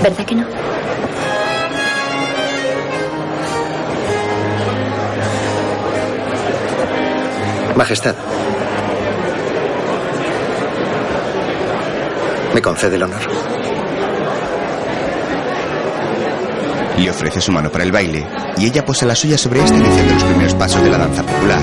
¿Verdad 0.03 0.26
que 0.26 0.35
no? 0.35 0.47
Majestad. 7.74 8.32
¿Me 12.55 12.61
concede 12.61 12.96
el 12.96 13.03
honor? 13.05 13.20
Le 16.98 17.11
ofrece 17.11 17.40
su 17.40 17.50
mano 17.50 17.70
para 17.70 17.84
el 17.84 17.90
baile 17.90 18.26
y 18.59 18.66
ella 18.66 18.84
posa 18.84 19.07
la 19.07 19.14
suya 19.14 19.38
sobre 19.38 19.64
este 19.64 19.76
iniciando 19.76 20.14
los 20.14 20.24
primeros 20.24 20.55
pasos 20.55 20.82
de 20.82 20.90
la 20.90 20.98
danza 20.98 21.22
popular. 21.22 21.62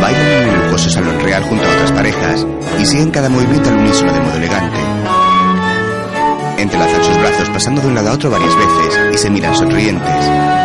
Bailan 0.00 0.26
en 0.26 0.48
el 0.48 0.64
lujoso 0.64 0.90
salón 0.90 1.20
real 1.20 1.44
junto 1.44 1.64
a 1.64 1.72
otras 1.72 1.92
parejas 1.92 2.46
y 2.80 2.86
siguen 2.86 3.10
cada 3.12 3.28
movimiento 3.28 3.70
al 3.70 3.78
unísono 3.78 4.12
de 4.12 4.20
modo 4.20 4.36
elegante. 4.36 4.78
Entrelazan 6.58 7.04
sus 7.04 7.18
brazos 7.18 7.48
pasando 7.50 7.80
de 7.80 7.86
un 7.86 7.94
lado 7.94 8.10
a 8.10 8.12
otro 8.14 8.30
varias 8.30 8.54
veces 8.56 9.00
y 9.14 9.18
se 9.18 9.30
miran 9.30 9.54
sonrientes. 9.54 10.63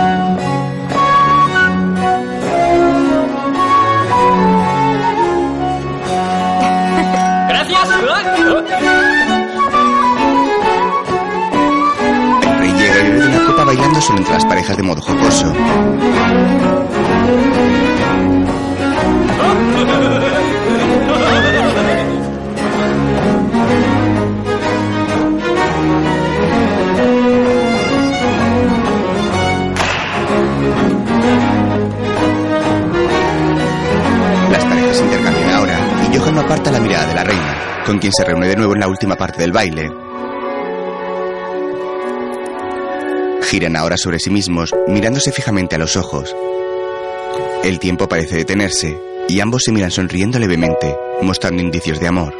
El 12.41 12.59
rey 12.59 12.71
llega 12.73 12.99
y 12.99 13.11
bebe 13.11 13.27
una 13.27 13.45
copa 13.45 13.63
bailando 13.63 14.01
solo 14.01 14.17
entre 14.17 14.33
las 14.33 14.45
parejas 14.45 14.75
de 14.75 14.83
modo 14.83 15.01
jocoso. 15.01 15.53
Las 34.51 34.65
parejas 34.65 35.01
intercambian 35.01 35.49
ahora 35.51 35.79
y 36.11 36.17
Johan 36.17 36.33
no 36.35 36.41
aparta 36.41 36.71
la 36.71 36.79
mirada 36.79 37.05
de 37.05 37.13
la 37.13 37.23
reina, 37.23 37.55
con 37.89 37.97
quien 37.97 38.13
se 38.13 38.23
reúne 38.23 38.47
de 38.47 38.55
nuevo 38.55 38.75
en 38.75 38.81
la 38.81 38.87
última 38.87 39.15
parte 39.15 39.41
del 39.41 39.51
baile. 39.51 39.89
Giran 43.41 43.75
ahora 43.75 43.97
sobre 43.97 44.19
sí 44.19 44.29
mismos, 44.29 44.69
mirándose 44.87 45.31
fijamente 45.31 45.75
a 45.75 45.79
los 45.79 45.95
ojos. 45.95 46.35
El 47.63 47.79
tiempo 47.79 48.07
parece 48.07 48.35
detenerse 48.35 49.01
y 49.27 49.39
ambos 49.39 49.63
se 49.63 49.71
miran 49.71 49.89
sonriendo 49.89 50.37
levemente, 50.37 50.95
mostrando 51.23 51.63
indicios 51.63 51.99
de 51.99 52.07
amor. 52.07 52.38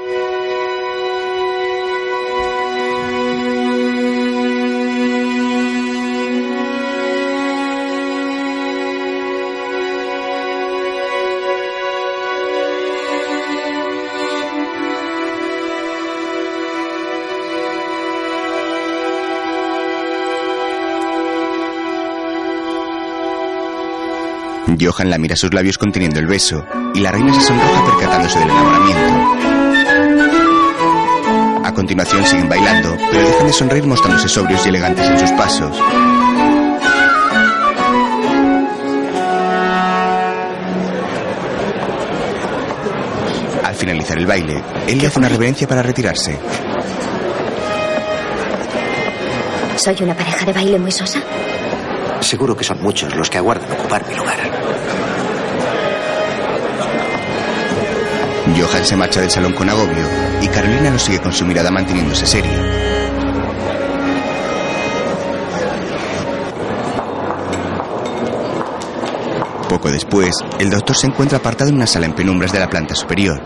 Johan 24.79 25.09
la 25.09 25.17
mira 25.17 25.35
sus 25.35 25.53
labios 25.53 25.77
conteniendo 25.77 26.19
el 26.19 26.27
beso 26.27 26.65
y 26.93 26.99
la 26.99 27.11
reina 27.11 27.33
se 27.33 27.41
sonroja 27.41 27.85
percatándose 27.85 28.39
del 28.39 28.49
enamoramiento. 28.49 29.39
A 31.65 31.73
continuación 31.73 32.25
siguen 32.25 32.47
bailando, 32.47 32.95
pero 33.11 33.27
dejan 33.27 33.47
de 33.47 33.53
sonreír 33.53 33.85
mostrándose 33.85 34.29
sobrios 34.29 34.65
y 34.65 34.69
elegantes 34.69 35.05
en 35.05 35.19
sus 35.19 35.31
pasos. 35.31 35.77
Al 43.63 43.75
finalizar 43.75 44.17
el 44.17 44.25
baile, 44.25 44.63
él 44.87 44.97
le 44.97 45.07
hace 45.07 45.19
una 45.19 45.29
reverencia 45.29 45.67
para 45.67 45.83
retirarse. 45.83 46.39
¿Soy 49.75 49.95
una 50.01 50.15
pareja 50.15 50.45
de 50.45 50.53
baile 50.53 50.79
muy 50.79 50.91
sosa? 50.91 51.21
Seguro 52.21 52.55
que 52.55 52.63
son 52.63 52.81
muchos 52.81 53.15
los 53.15 53.29
que 53.29 53.37
aguardan 53.37 53.71
ocupar 53.71 54.05
mi 54.07 54.15
lugar. 54.15 54.48
Johan 58.59 58.85
se 58.85 58.95
marcha 58.97 59.21
del 59.21 59.29
salón 59.29 59.53
con 59.53 59.69
agobio 59.69 60.05
y 60.41 60.47
Carolina 60.47 60.91
lo 60.91 60.99
sigue 60.99 61.19
con 61.19 61.31
su 61.31 61.45
mirada 61.45 61.71
manteniéndose 61.71 62.25
seria. 62.25 62.79
Poco 69.69 69.91
después, 69.91 70.35
el 70.59 70.69
doctor 70.69 70.95
se 70.95 71.07
encuentra 71.07 71.37
apartado 71.37 71.69
en 71.69 71.75
una 71.75 71.87
sala 71.87 72.07
en 72.07 72.13
penumbras 72.13 72.51
de 72.51 72.59
la 72.59 72.67
planta 72.67 72.95
superior. 72.95 73.39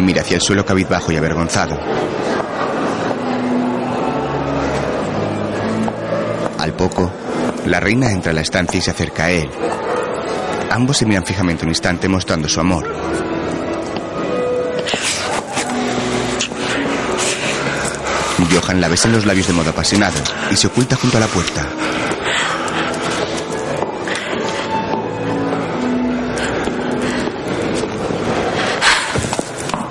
Mira 0.00 0.22
hacia 0.22 0.34
el 0.34 0.42
suelo 0.42 0.66
cabizbajo 0.66 1.12
y 1.12 1.16
avergonzado. 1.16 1.78
Al 6.58 6.72
poco, 6.74 7.10
la 7.64 7.80
reina 7.80 8.10
entra 8.10 8.32
a 8.32 8.34
la 8.34 8.40
estancia 8.42 8.78
y 8.78 8.82
se 8.82 8.90
acerca 8.90 9.24
a 9.24 9.30
él. 9.30 9.48
Ambos 10.70 10.98
se 10.98 11.04
miran 11.04 11.24
fijamente 11.24 11.64
un 11.64 11.70
instante 11.70 12.08
mostrando 12.08 12.48
su 12.48 12.60
amor. 12.60 12.88
Johan 18.50 18.80
la 18.80 18.88
besa 18.88 19.08
en 19.08 19.14
los 19.14 19.26
labios 19.26 19.48
de 19.48 19.52
modo 19.52 19.70
apasionado 19.70 20.18
y 20.50 20.56
se 20.56 20.68
oculta 20.68 20.96
junto 20.96 21.16
a 21.16 21.20
la 21.20 21.26
puerta. 21.26 21.66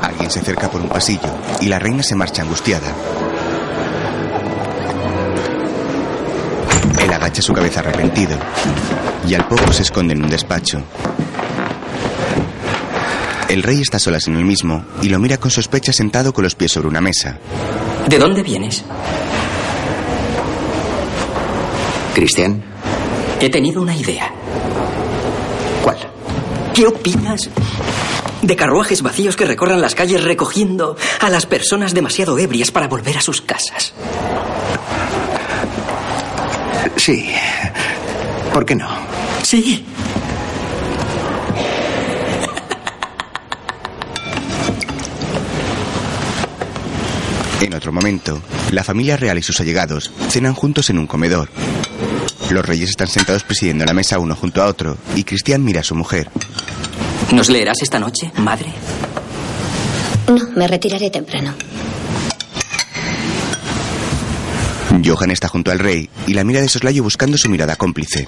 Alguien 0.02 0.32
se 0.32 0.40
acerca 0.40 0.70
por 0.70 0.82
un 0.82 0.90
pasillo 0.90 1.30
y 1.60 1.68
la 1.68 1.80
reina 1.80 2.04
se 2.04 2.16
marcha 2.16 2.42
angustiada. 2.42 2.94
Él 7.02 7.14
agacha 7.14 7.42
su 7.42 7.54
cabeza 7.54 7.82
arrepentido 7.82 8.38
y 9.28 9.34
al 9.34 9.48
poco 9.48 9.72
se 9.74 9.84
esconde 9.84 10.14
en 10.14 10.24
un 10.24 10.30
despacho. 10.30 10.82
El 13.48 13.64
rey 13.64 13.82
está 13.82 13.98
solas 13.98 14.28
en 14.28 14.36
el 14.36 14.46
mismo 14.46 14.86
y 15.02 15.10
lo 15.10 15.20
mira 15.20 15.38
con 15.38 15.50
sospecha 15.50 15.92
sentado 15.92 16.34
con 16.34 16.44
los 16.44 16.56
pies 16.56 16.72
sobre 16.72 16.88
una 16.88 17.02
mesa. 17.02 17.38
¿De 18.08 18.18
dónde 18.20 18.44
vienes? 18.44 18.84
Cristian, 22.14 22.64
He 23.42 23.50
tenido 23.50 23.82
una 23.82 23.96
idea. 23.96 24.32
¿cuál? 25.82 25.98
¿Qué 26.74 26.86
opinas 26.86 27.50
de 28.42 28.56
carruajes 28.56 29.02
vacíos 29.02 29.36
que 29.38 29.46
recorran 29.46 29.80
las 29.82 29.96
calles 29.96 30.24
recogiendo 30.24 30.98
a 31.22 31.30
las 31.30 31.46
personas 31.46 31.94
demasiado 31.94 32.38
ebrias 32.38 32.72
para 32.72 32.88
volver 32.90 33.18
a 33.18 33.22
sus 33.22 33.42
casas? 33.42 33.94
Sí. 36.98 37.32
¿Por 38.54 38.66
qué 38.66 38.76
no? 38.76 38.90
Sí. 39.50 39.84
En 47.60 47.74
otro 47.74 47.92
momento, 47.92 48.40
la 48.72 48.84
familia 48.84 49.18
real 49.18 49.40
y 49.40 49.42
sus 49.42 49.60
allegados 49.60 50.12
cenan 50.30 50.54
juntos 50.54 50.92
en 50.92 51.00
un 51.00 51.08
comedor. 51.08 51.50
Los 52.52 52.64
reyes 52.64 52.92
están 52.92 53.08
sentados 53.08 53.42
presidiendo 53.44 53.86
la 53.86 53.94
mesa 53.96 54.20
uno 54.20 54.36
junto 54.36 54.62
a 54.62 54.68
otro 54.68 55.00
y 55.16 55.24
Cristian 55.24 55.66
mira 55.66 55.80
a 55.80 55.84
su 55.84 55.96
mujer. 55.96 56.30
¿Nos 57.32 57.50
leerás 57.50 57.82
esta 57.82 57.98
noche, 57.98 58.32
madre? 58.38 58.72
No, 60.28 60.48
me 60.56 60.68
retiraré 60.68 61.10
temprano. 61.10 61.56
Johan 65.04 65.32
está 65.32 65.48
junto 65.48 65.72
al 65.72 65.80
rey 65.80 66.08
y 66.28 66.36
la 66.36 66.44
mira 66.44 66.62
de 66.62 66.70
soslayo 66.70 67.02
buscando 67.02 67.36
su 67.36 67.50
mirada 67.50 67.76
cómplice. 67.78 68.28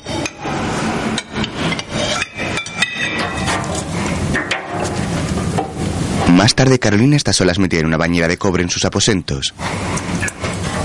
Más 6.41 6.55
tarde, 6.55 6.79
Carolina 6.79 7.17
está 7.17 7.33
solas 7.33 7.59
metida 7.59 7.81
en 7.81 7.85
una 7.85 7.97
bañera 7.97 8.27
de 8.27 8.35
cobre 8.35 8.63
en 8.63 8.71
sus 8.71 8.83
aposentos. 8.83 9.53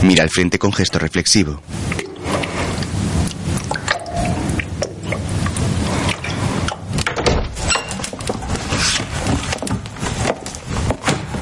Mira 0.03 0.23
al 0.23 0.29
frente 0.29 0.59
con 0.59 0.71
gesto 0.71 0.99
reflexivo. 0.99 1.63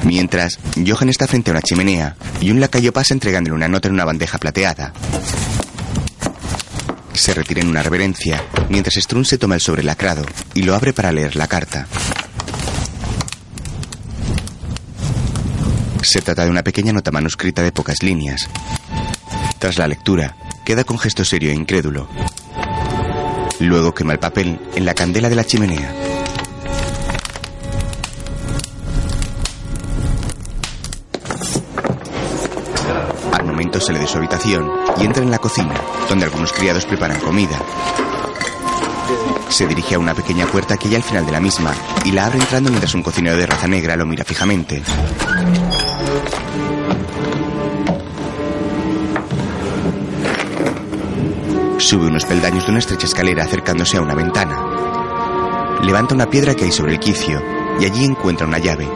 Mientras, 0.05 0.59
Johan 0.77 1.09
está 1.09 1.27
frente 1.27 1.51
a 1.51 1.55
una 1.55 1.61
chimenea 1.61 2.15
y 2.39 2.51
un 2.51 2.61
lacayo 2.61 2.93
pasa 2.93 3.13
entregándole 3.13 3.53
una 3.53 3.67
nota 3.67 3.89
en 3.89 3.95
una 3.95 4.05
bandeja 4.05 4.37
plateada. 4.37 4.93
Se 7.11 7.33
retira 7.33 7.59
en 7.59 7.67
una 7.67 7.83
reverencia, 7.83 8.41
mientras 8.69 8.95
Strun 8.95 9.25
se 9.25 9.37
toma 9.37 9.55
el 9.55 9.61
sobre 9.61 9.83
lacrado 9.83 10.25
y 10.53 10.61
lo 10.61 10.73
abre 10.73 10.93
para 10.93 11.11
leer 11.11 11.35
la 11.35 11.47
carta. 11.49 11.89
Se 16.15 16.21
trata 16.21 16.45
de 16.45 16.49
una 16.49 16.63
pequeña 16.63 16.93
nota 16.93 17.11
manuscrita 17.11 17.61
de 17.61 17.73
pocas 17.73 18.01
líneas. 18.01 18.47
Tras 19.59 19.77
la 19.77 19.85
lectura, 19.85 20.37
queda 20.63 20.85
con 20.85 20.97
gesto 20.97 21.25
serio 21.25 21.51
e 21.51 21.53
incrédulo. 21.53 22.07
Luego 23.59 23.93
quema 23.93 24.13
el 24.13 24.19
papel 24.19 24.57
en 24.75 24.85
la 24.85 24.93
candela 24.93 25.27
de 25.27 25.35
la 25.35 25.43
chimenea. 25.43 25.93
Al 33.33 33.45
momento 33.45 33.81
sale 33.81 33.99
de 33.99 34.07
su 34.07 34.17
habitación 34.17 34.71
y 34.97 35.03
entra 35.03 35.21
en 35.21 35.31
la 35.31 35.39
cocina, 35.39 35.73
donde 36.07 36.23
algunos 36.23 36.53
criados 36.53 36.85
preparan 36.85 37.19
comida. 37.19 37.61
Se 39.49 39.67
dirige 39.67 39.95
a 39.95 39.99
una 39.99 40.15
pequeña 40.15 40.47
puerta 40.47 40.77
que 40.77 40.87
hay 40.87 40.95
al 40.95 41.03
final 41.03 41.25
de 41.25 41.33
la 41.33 41.41
misma 41.41 41.73
y 42.05 42.13
la 42.13 42.27
abre 42.27 42.39
entrando 42.39 42.69
mientras 42.69 42.93
un 42.93 43.03
cocinero 43.03 43.35
de 43.35 43.47
raza 43.47 43.67
negra 43.67 43.97
lo 43.97 44.05
mira 44.05 44.23
fijamente. 44.23 44.81
Sube 51.85 52.07
unos 52.07 52.25
peldaños 52.25 52.65
de 52.65 52.71
una 52.71 52.79
estrecha 52.79 53.05
escalera 53.05 53.43
acercándose 53.43 53.97
a 53.97 54.01
una 54.01 54.15
ventana. 54.15 54.59
Levanta 55.83 56.15
una 56.15 56.27
piedra 56.27 56.55
que 56.55 56.65
hay 56.65 56.71
sobre 56.71 56.93
el 56.93 56.99
quicio 56.99 57.39
y 57.79 57.85
allí 57.85 58.05
encuentra 58.05 58.47
una 58.47 58.57
llave. 58.57 58.89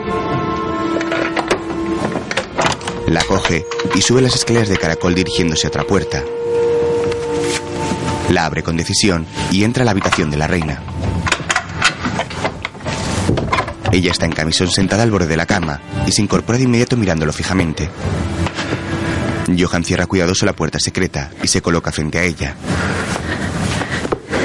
La 3.06 3.22
coge 3.22 3.64
y 3.94 4.02
sube 4.02 4.20
las 4.20 4.34
escaleras 4.34 4.68
de 4.68 4.76
caracol 4.76 5.14
dirigiéndose 5.14 5.68
a 5.68 5.70
otra 5.70 5.84
puerta. 5.84 6.24
La 8.28 8.44
abre 8.44 8.64
con 8.64 8.76
decisión 8.76 9.24
y 9.52 9.62
entra 9.62 9.82
a 9.82 9.84
la 9.84 9.92
habitación 9.92 10.28
de 10.32 10.36
la 10.38 10.48
reina. 10.48 10.82
Ella 13.92 14.10
está 14.10 14.26
en 14.26 14.32
camisón 14.32 14.68
sentada 14.68 15.04
al 15.04 15.12
borde 15.12 15.28
de 15.28 15.36
la 15.36 15.46
cama 15.46 15.80
y 16.08 16.10
se 16.10 16.22
incorpora 16.22 16.58
de 16.58 16.64
inmediato 16.64 16.96
mirándolo 16.96 17.32
fijamente. 17.32 17.88
Johan 19.58 19.84
cierra 19.84 20.06
cuidadoso 20.06 20.46
la 20.46 20.52
puerta 20.52 20.78
secreta 20.78 21.30
y 21.42 21.48
se 21.48 21.62
coloca 21.62 21.92
frente 21.92 22.18
a 22.18 22.24
ella. 22.24 22.56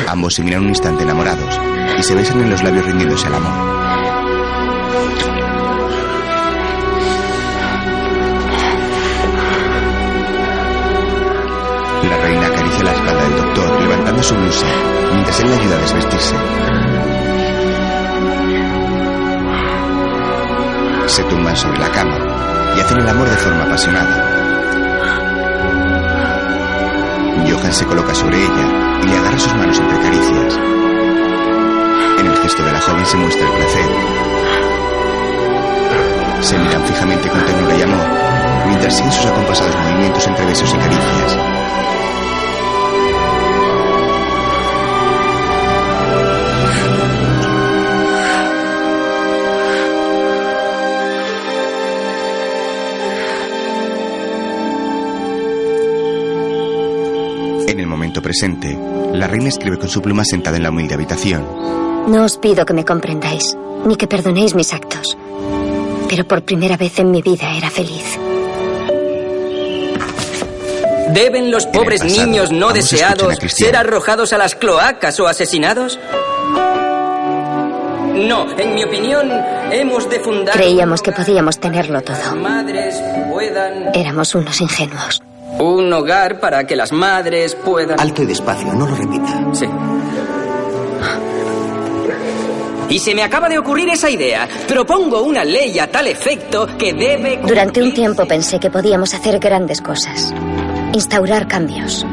Ambos 0.07 0.35
se 0.35 0.43
miran 0.43 0.63
un 0.63 0.69
instante 0.69 1.03
enamorados 1.03 1.59
y 1.97 2.03
se 2.03 2.15
besan 2.15 2.41
en 2.41 2.49
los 2.49 2.63
labios 2.63 2.85
rindiéndose 2.85 3.27
al 3.27 3.35
amor. 3.35 3.75
La 12.09 12.17
reina 12.17 12.47
acaricia 12.47 12.83
la 12.83 12.93
espalda 12.93 13.23
del 13.23 13.35
doctor 13.37 13.81
levantando 13.81 14.23
su 14.23 14.35
blusa 14.35 14.67
mientras 15.11 15.39
él 15.39 15.49
le 15.49 15.55
ayuda 15.55 15.75
a 15.75 15.81
desvestirse. 15.81 16.35
Se 21.07 21.23
tumban 21.23 21.55
sobre 21.55 21.79
la 21.79 21.91
cama 21.91 22.17
y 22.75 22.79
hacen 22.79 22.99
el 22.99 23.07
amor 23.09 23.29
de 23.29 23.37
forma 23.37 23.63
apasionada. 23.63 24.34
Johan 27.55 27.73
se 27.73 27.85
coloca 27.85 28.13
sobre 28.13 28.37
ella 28.37 28.99
y 29.01 29.07
le 29.07 29.17
agarra 29.17 29.39
sus 29.39 29.55
manos 29.55 29.79
entre 29.79 29.97
caricias. 29.97 30.59
En 32.19 32.27
el 32.27 32.37
gesto 32.37 32.63
de 32.65 32.71
la 32.71 32.81
joven 32.81 33.05
se 33.05 33.15
muestra 33.15 33.47
el 33.47 33.53
placer. 33.55 33.85
Se 36.41 36.59
miran 36.59 36.83
fijamente 36.83 37.29
con 37.29 37.45
ternura 37.45 37.77
y 37.77 37.81
amor, 37.81 38.07
mientras 38.67 38.93
siguen 38.95 39.11
sus 39.11 39.25
acompasados 39.25 39.75
movimientos 39.77 40.27
entre 40.27 40.45
besos 40.45 40.73
y 40.73 40.77
caricias. 40.77 41.37
Presente. 58.35 58.77
La 59.13 59.27
reina 59.27 59.47
escribe 59.47 59.77
con 59.77 59.87
su 59.87 60.01
pluma 60.01 60.25
sentada 60.25 60.57
en 60.57 60.63
la 60.63 60.69
humilde 60.69 60.93
habitación. 60.93 61.47
No 62.07 62.25
os 62.25 62.37
pido 62.37 62.65
que 62.65 62.73
me 62.73 62.83
comprendáis, 62.83 63.55
ni 63.85 63.95
que 63.95 64.07
perdonéis 64.07 64.55
mis 64.55 64.73
actos. 64.73 65.17
Pero 66.09 66.27
por 66.27 66.43
primera 66.43 66.75
vez 66.75 66.99
en 66.99 67.11
mi 67.11 67.21
vida 67.21 67.55
era 67.55 67.69
feliz. 67.69 68.19
¿Deben 71.13 71.49
los 71.49 71.65
pobres 71.67 72.01
pasado, 72.01 72.27
niños 72.27 72.51
no 72.51 72.73
deseados 72.73 73.37
ser 73.47 73.77
arrojados 73.77 74.33
a 74.33 74.37
las 74.37 74.55
cloacas 74.55 75.17
o 75.21 75.27
asesinados? 75.27 75.97
No, 78.15 78.57
en 78.57 78.75
mi 78.75 78.83
opinión, 78.83 79.31
hemos 79.71 80.09
de 80.09 80.19
fundar... 80.19 80.55
Creíamos 80.55 81.01
que 81.01 81.13
podíamos 81.13 81.57
tenerlo 81.57 82.01
todo. 82.01 82.35
Madres 82.35 83.01
puedan... 83.31 83.95
Éramos 83.95 84.35
unos 84.35 84.59
ingenuos. 84.59 85.21
Hogar 85.95 86.39
para 86.39 86.65
que 86.65 86.75
las 86.75 86.91
madres 86.91 87.55
puedan... 87.55 87.99
Alto 87.99 88.23
y 88.23 88.25
despacio, 88.25 88.73
no 88.73 88.87
lo 88.87 88.95
repita. 88.95 89.53
Sí. 89.53 89.65
Y 92.89 92.99
se 92.99 93.15
me 93.15 93.23
acaba 93.23 93.49
de 93.49 93.57
ocurrir 93.57 93.89
esa 93.89 94.09
idea. 94.09 94.47
Propongo 94.67 95.23
una 95.23 95.43
ley 95.43 95.79
a 95.79 95.89
tal 95.89 96.07
efecto 96.07 96.67
que 96.77 96.93
debe... 96.93 97.39
Durante 97.45 97.81
un 97.81 97.93
tiempo 97.93 98.25
pensé 98.25 98.59
que 98.59 98.69
podíamos 98.69 99.13
hacer 99.13 99.39
grandes 99.39 99.81
cosas. 99.81 100.33
Instaurar 100.93 101.47
cambios. 101.47 102.05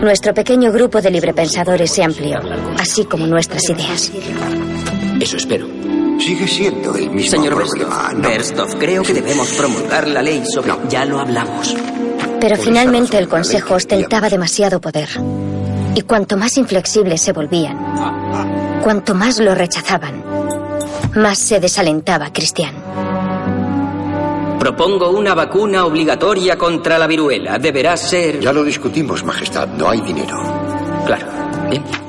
Nuestro 0.00 0.34
pequeño 0.34 0.70
grupo 0.72 1.00
de 1.00 1.10
librepensadores 1.10 1.90
se 1.90 2.02
amplió, 2.02 2.40
así 2.78 3.04
como 3.04 3.26
nuestras 3.26 3.68
ideas. 3.70 4.12
Eso 5.20 5.36
espero. 5.36 5.75
Sigue 6.18 6.48
siendo 6.48 6.94
el 6.96 7.10
mismo 7.10 7.30
Señor 7.30 7.54
problema. 7.54 8.10
Berstov, 8.14 8.30
Berstov, 8.30 8.78
creo 8.78 9.02
que 9.02 9.14
debemos 9.14 9.48
promulgar 9.50 10.08
la 10.08 10.22
ley 10.22 10.42
sobre... 10.46 10.72
Ya 10.88 11.04
lo 11.04 11.20
hablamos. 11.20 11.74
Pero 12.40 12.56
Por 12.56 12.64
finalmente 12.64 13.18
el 13.18 13.28
Consejo 13.28 13.74
ostentaba 13.74 14.28
demasiado 14.28 14.80
poder. 14.80 15.08
Y 15.94 16.02
cuanto 16.02 16.36
más 16.36 16.56
inflexibles 16.58 17.20
se 17.22 17.32
volvían, 17.32 17.78
cuanto 18.82 19.14
más 19.14 19.38
lo 19.38 19.54
rechazaban, 19.54 20.22
más 21.14 21.38
se 21.38 21.60
desalentaba 21.60 22.32
Cristian. 22.32 22.74
Propongo 24.58 25.10
una 25.10 25.34
vacuna 25.34 25.84
obligatoria 25.84 26.58
contra 26.58 26.98
la 26.98 27.06
viruela. 27.06 27.58
Deberá 27.58 27.96
ser... 27.96 28.40
Ya 28.40 28.52
lo 28.52 28.64
discutimos, 28.64 29.22
Majestad. 29.22 29.68
No 29.68 29.88
hay 29.88 30.00
dinero. 30.00 30.36
Claro. 31.06 31.26
Bien. 31.70 32.05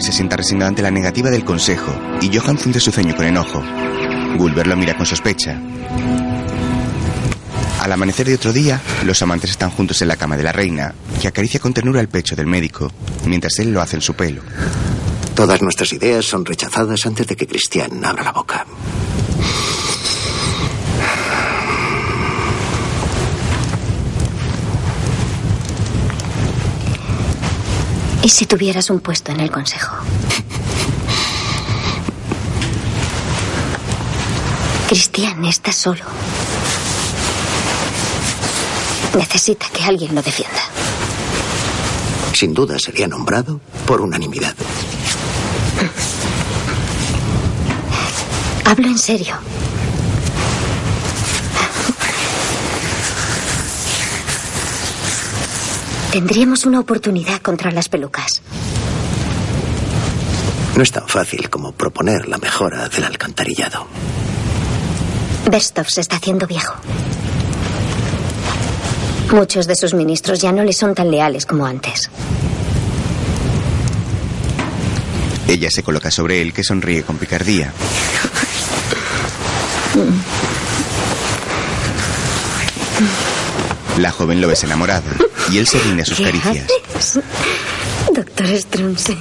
Se 0.00 0.12
sienta 0.12 0.36
resignado 0.36 0.68
ante 0.68 0.82
la 0.82 0.90
negativa 0.90 1.30
del 1.30 1.44
consejo 1.44 1.92
y 2.20 2.36
Johan 2.36 2.58
funde 2.58 2.80
su 2.80 2.90
ceño 2.90 3.14
con 3.14 3.26
enojo. 3.26 3.62
Gulber 4.36 4.66
lo 4.66 4.76
mira 4.76 4.96
con 4.96 5.06
sospecha. 5.06 5.60
Al 7.80 7.92
amanecer 7.92 8.26
de 8.26 8.34
otro 8.34 8.52
día, 8.52 8.80
los 9.04 9.22
amantes 9.22 9.50
están 9.50 9.70
juntos 9.70 10.02
en 10.02 10.08
la 10.08 10.16
cama 10.16 10.36
de 10.36 10.42
la 10.42 10.52
reina, 10.52 10.94
que 11.20 11.28
acaricia 11.28 11.60
con 11.60 11.72
ternura 11.72 12.00
el 12.00 12.08
pecho 12.08 12.36
del 12.36 12.46
médico, 12.46 12.92
mientras 13.26 13.58
él 13.58 13.72
lo 13.72 13.80
hace 13.80 13.96
en 13.96 14.02
su 14.02 14.14
pelo. 14.14 14.42
Todas 15.34 15.62
nuestras 15.62 15.92
ideas 15.92 16.24
son 16.26 16.44
rechazadas 16.44 17.06
antes 17.06 17.26
de 17.26 17.36
que 17.36 17.46
Cristian 17.46 18.04
abra 18.04 18.24
la 18.24 18.32
boca. 18.32 18.66
¿Y 28.22 28.28
si 28.28 28.46
tuvieras 28.46 28.90
un 28.90 29.00
puesto 29.00 29.32
en 29.32 29.40
el 29.40 29.50
Consejo? 29.50 29.96
Cristian 34.88 35.44
está 35.44 35.72
solo. 35.72 36.02
Necesita 39.16 39.66
que 39.72 39.84
alguien 39.84 40.14
lo 40.14 40.22
defienda. 40.22 40.60
Sin 42.32 42.54
duda 42.54 42.78
sería 42.78 43.06
nombrado 43.06 43.60
por 43.86 44.00
unanimidad. 44.00 44.54
Hablo 48.64 48.86
en 48.88 48.98
serio. 48.98 49.36
Tendríamos 56.12 56.66
una 56.66 56.80
oportunidad 56.80 57.40
contra 57.40 57.70
las 57.70 57.88
pelucas. 57.88 58.42
No 60.76 60.82
es 60.82 60.90
tan 60.90 61.06
fácil 61.06 61.48
como 61.48 61.70
proponer 61.70 62.26
la 62.26 62.36
mejora 62.38 62.88
del 62.88 63.04
alcantarillado. 63.04 63.86
Berstov 65.48 65.88
se 65.88 66.00
está 66.00 66.16
haciendo 66.16 66.48
viejo. 66.48 66.74
Muchos 69.32 69.68
de 69.68 69.76
sus 69.76 69.94
ministros 69.94 70.40
ya 70.40 70.50
no 70.50 70.64
le 70.64 70.72
son 70.72 70.96
tan 70.96 71.12
leales 71.12 71.46
como 71.46 71.64
antes. 71.64 72.10
Ella 75.46 75.68
se 75.70 75.84
coloca 75.84 76.10
sobre 76.10 76.42
él, 76.42 76.52
que 76.52 76.64
sonríe 76.64 77.04
con 77.04 77.18
picardía. 77.18 77.72
La 84.00 84.10
joven 84.10 84.40
lo 84.40 84.48
besa 84.48 84.64
enamorado 84.64 85.04
y 85.52 85.58
él 85.58 85.66
se 85.66 85.78
rinde 85.78 86.02
a 86.02 86.06
sus 86.06 86.16
¿Qué 86.16 86.24
caricias. 86.24 86.66
haces? 86.96 87.20
Doctor 88.14 88.46
Strunze. 88.56 89.14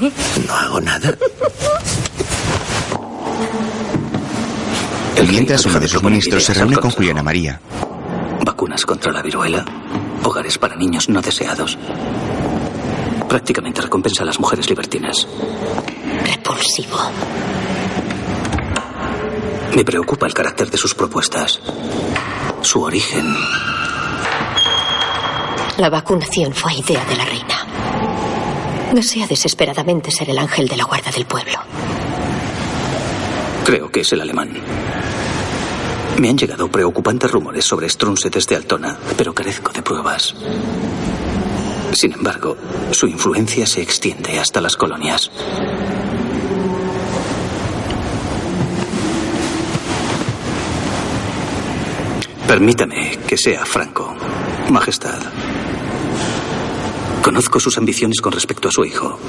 No 0.48 0.54
hago 0.54 0.80
nada. 0.80 1.18
Mientras 5.30 5.66
uno 5.66 5.82
de 5.82 5.88
sus 5.90 6.02
ministros 6.02 6.46
se 6.46 6.54
reúne 6.54 6.78
con 6.78 6.92
Juliana 6.92 7.22
María. 7.22 7.60
Vacunas 8.46 8.86
contra 8.86 9.12
la 9.12 9.22
viruela, 9.22 9.66
hogares 10.24 10.58
para 10.58 10.78
niños 10.78 11.10
no 11.10 11.22
deseados. 11.22 11.78
Prácticamente 13.28 13.82
recompensa 13.82 14.24
a 14.24 14.26
las 14.28 14.40
mujeres 14.40 14.70
libertinas. 14.70 15.28
Repulsivo. 16.26 16.98
Me 19.76 19.84
preocupa 19.84 20.26
el 20.26 20.34
carácter 20.34 20.72
de 20.72 20.78
sus 20.78 20.96
propuestas. 20.96 21.60
Su 22.62 22.82
origen. 22.82 23.36
La 25.80 25.90
vacunación 25.90 26.54
fue 26.54 26.74
idea 26.74 27.06
de 27.06 27.16
la 27.16 27.24
reina. 27.24 28.92
Desea 28.92 29.26
desesperadamente 29.28 30.12
ser 30.12 30.30
el 30.30 30.38
ángel 30.38 30.68
de 30.68 30.76
la 30.76 30.84
guarda 30.84 31.10
del 31.10 31.26
pueblo. 31.26 31.54
Creo 33.64 33.90
que 33.90 34.02
es 34.02 34.12
el 34.12 34.20
alemán. 34.20 34.58
Me 36.18 36.28
han 36.28 36.38
llegado 36.38 36.70
preocupantes 36.70 37.32
rumores 37.32 37.64
sobre 37.64 37.88
Strunze 37.88 38.30
desde 38.30 38.58
Altona, 38.58 39.00
pero 39.16 39.34
carezco 39.34 39.72
de 39.72 39.82
pruebas. 39.82 40.36
Sin 41.94 42.12
embargo, 42.12 42.58
su 42.92 43.08
influencia 43.08 43.66
se 43.66 43.82
extiende 43.82 44.38
hasta 44.38 44.60
las 44.60 44.76
colonias. 44.76 45.32
Permítame 52.46 53.18
que 53.26 53.38
sea 53.38 53.64
franco, 53.64 54.14
Majestad. 54.70 55.22
Conozco 57.24 57.60
sus 57.60 57.78
ambiciones 57.78 58.22
con 58.22 58.32
respecto 58.32 58.70
a 58.70 58.72
su 58.72 58.86
hijo. 58.86 59.20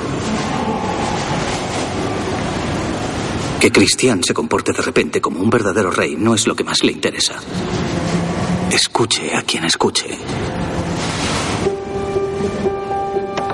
Que 3.61 3.71
Cristian 3.71 4.25
se 4.25 4.33
comporte 4.33 4.73
de 4.73 4.81
repente 4.81 5.21
como 5.21 5.41
un 5.41 5.51
verdadero 5.51 5.91
rey 5.91 6.17
no 6.17 6.35
es 6.35 6.47
lo 6.47 6.57
que 6.57 6.65
más 6.65 6.83
le 6.83 6.93
interesa. 6.93 7.35
Escuche 8.71 9.35
a 9.35 9.43
quien 9.43 9.65
escuche. 9.65 10.19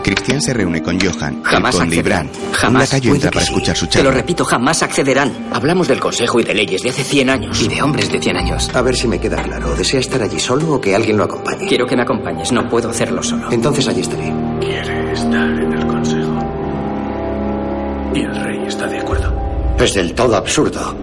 Cristian 0.07 0.41
se 0.41 0.55
reúne 0.55 0.81
con 0.85 1.01
Johan, 1.01 1.43
Jamás 1.43 1.75
el 1.75 1.81
conde 1.81 1.97
y 1.97 1.99
accederán. 1.99 2.31
Bran. 2.33 2.53
Jamás. 2.53 2.83
Lacayo 2.85 3.11
Puede 3.11 3.17
entra 3.17 3.31
para 3.33 3.45
sí. 3.45 3.53
escuchar 3.53 3.77
su 3.77 3.87
Te 3.89 3.99
lo 3.99 4.05
charla. 4.05 4.21
repito, 4.21 4.45
jamás 4.45 4.83
accederán. 4.85 5.49
Hablamos 5.53 5.89
del 5.89 5.99
Consejo 5.99 6.39
y 6.39 6.45
de 6.45 6.55
leyes 6.55 6.81
de 6.83 6.91
hace 6.91 7.03
100 7.03 7.29
años. 7.31 7.61
Y 7.61 7.67
de 7.67 7.83
hombres 7.83 8.13
de 8.13 8.21
100 8.21 8.37
años. 8.37 8.71
A 8.73 8.83
ver 8.83 8.95
si 8.95 9.09
me 9.09 9.19
queda 9.19 9.43
claro. 9.43 9.75
¿Desea 9.75 9.99
estar 9.99 10.23
allí 10.23 10.39
solo 10.39 10.75
o 10.75 10.81
que 10.81 10.95
alguien 10.95 11.17
lo 11.17 11.25
acompañe? 11.25 11.67
Quiero 11.67 11.87
que 11.87 11.97
me 11.97 12.03
acompañes, 12.03 12.53
no 12.53 12.69
puedo 12.69 12.89
hacerlo 12.89 13.21
solo. 13.21 13.51
Entonces 13.51 13.89
allí 13.89 14.03
estaré. 14.03 14.33
Quiere 14.61 15.13
estar 15.13 15.51
en 15.51 15.73
el 15.73 15.87
consejo. 15.89 16.39
Y 18.15 18.21
el 18.21 18.45
rey 18.45 18.65
está 18.69 18.87
de 18.87 19.01
acuerdo. 19.01 19.35
Es 19.81 19.93
del 19.95 20.15
todo 20.15 20.37
absurdo. 20.37 20.95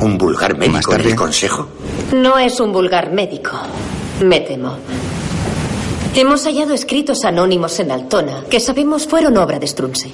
¿Un 0.00 0.16
vulgar 0.16 0.56
médico 0.56 0.94
en 0.94 1.02
el 1.02 1.14
consejo? 1.14 1.68
No 2.14 2.38
es 2.38 2.58
un 2.60 2.72
vulgar 2.72 3.12
médico, 3.12 3.58
me 4.24 4.40
temo. 4.40 4.78
Hemos 6.14 6.44
hallado 6.44 6.74
escritos 6.74 7.24
anónimos 7.24 7.78
en 7.80 7.90
Altona 7.90 8.44
que 8.50 8.60
sabemos 8.60 9.06
fueron 9.06 9.36
obra 9.36 9.58
de 9.58 9.66
Strunze. 9.66 10.10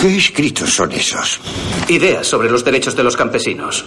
¿Qué 0.00 0.16
escritos 0.16 0.74
son 0.74 0.92
esos? 0.92 1.40
Ideas 1.88 2.26
sobre 2.26 2.50
los 2.50 2.64
derechos 2.64 2.96
de 2.96 3.04
los 3.04 3.16
campesinos. 3.16 3.84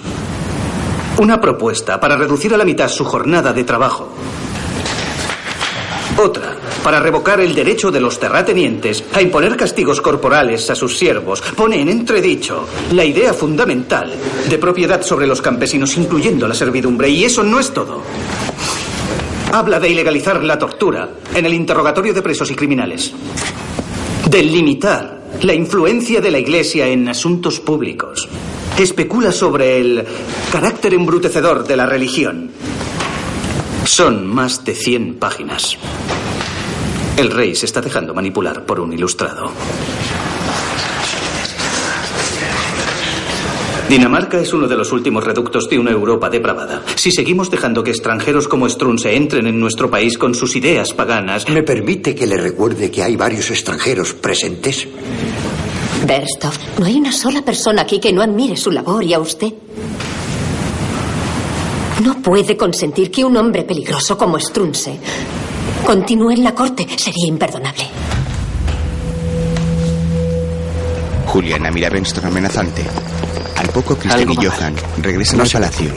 Una 1.18 1.40
propuesta 1.42 2.00
para 2.00 2.16
reducir 2.16 2.54
a 2.54 2.58
la 2.58 2.66
mitad 2.66 2.88
su 2.88 3.04
jornada 3.04 3.52
de 3.52 3.64
trabajo. 3.64 4.10
Otra 6.18 6.56
para 6.84 7.00
revocar 7.00 7.40
el 7.42 7.54
derecho 7.54 7.92
de 7.92 8.00
los 8.00 8.20
terratenientes 8.20 9.04
a 9.14 9.22
imponer 9.22 9.58
castigos 9.58 10.02
corporales 10.02 10.70
a 10.70 10.76
sus 10.76 10.98
siervos, 10.98 11.42
pone 11.56 11.82
en 11.82 11.90
entredicho 11.90 12.68
la 12.94 13.06
idea 13.06 13.34
fundamental 13.34 14.14
de 14.50 14.58
propiedad 14.58 15.02
sobre 15.02 15.28
los 15.28 15.42
campesinos, 15.42 15.98
incluyendo 15.98 16.48
la 16.48 16.56
servidumbre. 16.56 17.10
Y 17.10 17.26
eso 17.26 17.44
no 17.44 17.60
es 17.60 17.74
todo. 17.74 18.02
Habla 19.52 19.80
de 19.80 19.90
ilegalizar 19.90 20.44
la 20.44 20.60
tortura 20.60 21.10
en 21.34 21.46
el 21.46 21.56
interrogatorio 21.56 22.14
de 22.14 22.22
presos 22.22 22.52
y 22.52 22.56
criminales. 22.56 23.12
De 24.30 24.44
limitar 24.44 25.22
la 25.42 25.56
influencia 25.56 26.22
de 26.22 26.30
la 26.30 26.38
Iglesia 26.38 26.88
en 26.88 27.10
asuntos 27.10 27.60
públicos. 27.60 28.30
Especula 28.78 29.32
sobre 29.32 29.80
el 29.80 30.06
carácter 30.52 30.94
embrutecedor 30.94 31.66
de 31.66 31.76
la 31.76 31.88
religión. 31.88 32.52
Son 33.86 34.28
más 34.28 34.64
de 34.64 34.76
100 34.76 35.16
páginas. 35.16 35.78
El 37.18 37.32
rey 37.32 37.56
se 37.56 37.66
está 37.66 37.82
dejando 37.82 38.14
manipular 38.14 38.66
por 38.68 38.80
un 38.80 38.94
ilustrado. 38.94 39.52
Dinamarca 43.90 44.40
es 44.40 44.54
uno 44.54 44.68
de 44.68 44.78
los 44.78 44.92
últimos 44.92 45.24
reductos 45.24 45.68
de 45.68 45.80
una 45.80 45.90
Europa 45.90 46.30
depravada. 46.30 46.84
Si 46.94 47.12
seguimos 47.12 47.50
dejando 47.50 47.84
que 47.84 47.90
extranjeros 47.90 48.48
como 48.48 48.70
Strunze 48.70 49.16
entren 49.16 49.48
en 49.48 49.60
nuestro 49.60 49.90
país 49.90 50.16
con 50.20 50.36
sus 50.36 50.56
ideas 50.56 50.94
paganas. 50.94 51.50
¿Me 51.50 51.64
permite 51.64 52.14
que 52.14 52.28
le 52.28 52.38
recuerde 52.38 52.92
que 52.92 53.02
hay 53.02 53.16
varios 53.16 53.50
extranjeros 53.50 54.14
presentes? 54.14 54.88
Berstov, 56.06 56.54
no 56.78 56.86
hay 56.86 56.98
una 56.98 57.12
sola 57.12 57.42
persona 57.42 57.82
aquí 57.82 58.00
que 58.00 58.14
no 58.14 58.22
admire 58.22 58.56
su 58.58 58.70
labor 58.70 59.04
y 59.04 59.16
a 59.16 59.20
usted. 59.20 59.54
No 62.04 62.22
puede 62.22 62.56
consentir 62.56 63.10
que 63.10 63.26
un 63.26 63.36
hombre 63.38 63.64
peligroso 63.64 64.16
como 64.16 64.40
Strunze 64.40 65.00
continúe 65.84 66.30
en 66.30 66.44
la 66.44 66.54
corte. 66.54 66.86
Sería 66.96 67.28
imperdonable. 67.28 67.86
Juliana 71.26 71.72
mira 71.72 71.88
a 71.88 71.92
Benston 71.92 72.26
amenazante. 72.26 72.84
Poco, 73.74 73.96
Christian 73.96 74.20
Algo 74.30 74.34
y. 74.42 74.46
Johan 74.46 74.76
regresan 75.02 75.38
No 75.38 75.44
al 75.44 75.50
sé. 75.50 75.54
palacio. 75.54 75.92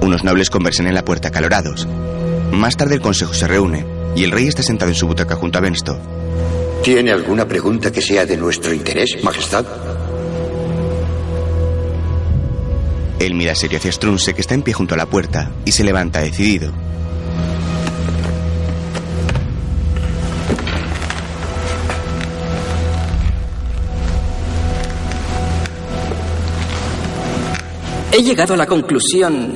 Unos 0.00 0.22
nobles 0.24 0.50
conversan 0.50 0.86
en 0.86 0.94
la 0.94 1.04
puerta 1.04 1.28
acalorados. 1.28 1.86
Más 2.52 2.76
tarde 2.76 2.94
el 2.94 3.00
consejo 3.00 3.34
se 3.34 3.46
reúne 3.46 3.84
y 4.14 4.24
el 4.24 4.30
rey 4.30 4.46
está 4.46 4.62
sentado 4.62 4.90
en 4.90 4.94
su 4.94 5.06
butaca 5.06 5.34
junto 5.36 5.58
a 5.58 5.60
Bensto. 5.60 5.98
¿Tiene 6.82 7.10
alguna 7.10 7.46
pregunta 7.46 7.90
que 7.90 8.00
sea 8.00 8.24
de 8.26 8.36
nuestro 8.36 8.72
interés, 8.72 9.16
Majestad? 9.22 9.64
Él 13.18 13.34
mira 13.34 13.54
serio 13.54 13.78
hacia 13.78 13.90
Strunse 13.90 14.34
que 14.34 14.42
está 14.42 14.54
en 14.54 14.62
pie 14.62 14.74
junto 14.74 14.94
a 14.94 14.98
la 14.98 15.06
puerta 15.06 15.50
y 15.64 15.72
se 15.72 15.82
levanta 15.82 16.20
decidido. 16.20 16.70
He 28.12 28.22
llegado 28.22 28.54
a 28.54 28.56
la 28.56 28.66
conclusión 28.66 29.52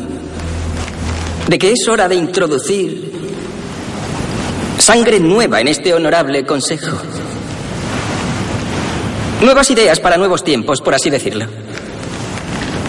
de 1.49 1.59
que 1.59 1.73
es 1.73 1.89
hora 1.89 2.09
de 2.09 2.15
introducir 2.17 3.11
sangre 4.79 5.21
nueva 5.21 5.61
en 5.61 5.69
este 5.69 5.95
honorable 5.95 6.45
consejo. 6.45 6.97
Nuevas 9.41 9.71
ideas 9.71 10.01
para 10.01 10.17
nuevos 10.17 10.45
tiempos, 10.45 10.81
por 10.81 10.95
así 10.95 11.11
decirlo. 11.11 11.47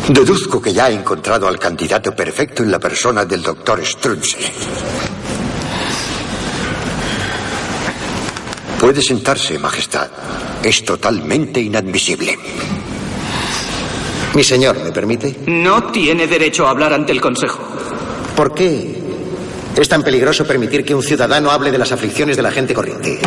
Deduzco 0.09 0.61
que 0.61 0.73
ya 0.73 0.85
ha 0.85 0.91
encontrado 0.91 1.47
al 1.47 1.57
candidato 1.57 2.13
perfecto 2.13 2.63
en 2.63 2.71
la 2.71 2.79
persona 2.79 3.23
del 3.23 3.41
doctor 3.41 3.85
Strunze. 3.85 4.37
Puede 8.79 9.01
sentarse, 9.01 9.59
Majestad. 9.59 10.09
Es 10.63 10.83
totalmente 10.83 11.61
inadmisible. 11.61 12.37
Mi 14.33 14.43
señor, 14.43 14.81
¿me 14.81 14.91
permite? 14.91 15.35
No 15.47 15.91
tiene 15.91 16.25
derecho 16.25 16.65
a 16.65 16.71
hablar 16.71 16.93
ante 16.93 17.11
el 17.11 17.19
consejo. 17.19 17.59
¿Por 18.35 18.53
qué 18.53 18.95
es 19.75 19.89
tan 19.89 20.03
peligroso 20.03 20.45
permitir 20.45 20.85
que 20.85 20.95
un 20.95 21.03
ciudadano 21.03 21.51
hable 21.51 21.71
de 21.71 21.77
las 21.77 21.91
aflicciones 21.91 22.37
de 22.37 22.43
la 22.43 22.51
gente 22.51 22.73
corriente? 22.73 23.19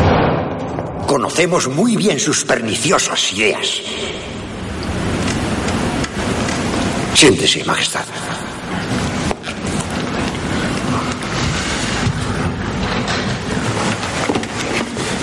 Conocemos 1.07 1.67
muy 1.67 1.95
bien 1.95 2.19
sus 2.19 2.43
perniciosas 2.43 3.33
ideas. 3.33 3.81
Siéntese, 7.13 7.63
Majestad. 7.63 8.03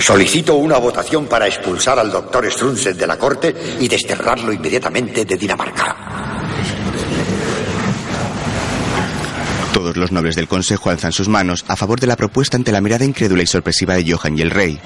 Solicito 0.03 0.55
una 0.55 0.79
votación 0.79 1.27
para 1.27 1.47
expulsar 1.47 1.97
al 1.97 2.11
doctor 2.11 2.51
Strunsen 2.51 2.97
de 2.97 3.07
la 3.07 3.17
corte 3.17 3.55
y 3.79 3.87
desterrarlo 3.87 4.51
inmediatamente 4.51 5.23
de 5.23 5.37
Dinamarca. 5.37 5.95
Todos 9.73 9.95
los 9.95 10.11
nobles 10.11 10.35
del 10.35 10.49
consejo 10.49 10.89
alzan 10.89 11.13
sus 11.13 11.29
manos 11.29 11.63
a 11.69 11.77
favor 11.77 12.01
de 12.01 12.07
la 12.07 12.17
propuesta 12.17 12.57
ante 12.57 12.73
la 12.73 12.81
mirada 12.81 13.05
incrédula 13.05 13.43
y 13.43 13.47
sorpresiva 13.47 13.95
de 13.95 14.11
Johan 14.11 14.37
y 14.37 14.41
el 14.41 14.51
rey. 14.51 14.77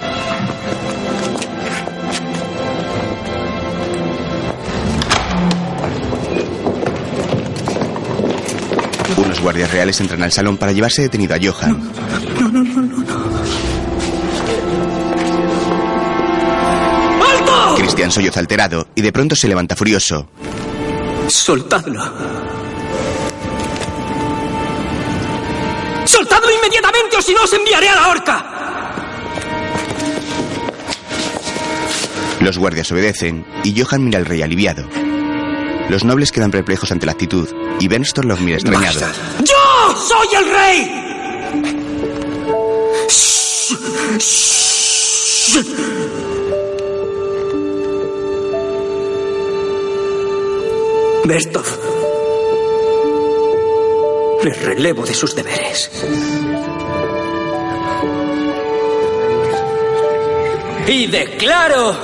Unos 9.17 9.41
guardias 9.41 9.71
reales 9.71 9.99
entran 9.99 10.21
al 10.21 10.31
salón 10.31 10.57
para 10.57 10.73
llevarse 10.73 11.01
detenido 11.01 11.33
a 11.33 11.39
Johan. 11.41 11.91
No, 12.39 12.49
no, 12.49 12.63
no, 12.63 12.81
no, 12.83 12.97
no. 13.03 13.76
Cristian 17.77 18.11
solloza 18.11 18.39
alterado 18.39 18.87
y 18.95 19.01
de 19.01 19.11
pronto 19.11 19.35
se 19.35 19.47
levanta 19.47 19.75
furioso. 19.75 20.27
Soltadlo. 21.27 22.01
¡Soltadlo 26.05 26.49
inmediatamente 26.51 27.17
o 27.17 27.21
si 27.21 27.33
no 27.35 27.43
os 27.43 27.53
enviaré 27.53 27.89
a 27.89 27.95
la 27.95 28.07
horca! 28.07 28.45
Los 32.39 32.57
guardias 32.57 32.91
obedecen 32.91 33.45
y 33.63 33.79
Johan 33.79 34.03
mira 34.05 34.17
al 34.17 34.25
rey 34.25 34.41
aliviado. 34.41 34.87
Los 35.89 36.03
nobles 36.03 36.31
quedan 36.31 36.49
perplejos 36.49 36.91
ante 36.91 37.05
la 37.05 37.11
actitud 37.11 37.47
y 37.79 37.87
Benston 37.87 38.27
los 38.27 38.39
mira 38.39 38.57
extrañado. 38.57 39.01
¡Yo 39.39 39.95
soy 39.95 40.27
el 40.35 40.49
rey! 40.51 41.03
Bestov. 51.27 51.65
Le 54.43 54.53
relevo 54.53 55.05
de 55.05 55.13
sus 55.13 55.35
deberes. 55.35 55.91
Y 60.87 61.07
declaro, 61.07 61.95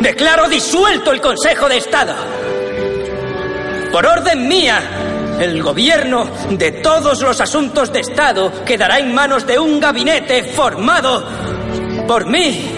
declaro 0.00 0.48
disuelto 0.48 1.12
el 1.12 1.20
Consejo 1.20 1.68
de 1.68 1.76
Estado. 1.76 2.14
Por 3.92 4.06
orden 4.06 4.48
mía, 4.48 5.36
el 5.38 5.62
gobierno 5.62 6.30
de 6.50 6.72
todos 6.72 7.20
los 7.20 7.42
asuntos 7.42 7.92
de 7.92 8.00
Estado 8.00 8.64
quedará 8.64 8.98
en 8.98 9.14
manos 9.14 9.46
de 9.46 9.58
un 9.58 9.80
gabinete 9.80 10.44
formado 10.44 11.28
por 12.08 12.24
mí 12.26 12.70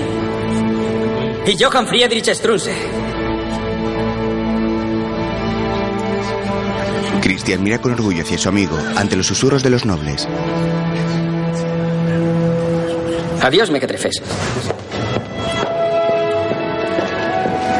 y 1.47 1.63
Johann 1.63 1.87
Friedrich 1.87 2.35
Strunze. 2.35 3.04
Cristian 7.35 7.65
mira 7.65 7.81
con 7.81 7.91
orgullo 7.91 8.23
hacia 8.23 8.39
su 8.39 8.49
amigo 8.49 8.79
ante 8.95 9.17
los 9.17 9.27
susurros 9.27 9.65
de 9.65 9.69
los 9.69 9.85
nobles. 9.85 10.29
Adiós, 13.43 13.73
mequetrefes. 13.73 14.23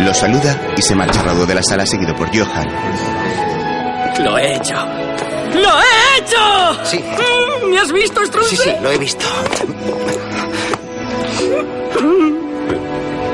Los 0.01 0.17
saluda 0.17 0.61
y 0.77 0.83
se 0.83 0.97
marcha 0.97 1.23
raudo 1.23 1.47
de 1.47 1.55
la 1.55 1.63
sala 1.63 1.87
seguido 1.87 2.17
por 2.17 2.37
Johan. 2.37 2.67
Lo 4.25 4.37
he 4.39 4.57
hecho. 4.57 4.75
¡Lo 4.75 5.79
he 5.79 6.19
hecho! 6.19 6.85
Sí. 6.85 7.05
¿Me 7.71 7.79
has 7.79 7.93
visto, 7.93 8.27
Strunze? 8.27 8.57
Sí, 8.57 8.63
sí, 8.65 8.71
lo 8.83 8.91
he 8.91 8.99
visto. 8.99 9.25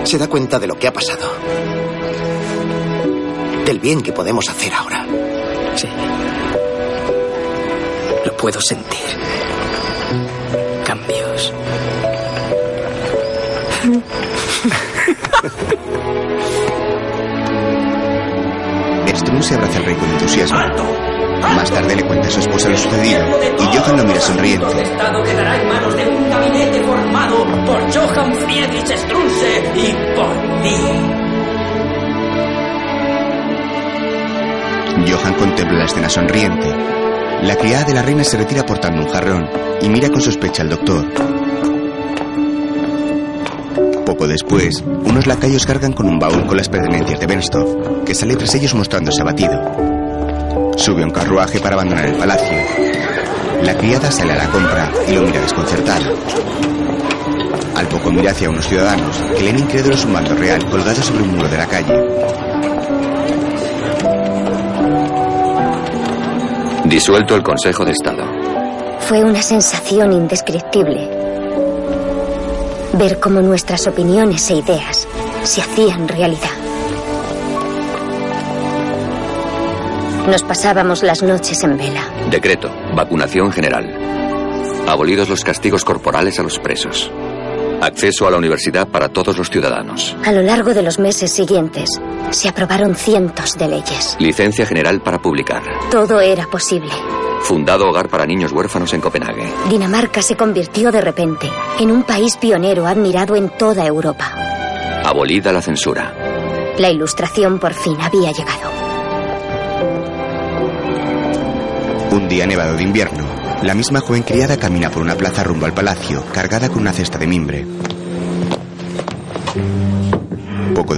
Se 0.05 0.19
da 0.19 0.29
cuenta 0.29 0.59
de 0.59 0.67
lo 0.67 0.79
que 0.79 0.87
ha 0.87 0.93
pasado. 0.93 1.33
Del 3.65 3.79
bien 3.81 4.03
que 4.03 4.13
podemos 4.13 4.47
hacer 4.51 4.75
ahora. 4.75 5.07
Sí. 5.77 5.89
Puedo 8.41 8.61
sentir. 8.61 8.99
Cambios. 10.85 11.53
se 19.43 19.55
abraza 19.55 19.79
al 19.79 19.85
rey 19.87 19.95
con 19.95 20.11
entusiasmo. 20.11 20.59
Más 21.57 21.71
tarde 21.71 21.97
le 21.97 22.03
cuenta 22.03 22.29
a 22.29 22.31
su 22.31 22.41
esposa 22.41 22.69
lo 22.69 22.77
sucedido 22.77 23.21
y 23.59 23.77
Johan 23.77 23.97
lo 23.97 24.05
mira 24.05 24.21
sonriente. 24.21 24.71
El 24.71 24.79
Estado 24.79 25.23
quedará 25.23 25.61
en 25.61 25.69
manos 25.69 25.97
de 25.97 26.09
un 26.09 26.31
gabinete 26.31 26.83
formado 26.83 27.45
por 27.67 27.81
Johann 27.93 28.35
Friedrich 28.35 28.97
Strunze 28.97 29.73
y 29.75 29.93
por 30.15 30.63
ti. 30.63 30.77
Johan 35.11 35.35
contempla 35.35 35.79
la 35.79 35.85
escena 35.85 36.09
sonriente. 36.09 36.90
La 37.43 37.57
criada 37.57 37.85
de 37.85 37.95
la 37.95 38.03
reina 38.03 38.23
se 38.23 38.37
retira 38.37 38.67
portando 38.67 39.03
un 39.03 39.09
jarrón 39.09 39.49
y 39.81 39.89
mira 39.89 40.11
con 40.11 40.21
sospecha 40.21 40.63
al 40.63 40.69
doctor. 40.69 41.07
Poco 44.05 44.29
después, 44.29 44.85
unos 45.05 45.27
lacayos 45.27 45.65
cargan 45.65 45.93
con 45.93 46.07
un 46.07 46.19
baúl 46.19 46.47
con 46.47 46.57
las 46.57 46.69
pertenencias 46.69 47.19
de 47.19 47.27
Benstoff, 47.27 48.05
que 48.05 48.15
sale 48.15 48.37
tras 48.37 48.55
ellos 48.55 48.75
mostrándose 48.75 49.23
abatido. 49.23 49.59
Sube 50.77 51.03
un 51.03 51.11
carruaje 51.11 51.61
para 51.61 51.77
abandonar 51.77 52.07
el 52.07 52.17
palacio. 52.17 52.59
La 53.63 53.75
criada 53.77 54.11
sale 54.11 54.33
a 54.33 54.37
la 54.37 54.51
compra 54.51 54.93
y 55.09 55.15
lo 55.15 55.23
mira 55.23 55.41
desconcertada. 55.41 56.11
Al 57.75 57.89
poco 57.89 58.11
mira 58.11 58.33
hacia 58.33 58.51
unos 58.51 58.67
ciudadanos 58.67 59.17
que 59.37 59.45
leen 59.45 59.61
incrédulos 59.61 60.05
un 60.05 60.13
mando 60.13 60.35
real 60.35 60.63
colgado 60.69 61.01
sobre 61.03 61.23
un 61.23 61.31
muro 61.37 61.49
de 61.49 61.57
la 61.57 61.67
calle. 61.67 62.50
Disuelto 66.91 67.37
el 67.37 67.45
Consejo 67.45 67.85
de 67.85 67.93
Estado. 67.93 68.25
Fue 68.99 69.23
una 69.23 69.41
sensación 69.43 70.13
indescriptible. 70.13 71.09
Ver 72.95 73.21
cómo 73.21 73.41
nuestras 73.43 73.87
opiniones 73.87 74.51
e 74.51 74.57
ideas 74.57 75.07
se 75.45 75.61
hacían 75.61 76.09
realidad. 76.09 76.51
Nos 80.29 80.43
pasábamos 80.43 81.05
las 81.05 81.23
noches 81.23 81.63
en 81.63 81.79
vela. 81.79 82.03
Decreto. 82.29 82.69
Vacunación 82.97 83.53
general. 83.53 83.87
Abolidos 84.89 85.29
los 85.29 85.45
castigos 85.45 85.85
corporales 85.85 86.41
a 86.41 86.43
los 86.43 86.59
presos. 86.59 87.09
Acceso 87.81 88.27
a 88.27 88.33
la 88.33 88.39
universidad 88.39 88.89
para 88.89 89.09
todos 89.09 89.39
los 89.39 89.49
ciudadanos. 89.49 90.17
A 90.25 90.33
lo 90.33 90.43
largo 90.43 90.75
de 90.75 90.83
los 90.83 90.99
meses 90.99 91.31
siguientes, 91.31 91.89
se 92.31 92.49
aprobaron 92.49 92.95
cientos 92.95 93.57
de 93.57 93.69
leyes. 93.69 94.17
Licencia 94.19 94.67
general 94.67 95.03
para 95.03 95.19
publicar. 95.19 95.63
Todo 95.91 96.21
era 96.21 96.47
posible. 96.47 96.93
Fundado 97.43 97.89
hogar 97.89 98.09
para 98.09 98.27
niños 98.27 98.53
huérfanos 98.53 98.93
en 98.93 99.01
Copenhague. 99.01 99.51
Dinamarca 99.69 100.23
se 100.23 100.37
convirtió 100.37 100.93
de 100.93 101.01
repente 101.01 101.51
en 101.79 101.91
un 101.91 102.03
país 102.03 102.37
pionero 102.37 102.87
admirado 102.87 103.35
en 103.37 103.49
toda 103.57 103.87
Europa. 103.87 104.33
Abolida 105.05 105.53
la 105.53 105.63
censura. 105.63 106.15
La 106.79 106.91
ilustración 106.91 107.59
por 107.59 107.75
fin 107.75 107.97
había 108.01 108.33
llegado. 108.33 108.71
Un 112.13 112.29
día 112.29 112.47
nevado 112.47 112.77
de 112.77 112.83
invierno, 112.83 113.25
la 113.63 113.75
misma 113.75 114.01
joven 114.01 114.23
criada 114.23 114.57
camina 114.57 114.91
por 114.91 115.03
una 115.03 115.15
plaza 115.15 115.45
rumbo 115.45 115.67
al 115.67 115.75
palacio, 115.75 116.25
cargada 116.33 116.69
con 116.69 116.81
una 116.81 116.93
cesta 116.93 117.19
de 117.19 117.27
mimbre. 117.27 117.67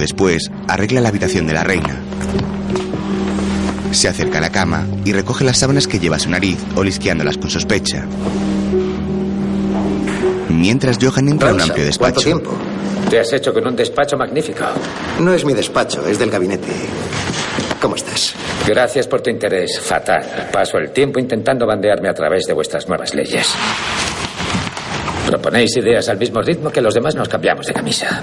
Después, 0.03 0.51
arregla 0.67 0.99
la 0.99 1.07
habitación 1.07 1.47
de 1.47 1.53
la 1.53 1.63
reina. 1.63 1.95
Se 3.91 4.09
acerca 4.09 4.39
a 4.39 4.41
la 4.41 4.49
cama 4.49 4.85
y 5.05 5.13
recoge 5.13 5.45
las 5.45 5.59
sábanas 5.59 5.87
que 5.87 5.97
lleva 5.97 6.17
a 6.17 6.19
su 6.19 6.29
nariz, 6.29 6.57
olisqueándolas 6.75 7.37
con 7.37 7.49
sospecha. 7.49 8.05
Mientras 10.49 10.97
Johan 11.01 11.29
entra 11.29 11.51
a 11.51 11.53
un 11.53 11.61
amplio 11.61 11.85
despacho. 11.85 12.15
¿Cuánto 12.15 12.21
tiempo? 12.21 12.51
Te 13.09 13.17
has 13.17 13.31
hecho 13.31 13.53
con 13.53 13.65
un 13.65 13.77
despacho 13.77 14.17
magnífico. 14.17 14.65
No 15.21 15.33
es 15.33 15.45
mi 15.45 15.53
despacho, 15.53 16.05
es 16.05 16.19
del 16.19 16.29
gabinete. 16.29 16.73
¿Cómo 17.81 17.95
estás? 17.95 18.35
Gracias 18.67 19.07
por 19.07 19.21
tu 19.21 19.29
interés. 19.29 19.79
Fatal. 19.79 20.49
Paso 20.51 20.79
el 20.79 20.91
tiempo 20.91 21.17
intentando 21.17 21.65
bandearme 21.65 22.09
a 22.09 22.13
través 22.13 22.45
de 22.45 22.51
vuestras 22.51 22.89
nuevas 22.89 23.13
leyes. 23.13 23.47
Proponéis 25.27 25.77
ideas 25.77 26.09
al 26.09 26.17
mismo 26.17 26.41
ritmo 26.41 26.69
que 26.69 26.81
los 26.81 26.93
demás 26.93 27.15
nos 27.15 27.29
cambiamos 27.29 27.65
de 27.67 27.73
camisa. 27.73 28.21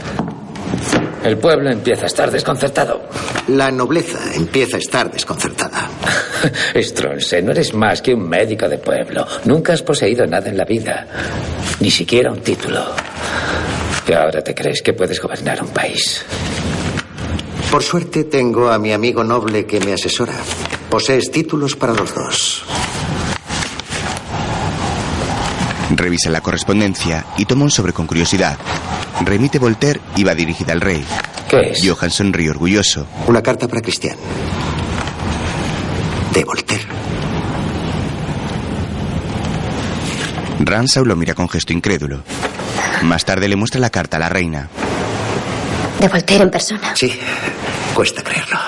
El 1.22 1.36
pueblo 1.36 1.70
empieza 1.70 2.05
a 2.05 2.06
estar 2.06 2.30
desconcertado. 2.30 3.02
La 3.48 3.70
nobleza 3.70 4.18
empieza 4.34 4.76
a 4.76 4.80
estar 4.80 5.10
desconcertada. 5.10 5.88
Stronce, 6.74 7.42
no 7.42 7.52
eres 7.52 7.74
más 7.74 8.01
que 8.01 8.14
un 8.14 8.26
médico 8.26 8.68
de 8.68 8.78
pueblo. 8.78 9.26
Nunca 9.44 9.74
has 9.74 9.82
poseído 9.82 10.26
nada 10.26 10.48
en 10.48 10.56
la 10.56 10.64
vida. 10.64 11.06
Ni 11.80 11.90
siquiera 11.90 12.32
un 12.32 12.40
título. 12.40 12.84
Y 14.09 14.12
ahora 14.12 14.42
te 14.42 14.55
crees 14.55 14.82
que 14.82 14.94
puedes 14.94 15.20
gobernar 15.20 15.62
un 15.62 15.68
país. 15.68 16.24
Por 17.70 17.82
suerte 17.82 18.24
tengo 18.24 18.70
a 18.70 18.78
mi 18.78 18.92
amigo 18.92 19.22
noble 19.22 19.66
que 19.66 19.78
me 19.78 19.92
asesora. 19.92 20.34
Posees 20.88 21.30
títulos 21.30 21.76
para 21.76 21.92
los 21.92 22.14
dos. 22.14 22.64
Revisa 26.01 26.31
la 26.31 26.40
correspondencia 26.40 27.27
y 27.36 27.44
toma 27.44 27.64
un 27.64 27.70
sobre 27.70 27.93
con 27.93 28.06
curiosidad. 28.06 28.56
Remite 29.22 29.59
Voltaire 29.59 30.01
y 30.16 30.24
va 30.24 30.35
dirigida 30.35 30.72
al 30.72 30.81
rey. 30.81 31.05
¿Qué 31.47 31.72
es? 31.72 31.81
Johan 31.86 32.10
sonríe 32.10 32.48
orgulloso. 32.48 33.06
Una 33.27 33.43
carta 33.43 33.68
para 33.68 33.82
Cristian. 33.82 34.16
De 36.32 36.43
Voltaire. 36.44 36.85
Ransaw 40.60 41.05
lo 41.05 41.16
mira 41.16 41.35
con 41.35 41.51
gesto 41.51 41.74
incrédulo. 41.74 42.22
Más 43.02 43.27
tarde 43.27 43.47
le 43.47 43.56
muestra 43.56 43.78
la 43.78 43.90
carta 43.90 44.16
a 44.16 44.20
la 44.20 44.31
reina. 44.31 44.68
De 46.01 46.09
Voltaire 46.09 46.44
en 46.44 46.51
persona. 46.51 46.97
Sí, 46.97 47.12
cuesta 47.94 48.22
creerlo. 48.22 48.59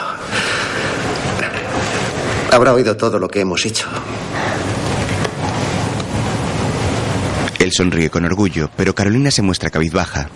Habrá 2.51 2.75
oído 2.75 2.95
todo 2.95 3.19
lo 3.19 3.29
que 3.29 3.41
hemos 3.41 3.65
hecho. 3.65 3.89
Él 7.63 7.71
sonríe 7.71 8.11
con 8.11 8.25
orgullo, 8.25 8.69
pero 8.77 8.93
Carolina 8.93 9.31
se 9.31 9.41
muestra 9.41 9.71
cabizbaja. 9.71 10.29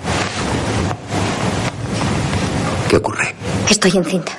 ¿Qué 2.89 2.97
ocurre? 2.99 3.35
Estoy 3.69 3.97
encinta. 3.97 4.31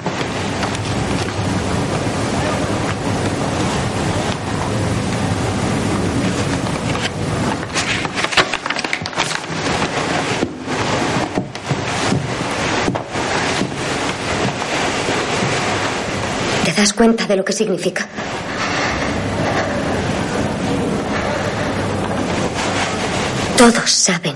¿Te 16.63 16.71
das 16.71 16.93
cuenta 16.93 17.27
de 17.27 17.35
lo 17.35 17.43
que 17.43 17.51
significa? 17.51 18.07
Todos 23.57 23.91
saben 23.91 24.35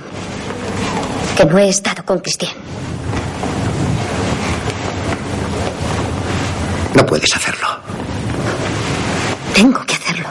que 1.37 1.45
no 1.45 1.59
he 1.59 1.69
estado 1.69 2.03
con 2.03 2.17
Cristian. 2.19 2.53
No 6.95 7.05
puedes 7.05 7.31
hacerlo. 7.35 7.67
Tengo 9.53 9.85
que 9.85 9.93
hacerlo. 9.93 10.27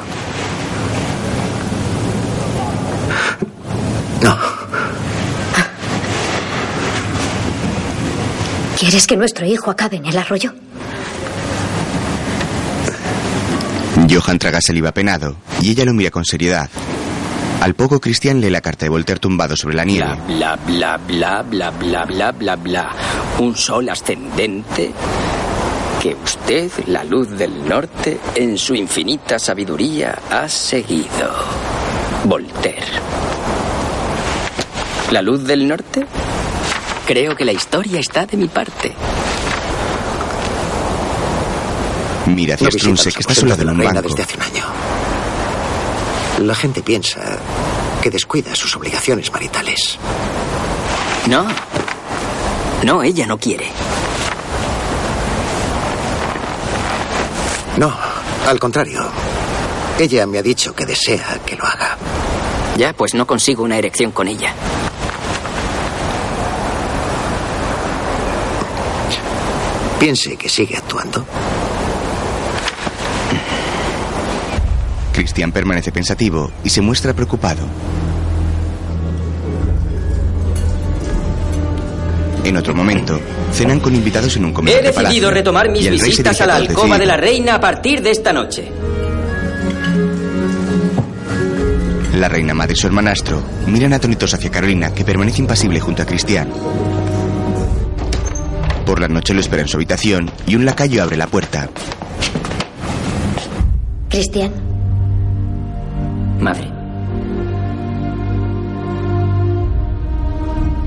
No. 4.22 4.36
¿Quieres 8.76 9.06
que 9.06 9.16
nuestro 9.16 9.46
hijo 9.46 9.70
acabe 9.70 9.98
en 9.98 10.06
el 10.06 10.18
arroyo? 10.18 10.52
Johan 14.10 14.38
traga 14.40 14.60
saliva 14.60 14.90
penado 14.90 15.36
y 15.62 15.70
ella 15.70 15.84
lo 15.84 15.94
mira 15.94 16.10
con 16.10 16.24
seriedad. 16.24 16.68
Al 17.60 17.74
poco, 17.74 18.00
Cristian 18.00 18.40
lee 18.40 18.48
la 18.48 18.62
carta 18.62 18.86
de 18.86 18.88
Voltaire 18.88 19.20
tumbado 19.20 19.54
sobre 19.54 19.74
la 19.74 19.84
nieve. 19.84 20.16
Bla, 20.26 20.56
bla, 20.56 20.96
bla, 20.96 21.42
bla, 21.42 21.70
bla, 21.70 22.04
bla, 22.06 22.32
bla, 22.32 22.56
bla. 22.56 22.90
Un 23.38 23.54
sol 23.54 23.88
ascendente 23.90 24.92
que 26.00 26.14
usted, 26.14 26.70
la 26.86 27.04
luz 27.04 27.28
del 27.28 27.68
norte, 27.68 28.18
en 28.34 28.56
su 28.56 28.74
infinita 28.74 29.38
sabiduría 29.38 30.18
ha 30.30 30.48
seguido. 30.48 31.34
Voltaire. 32.24 32.86
¿La 35.10 35.20
luz 35.20 35.44
del 35.44 35.68
norte? 35.68 36.06
Creo 37.06 37.36
que 37.36 37.44
la 37.44 37.52
historia 37.52 38.00
está 38.00 38.24
de 38.24 38.38
mi 38.38 38.48
parte. 38.48 38.94
Mira 42.26 42.54
hacia 42.54 42.68
No 42.68 42.70
Strunse, 42.70 43.12
que 43.12 43.20
está 43.20 43.32
en 43.34 43.56
de 43.56 43.66
un 43.66 43.78
banco. 43.78 44.02
desde 44.02 44.22
hace 44.22 44.36
un 44.36 44.42
año. 44.42 44.99
La 46.40 46.54
gente 46.54 46.82
piensa 46.82 47.20
que 48.00 48.08
descuida 48.08 48.54
sus 48.56 48.74
obligaciones 48.74 49.30
maritales. 49.30 49.98
No. 51.28 51.46
No, 52.82 53.02
ella 53.02 53.26
no 53.26 53.36
quiere. 53.36 53.66
No, 57.76 57.94
al 58.48 58.58
contrario. 58.58 59.02
Ella 59.98 60.26
me 60.26 60.38
ha 60.38 60.42
dicho 60.42 60.74
que 60.74 60.86
desea 60.86 61.40
que 61.44 61.56
lo 61.56 61.64
haga. 61.64 61.98
Ya, 62.78 62.94
pues 62.94 63.12
no 63.12 63.26
consigo 63.26 63.62
una 63.62 63.76
erección 63.76 64.10
con 64.10 64.26
ella. 64.26 64.54
Piense 69.98 70.38
que 70.38 70.48
sigue 70.48 70.78
actuando. 70.78 71.26
Christian 75.20 75.52
permanece 75.52 75.92
pensativo 75.92 76.50
y 76.64 76.70
se 76.70 76.80
muestra 76.80 77.12
preocupado. 77.12 77.60
En 82.42 82.56
otro 82.56 82.74
momento, 82.74 83.20
cenan 83.52 83.80
con 83.80 83.94
invitados 83.94 84.34
en 84.36 84.46
un 84.46 84.52
comedor 84.52 84.80
He 84.80 84.82
de 84.82 84.92
palacio, 84.92 85.08
decidido 85.10 85.30
retomar 85.30 85.70
mis 85.70 85.90
visitas 85.90 86.40
a 86.40 86.46
la 86.46 86.56
alcoba 86.56 86.98
de 86.98 87.04
la 87.04 87.18
reina 87.18 87.56
a 87.56 87.60
partir 87.60 88.00
de 88.00 88.10
esta 88.10 88.32
noche. 88.32 88.72
La 92.16 92.28
reina 92.28 92.54
madre 92.54 92.72
y 92.72 92.76
su 92.76 92.86
hermanastro 92.86 93.42
miran 93.66 93.92
atónitos 93.92 94.32
hacia 94.32 94.50
Carolina, 94.50 94.94
que 94.94 95.04
permanece 95.04 95.40
impasible 95.40 95.80
junto 95.80 96.02
a 96.02 96.06
Cristian. 96.06 96.48
Por 98.86 99.00
la 99.00 99.08
noche 99.08 99.34
lo 99.34 99.40
espera 99.40 99.62
en 99.62 99.68
su 99.68 99.76
habitación 99.76 100.30
y 100.46 100.56
un 100.56 100.64
lacayo 100.64 101.02
abre 101.02 101.18
la 101.18 101.26
puerta. 101.26 101.68
Cristian, 104.08 104.52
Madre. 106.40 106.70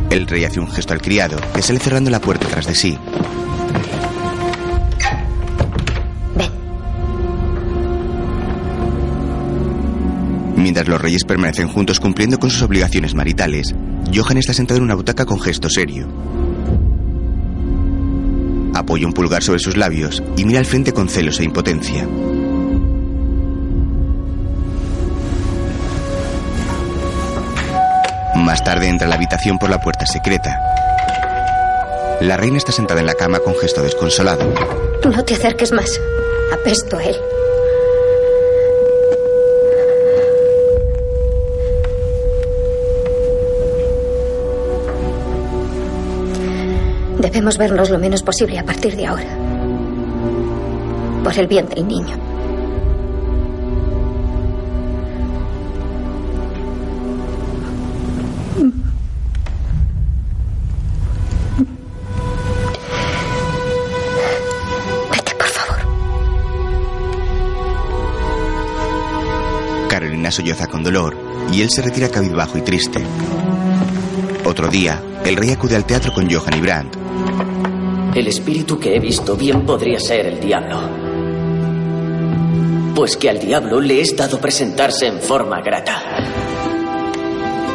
El 0.10 0.28
rey 0.28 0.46
hace 0.46 0.60
un 0.60 0.68
gesto 0.68 0.94
al 0.94 1.02
criado, 1.02 1.38
que 1.54 1.62
sale 1.62 1.80
cerrando 1.80 2.10
la 2.10 2.20
puerta 2.20 2.48
tras 2.48 2.66
de 2.68 2.76
sí. 2.76 2.98
Mientras 10.56 10.88
los 10.88 11.02
reyes 11.02 11.24
permanecen 11.24 11.68
juntos 11.68 12.00
cumpliendo 12.00 12.40
con 12.40 12.50
sus 12.50 12.62
obligaciones 12.62 13.14
maritales, 13.14 13.76
Johan 14.14 14.38
está 14.38 14.54
sentado 14.54 14.78
en 14.78 14.84
una 14.84 14.96
butaca 14.96 15.26
con 15.26 15.40
gesto 15.40 15.70
serio. 15.70 16.08
Apoya 18.74 19.06
un 19.06 19.14
pulgar 19.14 19.44
sobre 19.44 19.60
sus 19.60 19.78
labios 19.78 20.24
y 20.36 20.46
mira 20.46 20.60
al 20.60 20.66
frente 20.66 20.94
con 20.94 21.10
celos 21.10 21.40
e 21.40 21.44
impotencia. 21.44 22.08
Más 28.44 28.62
tarde 28.62 28.90
entra 28.90 29.08
a 29.08 29.10
la 29.10 29.16
habitación 29.16 29.58
por 29.58 29.70
la 29.70 29.80
puerta 29.80 30.06
secreta. 30.06 30.60
La 32.20 32.36
reina 32.36 32.58
está 32.58 32.74
sentada 32.74 33.00
en 33.00 33.06
la 33.06 33.14
cama 33.14 33.40
con 33.40 33.56
gesto 33.56 33.82
desconsolado. 33.82 34.54
no 35.06 35.24
te 35.24 35.36
acerques 35.36 35.72
más. 35.72 36.02
Apesto 36.52 36.98
a 36.98 37.04
él. 37.06 37.16
Debemos 47.20 47.58
vernos 47.58 47.90
lo 47.90 47.98
menos 47.98 48.24
posible 48.24 48.60
a 48.60 48.66
partir 48.66 48.98
de 48.98 49.06
ahora. 49.06 49.38
Por 51.24 51.40
el 51.40 51.48
bien 51.48 51.70
del 51.70 51.88
niño. 51.88 52.33
Solloza 70.34 70.68
con 70.68 70.84
dolor 70.84 71.16
y 71.52 71.62
él 71.62 71.70
se 71.70 71.82
retira 71.82 72.10
cabizbajo 72.10 72.58
y 72.58 72.62
triste. 72.62 73.04
Otro 74.44 74.68
día, 74.68 75.02
el 75.24 75.38
rey 75.38 75.52
acude 75.52 75.76
al 75.76 75.86
teatro 75.86 76.12
con 76.12 76.30
Johan 76.30 76.58
y 76.58 76.62
Brandt. 76.62 76.98
El 78.16 78.28
espíritu 78.28 78.80
que 78.80 78.96
he 78.96 79.00
visto 79.00 79.36
bien 79.36 79.66
podría 79.66 80.00
ser 80.00 80.26
el 80.26 80.40
diablo. 80.40 80.82
Pues 82.94 83.18
que 83.18 83.30
al 83.30 83.40
diablo 83.40 83.80
le 83.80 84.02
es 84.02 84.16
dado 84.16 84.40
presentarse 84.40 85.08
en 85.08 85.20
forma 85.20 85.62
grata. 85.62 86.02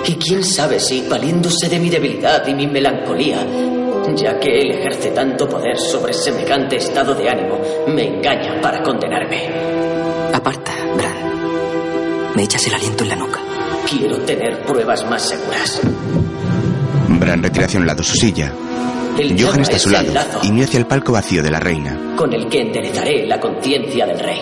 Y 0.06 0.14
quién 0.14 0.44
sabe 0.44 0.78
si, 0.78 1.06
valiéndose 1.08 1.68
de 1.68 1.78
mi 1.78 1.90
debilidad 1.90 2.46
y 2.46 2.54
mi 2.54 2.66
melancolía, 2.66 3.44
ya 4.14 4.38
que 4.38 4.60
él 4.60 4.70
ejerce 4.70 5.10
tanto 5.10 5.48
poder 5.48 5.76
sobre 5.76 6.12
semejante 6.12 6.76
estado 6.76 7.14
de 7.14 7.28
ánimo, 7.28 7.58
me 7.88 8.06
engaña 8.06 8.60
para 8.60 8.82
condenarme. 8.82 9.67
Me 12.38 12.44
echas 12.44 12.64
el 12.68 12.74
aliento 12.74 13.02
en 13.02 13.08
la 13.08 13.16
nuca. 13.16 13.40
Quiero 13.90 14.16
tener 14.18 14.62
pruebas 14.64 15.04
más 15.10 15.28
seguras. 15.28 15.80
Bran 17.08 17.42
retira 17.42 17.66
hacia 17.66 17.80
un 17.80 17.86
lado 17.88 18.04
su 18.04 18.14
silla. 18.14 18.52
El 19.18 19.42
Johan 19.42 19.62
está 19.62 19.74
a 19.74 19.78
su 19.80 19.90
lado 19.90 20.12
y 20.44 20.52
mira 20.52 20.66
hacia 20.66 20.78
el 20.78 20.86
palco 20.86 21.10
vacío 21.10 21.42
de 21.42 21.50
la 21.50 21.58
reina. 21.58 22.14
con 22.16 22.32
el 22.32 22.48
que 22.48 22.60
enderezaré 22.60 23.26
la 23.26 23.40
conciencia 23.40 24.06
del 24.06 24.20
rey. 24.20 24.38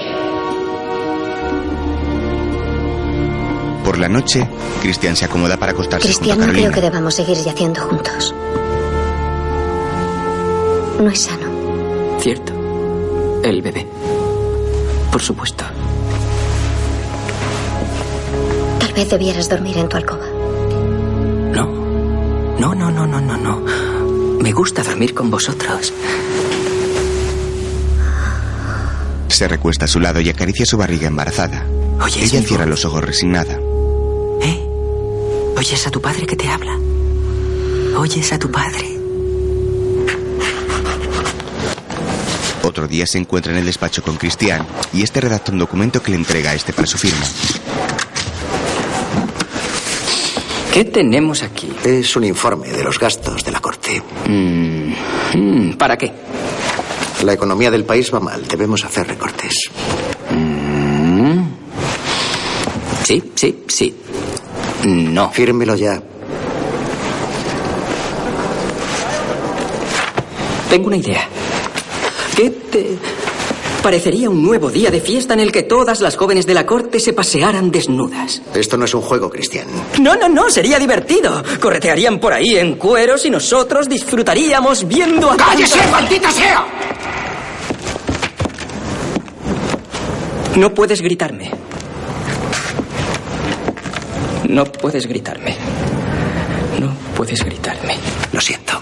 Por 3.82 3.96
la 3.96 4.10
noche, 4.10 4.46
Christian 4.82 5.16
se 5.16 5.24
acomoda 5.24 5.56
para 5.56 5.72
acostarse 5.72 6.06
Cristian, 6.06 6.36
junto 6.36 6.44
a 6.44 6.46
no 6.48 6.52
creo 6.52 6.72
que 6.72 6.80
debamos 6.82 7.14
seguir 7.14 7.38
yaciendo 7.38 7.80
juntos. 7.80 8.34
No 11.00 11.08
es 11.08 11.18
sano. 11.18 12.18
Cierto. 12.20 12.52
El 13.42 13.62
bebé. 13.62 13.86
Por 15.10 15.22
supuesto. 15.22 15.64
Vez 18.96 19.08
debieras 19.10 19.48
dormir 19.48 19.78
en 19.78 19.88
tu 19.88 19.96
alcoba. 19.96 20.26
No. 21.52 21.66
No, 22.58 22.74
no, 22.74 22.90
no, 22.90 23.06
no, 23.06 23.20
no, 23.20 23.36
no. 23.36 23.60
Me 24.40 24.52
gusta 24.52 24.82
dormir 24.82 25.14
con 25.14 25.30
vosotros. 25.30 25.92
Se 29.28 29.46
recuesta 29.46 29.84
a 29.84 29.88
su 29.88 30.00
lado 30.00 30.20
y 30.20 30.30
acaricia 30.30 30.66
su 30.66 30.76
barriga 30.76 31.06
embarazada. 31.06 31.64
Oye, 32.02 32.24
Ella 32.24 32.42
cierra 32.42 32.66
los 32.66 32.84
ojos 32.84 33.04
resignada. 33.04 33.58
¿Oyes 35.58 35.86
a 35.86 35.90
tu 35.90 36.02
padre 36.02 36.26
que 36.26 36.36
te 36.36 36.46
habla? 36.48 36.78
¿Oyes 37.96 38.30
a 38.30 38.38
tu 38.38 38.50
padre? 38.50 38.98
Otro 42.62 42.86
día 42.86 43.06
se 43.06 43.16
encuentra 43.16 43.52
en 43.52 43.58
el 43.58 43.64
despacho 43.64 44.02
con 44.02 44.16
Cristian 44.16 44.66
y 44.92 45.02
este 45.02 45.22
redacta 45.22 45.52
un 45.52 45.58
documento 45.58 46.02
que 46.02 46.10
le 46.10 46.18
entrega 46.18 46.50
a 46.50 46.54
este 46.54 46.74
para 46.74 46.86
su 46.86 46.98
firma. 46.98 47.24
¿Qué 50.76 50.84
tenemos 50.84 51.42
aquí? 51.42 51.72
Es 51.84 52.16
un 52.16 52.24
informe 52.24 52.68
de 52.68 52.84
los 52.84 52.98
gastos 52.98 53.42
de 53.42 53.50
la 53.50 53.60
corte. 53.60 54.02
Mm, 54.28 55.72
¿Para 55.78 55.96
qué? 55.96 56.12
La 57.24 57.32
economía 57.32 57.70
del 57.70 57.86
país 57.86 58.12
va 58.12 58.20
mal. 58.20 58.46
Debemos 58.46 58.84
hacer 58.84 59.06
recortes. 59.06 59.70
Mm. 60.28 61.44
Sí, 63.04 63.32
sí, 63.34 63.64
sí. 63.66 63.96
No. 64.84 65.30
Fírmelo 65.30 65.76
ya. 65.76 65.98
Tengo 70.68 70.88
una 70.88 70.98
idea. 70.98 71.26
¿Qué 72.36 72.50
te 72.50 72.98
parecería 73.86 74.28
un 74.28 74.42
nuevo 74.42 74.68
día 74.68 74.90
de 74.90 75.00
fiesta 75.00 75.34
en 75.34 75.38
el 75.38 75.52
que 75.52 75.62
todas 75.62 76.00
las 76.00 76.16
jóvenes 76.16 76.44
de 76.44 76.54
la 76.54 76.66
corte 76.66 76.98
se 76.98 77.12
pasearan 77.12 77.70
desnudas? 77.70 78.42
Esto 78.52 78.76
no 78.76 78.84
es 78.84 78.92
un 78.94 79.00
juego, 79.00 79.30
Cristian. 79.30 79.68
No, 80.00 80.16
no, 80.16 80.28
no, 80.28 80.50
sería 80.50 80.76
divertido. 80.80 81.40
Corretearían 81.60 82.18
por 82.18 82.32
ahí 82.32 82.56
en 82.56 82.74
cueros 82.74 83.24
y 83.26 83.30
nosotros 83.30 83.88
disfrutaríamos 83.88 84.88
viendo 84.88 85.30
a... 85.30 85.36
¡Cállese, 85.36 85.78
tantas- 85.78 85.90
maldita 85.92 86.30
sea! 86.32 86.66
No 90.56 90.74
puedes 90.74 91.00
gritarme. 91.00 91.52
No 94.48 94.64
puedes 94.64 95.06
gritarme. 95.06 95.54
No 96.80 96.92
puedes 97.14 97.44
gritarme. 97.44 97.94
Lo 98.32 98.40
siento. 98.40 98.72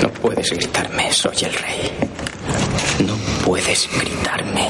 No 0.00 0.08
puedes 0.08 0.50
gritarme, 0.50 1.12
soy 1.12 1.36
el 1.42 1.52
rey. 1.52 1.90
No 3.06 3.16
puedes 3.44 3.88
gritarme. 3.98 4.68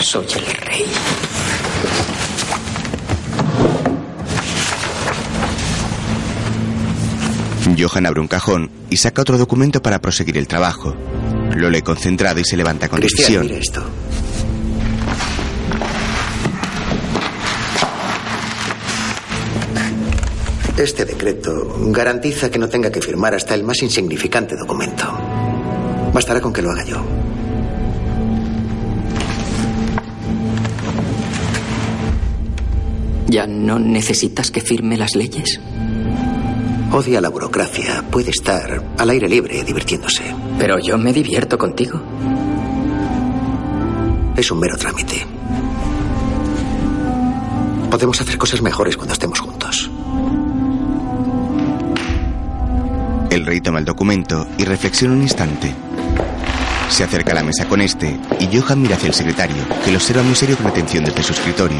Soy 0.00 0.26
el 0.36 0.46
rey. 0.46 0.86
Johan 7.78 8.06
abre 8.06 8.20
un 8.20 8.28
cajón 8.28 8.70
y 8.90 8.96
saca 8.96 9.22
otro 9.22 9.38
documento 9.38 9.80
para 9.80 10.00
proseguir 10.00 10.36
el 10.36 10.46
trabajo. 10.46 10.94
Lo 11.54 11.70
lee 11.70 11.82
concentrado 11.82 12.40
y 12.40 12.44
se 12.44 12.56
levanta 12.56 12.88
con 12.88 13.00
Cristian, 13.00 13.42
decisión. 13.42 13.46
mire 13.46 13.58
esto. 13.58 13.82
Este 20.80 21.04
decreto 21.04 21.76
garantiza 21.88 22.50
que 22.50 22.58
no 22.58 22.66
tenga 22.66 22.90
que 22.90 23.02
firmar 23.02 23.34
hasta 23.34 23.54
el 23.54 23.62
más 23.62 23.82
insignificante 23.82 24.56
documento. 24.56 25.04
Bastará 26.10 26.40
con 26.40 26.54
que 26.54 26.62
lo 26.62 26.70
haga 26.70 26.84
yo. 26.84 27.04
¿Ya 33.28 33.46
no 33.46 33.78
necesitas 33.78 34.50
que 34.50 34.62
firme 34.62 34.96
las 34.96 35.14
leyes? 35.16 35.60
Odia 36.92 37.20
la 37.20 37.28
burocracia. 37.28 38.02
Puede 38.10 38.30
estar 38.30 38.82
al 38.96 39.10
aire 39.10 39.28
libre 39.28 39.62
divirtiéndose. 39.62 40.34
Pero 40.58 40.78
yo 40.78 40.96
me 40.96 41.12
divierto 41.12 41.58
contigo. 41.58 42.00
es 44.34 44.50
un 44.50 44.58
mero 44.58 44.78
trámite. 44.78 45.26
Podemos 47.90 48.18
hacer 48.18 48.38
cosas 48.38 48.62
mejores 48.62 48.96
cuando 48.96 49.12
estemos 49.12 49.38
juntos. 49.40 49.90
El 53.30 53.46
rey 53.46 53.60
toma 53.60 53.78
el 53.78 53.84
documento 53.84 54.44
y 54.58 54.64
reflexiona 54.64 55.14
un 55.14 55.22
instante. 55.22 55.72
Se 56.88 57.04
acerca 57.04 57.30
a 57.30 57.36
la 57.36 57.44
mesa 57.44 57.64
con 57.66 57.80
este 57.80 58.18
y 58.40 58.58
Johan 58.58 58.82
mira 58.82 58.96
hacia 58.96 59.06
el 59.06 59.14
secretario, 59.14 59.62
que 59.84 59.92
lo 59.92 59.98
observa 59.98 60.24
muy 60.24 60.34
serio 60.34 60.56
con 60.56 60.66
atención 60.66 61.04
desde 61.04 61.22
su 61.22 61.32
escritorio. 61.32 61.78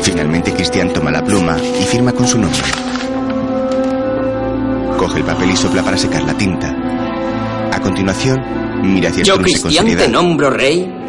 Finalmente 0.00 0.52
Cristian 0.52 0.92
toma 0.92 1.10
la 1.10 1.24
pluma 1.24 1.58
y 1.58 1.82
firma 1.82 2.12
con 2.12 2.28
su 2.28 2.38
nombre. 2.38 2.62
Coge 4.96 5.18
el 5.18 5.24
papel 5.24 5.50
y 5.50 5.56
sopla 5.56 5.82
para 5.82 5.96
secar 5.96 6.22
la 6.22 6.34
tinta. 6.34 6.68
A 7.72 7.80
continuación, 7.80 8.38
mira 8.84 9.08
hacia 9.08 9.24
Yo, 9.24 9.34
Strunse 9.34 9.60
con 9.60 9.72
Cristian, 9.72 9.98
te 9.98 10.08
nombro 10.08 10.50
rey 10.50 10.99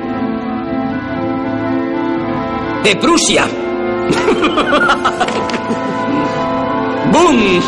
de 2.84 2.96
Prusia. 2.96 3.48
¡Bum! 7.12 7.62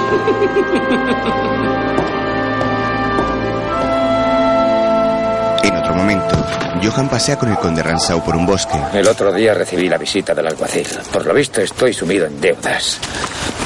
En 5.63 5.75
otro 5.75 5.95
momento, 5.95 6.35
Johan 6.81 7.09
pasea 7.09 7.37
con 7.37 7.49
el 7.49 7.57
conde 7.57 7.83
Ransau 7.83 8.23
por 8.23 8.35
un 8.35 8.45
bosque. 8.45 8.79
El 8.93 9.07
otro 9.07 9.31
día 9.31 9.53
recibí 9.53 9.87
la 9.87 9.97
visita 9.97 10.33
del 10.33 10.47
alguacil. 10.47 10.87
Por 11.11 11.25
lo 11.25 11.33
visto 11.33 11.61
estoy 11.61 11.93
sumido 11.93 12.25
en 12.25 12.41
deudas. 12.41 12.99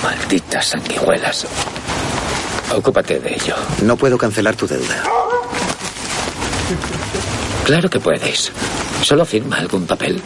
Malditas 0.03 0.65
sanguijuelas. 0.68 1.48
Ocúpate 2.76 3.19
de 3.19 3.34
ello. 3.34 3.56
No 3.84 3.95
puedo 3.95 4.18
cancelar 4.18 4.56
tu 4.56 4.68
deuda. 4.68 5.03
Claro 7.64 7.90
que 7.90 7.99
puedes. 7.99 8.52
Solo 9.02 9.26
firma 9.26 9.57
algún 9.57 9.86
papel. 9.86 10.22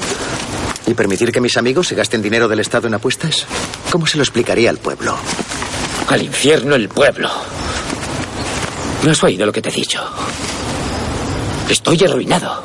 ¿Y 0.87 0.93
permitir 0.93 1.31
que 1.31 1.41
mis 1.41 1.57
amigos 1.57 1.87
se 1.87 1.95
gasten 1.95 2.21
dinero 2.21 2.47
del 2.47 2.59
Estado 2.59 2.87
en 2.87 2.93
apuestas? 2.93 3.45
¿Cómo 3.89 4.07
se 4.07 4.17
lo 4.17 4.23
explicaría 4.23 4.69
al 4.69 4.77
pueblo? 4.77 5.15
Al 6.07 6.21
infierno 6.21 6.75
el 6.75 6.89
pueblo. 6.89 7.29
¿No 9.03 9.11
has 9.11 9.23
oído 9.23 9.45
lo 9.45 9.51
que 9.51 9.61
te 9.61 9.69
he 9.69 9.73
dicho? 9.73 10.03
Estoy 11.69 12.03
arruinado. 12.03 12.63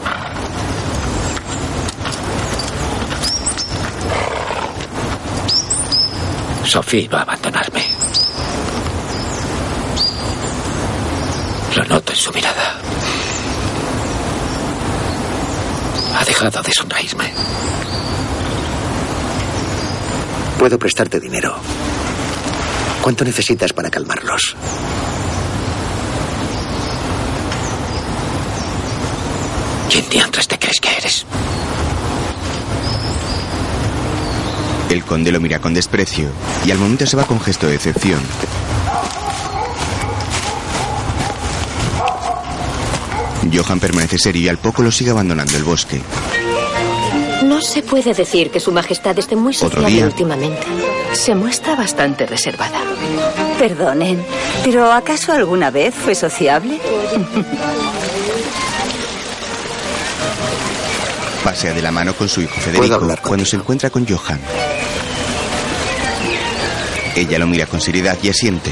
Sophie 6.64 7.08
va 7.08 7.20
a 7.20 7.22
abandonarme. 7.22 7.84
Lo 11.76 11.84
noto 11.84 12.12
en 12.12 12.18
su 12.18 12.32
mirada. 12.32 12.80
Ha 16.18 16.24
dejado 16.24 16.62
de 16.62 16.72
sonreírme. 16.72 17.32
Puedo 20.58 20.78
prestarte 20.78 21.20
dinero. 21.20 21.54
¿Cuánto 23.02 23.24
necesitas 23.24 23.72
para 23.72 23.90
calmarlos? 23.90 24.56
¿Quién 29.90 30.08
diantres 30.10 30.48
te 30.48 30.58
crees 30.58 30.80
que 30.80 30.88
eres? 30.96 31.26
El 34.90 35.04
conde 35.04 35.30
lo 35.30 35.40
mira 35.40 35.60
con 35.60 35.74
desprecio 35.74 36.30
y 36.64 36.70
al 36.70 36.78
momento 36.78 37.06
se 37.06 37.16
va 37.16 37.24
con 37.24 37.40
gesto 37.40 37.66
de 37.66 37.72
decepción. 37.72 38.20
Johan 43.52 43.80
permanece 43.80 44.18
serio 44.18 44.42
y 44.42 44.48
al 44.48 44.58
poco 44.58 44.82
lo 44.82 44.90
sigue 44.90 45.10
abandonando 45.10 45.56
el 45.56 45.64
bosque. 45.64 46.00
No 47.56 47.62
se 47.62 47.82
puede 47.82 48.12
decir 48.12 48.50
que 48.50 48.60
su 48.60 48.70
majestad 48.70 49.18
esté 49.18 49.34
muy 49.34 49.54
sociable 49.54 50.04
últimamente. 50.04 50.66
Se 51.14 51.34
muestra 51.34 51.74
bastante 51.74 52.26
reservada. 52.26 52.78
Perdonen, 53.58 54.22
¿pero 54.62 54.92
acaso 54.92 55.32
alguna 55.32 55.70
vez 55.70 55.94
fue 55.94 56.14
sociable? 56.14 56.78
Pasea 61.44 61.72
de 61.72 61.80
la 61.80 61.90
mano 61.90 62.12
con 62.12 62.28
su 62.28 62.42
hijo 62.42 62.60
Federico 62.60 63.00
cuando 63.22 63.46
se 63.46 63.56
encuentra 63.56 63.88
con 63.88 64.06
Johan. 64.06 64.38
Ella 67.14 67.38
lo 67.38 67.46
mira 67.46 67.64
con 67.64 67.80
seriedad 67.80 68.18
y 68.22 68.28
asiente. 68.28 68.70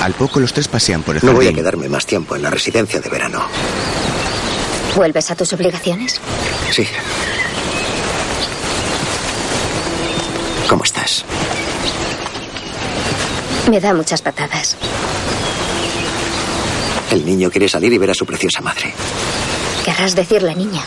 Al 0.00 0.14
poco 0.14 0.40
los 0.40 0.54
tres 0.54 0.66
pasean 0.66 1.02
por 1.02 1.16
el 1.16 1.22
No 1.26 1.32
voy 1.34 1.44
a 1.44 1.48
jardín. 1.48 1.56
quedarme 1.56 1.90
más 1.90 2.06
tiempo 2.06 2.36
en 2.36 2.42
la 2.42 2.48
residencia 2.48 3.00
de 3.00 3.10
verano. 3.10 3.42
¿Vuelves 4.96 5.30
a 5.30 5.36
tus 5.36 5.52
obligaciones? 5.52 6.18
Sí. 6.70 6.86
¿Cómo 10.68 10.84
estás? 10.84 11.24
Me 13.70 13.80
da 13.80 13.94
muchas 13.94 14.20
patadas. 14.20 14.76
El 17.10 17.24
niño 17.24 17.50
quiere 17.50 17.68
salir 17.68 17.92
y 17.92 17.98
ver 17.98 18.10
a 18.10 18.14
su 18.14 18.26
preciosa 18.26 18.60
madre. 18.60 18.92
Querrás 19.84 20.14
decir 20.14 20.42
la 20.42 20.54
niña. 20.54 20.82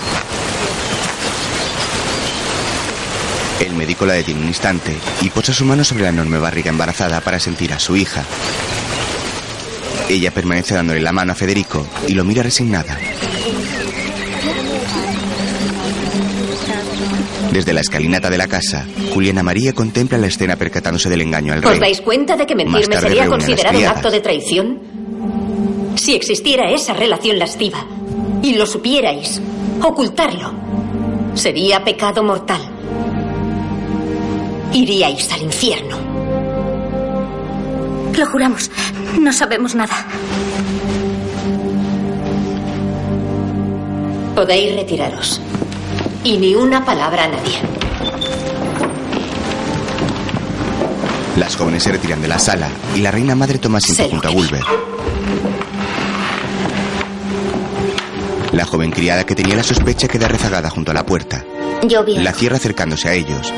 El 3.59 3.73
médico 3.73 4.05
la 4.05 4.13
detiene 4.13 4.41
un 4.41 4.47
instante 4.47 4.95
y 5.21 5.29
posa 5.29 5.53
su 5.53 5.65
mano 5.65 5.83
sobre 5.83 6.03
la 6.03 6.09
enorme 6.09 6.37
barriga 6.37 6.69
embarazada 6.69 7.21
para 7.21 7.39
sentir 7.39 7.73
a 7.73 7.79
su 7.79 7.95
hija. 7.95 8.23
Ella 10.09 10.31
permanece 10.31 10.75
dándole 10.75 11.01
la 11.01 11.11
mano 11.11 11.31
a 11.31 11.35
Federico 11.35 11.85
y 12.07 12.13
lo 12.13 12.23
mira 12.23 12.43
resignada. 12.43 12.97
Desde 17.57 17.73
la 17.73 17.81
escalinata 17.81 18.29
de 18.29 18.37
la 18.37 18.45
casa, 18.47 18.85
Juliana 19.15 19.41
María 19.41 19.73
contempla 19.73 20.19
la 20.19 20.27
escena 20.27 20.55
percatándose 20.57 21.09
del 21.09 21.21
engaño 21.21 21.53
al 21.53 21.65
¿Os 21.65 21.71
rey. 21.71 21.79
dais 21.79 22.01
cuenta 22.01 22.37
de 22.37 22.45
que 22.45 22.53
mentirme 22.53 23.01
sería 23.01 23.25
considerado 23.25 23.79
un 23.79 23.85
acto 23.85 24.11
de 24.11 24.19
traición? 24.19 24.79
Si 25.95 26.13
existiera 26.13 26.69
esa 26.69 26.93
relación 26.93 27.39
lasciva 27.39 27.83
y 28.43 28.53
lo 28.53 28.67
supierais, 28.67 29.41
ocultarlo 29.81 30.51
sería 31.33 31.83
pecado 31.83 32.21
mortal. 32.21 32.61
Iríais 34.71 35.31
al 35.31 35.41
infierno. 35.41 35.97
Lo 38.15 38.25
juramos. 38.27 38.69
No 39.19 39.33
sabemos 39.33 39.73
nada. 39.73 40.05
Podéis 44.35 44.75
retiraros. 44.75 45.41
Y 46.27 46.37
ni 46.37 46.53
una 46.53 46.83
palabra 46.83 47.23
a 47.23 47.27
nadie. 47.29 47.57
Las 51.37 51.55
jóvenes 51.55 51.83
se 51.83 51.93
retiran 51.93 52.21
de 52.21 52.27
la 52.27 52.37
sala 52.37 52.67
y 52.93 52.99
la 52.99 53.11
reina 53.11 53.33
madre 53.33 53.59
toma 53.59 53.77
asiento 53.77 54.09
junto 54.09 54.27
a 54.27 54.31
Gulber. 54.31 54.61
La 58.51 58.65
joven 58.65 58.91
criada 58.91 59.25
que 59.25 59.35
tenía 59.35 59.55
la 59.55 59.63
sospecha 59.63 60.09
queda 60.09 60.27
rezagada 60.27 60.69
junto 60.69 60.91
a 60.91 60.93
la 60.93 61.05
puerta. 61.05 61.45
Yo 61.83 62.03
bien. 62.03 62.21
La 62.25 62.33
cierra 62.33 62.57
acercándose 62.57 63.07
a 63.07 63.13
ellos. 63.13 63.53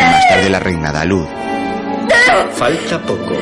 Más 0.00 0.28
tarde 0.28 0.50
la 0.50 0.58
reina 0.58 0.90
da 0.90 1.02
a 1.02 1.04
luz. 1.04 1.28
Falta 2.56 3.00
poco. 3.00 3.32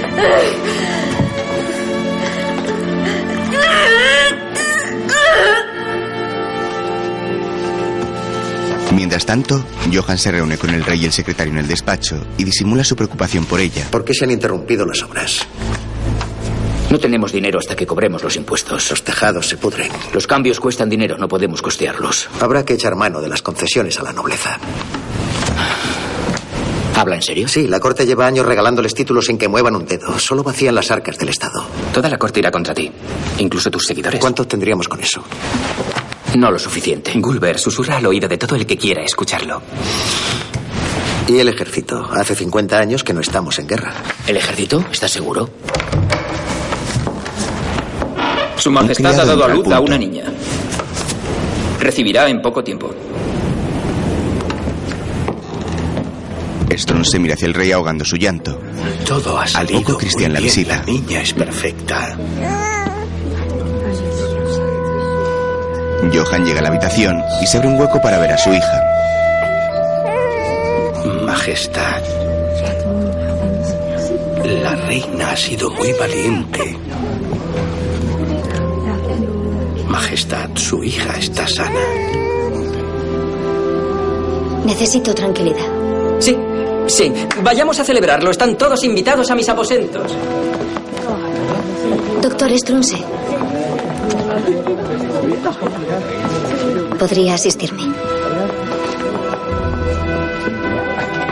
Mientras 9.10 9.26
tanto, 9.26 9.64
Johan 9.92 10.18
se 10.18 10.30
reúne 10.30 10.56
con 10.56 10.70
el 10.70 10.84
rey 10.84 11.02
y 11.02 11.04
el 11.06 11.12
secretario 11.12 11.52
en 11.52 11.58
el 11.58 11.66
despacho 11.66 12.24
y 12.38 12.44
disimula 12.44 12.84
su 12.84 12.94
preocupación 12.94 13.44
por 13.44 13.58
ella. 13.58 13.88
¿Por 13.90 14.04
qué 14.04 14.14
se 14.14 14.22
han 14.22 14.30
interrumpido 14.30 14.86
las 14.86 15.02
obras? 15.02 15.44
No 16.92 16.96
tenemos 17.00 17.32
dinero 17.32 17.58
hasta 17.58 17.74
que 17.74 17.88
cobremos 17.88 18.22
los 18.22 18.36
impuestos. 18.36 18.88
Los 18.88 19.02
tejados 19.02 19.48
se 19.48 19.56
pudren. 19.56 19.90
Los 20.12 20.28
cambios 20.28 20.60
cuestan 20.60 20.88
dinero, 20.88 21.18
no 21.18 21.26
podemos 21.26 21.60
costearlos. 21.60 22.28
Habrá 22.38 22.64
que 22.64 22.74
echar 22.74 22.94
mano 22.94 23.20
de 23.20 23.28
las 23.28 23.42
concesiones 23.42 23.98
a 23.98 24.04
la 24.04 24.12
nobleza. 24.12 24.60
¿Habla 26.94 27.16
en 27.16 27.22
serio? 27.22 27.48
Sí, 27.48 27.66
la 27.66 27.80
corte 27.80 28.06
lleva 28.06 28.28
años 28.28 28.46
regalándoles 28.46 28.94
títulos 28.94 29.26
sin 29.26 29.38
que 29.38 29.48
muevan 29.48 29.74
un 29.74 29.86
dedo. 29.86 30.20
Solo 30.20 30.44
vacían 30.44 30.76
las 30.76 30.92
arcas 30.92 31.18
del 31.18 31.30
Estado. 31.30 31.66
Toda 31.92 32.08
la 32.08 32.16
corte 32.16 32.38
irá 32.38 32.52
contra 32.52 32.74
ti, 32.74 32.88
incluso 33.38 33.72
tus 33.72 33.86
seguidores. 33.86 34.20
¿Cuánto 34.20 34.46
tendríamos 34.46 34.86
con 34.86 35.00
eso? 35.00 35.24
No 36.36 36.50
lo 36.50 36.58
suficiente. 36.58 37.12
Gulber 37.16 37.58
susurra 37.58 37.96
al 37.96 38.06
oído 38.06 38.28
de 38.28 38.38
todo 38.38 38.54
el 38.56 38.66
que 38.66 38.76
quiera 38.76 39.02
escucharlo. 39.02 39.62
¿Y 41.28 41.38
el 41.38 41.48
ejército? 41.48 42.08
Hace 42.12 42.34
50 42.34 42.78
años 42.78 43.04
que 43.04 43.12
no 43.12 43.20
estamos 43.20 43.58
en 43.58 43.66
guerra. 43.66 43.92
¿El 44.26 44.36
ejército? 44.36 44.84
¿Estás 44.90 45.10
seguro? 45.10 45.50
Su 48.56 48.70
Majestad 48.70 49.20
ha 49.20 49.24
dado 49.24 49.44
a 49.44 49.48
luz 49.48 49.66
a 49.72 49.80
una 49.80 49.96
niña. 49.98 50.24
Recibirá 51.80 52.28
en 52.28 52.42
poco 52.42 52.62
tiempo. 52.62 52.94
Strong 56.70 57.04
se 57.04 57.18
mira 57.18 57.34
hacia 57.34 57.46
el 57.46 57.54
rey 57.54 57.72
ahogando 57.72 58.04
su 58.04 58.16
llanto. 58.16 58.60
Todo 59.06 59.38
ha 59.38 59.42
Al 59.42 59.48
salido 59.48 59.80
poco 59.82 59.98
Cristian 59.98 60.32
la 60.32 60.40
visita. 60.40 60.78
La 60.78 60.84
niña 60.84 61.22
es 61.22 61.32
perfecta. 61.32 62.16
Johan 66.12 66.44
llega 66.44 66.60
a 66.60 66.62
la 66.62 66.68
habitación 66.68 67.22
y 67.40 67.46
se 67.46 67.58
abre 67.58 67.68
un 67.68 67.78
hueco 67.78 68.00
para 68.00 68.18
ver 68.18 68.32
a 68.32 68.38
su 68.38 68.50
hija. 68.52 68.82
Majestad. 71.24 72.02
La 74.62 74.74
reina 74.74 75.30
ha 75.30 75.36
sido 75.36 75.70
muy 75.70 75.92
valiente. 75.92 76.76
Majestad, 79.86 80.48
su 80.54 80.82
hija 80.82 81.16
está 81.18 81.46
sana. 81.46 81.80
Necesito 84.64 85.14
tranquilidad. 85.14 85.66
Sí, 86.18 86.36
sí. 86.86 87.12
Vayamos 87.42 87.78
a 87.78 87.84
celebrarlo. 87.84 88.30
Están 88.30 88.56
todos 88.56 88.82
invitados 88.84 89.30
a 89.30 89.34
mis 89.34 89.48
aposentos. 89.48 90.16
Doctor 92.22 92.58
Strunse. 92.58 92.96
¿Podría 96.98 97.34
asistirme? 97.34 97.82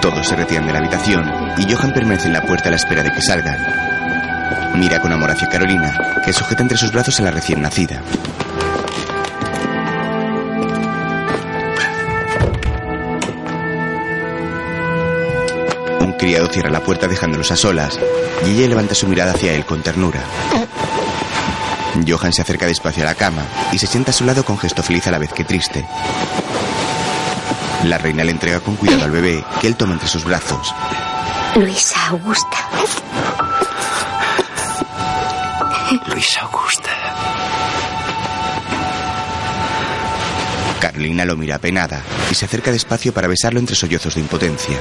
Todos 0.00 0.26
se 0.26 0.36
retiran 0.36 0.66
de 0.66 0.72
la 0.72 0.78
habitación 0.78 1.30
y 1.58 1.72
Johan 1.72 1.92
permanece 1.92 2.28
en 2.28 2.32
la 2.32 2.42
puerta 2.42 2.68
a 2.68 2.70
la 2.70 2.76
espera 2.76 3.02
de 3.02 3.12
que 3.12 3.20
salgan. 3.20 3.58
Mira 4.76 5.00
con 5.00 5.12
amor 5.12 5.30
hacia 5.30 5.48
Carolina, 5.48 6.20
que 6.24 6.32
sujeta 6.32 6.62
entre 6.62 6.78
sus 6.78 6.92
brazos 6.92 7.18
a 7.20 7.24
la 7.24 7.30
recién 7.30 7.60
nacida. 7.60 8.00
Un 16.00 16.12
criado 16.12 16.46
cierra 16.46 16.70
la 16.70 16.80
puerta 16.80 17.08
dejándolos 17.08 17.50
a 17.50 17.56
solas 17.56 17.98
y 18.46 18.50
ella 18.50 18.68
levanta 18.68 18.94
su 18.94 19.08
mirada 19.08 19.32
hacia 19.32 19.52
él 19.52 19.64
con 19.64 19.82
ternura. 19.82 20.20
Johan 22.06 22.32
se 22.32 22.42
acerca 22.42 22.66
despacio 22.66 23.02
a 23.02 23.06
la 23.06 23.14
cama 23.14 23.42
y 23.72 23.78
se 23.78 23.86
sienta 23.86 24.10
a 24.10 24.14
su 24.14 24.24
lado 24.24 24.44
con 24.44 24.58
gesto 24.58 24.82
feliz 24.82 25.06
a 25.06 25.10
la 25.10 25.18
vez 25.18 25.32
que 25.32 25.44
triste. 25.44 25.86
La 27.84 27.98
reina 27.98 28.24
le 28.24 28.32
entrega 28.32 28.60
con 28.60 28.76
cuidado 28.76 29.04
al 29.04 29.10
bebé 29.10 29.44
que 29.60 29.68
él 29.68 29.76
toma 29.76 29.94
entre 29.94 30.08
sus 30.08 30.24
brazos. 30.24 30.74
Luisa 31.54 32.08
Augusta. 32.08 32.56
Luisa 36.06 36.40
Augusta. 36.42 36.90
Carolina 40.80 41.24
lo 41.24 41.36
mira 41.36 41.56
apenada 41.56 42.02
y 42.30 42.34
se 42.34 42.44
acerca 42.44 42.70
despacio 42.70 43.12
para 43.12 43.28
besarlo 43.28 43.58
entre 43.58 43.76
sollozos 43.76 44.14
de 44.14 44.20
impotencia. 44.20 44.78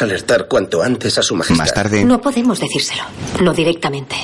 Debemos 0.00 0.02
alertar 0.02 0.48
cuanto 0.48 0.82
antes 0.82 1.18
a 1.18 1.22
su 1.22 1.36
majestad. 1.36 1.58
Más 1.58 1.74
tarde. 1.74 2.04
No 2.04 2.20
podemos 2.20 2.58
decírselo. 2.58 3.02
No 3.42 3.52
directamente. 3.52 4.16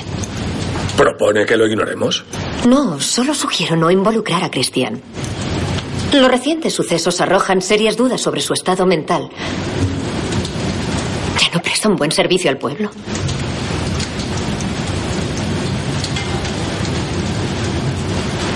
¿Propone 0.95 1.45
que 1.45 1.55
lo 1.55 1.67
ignoremos? 1.67 2.25
No, 2.67 2.99
solo 2.99 3.35
sugiero 3.35 3.75
no 3.75 3.91
involucrar 3.91 4.43
a 4.43 4.49
Christian. 4.49 4.99
Los 6.13 6.31
recientes 6.31 6.73
sucesos 6.73 7.21
arrojan 7.21 7.61
serias 7.61 7.95
dudas 7.95 8.19
sobre 8.21 8.41
su 8.41 8.53
estado 8.53 8.87
mental. 8.87 9.29
Ya 11.39 11.49
no 11.53 11.61
presta 11.61 11.89
un 11.89 11.95
buen 11.95 12.11
servicio 12.11 12.49
al 12.49 12.57
pueblo. 12.57 12.89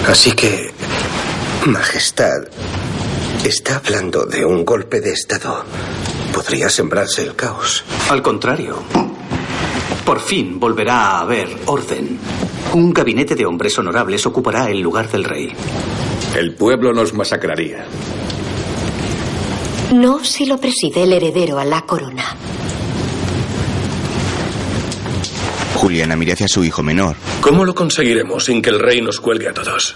Así 0.07 0.31
que, 0.31 0.71
Majestad, 1.67 2.47
está 3.45 3.75
hablando 3.77 4.25
de 4.25 4.43
un 4.43 4.65
golpe 4.65 4.99
de 4.99 5.13
Estado. 5.13 5.63
Podría 6.33 6.69
sembrarse 6.69 7.23
el 7.23 7.35
caos. 7.35 7.83
Al 8.09 8.21
contrario. 8.21 8.77
Por 10.05 10.19
fin 10.19 10.59
volverá 10.59 10.95
a 11.17 11.19
haber 11.21 11.49
orden. 11.65 12.17
Un 12.73 12.93
gabinete 12.93 13.35
de 13.35 13.45
hombres 13.45 13.77
honorables 13.77 14.25
ocupará 14.25 14.69
el 14.69 14.79
lugar 14.79 15.09
del 15.11 15.23
rey. 15.23 15.51
El 16.35 16.55
pueblo 16.55 16.93
nos 16.93 17.13
masacraría. 17.13 17.85
No 19.93 20.23
si 20.23 20.45
lo 20.45 20.57
preside 20.57 21.03
el 21.03 21.13
heredero 21.13 21.59
a 21.59 21.65
la 21.65 21.81
corona. 21.81 22.23
Juliana 25.75 26.15
mira 26.15 26.33
hacia 26.33 26.47
su 26.47 26.63
hijo 26.63 26.83
menor. 26.83 27.15
¿Cómo 27.41 27.65
lo 27.65 27.73
conseguiremos 27.73 28.45
sin 28.45 28.61
que 28.61 28.69
el 28.69 28.79
rey 28.79 29.01
nos 29.01 29.19
cuelgue 29.19 29.49
a 29.49 29.53
todos? 29.53 29.95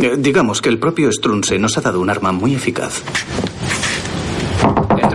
Eh, 0.00 0.16
Digamos 0.18 0.60
que 0.62 0.70
el 0.70 0.78
propio 0.78 1.12
Strunse 1.12 1.58
nos 1.58 1.76
ha 1.76 1.82
dado 1.82 2.00
un 2.00 2.08
arma 2.10 2.32
muy 2.32 2.54
eficaz. 2.54 3.02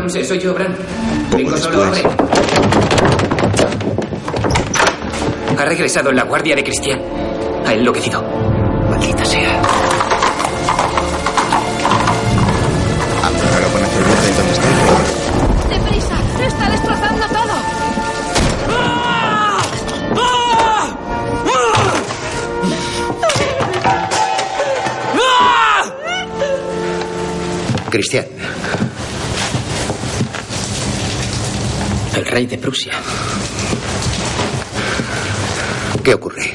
Strunse, 0.06 0.24
soy 0.24 0.40
yo, 0.40 0.54
Bran. 0.54 0.76
Vengo 1.36 1.58
solo 1.58 1.84
a 1.84 1.90
ver. 1.90 2.06
Ha 5.58 5.66
regresado 5.66 6.12
la 6.12 6.24
guardia 6.26 6.56
de 6.56 6.64
Cristian. 6.64 7.02
Ha 7.66 7.74
enloquecido. 7.74 8.35
Rey 32.36 32.48
de 32.48 32.58
Prusia. 32.58 32.92
¿qué 36.04 36.14
ocurre? 36.14 36.54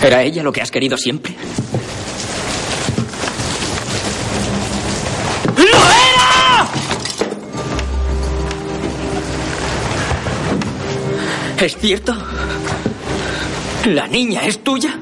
¿Era 0.00 0.22
ella 0.22 0.44
lo 0.44 0.52
que 0.52 0.62
has 0.62 0.70
querido 0.70 0.96
siempre? 0.96 1.34
¿Es 11.58 11.76
cierto? 11.76 12.14
¿La 13.86 14.06
niña 14.06 14.42
es 14.46 14.62
tuya? 14.62 15.01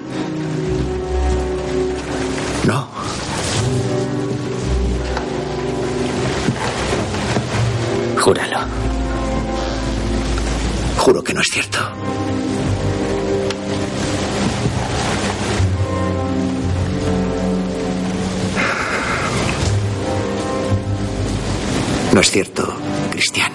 No 22.12 22.20
es 22.20 22.30
cierto, 22.30 22.72
Cristian. 23.10 23.50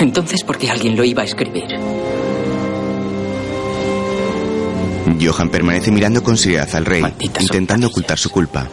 Entonces, 0.00 0.42
¿por 0.44 0.56
qué 0.56 0.70
alguien 0.70 0.96
lo 0.96 1.04
iba 1.04 1.20
a 1.20 1.24
escribir? 1.26 1.91
Johan 5.24 5.48
permanece 5.48 5.90
mirando 5.90 6.22
con 6.22 6.36
seriedad 6.36 6.68
al 6.74 6.84
rey, 6.84 7.04
intentando 7.20 7.86
ocultar 7.86 8.18
su 8.18 8.30
culpa. 8.30 8.68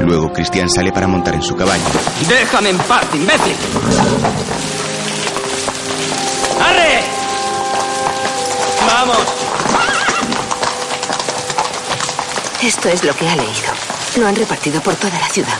Luego 0.00 0.32
Cristian 0.32 0.70
sale 0.70 0.92
para 0.92 1.06
montar 1.06 1.34
en 1.34 1.42
su 1.42 1.54
caballo. 1.56 1.84
¡Déjame 2.28 2.70
en 2.70 2.78
paz, 2.78 3.04
imbécil! 3.12 3.56
¡Arre! 6.62 7.00
¡Vamos! 8.86 9.18
Esto 12.62 12.88
es 12.88 13.04
lo 13.04 13.14
que 13.14 13.28
ha 13.28 13.36
leído. 13.36 13.72
Lo 14.18 14.26
han 14.26 14.36
repartido 14.36 14.80
por 14.80 14.94
toda 14.94 15.18
la 15.18 15.28
ciudad. 15.28 15.58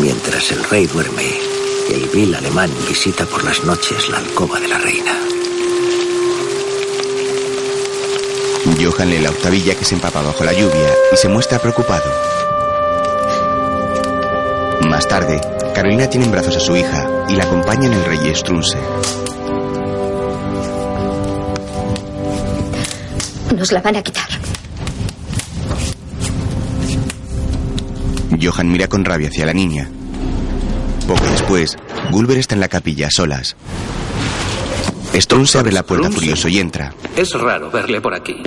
Mientras 0.00 0.50
el 0.50 0.64
rey 0.64 0.86
duerme, 0.86 1.45
El 1.88 2.08
vil 2.08 2.34
alemán 2.34 2.70
visita 2.88 3.24
por 3.26 3.44
las 3.44 3.62
noches 3.64 4.08
la 4.08 4.18
alcoba 4.18 4.58
de 4.58 4.68
la 4.68 4.78
reina. 4.78 5.12
Johan 8.80 9.10
lee 9.10 9.20
la 9.20 9.30
octavilla 9.30 9.74
que 9.74 9.84
se 9.84 9.94
empapa 9.94 10.22
bajo 10.22 10.44
la 10.44 10.52
lluvia 10.52 10.92
y 11.12 11.16
se 11.16 11.28
muestra 11.28 11.58
preocupado. 11.58 12.10
Más 14.88 15.06
tarde, 15.06 15.40
Carolina 15.74 16.08
tiene 16.10 16.26
en 16.26 16.32
brazos 16.32 16.56
a 16.56 16.60
su 16.60 16.76
hija 16.76 17.26
y 17.28 17.36
la 17.36 17.44
acompaña 17.44 17.86
en 17.86 17.92
el 17.92 18.04
rey 18.04 18.34
Strunse. 18.34 18.78
Nos 23.54 23.72
la 23.72 23.80
van 23.80 23.96
a 23.96 24.02
quitar. 24.02 24.28
Johan 28.40 28.70
mira 28.70 28.88
con 28.88 29.04
rabia 29.04 29.28
hacia 29.28 29.46
la 29.46 29.52
niña. 29.52 29.88
Poco 31.06 31.24
después, 31.24 31.76
Gulber 32.10 32.38
está 32.38 32.54
en 32.54 32.60
la 32.60 32.68
capilla 32.68 33.06
a 33.06 33.10
solas. 33.10 33.56
Strunse 35.14 35.58
abre 35.58 35.72
la 35.72 35.84
puerta 35.84 36.10
furioso 36.10 36.48
y 36.48 36.58
entra. 36.58 36.92
Es 37.16 37.32
raro 37.32 37.70
verle 37.70 38.00
por 38.00 38.12
aquí. 38.14 38.42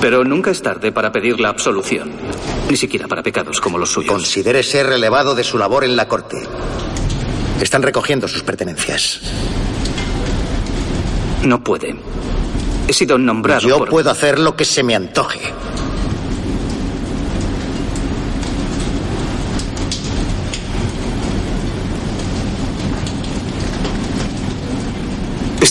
Pero 0.00 0.24
nunca 0.24 0.50
es 0.50 0.62
tarde 0.62 0.90
para 0.90 1.12
pedir 1.12 1.38
la 1.38 1.50
absolución. 1.50 2.12
Ni 2.70 2.76
siquiera 2.76 3.06
para 3.08 3.22
pecados 3.22 3.60
como 3.60 3.78
los 3.78 3.90
suyos. 3.90 4.12
Considere 4.12 4.62
ser 4.62 4.86
relevado 4.86 5.34
de 5.34 5.44
su 5.44 5.58
labor 5.58 5.84
en 5.84 5.96
la 5.96 6.08
corte. 6.08 6.36
Están 7.60 7.82
recogiendo 7.82 8.26
sus 8.26 8.42
pertenencias. 8.42 9.20
No 11.42 11.62
puede. 11.62 11.96
He 12.86 12.92
sido 12.92 13.18
nombrado 13.18 13.68
Yo 13.68 13.78
por... 13.78 13.90
puedo 13.90 14.10
hacer 14.10 14.38
lo 14.38 14.56
que 14.56 14.64
se 14.64 14.82
me 14.82 14.94
antoje. 14.94 15.40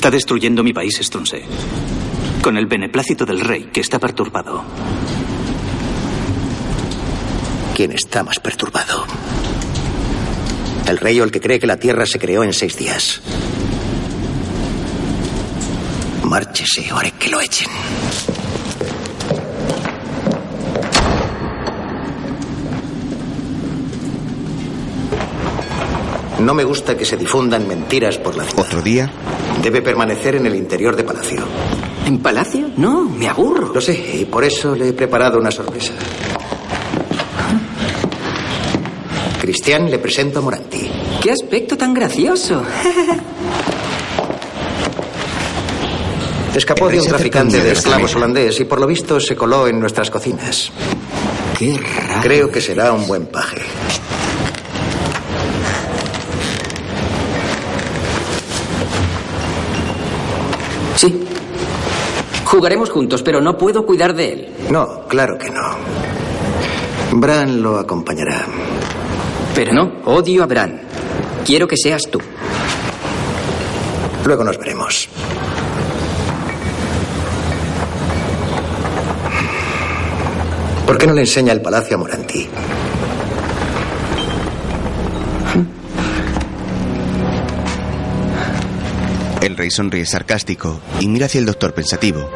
Está 0.08 0.16
destruyendo 0.16 0.64
mi 0.64 0.72
país, 0.72 0.98
Strunse. 1.02 1.44
Con 2.42 2.56
el 2.58 2.66
beneplácito 2.66 3.26
del 3.26 3.42
rey, 3.42 3.70
que 3.74 3.82
está 3.82 4.00
perturbado. 4.00 4.64
¿Quién 7.76 7.92
está 7.92 8.24
más 8.24 8.40
perturbado? 8.40 9.06
¿El 10.88 10.98
rey 10.98 11.20
o 11.20 11.26
el 11.26 11.32
que 11.32 11.42
cree 11.42 11.60
que 11.60 11.68
la 11.68 11.76
tierra 11.76 12.06
se 12.06 12.20
creó 12.20 12.46
en 12.46 12.54
seis 12.54 12.78
días? 12.78 13.22
Márchese 16.24 16.90
o 16.94 16.96
haré 16.96 17.12
que 17.12 17.28
lo 17.28 17.42
echen. 17.42 17.68
No 26.40 26.54
me 26.54 26.64
gusta 26.64 26.96
que 26.96 27.04
se 27.04 27.18
difundan 27.18 27.68
mentiras 27.68 28.18
por 28.18 28.38
la 28.38 28.46
ciudad. 28.46 28.66
Otro 28.66 28.82
día, 28.82 29.12
Debe 29.62 29.82
permanecer 29.82 30.36
en 30.36 30.46
el 30.46 30.56
interior 30.56 30.96
de 30.96 31.04
Palacio. 31.04 31.44
¿En 32.06 32.20
Palacio? 32.20 32.70
No, 32.78 33.04
me 33.04 33.28
aburro. 33.28 33.74
Lo 33.74 33.82
sé, 33.82 34.22
y 34.22 34.26
por 34.26 34.44
eso 34.44 34.76
le 34.76 34.90
he 34.90 34.94
preparado 34.94 35.40
una 35.40 35.52
sorpresa. 35.52 35.94
Cristian, 39.42 39.90
le 39.90 40.00
presento 40.00 40.40
a 40.40 40.42
Moranti. 40.42 40.90
¡Qué 41.22 41.32
aspecto 41.32 41.78
tan 41.78 41.94
gracioso! 41.94 42.64
Escapó 46.56 46.90
de 46.90 47.00
un 47.00 47.08
traficante 47.08 47.58
de 47.58 47.64
de 47.64 47.70
la 47.70 47.74
esclavos 47.78 48.16
holandés 48.16 48.60
y 48.60 48.66
por 48.66 48.82
lo 48.82 48.88
visto 48.88 49.20
se 49.20 49.36
coló 49.36 49.68
en 49.68 49.80
nuestras 49.80 50.10
cocinas. 50.10 50.72
¡Qué 51.58 51.78
raro! 51.78 52.22
Creo 52.24 52.52
que 52.52 52.62
será 52.62 52.92
un 52.94 53.06
buen 53.06 53.28
paje. 53.28 53.62
Sí. 60.96 61.14
Jugaremos 62.48 62.90
juntos, 62.90 63.22
pero 63.24 63.42
no 63.42 63.58
puedo 63.58 63.86
cuidar 63.86 64.16
de 64.16 64.32
él. 64.32 64.48
No, 64.70 65.02
claro 65.10 65.38
que 65.38 65.50
no. 65.50 65.76
Bran 67.12 67.62
lo 67.62 67.78
acompañará. 67.78 68.46
Pero 69.54 69.74
no, 69.74 69.92
odio 70.06 70.44
a 70.44 70.46
Bran. 70.46 70.80
Quiero 71.46 71.68
que 71.68 71.76
seas 71.76 72.04
tú. 72.10 72.22
Luego 74.26 74.46
nos 74.46 74.58
veremos. 74.58 75.10
¿Por 80.86 80.98
qué 80.98 81.06
no 81.06 81.14
le 81.14 81.22
enseña 81.22 81.52
el 81.52 81.62
palacio 81.62 81.98
a 81.98 82.00
Moranti? 82.00 82.48
El 89.58 89.64
rey 89.64 89.72
sonríe 89.72 90.06
sarcástico 90.06 90.80
y 91.00 91.08
mira 91.08 91.26
hacia 91.26 91.40
el 91.40 91.48
doctor 91.48 91.74
pensativo. 91.74 92.30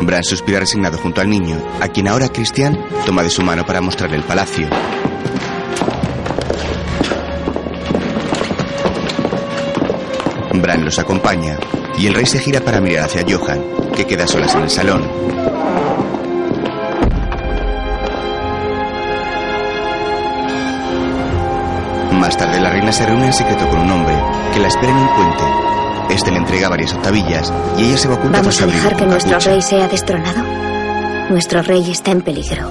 Bran 0.00 0.24
suspira 0.24 0.58
resignado 0.58 0.98
junto 0.98 1.20
al 1.20 1.30
niño, 1.30 1.56
a 1.80 1.86
quien 1.86 2.08
ahora 2.08 2.30
Christian 2.30 2.76
toma 3.06 3.22
de 3.22 3.30
su 3.30 3.42
mano 3.42 3.64
para 3.64 3.80
mostrarle 3.80 4.16
el 4.16 4.24
palacio. 4.24 4.68
Bran 10.54 10.84
los 10.84 10.98
acompaña 10.98 11.58
y 11.96 12.08
el 12.08 12.14
rey 12.14 12.26
se 12.26 12.40
gira 12.40 12.60
para 12.60 12.80
mirar 12.80 13.04
hacia 13.04 13.24
Johan, 13.24 13.62
que 13.94 14.04
queda 14.04 14.26
solas 14.26 14.52
en 14.56 14.62
el 14.62 14.70
salón. 14.70 15.08
Más 22.18 22.36
tarde 22.36 22.60
la 22.60 22.70
reina 22.70 22.90
se 22.90 23.06
reúne 23.06 23.26
en 23.26 23.32
secreto 23.32 23.68
con 23.68 23.82
un 23.82 23.90
hombre 23.92 24.14
que 24.52 24.58
la 24.58 24.66
espera 24.66 24.90
en 24.90 24.98
un 24.98 25.08
puente. 25.14 25.81
Este 26.12 26.30
le 26.30 26.36
entrega 26.36 26.68
varias 26.68 26.92
octavillas 26.92 27.50
y 27.78 27.84
ella 27.84 27.96
se 27.96 28.06
va 28.06 28.14
oculta 28.16 28.38
¿Vamos 28.38 28.56
tras 28.58 28.68
a 28.68 28.72
dejar 28.72 28.96
que 28.96 29.06
nuestro 29.06 29.38
rey 29.38 29.62
sea 29.62 29.88
destronado? 29.88 30.42
Nuestro 31.30 31.62
rey 31.62 31.90
está 31.90 32.10
en 32.10 32.20
peligro. 32.20 32.70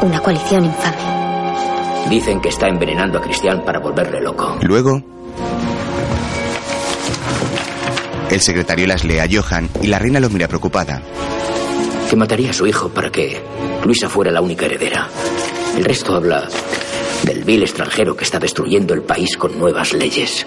Una 0.00 0.20
coalición 0.20 0.64
infame. 0.64 2.08
Dicen 2.08 2.40
que 2.40 2.48
está 2.48 2.68
envenenando 2.68 3.18
a 3.18 3.20
Cristian 3.20 3.62
para 3.66 3.80
volverle 3.80 4.22
loco. 4.22 4.56
Luego, 4.62 5.02
el 8.30 8.40
secretario 8.40 8.86
las 8.86 9.04
lee 9.04 9.18
a 9.18 9.26
Johan 9.30 9.68
y 9.82 9.88
la 9.88 9.98
reina 9.98 10.18
lo 10.18 10.30
mira 10.30 10.48
preocupada. 10.48 11.02
Que 12.08 12.16
mataría 12.16 12.50
a 12.50 12.54
su 12.54 12.66
hijo 12.66 12.88
para 12.88 13.10
que 13.10 13.42
Luisa 13.84 14.08
fuera 14.08 14.30
la 14.30 14.40
única 14.40 14.64
heredera. 14.64 15.06
El 15.76 15.84
resto 15.84 16.14
habla 16.16 16.48
del 17.24 17.44
vil 17.44 17.62
extranjero 17.62 18.16
que 18.16 18.24
está 18.24 18.38
destruyendo 18.38 18.94
el 18.94 19.02
país 19.02 19.36
con 19.36 19.58
nuevas 19.58 19.92
leyes. 19.92 20.46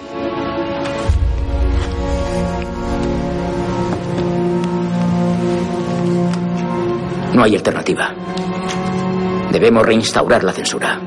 No 7.34 7.42
hay 7.44 7.56
alternativa. 7.56 8.14
Debemos 9.50 9.84
reinstaurar 9.84 10.44
la 10.44 10.52
censura. 10.52 11.00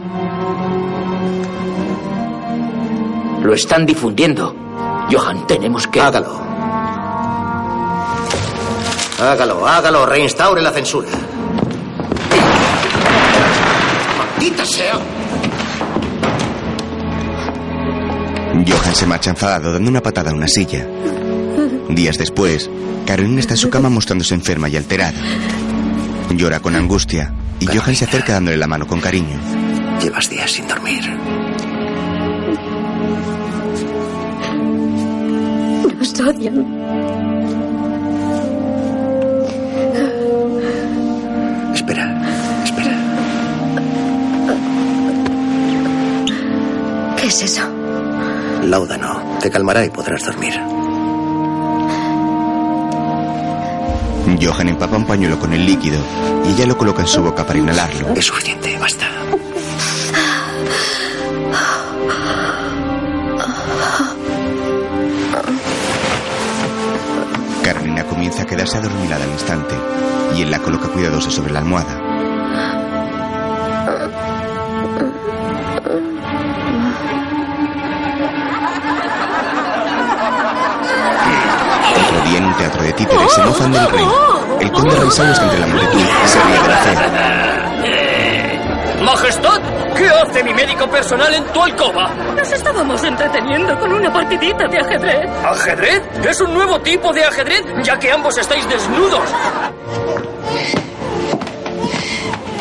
Lo 3.41 3.53
están 3.53 3.85
difundiendo. 3.85 4.55
Johan, 5.11 5.45
tenemos 5.45 5.87
que... 5.87 6.01
Hágalo. 6.01 6.39
Hágalo, 9.19 9.67
hágalo, 9.67 10.05
reinstaure 10.05 10.61
la 10.61 10.71
censura. 10.71 11.09
¡Maldita 14.17 14.65
sea! 14.65 14.99
Johan 18.67 18.95
se 18.95 19.05
marcha 19.05 19.29
enfadado 19.29 19.71
dando 19.71 19.89
una 19.89 20.01
patada 20.01 20.31
a 20.31 20.33
una 20.33 20.47
silla. 20.47 20.87
Días 21.89 22.17
después, 22.17 22.69
Carolina 23.05 23.39
está 23.39 23.53
en 23.53 23.57
su 23.57 23.69
cama 23.69 23.89
mostrándose 23.89 24.33
enferma 24.33 24.69
y 24.69 24.75
alterada. 24.75 25.19
Llora 26.35 26.59
con 26.59 26.75
angustia 26.75 27.33
y 27.61 27.65
Johan 27.67 27.95
se 27.95 28.03
acerca 28.03 28.33
dándole 28.33 28.57
la 28.57 28.67
mano 28.67 28.85
con 28.85 28.99
cariño. 28.99 29.39
Llevas 30.01 30.29
días 30.29 30.51
sin 30.51 30.67
dormir. 30.67 31.01
Nos 35.97 36.19
odian. 36.19 36.65
Espera, 41.73 42.21
espera. 42.65 42.93
¿Qué 47.17 47.27
es 47.27 47.41
eso? 47.43 47.61
Láudano. 48.63 49.37
Te 49.39 49.49
calmará 49.49 49.85
y 49.85 49.89
podrás 49.89 50.25
dormir. 50.25 50.74
Johan 54.41 54.69
empapa 54.69 54.97
un 54.97 55.05
pañuelo 55.05 55.39
con 55.39 55.53
el 55.53 55.65
líquido 55.65 55.99
y 56.45 56.53
ella 56.53 56.65
lo 56.65 56.77
coloca 56.77 57.01
en 57.01 57.07
su 57.07 57.21
boca 57.21 57.45
para 57.45 57.59
inhalarlo. 57.59 58.13
Es 58.15 58.25
suficiente, 58.25 58.77
basta. 58.77 59.09
Carolina 67.63 68.03
comienza 68.05 68.43
a 68.43 68.45
quedarse 68.45 68.77
adormilada 68.77 69.23
al 69.23 69.31
instante 69.31 69.75
y 70.35 70.41
él 70.41 70.51
la 70.51 70.59
coloca 70.59 70.87
cuidadosa 70.89 71.31
sobre 71.31 71.51
la 71.51 71.59
almohada. 71.59 72.04
Títeres 82.95 83.31
se 83.33 83.41
mofan 83.43 83.71
del 83.71 83.89
rey. 83.89 84.05
El 84.61 84.71
conde 84.71 84.95
Raisau 84.95 85.25
está 85.31 85.43
entre 85.43 85.59
la 85.59 85.67
multitud 85.67 85.99
y 85.99 86.27
se 86.27 86.39
ríe 86.43 86.61
de 86.61 86.67
la 86.67 86.77
fe. 86.77 86.95
Majestad, 89.03 89.61
¿qué 89.95 90.07
hace 90.09 90.43
mi 90.43 90.53
médico 90.53 90.87
personal 90.89 91.31
en 91.33 91.43
tu 91.45 91.61
alcoba? 91.61 92.09
Nos 92.35 92.51
estábamos 92.51 93.03
entreteniendo 93.03 93.77
con 93.79 93.93
una 93.93 94.11
partidita 94.11 94.67
de 94.67 94.79
ajedrez. 94.79 95.29
¿Ajedrez? 95.45 96.01
¿Es 96.27 96.41
un 96.41 96.53
nuevo 96.53 96.79
tipo 96.81 97.13
de 97.13 97.23
ajedrez? 97.23 97.61
Ya 97.83 97.99
que 97.99 98.11
ambos 98.11 98.37
estáis 98.37 98.67
desnudos. 98.67 99.21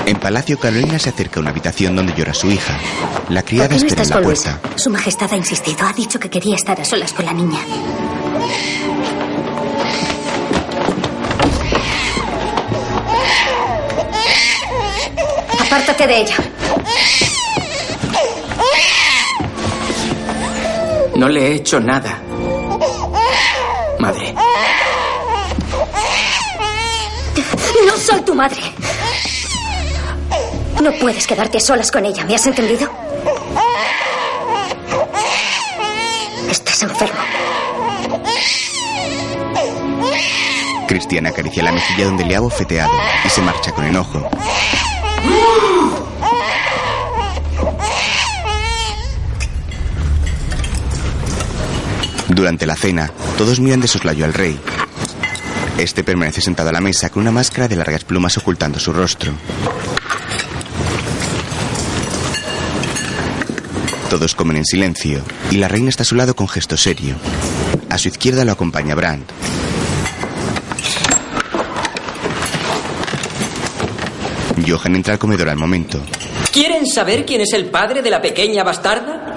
En 0.07 0.17
palacio, 0.19 0.59
Carolina 0.59 0.99
se 0.99 1.09
acerca 1.09 1.41
a 1.41 1.41
una 1.41 1.51
habitación 1.51 1.97
donde 1.97 2.13
llora 2.13 2.35
su 2.35 2.51
hija. 2.51 2.77
La 3.31 3.41
¿Por 3.41 3.49
criada 3.49 3.69
qué 3.71 3.75
no 3.77 3.87
espera 3.87 4.03
estás 4.03 4.09
en 4.09 4.11
la 4.11 4.17
con 4.17 4.25
puerta. 4.25 4.61
Su 4.77 4.91
majestad 4.91 5.33
ha 5.33 5.37
insistido. 5.37 5.87
Ha 5.87 5.93
dicho 5.95 6.21
que 6.21 6.29
quería 6.29 6.57
estar 6.57 6.79
a 6.79 6.85
solas 6.85 7.13
con 7.15 7.25
la 7.25 7.33
niña. 7.33 7.59
Apártate 15.75 16.07
de 16.07 16.21
ella. 16.21 16.37
No 21.17 21.29
le 21.29 21.49
he 21.49 21.55
hecho 21.57 21.81
nada. 21.81 22.17
Madre. 23.99 24.37
No 27.89 27.97
soy 27.97 28.23
tu 28.23 28.37
madre. 28.37 28.63
No 30.81 30.93
puedes 31.01 31.27
quedarte 31.27 31.59
solas 31.59 31.91
con 31.91 32.05
ella, 32.07 32.25
¿me 32.25 32.37
has 32.37 32.47
entendido? 32.47 32.89
Estás 36.49 36.85
enfermo. 36.85 37.21
Cristiana 40.87 41.31
acaricia 41.31 41.65
la 41.65 41.73
mejilla 41.73 42.05
donde 42.05 42.25
le 42.25 42.37
ha 42.37 42.41
bofeteado 42.41 42.93
y 43.25 43.29
se 43.29 43.43
marcha 43.43 43.73
con 43.73 43.85
enojo. 43.85 44.31
Durante 52.35 52.67
la 52.67 52.75
cena, 52.75 53.13
todos 53.39 53.61
miran 53.61 53.81
de 53.81 53.87
soslayo 53.87 54.25
al 54.25 54.35
rey. 54.35 54.59
Este 55.79 56.03
permanece 56.03 56.41
sentado 56.41 56.71
a 56.71 56.73
la 56.73 56.81
mesa 56.81 57.09
con 57.09 57.23
una 57.23 57.31
máscara 57.31 57.69
de 57.69 57.77
largas 57.77 58.03
plumas 58.03 58.37
ocultando 58.37 58.81
su 58.81 58.93
rostro. 58.93 59.33
Todos 64.11 64.35
comen 64.35 64.57
en 64.57 64.65
silencio 64.65 65.23
y 65.53 65.59
la 65.59 65.69
reina 65.69 65.91
está 65.91 66.03
a 66.03 66.07
su 66.07 66.17
lado 66.17 66.35
con 66.35 66.49
gesto 66.49 66.77
serio. 66.77 67.15
A 67.89 67.99
su 67.99 68.09
izquierda 68.09 68.45
lo 68.45 68.51
acompaña 68.51 68.97
Brandt. 68.97 69.31
Johan 74.67 74.97
entra 74.97 75.13
al 75.13 75.19
comedor 75.21 75.51
al 75.51 75.57
momento. 75.57 76.01
¿Quieren 76.53 76.85
saber 76.87 77.25
quién 77.25 77.43
es 77.43 77.53
el 77.53 77.67
padre 77.67 78.03
de 78.03 78.11
la 78.11 78.21
pequeña 78.21 78.65
bastarda? 78.65 79.35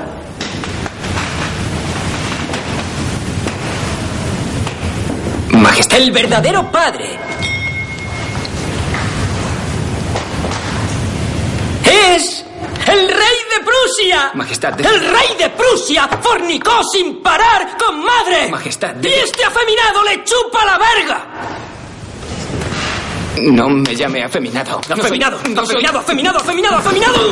Majestad. 5.57 5.86
El 5.97 6.11
verdadero 6.11 6.69
padre. 6.71 7.17
Es 12.13 12.45
el 12.87 13.07
rey 13.09 13.37
de 13.57 13.65
Prusia. 13.65 14.29
Majestad. 14.35 14.79
El 14.79 14.99
rey 14.99 15.35
de 15.39 15.49
Prusia 15.49 16.07
fornicó 16.21 16.81
sin 16.93 17.21
parar 17.23 17.75
con 17.79 17.99
madre. 18.03 18.47
Majestad. 18.49 18.93
Y 19.01 19.07
este 19.07 19.43
afeminado 19.43 20.03
le 20.03 20.23
chupa 20.23 20.63
la 20.65 20.77
verga. 20.77 21.25
No 23.53 23.67
me 23.69 23.95
llame 23.95 24.23
afeminado. 24.23 24.79
No 24.89 24.95
soy- 24.95 25.05
Afeminado, 25.05 25.39
soy- 25.39 25.55
afeminado, 25.57 25.99
afeminado, 25.99 26.37
afeminado, 26.39 26.77
afeminado. 26.77 27.17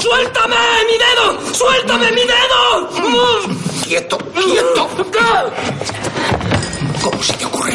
¡Suéltame 0.00 0.56
mi 0.86 0.96
dedo! 0.98 1.54
¡Suéltame 1.54 2.10
mi 2.12 2.22
dedo! 2.22 3.69
Quieto, 3.90 4.18
quieto. 4.18 4.88
¿Cómo 7.02 7.22
se 7.24 7.32
te 7.32 7.44
ocurre? 7.44 7.74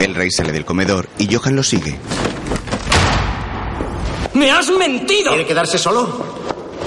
El 0.00 0.12
rey 0.12 0.28
sale 0.32 0.50
del 0.50 0.64
comedor 0.64 1.08
y 1.18 1.32
Johan 1.32 1.54
lo 1.54 1.62
sigue. 1.62 1.96
¡Me 4.34 4.50
has 4.50 4.68
mentido! 4.70 5.28
¿Quiere 5.30 5.46
quedarse 5.46 5.78
solo? 5.78 6.08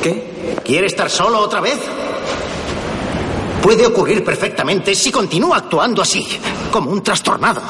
¿Qué? 0.04 0.58
¿Quiere 0.66 0.88
estar 0.88 1.10
solo 1.10 1.40
otra 1.40 1.62
vez? 1.62 1.80
Puede 3.64 3.86
ocurrir 3.88 4.26
perfectamente 4.26 4.94
si 4.94 5.10
continúa 5.10 5.60
actuando 5.60 6.02
así, 6.02 6.28
como 6.70 6.92
un 6.92 7.02
trastornado. 7.02 7.62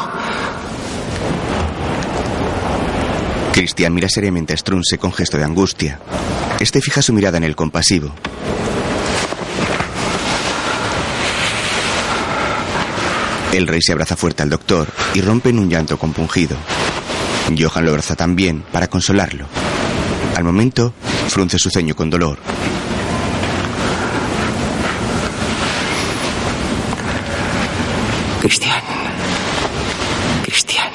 Christian 3.59 3.93
mira 3.93 4.07
seriamente 4.07 4.53
a 4.53 4.57
Strunse 4.57 4.97
con 4.97 5.11
gesto 5.11 5.37
de 5.37 5.43
angustia. 5.43 5.99
Este 6.61 6.79
fija 6.79 7.01
su 7.01 7.11
mirada 7.11 7.35
en 7.39 7.43
el 7.43 7.57
compasivo. 7.57 8.09
El 13.51 13.67
rey 13.67 13.81
se 13.81 13.91
abraza 13.91 14.15
fuerte 14.15 14.43
al 14.43 14.49
doctor 14.49 14.87
y 15.13 15.19
rompe 15.19 15.49
en 15.49 15.59
un 15.59 15.69
llanto 15.69 15.99
compungido. 15.99 16.55
Johan 17.59 17.83
lo 17.83 17.91
abraza 17.91 18.15
también 18.15 18.63
para 18.71 18.87
consolarlo. 18.87 19.45
Al 20.37 20.45
momento, 20.45 20.93
frunce 21.27 21.59
su 21.59 21.69
ceño 21.69 21.97
con 21.97 22.09
dolor. 22.09 22.37
Cristian. 28.39 28.81
Cristian. 30.43 30.89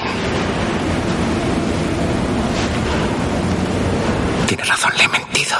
Tiene 4.47 4.63
razón, 4.63 4.91
le 4.95 5.03
he 5.03 5.07
mentido. 5.07 5.57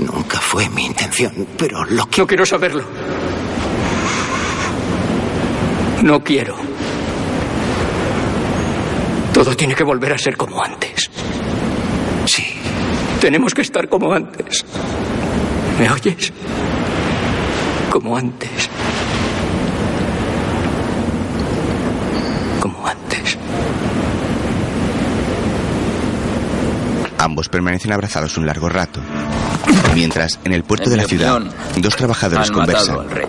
Nunca 0.00 0.40
fue 0.40 0.68
pero 1.56 1.84
lo 1.84 2.06
que... 2.06 2.20
No 2.20 2.26
quiero 2.26 2.46
saberlo. 2.46 2.84
No 6.02 6.22
quiero. 6.22 6.56
Todo 9.32 9.54
tiene 9.54 9.74
que 9.74 9.84
volver 9.84 10.12
a 10.12 10.18
ser 10.18 10.36
como 10.36 10.62
antes. 10.62 11.10
Sí. 12.26 12.44
Tenemos 13.20 13.54
que 13.54 13.62
estar 13.62 13.88
como 13.88 14.12
antes. 14.12 14.64
¿Me 15.78 15.90
oyes? 15.90 16.32
Como 17.90 18.16
antes. 18.16 18.68
Como 22.60 22.86
antes. 22.86 23.38
Ambos 27.18 27.48
permanecen 27.48 27.92
abrazados 27.92 28.36
un 28.38 28.46
largo 28.46 28.68
rato. 28.68 29.00
Mientras, 29.94 30.38
en 30.44 30.52
el 30.52 30.62
puerto 30.64 30.84
En 30.84 30.90
de 30.90 30.96
la 30.98 31.04
ciudad, 31.04 31.34
opinión, 31.36 31.54
dos 31.78 31.96
trabajadores 31.96 32.48
Han 32.48 32.54
conversan. 32.54 32.86
matado 32.96 33.00
al 33.00 33.10
rey. 33.10 33.26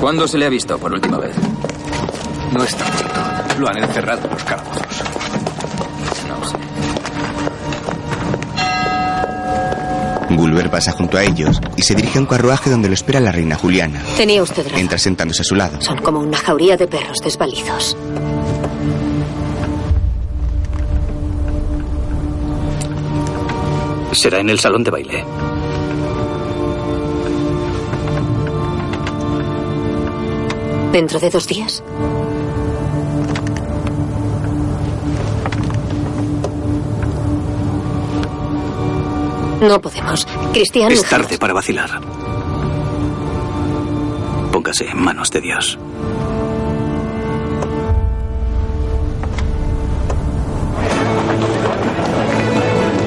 ¿Cuándo 0.00 0.28
se 0.28 0.38
le 0.38 0.46
ha 0.46 0.48
visto 0.48 0.78
por 0.78 0.92
última 0.92 1.18
vez? 1.18 1.34
No 2.52 2.62
está 2.64 2.84
muerto. 2.84 3.20
Lo 3.60 3.68
han 3.68 3.78
encerrado 3.78 4.24
en 4.26 4.30
los 4.34 4.44
calabozos. 4.44 4.82
No 6.28 6.44
sé. 6.48 6.56
Gulber 10.36 10.70
pasa 10.70 10.92
junto 10.92 11.18
a 11.18 11.24
ellos 11.24 11.60
y 11.76 11.82
se 11.82 11.94
dirige 11.94 12.18
a 12.18 12.20
un 12.22 12.26
carruaje 12.26 12.70
donde 12.70 12.88
lo 12.88 12.94
espera 12.94 13.20
la 13.20 13.32
reina 13.32 13.56
Juliana. 13.56 14.00
Tenía 14.16 14.42
usted 14.42 14.64
razón. 14.64 14.78
Entra 14.78 14.98
sentándose 14.98 15.42
a 15.42 15.44
su 15.44 15.54
lado. 15.54 15.80
Son 15.82 15.98
como 15.98 16.20
una 16.20 16.38
jauría 16.38 16.76
de 16.76 16.86
perros 16.86 17.18
desvalidos. 17.22 17.96
Será 24.12 24.40
en 24.40 24.50
el 24.50 24.58
salón 24.58 24.84
de 24.84 24.90
baile. 24.90 25.24
¿Dentro 30.92 31.20
de 31.20 31.30
dos 31.30 31.46
días? 31.46 31.82
No 39.60 39.80
podemos. 39.80 40.26
Cristian. 40.52 40.90
Es 40.90 41.04
tarde 41.04 41.38
para 41.38 41.52
vacilar. 41.52 42.00
Póngase 44.52 44.88
en 44.88 45.00
manos 45.00 45.30
de 45.30 45.40
Dios.– 45.40 45.78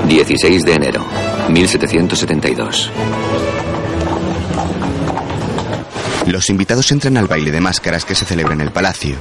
16 0.08 0.64
de 0.64 0.74
enero, 0.74 1.06
1772. 1.50 2.92
Los 6.28 6.50
invitados 6.50 6.92
entran 6.92 7.18
al 7.18 7.28
baile 7.28 7.52
de 7.52 7.62
máscaras 7.62 8.06
que 8.06 8.16
se 8.16 8.26
celebra 8.26 8.54
en 8.54 8.62
el 8.62 8.72
palacio. 8.72 9.16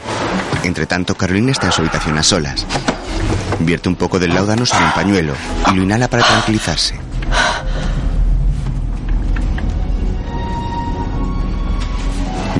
Entre 0.64 0.86
tanto, 0.86 1.14
Carolina 1.14 1.52
está 1.52 1.66
en 1.66 1.72
su 1.72 1.82
habitación 1.82 2.18
a 2.18 2.22
solas. 2.22 2.66
Vierte 3.60 3.88
un 3.88 3.96
poco 3.96 4.18
del 4.18 4.34
láudano 4.34 4.66
sobre 4.66 4.84
un 4.84 4.92
pañuelo 4.92 5.34
y 5.70 5.76
lo 5.76 5.82
inhala 5.82 6.08
para 6.08 6.24
tranquilizarse. 6.24 6.94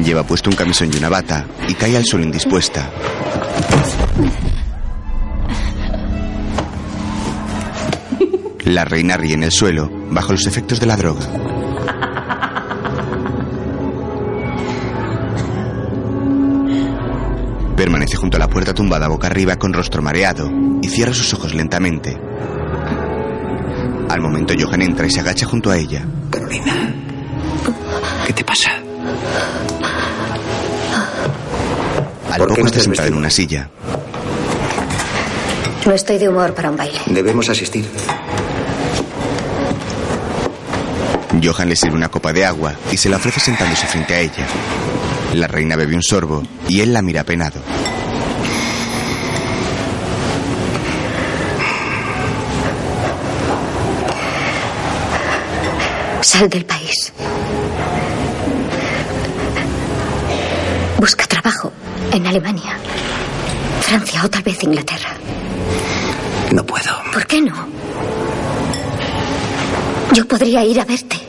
Lleva 0.05 0.23
puesto 0.25 0.49
un 0.49 0.57
camisón 0.57 0.91
y 0.93 0.97
una 0.97 1.09
bata 1.09 1.47
y 1.69 1.75
cae 1.75 1.97
al 1.97 2.05
suelo 2.05 2.25
indispuesta. 2.25 2.89
La 8.73 8.87
reina 8.87 9.19
ríe 9.19 9.35
en 9.35 9.43
el 9.43 9.53
suelo, 9.53 9.91
bajo 10.11 10.33
los 10.33 10.47
efectos 10.47 10.81
de 10.81 10.87
la 10.87 10.97
droga. 10.97 11.21
Permanece 17.77 18.17
junto 18.17 18.39
a 18.39 18.41
la 18.41 18.49
puerta 18.49 18.73
tumbada 18.73 19.09
boca 19.09 19.27
arriba 19.27 19.57
con 19.57 19.75
rostro 19.75 20.01
mareado 20.01 20.51
y 20.81 20.89
cierra 20.89 21.13
sus 21.13 21.35
ojos 21.35 21.53
lentamente. 21.55 22.19
Al 24.09 24.23
momento 24.23 24.55
Johan 24.59 24.81
entra 24.81 25.07
y 25.07 25.11
se 25.11 25.21
agacha 25.21 25.45
junto 25.45 25.71
a 25.71 25.77
ella. 25.77 26.07
Carolina, 26.31 26.95
¿qué 28.27 28.33
te 28.33 28.43
pasa? 28.43 28.71
Al 32.31 32.39
¿Por 32.39 32.47
qué 32.47 32.55
poco 32.55 32.61
no 32.63 32.67
está 32.69 32.81
sentada 32.81 33.09
en 33.09 33.15
una 33.17 33.29
silla. 33.29 33.69
No 35.85 35.93
estoy 35.93 36.17
de 36.17 36.31
humor 36.31 36.55
para 36.55 36.71
un 36.71 36.77
baile. 36.79 37.01
Debemos 37.05 37.51
asistir. 37.51 37.85
Johan 41.43 41.69
le 41.69 41.77
sirve 41.77 41.97
una 41.97 42.09
copa 42.09 42.33
de 42.33 42.45
agua 42.45 42.75
y 42.93 42.97
se 42.97 43.09
la 43.09 43.17
ofrece 43.17 43.41
sentándose 43.41 43.87
frente 43.87 44.15
a 44.15 44.21
ella. 44.21 44.47
La 45.35 45.49
reina 45.49 45.75
bebe 45.75 45.97
un 45.97 46.03
sorbo 46.03 46.43
y 46.69 46.81
él 46.81 46.93
la 46.93 47.03
mira 47.03 47.25
penado. 47.25 47.61
Sal 56.21 56.49
del 56.49 56.65
país. 56.65 57.13
Busca 60.99 61.27
trabajo 61.27 61.73
en 62.13 62.25
Alemania, 62.27 62.79
Francia 63.81 64.25
o 64.25 64.31
tal 64.31 64.43
vez 64.43 64.63
Inglaterra. 64.63 65.17
No 66.53 66.65
puedo. 66.65 66.93
¿Por 67.13 67.27
qué 67.27 67.41
no? 67.41 67.67
Yo 70.13 70.29
podría 70.29 70.65
ir 70.65 70.79
a 70.79 70.85
verte. 70.85 71.22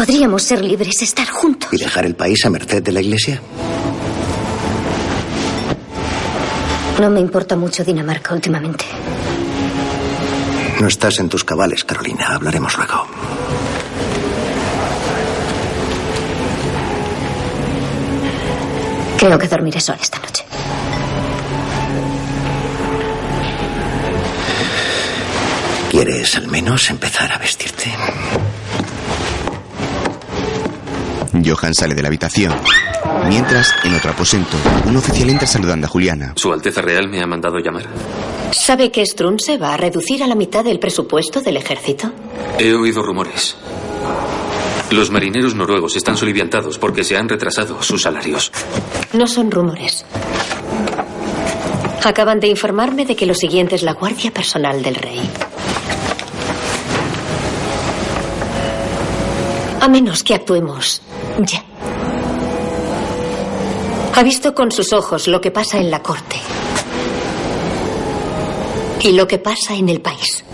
Podríamos 0.00 0.42
ser 0.44 0.64
libres, 0.64 1.02
estar 1.02 1.28
juntos. 1.28 1.68
¿Y 1.70 1.76
dejar 1.76 2.06
el 2.06 2.14
país 2.14 2.42
a 2.46 2.48
merced 2.48 2.82
de 2.82 2.90
la 2.90 3.02
iglesia? 3.02 3.38
No 6.98 7.10
me 7.10 7.20
importa 7.20 7.54
mucho 7.54 7.84
Dinamarca 7.84 8.32
últimamente. 8.32 8.86
No 10.80 10.88
estás 10.88 11.18
en 11.18 11.28
tus 11.28 11.44
cabales, 11.44 11.84
Carolina. 11.84 12.28
Hablaremos 12.28 12.78
luego. 12.78 13.06
Creo 19.18 19.38
que 19.38 19.48
dormiré 19.48 19.80
sola 19.82 19.98
esta 20.00 20.18
noche. 20.18 20.46
¿Quieres 25.90 26.36
al 26.36 26.46
menos 26.48 26.88
empezar 26.88 27.30
a 27.32 27.36
vestirte? 27.36 27.92
Johan 31.44 31.74
sale 31.74 31.94
de 31.94 32.02
la 32.02 32.08
habitación. 32.08 32.52
Mientras, 33.28 33.72
en 33.84 33.94
otro 33.94 34.10
aposento, 34.10 34.56
un 34.86 34.96
oficial 34.96 35.30
entra 35.30 35.46
saludando 35.46 35.86
a 35.86 35.90
Juliana. 35.90 36.32
¿Su 36.36 36.52
Alteza 36.52 36.82
Real 36.82 37.08
me 37.08 37.22
ha 37.22 37.26
mandado 37.26 37.58
llamar? 37.58 37.84
¿Sabe 38.52 38.90
que 38.90 39.04
Strunse 39.06 39.58
va 39.58 39.74
a 39.74 39.76
reducir 39.76 40.22
a 40.22 40.26
la 40.26 40.34
mitad 40.34 40.66
el 40.66 40.78
presupuesto 40.78 41.40
del 41.40 41.56
ejército? 41.56 42.10
He 42.58 42.72
oído 42.74 43.02
rumores. 43.02 43.56
Los 44.90 45.10
marineros 45.10 45.54
noruegos 45.54 45.94
están 45.94 46.16
soliviantados 46.16 46.78
porque 46.78 47.04
se 47.04 47.16
han 47.16 47.28
retrasado 47.28 47.80
sus 47.82 48.02
salarios. 48.02 48.50
No 49.12 49.28
son 49.28 49.50
rumores. 49.50 50.04
Acaban 52.04 52.40
de 52.40 52.48
informarme 52.48 53.06
de 53.06 53.14
que 53.14 53.26
lo 53.26 53.34
siguiente 53.34 53.76
es 53.76 53.82
la 53.82 53.92
guardia 53.92 54.32
personal 54.32 54.82
del 54.82 54.96
rey. 54.96 55.20
A 59.80 59.88
menos 59.88 60.24
que 60.24 60.34
actuemos 60.34 61.02
ya. 61.46 61.64
Ha 64.14 64.22
visto 64.22 64.54
con 64.54 64.70
sus 64.70 64.92
ojos 64.92 65.28
lo 65.28 65.40
que 65.40 65.50
pasa 65.50 65.78
en 65.78 65.90
la 65.90 66.02
corte 66.02 66.36
y 69.02 69.12
lo 69.12 69.26
que 69.26 69.38
pasa 69.38 69.74
en 69.74 69.88
el 69.88 70.00
país. 70.00 70.44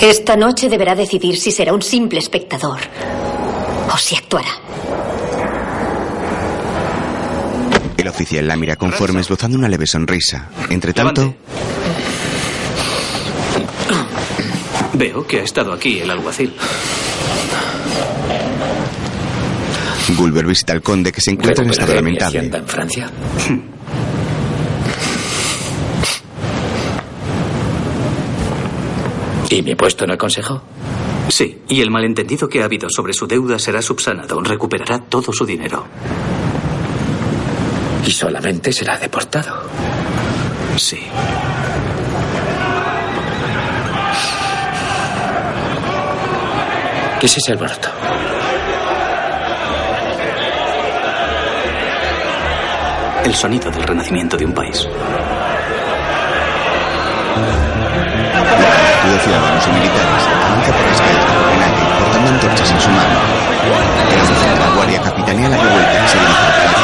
Esta 0.00 0.36
noche 0.36 0.68
deberá 0.68 0.94
decidir 0.94 1.38
si 1.38 1.50
será 1.50 1.72
un 1.72 1.82
simple 1.82 2.18
espectador 2.18 2.78
o 3.92 3.96
si 3.96 4.16
actuará. 4.16 4.50
El 7.96 8.08
oficial 8.08 8.46
la 8.46 8.56
mira 8.56 8.76
conforme 8.76 9.20
esbozando 9.20 9.56
una 9.56 9.68
leve 9.68 9.86
sonrisa. 9.86 10.50
Entre 10.68 10.92
tanto, 10.92 11.34
Veo 14.94 15.26
que 15.26 15.40
ha 15.40 15.42
estado 15.42 15.72
aquí 15.72 15.98
el 15.98 16.10
alguacil. 16.10 16.54
Gulber 20.16 20.46
visita 20.46 20.72
al 20.72 20.82
conde 20.82 21.10
que 21.12 21.20
se 21.20 21.30
encuentra 21.30 21.64
en 21.64 21.70
estado 21.70 21.92
¿Recuperaré 21.94 22.12
mi 22.12 22.18
lamentable. 22.18 22.58
en 22.58 22.68
Francia? 22.68 23.10
¿Y 29.50 29.62
mi 29.62 29.74
puesto 29.74 30.04
en 30.04 30.10
el 30.10 30.18
consejo? 30.18 30.62
Sí, 31.28 31.62
y 31.68 31.80
el 31.80 31.90
malentendido 31.90 32.48
que 32.48 32.62
ha 32.62 32.64
habido 32.64 32.88
sobre 32.90 33.12
su 33.12 33.26
deuda 33.26 33.58
será 33.58 33.80
subsanado. 33.82 34.40
Recuperará 34.42 34.98
todo 35.00 35.32
su 35.32 35.44
dinero. 35.46 35.86
Y 38.06 38.10
solamente 38.10 38.72
será 38.72 38.98
deportado. 38.98 39.62
Sí. 40.76 40.98
¿Qué 47.24 47.28
es 47.28 47.38
ese 47.38 47.52
alboroto? 47.52 47.88
El 53.24 53.34
sonido 53.34 53.70
del 53.70 53.82
renacimiento 53.82 54.36
de 54.36 54.44
un 54.44 54.52
país. 54.52 54.86
Multitud 58.76 59.10
de 59.10 59.20
ciudadanos 59.20 59.66
y 59.66 59.70
militares 59.70 60.28
avanza 60.44 60.72
por 60.72 60.86
las 60.86 61.00
calles 61.00 61.24
de 61.24 61.32
Copenhague 61.32 61.82
portando 61.98 62.28
antorchas 62.28 62.70
en 62.70 62.80
su 62.82 62.90
mano. 62.90 63.18
El 64.12 64.20
oficial 64.20 64.54
de 64.54 64.60
la 64.60 64.70
guardia 64.74 65.00
capitanea 65.00 65.48
la 65.48 65.56
revuelta 65.56 66.04
y 66.04 66.08
se 66.08 66.18
dirige 66.18 66.83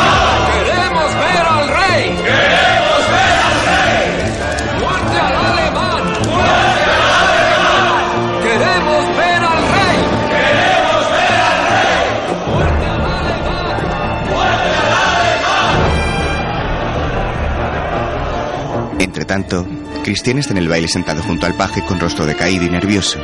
tanto, 19.31 19.65
Cristian 20.03 20.39
está 20.39 20.51
en 20.55 20.59
el 20.59 20.69
baile 20.69 20.89
sentado 20.89 21.23
junto 21.23 21.47
al 21.47 21.55
paje 21.55 21.85
con 21.85 22.01
rostro 22.01 22.27
decaído 22.27 22.65
y 22.65 22.69
nervioso. 22.69 23.21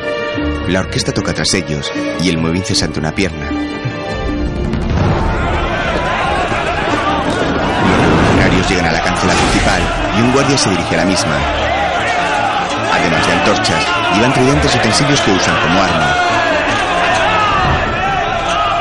La 0.69 0.79
orquesta 0.79 1.11
toca 1.11 1.35
tras 1.35 1.53
ellos 1.55 1.91
y 2.23 2.29
él 2.29 2.39
mueve 2.39 2.59
incesante 2.59 3.01
una 3.01 3.13
pierna. 3.13 3.51
Los 7.81 7.99
revolucionarios 7.99 8.71
llegan 8.71 8.87
a 8.87 8.93
la 8.93 9.03
cancela 9.03 9.33
principal 9.33 9.83
y 10.17 10.21
un 10.23 10.33
guardia 10.33 10.57
se 10.57 10.71
dirige 10.71 10.95
a 10.95 10.99
la 10.99 11.05
misma. 11.07 11.37
Además 12.95 13.27
de 13.27 13.33
antorchas, 13.33 13.85
llevan 14.15 14.33
tridentes 14.33 14.77
utensilios 14.77 15.21
que 15.23 15.33
usan 15.33 15.61
como 15.61 15.83
arma. 15.83 16.15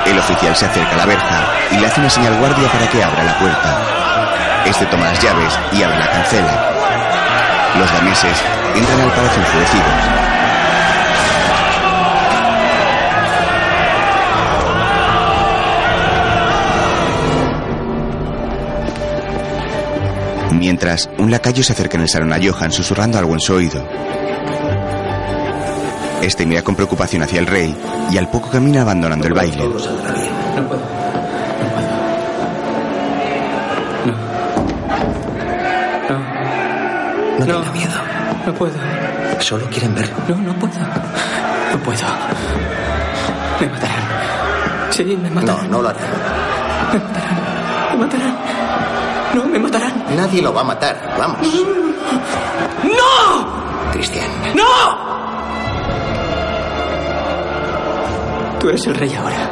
El 0.05 0.19
oficial 0.19 0.55
se 0.55 0.67
acerca 0.67 0.93
a 0.93 0.97
la 0.97 1.05
verja 1.07 1.43
y 1.71 1.77
le 1.77 1.87
hace 1.87 2.01
una 2.01 2.09
señal 2.11 2.33
al 2.33 2.39
guardia 2.39 2.67
para 2.71 2.87
que 2.87 3.03
abra 3.03 3.23
la 3.23 3.39
puerta. 3.39 3.81
Este 4.67 4.85
toma 4.85 5.05
las 5.05 5.19
llaves 5.19 5.59
y 5.73 5.81
abre 5.81 5.97
la 5.97 6.11
cancela. 6.11 6.75
Los 7.77 7.91
daneses 7.91 8.41
entran 8.75 9.01
al 9.01 9.11
palacio 9.11 9.41
enfurecidos. 9.41 10.25
Mientras, 20.57 21.09
un 21.19 21.29
lacayo 21.29 21.63
se 21.63 21.73
acerca 21.73 21.97
en 21.97 22.03
el 22.03 22.09
salón 22.09 22.33
a 22.33 22.39
Johan 22.41 22.71
susurrando 22.71 23.19
algo 23.19 23.33
en 23.33 23.39
su 23.39 23.53
oído. 23.53 23.87
Este 26.21 26.45
mira 26.45 26.63
con 26.63 26.75
preocupación 26.75 27.21
hacia 27.21 27.39
el 27.39 27.45
rey 27.45 27.75
y 28.11 28.17
al 28.17 28.29
poco 28.29 28.49
camina 28.49 28.81
abandonando 28.81 29.27
el 29.27 29.33
baile. 29.33 29.67
No, 29.67 30.94
tenga 37.45 37.71
miedo. 37.71 37.91
No 38.45 38.53
puedo. 38.53 38.73
Solo 39.39 39.65
quieren 39.69 39.95
verlo. 39.95 40.15
No, 40.27 40.35
no 40.35 40.53
puedo. 40.53 40.73
No 41.71 41.79
puedo. 41.83 42.05
Me 43.59 43.67
matarán. 43.67 44.03
Sí, 44.91 45.03
me 45.21 45.29
matarán. 45.29 45.69
No, 45.71 45.77
no 45.77 45.81
lo 45.81 45.89
harán. 45.89 46.03
Me 46.93 46.99
matarán. 46.99 47.37
Me 47.91 47.97
matarán. 47.97 48.35
No, 49.33 49.45
me 49.45 49.59
matarán. 49.59 50.05
Nadie 50.15 50.41
lo 50.41 50.53
va 50.53 50.61
a 50.61 50.63
matar. 50.63 51.15
Vamos. 51.17 51.39
¡No! 52.83 53.91
Cristian. 53.91 54.29
¡No! 54.55 54.63
Tú 58.59 58.69
eres 58.69 58.87
el 58.87 58.95
rey 58.95 59.13
ahora. 59.15 59.49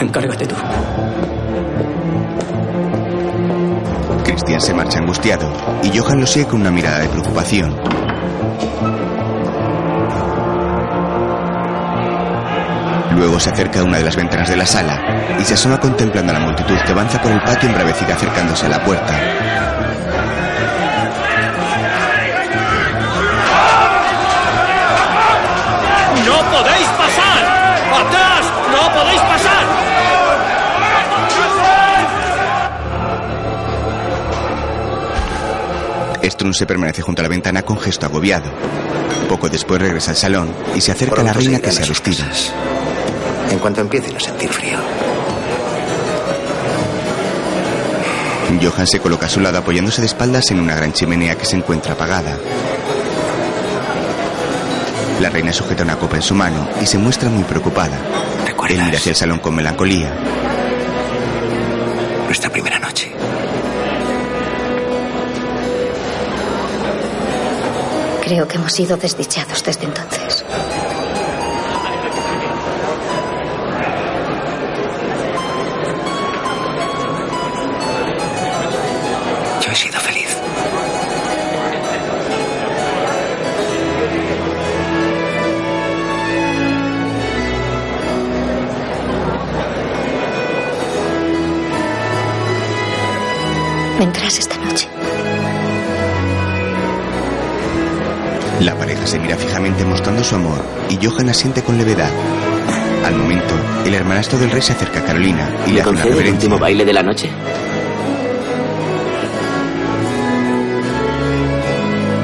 Encárgate 0.00 0.46
tú. 0.46 0.54
Christian 4.44 4.60
se 4.60 4.74
marcha 4.74 4.98
angustiado 4.98 5.50
y 5.82 5.96
Johan 5.96 6.20
lo 6.20 6.26
sigue 6.26 6.46
con 6.46 6.60
una 6.60 6.70
mirada 6.70 6.98
de 6.98 7.08
preocupación. 7.08 7.74
Luego 13.16 13.40
se 13.40 13.48
acerca 13.48 13.80
a 13.80 13.84
una 13.84 13.96
de 13.96 14.04
las 14.04 14.16
ventanas 14.16 14.50
de 14.50 14.56
la 14.56 14.66
sala 14.66 15.00
y 15.40 15.44
se 15.44 15.54
asoma 15.54 15.80
contemplando 15.80 16.30
a 16.30 16.34
la 16.34 16.44
multitud 16.44 16.76
que 16.84 16.92
avanza 16.92 17.22
por 17.22 17.32
el 17.32 17.40
patio 17.40 17.70
embravecida 17.70 18.14
acercándose 18.14 18.66
a 18.66 18.68
la 18.68 18.84
puerta. 18.84 19.14
Strun 36.30 36.52
permanece 36.66 37.02
junto 37.02 37.20
a 37.20 37.24
la 37.24 37.28
ventana 37.28 37.62
con 37.62 37.78
gesto 37.78 38.06
agobiado. 38.06 38.50
Poco 39.28 39.48
después 39.48 39.80
regresa 39.80 40.12
al 40.12 40.16
salón 40.16 40.54
y 40.74 40.80
se 40.80 40.92
acerca 40.92 41.20
a 41.20 41.24
la 41.24 41.32
reina 41.32 41.58
se 41.58 41.62
que 41.62 41.70
se 41.70 41.80
ha 41.80 41.84
a 41.84 41.86
sus 41.86 42.02
vestido. 42.02 42.26
En 43.50 43.58
cuanto 43.58 43.80
empiecen 43.80 44.16
a 44.16 44.20
sentir 44.20 44.48
frío. 44.50 44.78
Johan 48.62 48.86
se 48.86 49.00
coloca 49.00 49.26
a 49.26 49.28
su 49.28 49.40
lado 49.40 49.58
apoyándose 49.58 50.00
de 50.00 50.06
espaldas 50.06 50.50
en 50.50 50.60
una 50.60 50.74
gran 50.74 50.92
chimenea 50.92 51.34
que 51.34 51.44
se 51.44 51.56
encuentra 51.56 51.92
apagada. 51.92 52.38
La 55.20 55.28
reina 55.30 55.52
sujeta 55.52 55.82
una 55.82 55.96
copa 55.96 56.16
en 56.16 56.22
su 56.22 56.34
mano 56.34 56.68
y 56.80 56.86
se 56.86 56.98
muestra 56.98 57.28
muy 57.28 57.44
preocupada. 57.44 57.98
Él 58.68 58.82
mira 58.82 58.96
hacia 58.96 59.10
el 59.10 59.16
salón 59.16 59.38
con 59.38 59.54
melancolía. 59.54 60.12
Nuestra 62.26 62.50
primera 62.50 62.73
Creo 68.24 68.48
que 68.48 68.56
hemos 68.56 68.72
sido 68.72 68.96
desdichados 68.96 69.62
desde 69.62 69.84
entonces. 69.84 70.33
Su 100.24 100.34
amor 100.34 100.64
y 100.88 100.98
Johan 101.04 101.28
asiente 101.28 101.62
con 101.62 101.76
levedad. 101.78 102.10
Al 103.04 103.14
momento, 103.16 103.54
el 103.84 103.94
hermanastro 103.94 104.38
del 104.38 104.50
rey 104.50 104.62
se 104.62 104.72
acerca 104.72 105.00
a 105.00 105.04
Carolina 105.04 105.48
y 105.66 105.70
le 105.70 105.74
¿Le 105.74 105.80
hace 105.82 105.90
una 105.90 105.98
concede 106.00 106.08
el 106.08 106.08
reverencia. 106.18 106.32
último 106.48 106.58
baile 106.58 106.84
de 106.84 106.92
la 106.92 107.02
noche? 107.02 107.30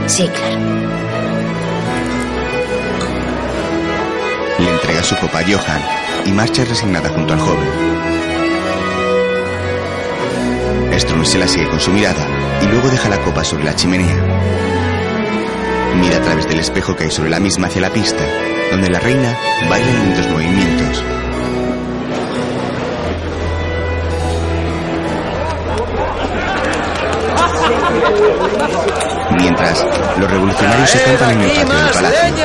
Sí, 0.06 0.26
claro. 0.28 0.58
Le 4.58 4.70
entrega 4.70 5.02
su 5.02 5.16
copa 5.16 5.38
a 5.40 5.42
Johan 5.44 5.82
y 6.26 6.32
marcha 6.32 6.64
resignada 6.64 7.08
junto 7.10 7.32
al 7.34 7.40
joven. 7.40 7.68
Strun 10.98 11.24
se 11.24 11.38
la 11.38 11.46
sigue 11.48 11.68
con 11.68 11.80
su 11.80 11.90
mirada 11.92 12.26
y 12.62 12.66
luego 12.66 12.88
deja 12.90 13.08
la 13.08 13.18
copa 13.22 13.42
sobre 13.44 13.64
la 13.64 13.74
chimenea. 13.74 14.16
Mira 15.96 16.16
a 16.16 16.22
través 16.22 16.48
del 16.48 16.60
espejo 16.60 16.96
que 16.96 17.04
hay 17.04 17.10
sobre 17.10 17.30
la 17.30 17.40
misma 17.40 17.66
hacia 17.66 17.80
la 17.82 17.90
pista, 17.90 18.24
donde 18.70 18.88
la 18.90 19.00
reina 19.00 19.36
baila 19.68 19.90
en 19.90 20.02
lentos 20.08 20.28
movimientos. 20.30 21.04
Mientras, 29.38 29.86
los 30.18 30.30
revolucionarios 30.30 30.90
se 30.90 31.02
campan 31.02 31.30
en 31.32 31.40
el 31.42 31.50
patio 31.50 31.74
del 31.78 31.90
palacio. 31.92 32.44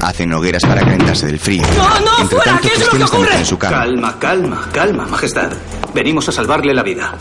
Hacen 0.00 0.32
hogueras 0.32 0.62
para 0.64 0.80
calentarse 0.80 1.26
del 1.26 1.38
frío. 1.38 1.62
¡No, 1.76 2.00
no, 2.00 2.18
Entre 2.20 2.36
fuera! 2.36 2.52
tanto, 2.52 2.68
¿Qué 2.68 2.74
es 2.74 2.80
lo 2.92 2.98
que 2.98 3.04
ocurre? 3.04 3.36
en 3.36 3.46
su 3.46 3.58
cama. 3.58 3.78
Calma, 3.78 4.18
calma, 4.18 4.68
calma, 4.72 5.06
majestad. 5.06 5.50
Venimos 5.92 6.28
a 6.28 6.32
salvarle 6.32 6.72
la 6.72 6.82
vida. 6.82 7.14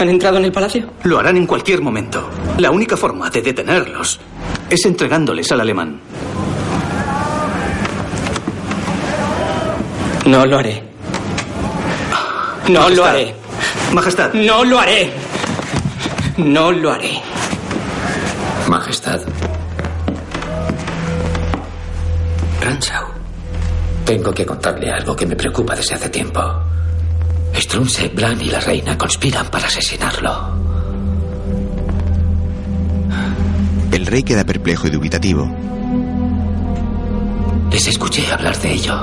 ¿Han 0.00 0.08
entrado 0.08 0.38
en 0.38 0.46
el 0.46 0.52
palacio? 0.52 0.88
Lo 1.04 1.18
harán 1.18 1.36
en 1.36 1.46
cualquier 1.46 1.82
momento. 1.82 2.26
La 2.56 2.70
única 2.70 2.96
forma 2.96 3.28
de 3.28 3.42
detenerlos 3.42 4.18
es 4.70 4.84
entregándoles 4.86 5.52
al 5.52 5.60
alemán. 5.60 6.00
No 10.24 10.46
lo 10.46 10.58
haré. 10.58 10.82
No 12.68 12.88
lo 12.88 13.02
Majestad. 13.02 13.08
haré. 13.08 13.34
Majestad. 13.92 14.32
No 14.32 14.64
lo 14.64 14.78
haré. 14.78 15.12
No 16.38 16.72
lo 16.72 16.92
haré. 16.92 17.20
Majestad. 18.68 19.20
Ranchau. 22.62 23.04
Tengo 24.06 24.32
que 24.32 24.46
contarle 24.46 24.90
algo 24.90 25.14
que 25.14 25.26
me 25.26 25.36
preocupa 25.36 25.74
desde 25.74 25.94
hace 25.96 26.08
tiempo. 26.08 26.40
Strunze, 27.60 28.08
Blan 28.08 28.40
y 28.40 28.46
la 28.46 28.60
reina 28.60 28.96
conspiran 28.96 29.46
para 29.48 29.66
asesinarlo. 29.66 30.58
El 33.92 34.06
rey 34.06 34.22
queda 34.22 34.44
perplejo 34.44 34.86
y 34.86 34.90
dubitativo. 34.90 35.50
Les 37.70 37.86
escuché 37.86 38.30
hablar 38.32 38.56
de 38.58 38.72
ello. 38.72 38.96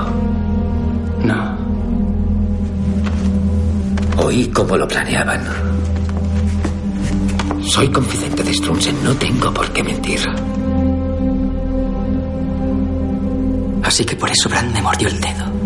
No. 1.22 1.56
Oí 4.16 4.48
cómo 4.48 4.76
lo 4.76 4.88
planeaban. 4.88 5.44
Soy 7.62 7.88
confidente 7.88 8.42
de 8.42 8.54
Strunzen, 8.54 9.04
no 9.04 9.14
tengo 9.14 9.54
por 9.54 9.72
qué 9.72 9.82
mentir. 9.84 10.20
Así 13.84 14.04
que 14.04 14.16
por 14.16 14.30
eso 14.30 14.48
Bran 14.48 14.72
me 14.72 14.82
mordió 14.82 15.08
el 15.08 15.20
dedo. 15.20 15.57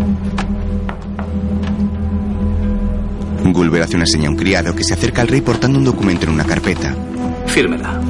Gulber 3.51 3.82
hace 3.82 3.97
una 3.97 4.06
seña 4.06 4.28
a 4.28 4.31
un 4.31 4.36
criado 4.36 4.74
que 4.74 4.85
se 4.85 4.94
acerca 4.94 5.23
al 5.23 5.28
rey 5.28 5.40
portando 5.40 5.78
un 5.78 5.85
documento 5.85 6.27
en 6.27 6.32
una 6.32 6.44
carpeta. 6.44 6.94
Fírmela. 7.47 8.01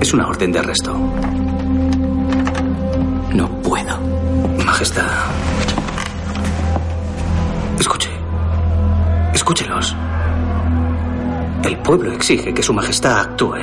Es 0.00 0.12
una 0.12 0.26
orden 0.28 0.52
de 0.52 0.58
arresto. 0.58 0.94
No 3.34 3.62
puedo. 3.62 3.98
Majestad. 4.64 5.06
Escuche. 7.78 8.10
Escúchelos. 9.34 9.96
El 11.64 11.78
pueblo 11.78 12.12
exige 12.12 12.52
que 12.52 12.62
su 12.62 12.72
majestad 12.72 13.20
actúe. 13.20 13.54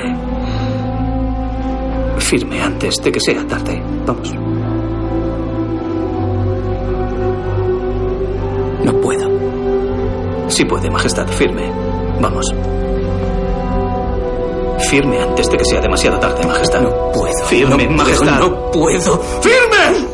Firme 2.18 2.62
antes 2.62 2.96
de 3.02 3.12
que 3.12 3.20
sea 3.20 3.46
tarde. 3.46 3.82
Vamos. 4.06 4.32
Sí 10.60 10.66
puede, 10.66 10.90
majestad. 10.90 11.26
Firme. 11.26 11.72
Vamos. 12.20 12.44
Firme 14.90 15.22
antes 15.22 15.48
de 15.48 15.56
que 15.56 15.64
sea 15.64 15.80
demasiado 15.80 16.18
tarde, 16.18 16.46
majestad. 16.46 16.82
No 16.82 17.12
puedo. 17.12 17.46
Firme, 17.46 17.86
no 17.86 17.96
majestad. 17.96 18.38
Puedo, 18.38 18.50
no 18.50 18.70
puedo. 18.70 19.22
¡Firme! 19.40 20.06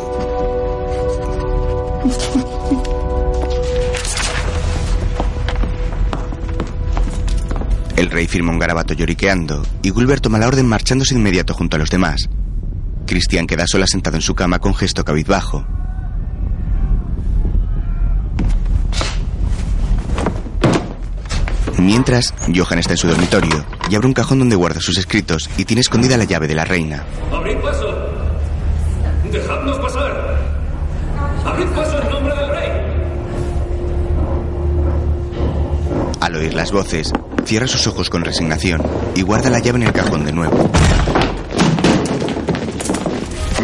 El 7.97 8.09
rey 8.09 8.29
firma 8.29 8.53
un 8.53 8.61
garabato 8.61 8.95
lloriqueando 8.95 9.65
y 9.83 9.91
Gulber 9.91 10.21
toma 10.21 10.39
la 10.39 10.47
orden 10.47 10.69
marchándose 10.69 11.15
de 11.15 11.19
inmediato 11.19 11.55
junto 11.55 11.75
a 11.75 11.81
los 11.81 11.91
demás. 11.91 12.29
Cristian 13.05 13.49
queda 13.49 13.65
sola 13.67 13.89
sentado 13.89 14.15
en 14.15 14.23
su 14.23 14.37
cama 14.37 14.61
con 14.61 14.77
gesto 14.77 15.05
cabizbajo. 15.05 15.67
Mientras, 21.87 22.35
Johan 22.53 22.81
está 22.81 22.95
en 22.95 22.97
su 22.97 23.07
dormitorio 23.07 23.65
y 23.89 23.95
abre 23.95 24.09
un 24.09 24.13
cajón 24.13 24.41
donde 24.41 24.57
guarda 24.57 24.81
sus 24.81 24.99
escritos 24.99 25.49
y 25.57 25.65
tiene 25.65 25.83
escondida 25.83 26.17
la 26.17 26.25
llave 26.25 26.49
de 26.49 26.57
la 26.57 26.65
reina. 26.65 27.07
¡Abrid 27.33 27.59
paso! 27.59 27.87
¡Dejadnos 29.31 29.79
pasar! 29.79 30.37
¡Abrid 31.45 31.67
paso 31.67 32.03
en 32.03 32.11
nombre 32.11 32.35
del 32.35 32.51
rey! 32.51 32.71
Al 36.21 36.35
oír 36.35 36.55
las 36.55 36.73
voces, 36.73 37.13
cierra 37.45 37.69
sus 37.69 37.87
ojos 37.87 38.11
con 38.11 38.25
resignación 38.25 38.83
y 39.15 39.23
guarda 39.23 39.49
la 39.49 39.61
llave 39.61 39.79
en 39.79 39.85
el 39.85 39.93
cajón 39.93 40.25
de 40.25 40.33
nuevo. 40.33 40.69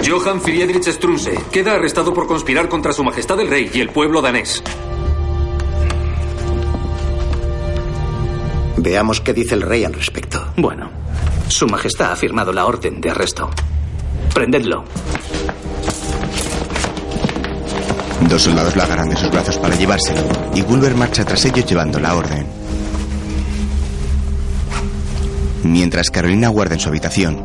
Johann 0.09 0.41
Friedrich 0.41 0.89
Strunse 0.93 1.37
queda 1.51 1.73
arrestado 1.73 2.15
por 2.15 2.29
conspirar 2.29 2.69
contra 2.69 2.93
su 2.93 3.03
majestad 3.03 3.41
el 3.41 3.49
rey 3.49 3.69
y 3.75 3.81
el 3.81 3.89
pueblo 3.89 4.23
danés. 4.23 4.63
Veamos 8.83 9.21
qué 9.21 9.33
dice 9.33 9.55
el 9.55 9.63
rey 9.63 9.85
al 9.85 9.93
respecto. 9.95 10.45
Bueno, 10.57 10.91
Su 11.49 11.67
Majestad 11.69 12.11
ha 12.13 12.17
firmado 12.17 12.53
la 12.53 12.65
orden 12.67 13.01
de 13.01 13.11
arresto. 13.11 13.49
Prendedlo. 14.35 14.85
Dos 18.29 18.43
soldados 18.43 18.75
lo 18.75 18.83
agarran 18.83 19.09
de 19.09 19.17
sus 19.17 19.31
brazos 19.31 19.59
para 19.59 19.77
llevárselo 19.77 20.23
y 20.55 20.63
Gulber 20.63 20.95
marcha 20.97 21.25
tras 21.25 21.45
ellos 21.45 21.65
llevando 21.67 22.01
la 22.01 22.15
orden. 22.17 22.47
Mientras 25.63 26.11
Carolina 26.11 26.49
guarda 26.49 26.75
en 26.75 26.81
su 26.81 26.89
habitación, 26.89 27.41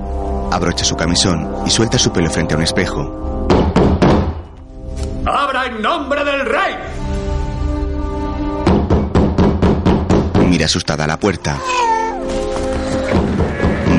abrocha 0.51 0.85
su 0.85 0.95
camisón 0.95 1.64
y 1.68 1.69
suelta 1.69 1.99
su 1.99 2.11
pelo 2.11 2.31
frente 2.31 2.55
a 2.55 2.57
un 2.57 2.64
espejo. 2.64 3.47
¡Abra 5.26 5.65
en 5.68 5.81
nombre 5.81 6.23
del 6.23 6.45
rey! 6.45 6.76
Asustada 10.68 11.06
a 11.06 11.07
la 11.07 11.19
puerta. 11.19 11.57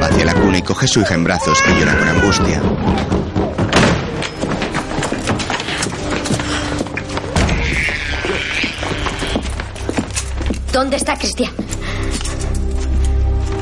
Va 0.01 0.07
hacia 0.07 0.24
la 0.24 0.35
cuna 0.35 0.59
y 0.59 0.62
coge 0.62 0.85
a 0.85 0.89
su 0.89 1.01
hija 1.01 1.15
en 1.15 1.24
brazos 1.24 1.59
y 1.66 1.81
llora 1.81 1.99
con 1.99 2.09
angustia. 2.09 2.62
¿Dónde 10.73 10.97
está 10.97 11.16
Cristian? 11.16 11.51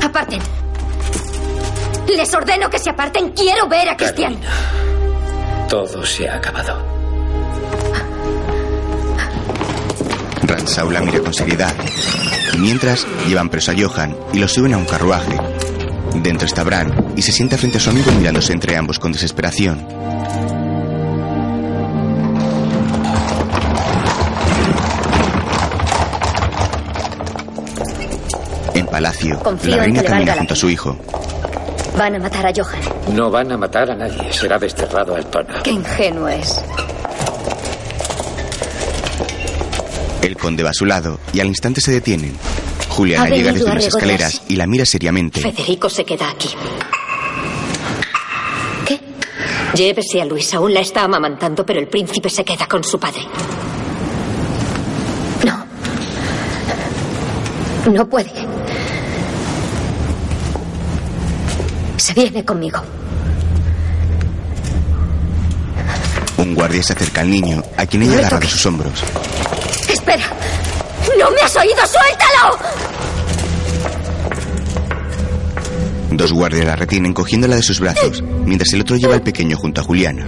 Aparten. 0.03 0.41
Les 2.15 2.33
ordeno 2.33 2.69
que 2.69 2.77
se 2.77 2.89
aparten. 2.89 3.31
Quiero 3.31 3.67
ver 3.67 3.89
a 3.89 3.97
Cristian. 3.97 4.37
Todo 5.67 6.05
se 6.05 6.29
ha 6.29 6.35
acabado. 6.35 6.96
Ransaul 10.47 10.93
la 10.93 11.01
mira 11.01 11.19
con 11.19 11.33
seriedad. 11.33 11.75
Mientras, 12.57 13.05
llevan 13.27 13.49
preso 13.49 13.71
a 13.71 13.75
Johan 13.77 14.15
y 14.33 14.39
lo 14.39 14.47
suben 14.47 14.73
a 14.73 14.77
un 14.77 14.85
carruaje. 14.85 15.37
Dentro 16.15 16.47
está 16.47 16.63
Bran 16.63 17.13
y 17.15 17.21
se 17.21 17.31
sienta 17.31 17.57
frente 17.57 17.77
a 17.77 17.81
su 17.81 17.89
amigo 17.89 18.11
mirándose 18.13 18.53
entre 18.53 18.75
ambos 18.75 18.97
con 18.99 19.11
desesperación. 19.11 19.85
En 28.73 28.85
palacio, 28.87 29.39
Confío 29.39 29.75
la 29.75 29.83
reina 29.83 30.03
camina 30.03 30.33
junto 30.33 30.53
a 30.53 30.57
su 30.57 30.69
hijo. 30.69 30.95
Van 31.97 32.15
a 32.15 32.19
matar 32.19 32.45
a 32.45 32.51
Johan. 32.55 32.79
No 33.15 33.31
van 33.31 33.51
a 33.51 33.57
matar 33.57 33.89
a 33.89 33.95
nadie. 33.95 34.31
Será 34.31 34.59
desterrado 34.59 35.15
al 35.15 35.25
tono. 35.27 35.49
Qué 35.63 35.71
ingenuo 35.71 36.27
es. 36.27 36.61
El 40.21 40.35
conde 40.37 40.63
va 40.63 40.71
a 40.71 40.73
su 40.73 40.85
lado 40.85 41.19
y 41.33 41.39
al 41.39 41.47
instante 41.47 41.81
se 41.81 41.91
detienen. 41.91 42.35
Juliana 42.89 43.25
Ha 43.25 43.29
llega 43.29 43.53
desde 43.53 43.73
las 43.73 43.85
escaleras 43.85 44.41
y 44.47 44.55
la 44.55 44.67
mira 44.67 44.85
seriamente. 44.85 45.41
Federico 45.41 45.89
se 45.89 46.03
queda 46.03 46.29
aquí. 46.29 46.49
¿Qué? 48.85 48.99
Llévese 49.75 50.21
a 50.21 50.25
Luis. 50.25 50.53
Aún 50.53 50.73
la 50.73 50.79
está 50.79 51.03
amamantando, 51.03 51.65
pero 51.65 51.79
el 51.79 51.87
príncipe 51.87 52.29
se 52.29 52.43
queda 52.43 52.67
con 52.67 52.83
su 52.83 52.99
padre. 52.99 53.21
No 57.91 58.07
puede. 58.09 58.31
Se 61.95 62.13
viene 62.13 62.43
conmigo. 62.43 62.81
Un 66.47 66.55
guardia 66.55 66.81
se 66.81 66.93
acerca 66.93 67.19
al 67.19 67.29
niño, 67.29 67.61
a 67.75 67.85
quien 67.85 68.03
ella 68.03 68.13
No 68.13 68.19
agarra 68.19 68.39
de 68.39 68.47
sus 68.47 68.65
hombros. 68.65 69.03
¡Espera! 69.89 70.23
¡No 71.19 71.29
me 71.31 71.41
has 71.41 71.53
oído! 71.57 71.81
¡Suéltalo! 71.85 72.57
Dos 76.11 76.31
guardias 76.31 76.65
la 76.65 76.77
retienen 76.77 77.13
cogiéndola 77.13 77.57
de 77.57 77.63
sus 77.63 77.81
brazos, 77.81 78.23
mientras 78.45 78.71
el 78.71 78.79
otro 78.79 78.95
lleva 78.95 79.15
al 79.15 79.23
pequeño 79.23 79.57
junto 79.57 79.81
a 79.81 79.83
Juliana. 79.83 80.25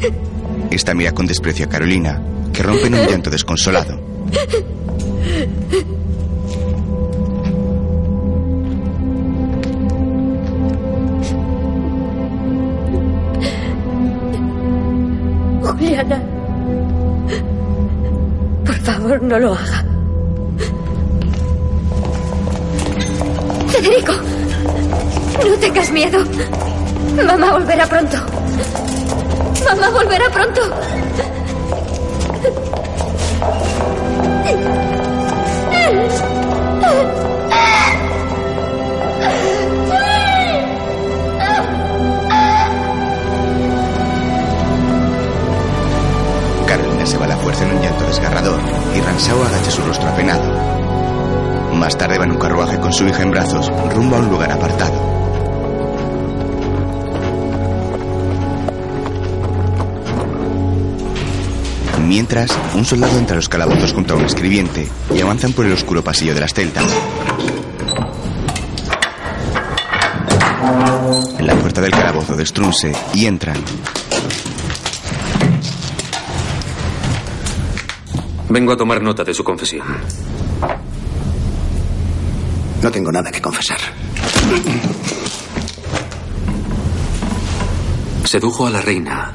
Esta 0.69 0.93
mira 0.93 1.13
con 1.13 1.25
desprecio 1.25 1.67
a 1.67 1.69
Carolina, 1.69 2.21
que 2.51 2.63
rompe 2.63 2.87
en 2.87 2.95
un 2.95 3.07
llanto 3.07 3.29
desconsolado. 3.29 3.97
Juliana. 15.79 16.21
Por 18.65 18.75
favor, 18.75 19.21
no 19.23 19.39
lo 19.39 19.53
haga. 19.53 19.85
Federico, 23.69 24.11
no 25.47 25.55
tengas 25.59 25.91
miedo. 25.91 26.19
Mamá 27.25 27.51
volverá 27.53 27.87
pronto. 27.87 28.17
Mamá 29.65 29.89
volverá 29.89 30.29
pronto. 30.29 30.61
La 47.27 47.37
fuerza 47.37 47.65
en 47.65 47.75
un 47.75 47.81
llanto 47.81 48.05
desgarrador 48.05 48.59
y 48.95 49.01
Ransao 49.01 49.43
agacha 49.43 49.71
su 49.71 49.81
rostro 49.81 50.09
apenado. 50.09 50.79
Más 51.73 51.97
tarde 51.97 52.17
va 52.17 52.25
en 52.25 52.31
un 52.31 52.39
carruaje 52.39 52.79
con 52.79 52.91
su 52.93 53.05
hija 53.07 53.23
en 53.23 53.31
brazos, 53.31 53.69
rumbo 53.93 54.15
a 54.15 54.19
un 54.19 54.29
lugar 54.29 54.51
apartado. 54.51 55.09
Mientras, 62.09 62.49
un 62.73 62.85
soldado 62.85 63.19
entra 63.19 63.35
a 63.35 63.35
los 63.35 63.49
calabozos 63.49 63.93
junto 63.93 64.15
a 64.15 64.17
un 64.17 64.25
escribiente 64.25 64.87
y 65.13 65.21
avanzan 65.21 65.53
por 65.53 65.67
el 65.67 65.73
oscuro 65.73 66.03
pasillo 66.03 66.33
de 66.33 66.39
las 66.39 66.55
celdas. 66.55 66.91
En 71.37 71.45
la 71.47 71.55
puerta 71.55 71.81
del 71.81 71.91
calabozo 71.91 72.35
de 72.35 72.45
Strunse 72.47 72.91
y 73.13 73.27
entran. 73.27 73.57
Vengo 78.49 78.73
a 78.73 78.77
tomar 78.77 79.01
nota 79.01 79.23
de 79.23 79.33
su 79.33 79.43
confesión. 79.43 79.85
No 82.81 82.91
tengo 82.91 83.11
nada 83.11 83.31
que 83.31 83.41
confesar. 83.41 83.77
Sedujo 88.23 88.65
a 88.65 88.71
la 88.71 88.81
reina 88.81 89.33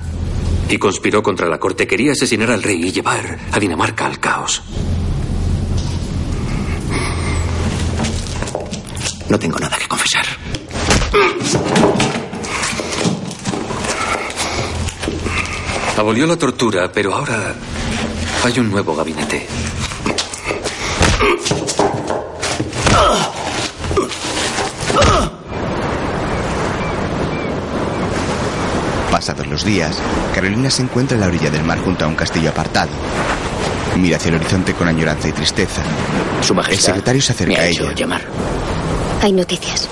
y 0.69 0.79
conspiró 0.79 1.23
contra 1.23 1.49
la 1.49 1.59
corte. 1.59 1.87
Quería 1.87 2.13
asesinar 2.13 2.51
al 2.51 2.63
rey 2.63 2.87
y 2.87 2.93
llevar 2.93 3.39
a 3.53 3.59
Dinamarca 3.61 4.07
al 4.07 4.19
caos. 4.19 4.63
No 9.29 9.39
tengo 9.39 9.59
nada 9.59 9.77
que 9.79 9.87
confesar. 9.87 10.27
Abolió 15.97 16.27
la 16.27 16.37
tortura, 16.37 16.91
pero 16.93 17.15
ahora 17.15 17.55
hay 18.45 18.59
un 18.61 18.71
nuevo 18.71 18.95
gabinete. 18.95 19.47
Pasados 29.11 29.47
los 29.47 29.65
días, 29.65 29.97
Carolina 30.35 30.71
se 30.71 30.83
encuentra 30.83 31.15
en 31.15 31.21
la 31.21 31.29
orilla 31.29 31.51
del 31.51 31.63
mar 31.63 31.79
junto 31.79 32.05
a 32.05 32.09
un 32.09 32.17
castillo 32.17 32.51
apartado. 32.51 32.91
Mira 33.97 34.17
hacia 34.17 34.31
el 34.31 34.37
horizonte 34.37 34.75
con 34.75 34.89
añoranza 34.89 35.29
y 35.29 35.33
tristeza. 35.33 35.83
Su 36.43 36.55
majestad 36.55 36.75
El 36.75 36.83
secretario 36.97 37.23
se 37.23 37.33
acerca 37.33 37.53
me 37.55 37.59
ha 37.61 37.63
a 37.63 37.67
ella. 37.67 37.93
llamar. 37.95 38.23
Hay 39.23 39.33
noticias. 39.33 39.89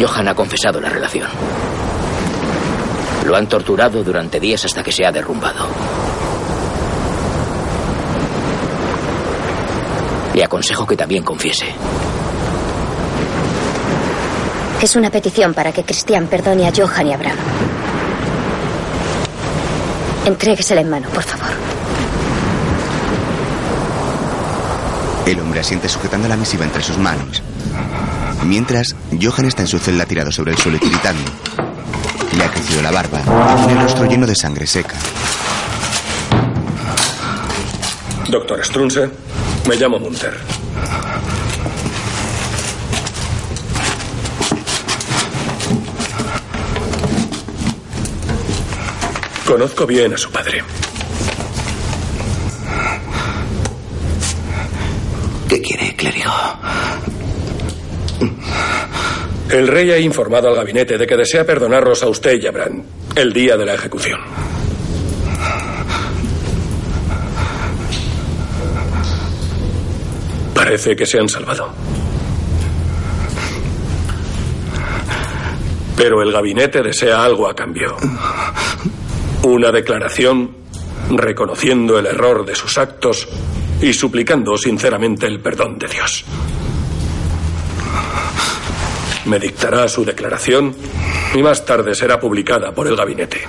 Johan 0.00 0.28
ha 0.28 0.34
confesado 0.34 0.80
la 0.80 0.90
relación. 0.90 1.28
Lo 3.26 3.36
han 3.36 3.48
torturado 3.48 4.04
durante 4.04 4.38
días 4.38 4.64
hasta 4.66 4.82
que 4.82 4.92
se 4.92 5.06
ha 5.06 5.10
derrumbado. 5.10 5.66
Le 10.38 10.44
aconsejo 10.44 10.86
que 10.86 10.96
también 10.96 11.24
confiese. 11.24 11.66
Es 14.80 14.94
una 14.94 15.10
petición 15.10 15.52
para 15.52 15.72
que 15.72 15.82
Cristian 15.82 16.28
perdone 16.28 16.68
a 16.68 16.70
Johan 16.72 17.08
y 17.08 17.12
a 17.12 17.16
Bram. 17.16 17.36
Entréguesela 20.26 20.80
en 20.80 20.90
mano, 20.90 21.08
por 21.08 21.24
favor. 21.24 21.48
El 25.26 25.40
hombre 25.40 25.58
asiente 25.58 25.88
sujetando 25.88 26.28
la 26.28 26.36
misiva 26.36 26.64
entre 26.64 26.84
sus 26.84 26.98
manos. 26.98 27.42
Mientras, 28.44 28.94
Johan 29.20 29.46
está 29.46 29.62
en 29.62 29.68
su 29.68 29.80
celda 29.80 30.06
tirado 30.06 30.30
sobre 30.30 30.52
el 30.52 30.58
suelo 30.58 30.76
y 30.76 30.80
tiritando. 30.80 31.32
Le 32.36 32.44
ha 32.44 32.48
crecido 32.48 32.80
la 32.80 32.92
barba 32.92 33.22
y 33.22 33.56
tiene 33.66 33.72
el 33.72 33.80
rostro 33.80 34.04
lleno 34.04 34.24
de 34.24 34.36
sangre 34.36 34.68
seca. 34.68 34.94
Doctor 38.28 38.64
Strunze, 38.64 39.10
me 39.68 39.76
llamo 39.76 39.98
Munter. 39.98 40.32
Conozco 49.46 49.86
bien 49.86 50.14
a 50.14 50.16
su 50.16 50.30
padre. 50.30 50.62
¿Qué 55.50 55.60
quiere, 55.60 55.94
clérigo? 55.96 56.32
El 59.50 59.68
rey 59.68 59.90
ha 59.90 59.98
informado 59.98 60.48
al 60.48 60.56
gabinete 60.56 60.96
de 60.96 61.06
que 61.06 61.16
desea 61.16 61.44
perdonarlos 61.44 62.02
a 62.02 62.08
usted 62.08 62.40
y 62.40 62.46
a 62.46 62.52
Bran 62.52 62.84
el 63.16 63.32
día 63.34 63.58
de 63.58 63.66
la 63.66 63.74
ejecución. 63.74 63.87
Que 70.96 71.06
se 71.06 71.18
han 71.18 71.28
salvado. 71.28 71.70
Pero 75.96 76.22
el 76.22 76.32
gabinete 76.32 76.82
desea 76.82 77.24
algo 77.24 77.48
a 77.48 77.54
cambio. 77.54 77.96
Una 79.42 79.70
declaración 79.70 80.56
reconociendo 81.10 81.98
el 81.98 82.06
error 82.06 82.44
de 82.44 82.54
sus 82.54 82.78
actos 82.78 83.28
y 83.80 83.92
suplicando 83.92 84.56
sinceramente 84.56 85.26
el 85.26 85.40
perdón 85.40 85.78
de 85.78 85.88
Dios. 85.88 86.24
Me 89.26 89.38
dictará 89.38 89.88
su 89.88 90.04
declaración 90.04 90.74
y 91.34 91.42
más 91.42 91.64
tarde 91.64 91.94
será 91.94 92.18
publicada 92.18 92.72
por 92.72 92.86
el 92.86 92.96
gabinete. 92.96 93.42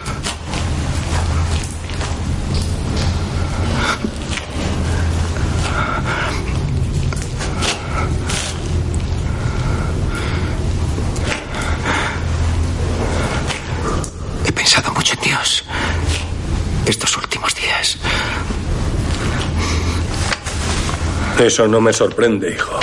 Eso 21.40 21.68
no 21.68 21.80
me 21.80 21.94
sorprende, 21.94 22.52
hijo. 22.52 22.80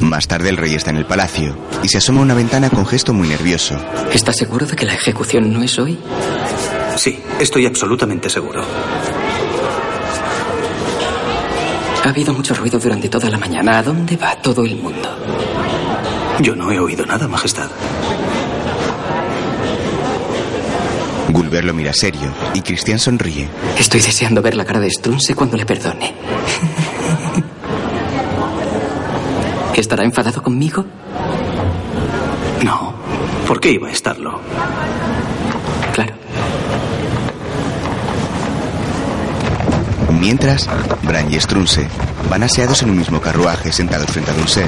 Más 0.00 0.26
tarde 0.26 0.48
el 0.48 0.56
rey 0.56 0.74
está 0.74 0.90
en 0.90 0.96
el 0.96 1.04
palacio 1.06 1.56
y 1.82 1.88
se 1.88 1.98
asoma 1.98 2.20
a 2.20 2.22
una 2.24 2.34
ventana 2.34 2.70
con 2.70 2.84
gesto 2.86 3.12
muy 3.12 3.28
nervioso. 3.28 3.76
¿Estás 4.12 4.36
seguro 4.36 4.66
de 4.66 4.74
que 4.74 4.86
la 4.86 4.94
ejecución 4.94 5.52
no 5.52 5.62
es 5.62 5.78
hoy? 5.78 5.98
Sí, 6.96 7.22
estoy 7.38 7.66
absolutamente 7.66 8.28
seguro. 8.28 8.64
Ha 12.04 12.08
habido 12.08 12.32
mucho 12.32 12.54
ruido 12.54 12.78
durante 12.78 13.08
toda 13.08 13.30
la 13.30 13.38
mañana. 13.38 13.78
¿A 13.78 13.82
dónde 13.82 14.16
va 14.16 14.34
todo 14.42 14.64
el 14.64 14.76
mundo? 14.76 15.08
Yo 16.40 16.56
no 16.56 16.72
he 16.72 16.80
oído 16.80 17.06
nada, 17.06 17.28
Majestad. 17.28 17.70
Gulber 21.32 21.64
lo 21.64 21.74
mira 21.74 21.92
serio 21.92 22.32
y 22.54 22.60
Cristian 22.60 22.98
sonríe. 22.98 23.48
Estoy 23.78 24.00
deseando 24.00 24.42
ver 24.42 24.54
la 24.56 24.64
cara 24.64 24.80
de 24.80 24.90
Strunse 24.90 25.34
cuando 25.34 25.56
le 25.56 25.64
perdone. 25.64 26.14
¿Estará 29.74 30.04
enfadado 30.04 30.42
conmigo? 30.42 30.84
No. 32.62 32.94
¿Por 33.46 33.60
qué 33.60 33.72
iba 33.72 33.88
a 33.88 33.92
estarlo? 33.92 34.40
Claro. 35.94 36.14
Mientras, 40.20 40.68
Bran 41.02 41.32
y 41.32 41.40
Strunse 41.40 41.88
van 42.28 42.42
aseados 42.42 42.82
en 42.82 42.90
un 42.90 42.98
mismo 42.98 43.20
carruaje 43.20 43.72
sentados 43.72 44.10
frente 44.10 44.30
a 44.30 44.34
Dulce. 44.34 44.64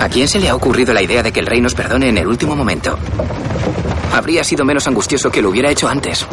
¿A 0.00 0.08
quién 0.08 0.26
se 0.26 0.40
le 0.40 0.48
ha 0.48 0.56
ocurrido 0.56 0.94
la 0.94 1.02
idea 1.02 1.22
de 1.22 1.32
que 1.32 1.40
el 1.40 1.46
rey 1.46 1.60
nos 1.60 1.74
perdone 1.74 2.08
en 2.08 2.18
el 2.18 2.26
último 2.26 2.56
momento? 2.56 2.98
Habría 4.14 4.44
sido 4.44 4.64
menos 4.64 4.86
angustioso 4.86 5.28
que 5.28 5.42
lo 5.42 5.50
hubiera 5.50 5.68
hecho 5.72 5.88
antes. 5.88 6.24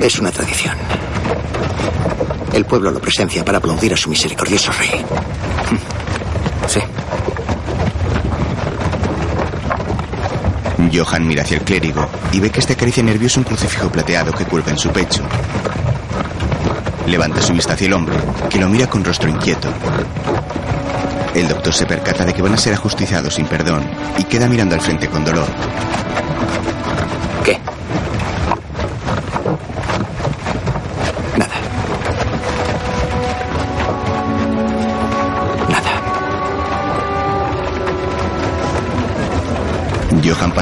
Es 0.00 0.18
una 0.18 0.32
tradición. 0.32 0.74
El 2.54 2.64
pueblo 2.64 2.90
lo 2.90 2.98
presencia 2.98 3.44
para 3.44 3.58
aplaudir 3.58 3.92
a 3.92 3.96
su 3.96 4.08
misericordioso 4.08 4.72
rey. 4.72 5.04
Sí. 6.66 6.80
Johan 10.96 11.26
mira 11.26 11.42
hacia 11.42 11.58
el 11.58 11.62
clérigo 11.62 12.08
y 12.32 12.40
ve 12.40 12.48
que 12.50 12.60
este 12.60 12.72
acaricia 12.72 13.02
nervioso 13.02 13.38
un 13.38 13.44
crucifijo 13.44 13.90
plateado 13.90 14.32
que 14.32 14.46
cuelga 14.46 14.70
en 14.70 14.78
su 14.78 14.88
pecho. 14.88 15.22
Levanta 17.06 17.42
su 17.42 17.52
vista 17.52 17.74
hacia 17.74 17.86
el 17.86 17.92
hombre, 17.92 18.16
que 18.48 18.58
lo 18.58 18.70
mira 18.70 18.86
con 18.86 19.04
rostro 19.04 19.28
inquieto. 19.28 19.68
El 21.34 21.48
doctor 21.48 21.74
se 21.74 21.84
percata 21.84 22.24
de 22.24 22.32
que 22.32 22.40
van 22.40 22.54
a 22.54 22.56
ser 22.56 22.72
ajusticiados 22.72 23.34
sin 23.34 23.44
perdón 23.44 23.84
y 24.16 24.24
queda 24.24 24.48
mirando 24.48 24.74
al 24.74 24.80
frente 24.80 25.06
con 25.08 25.22
dolor. 25.22 25.48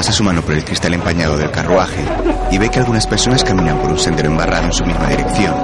Pasa 0.03 0.17
su 0.17 0.23
mano 0.25 0.41
por 0.41 0.53
el 0.53 0.65
cristal 0.65 0.93
empañado 0.95 1.37
del 1.37 1.49
carruaje 1.49 2.03
y 2.51 2.57
ve 2.57 2.67
que 2.67 2.77
algunas 2.77 3.07
personas 3.07 3.41
caminan 3.41 3.77
por 3.79 3.89
un 3.89 3.97
sendero 3.97 4.27
embarrado 4.27 4.65
en 4.65 4.73
su 4.73 4.83
misma 4.83 5.07
dirección. 5.07 5.55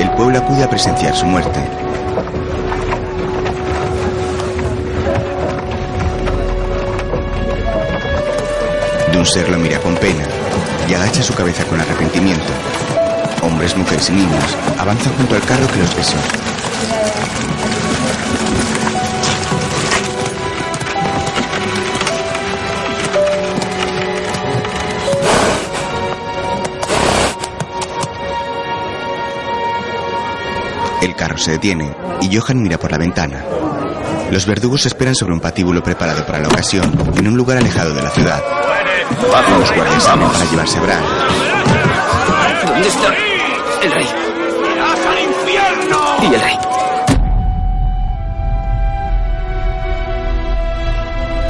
El 0.00 0.10
pueblo 0.16 0.38
acude 0.38 0.64
a 0.64 0.68
presenciar 0.68 1.14
su 1.14 1.26
muerte. 1.26 1.60
Dunser 9.12 9.48
lo 9.48 9.58
mira 9.58 9.78
con 9.78 9.94
pena 9.94 10.24
y 10.88 10.94
agacha 10.94 11.22
su 11.22 11.32
cabeza 11.32 11.62
con 11.66 11.80
arrepentimiento. 11.80 12.52
Hombres, 13.42 13.76
mujeres 13.76 14.10
y 14.10 14.12
niños 14.12 14.56
avanzan 14.76 15.12
junto 15.12 15.36
al 15.36 15.42
carro 15.42 15.68
que 15.68 15.78
los 15.78 15.94
besó. 15.94 16.16
Se 31.40 31.52
detiene 31.52 31.94
y 32.20 32.36
Johan 32.36 32.62
mira 32.62 32.78
por 32.78 32.92
la 32.92 32.98
ventana. 32.98 33.42
Los 34.30 34.46
verdugos 34.46 34.84
esperan 34.86 35.14
sobre 35.14 35.32
un 35.32 35.40
patíbulo 35.40 35.82
preparado 35.82 36.24
para 36.26 36.38
la 36.38 36.48
ocasión 36.48 36.92
en 37.16 37.26
un 37.26 37.36
lugar 37.36 37.56
alejado 37.56 37.94
de 37.94 38.02
la 38.02 38.10
ciudad. 38.10 38.42
Los 39.58 39.74
guardias 39.74 40.02
salen 40.02 40.28
para 40.28 40.44
llevarse 40.44 40.78
a 40.78 40.82
Bran. 40.82 41.02
¿Dónde 42.66 42.88
está 42.88 43.08
el 43.82 43.92
rey? 43.92 44.06
al 45.08 45.18
infierno! 45.18 45.98
¿Y 46.22 46.34
el 46.34 46.40
rey? 46.40 46.58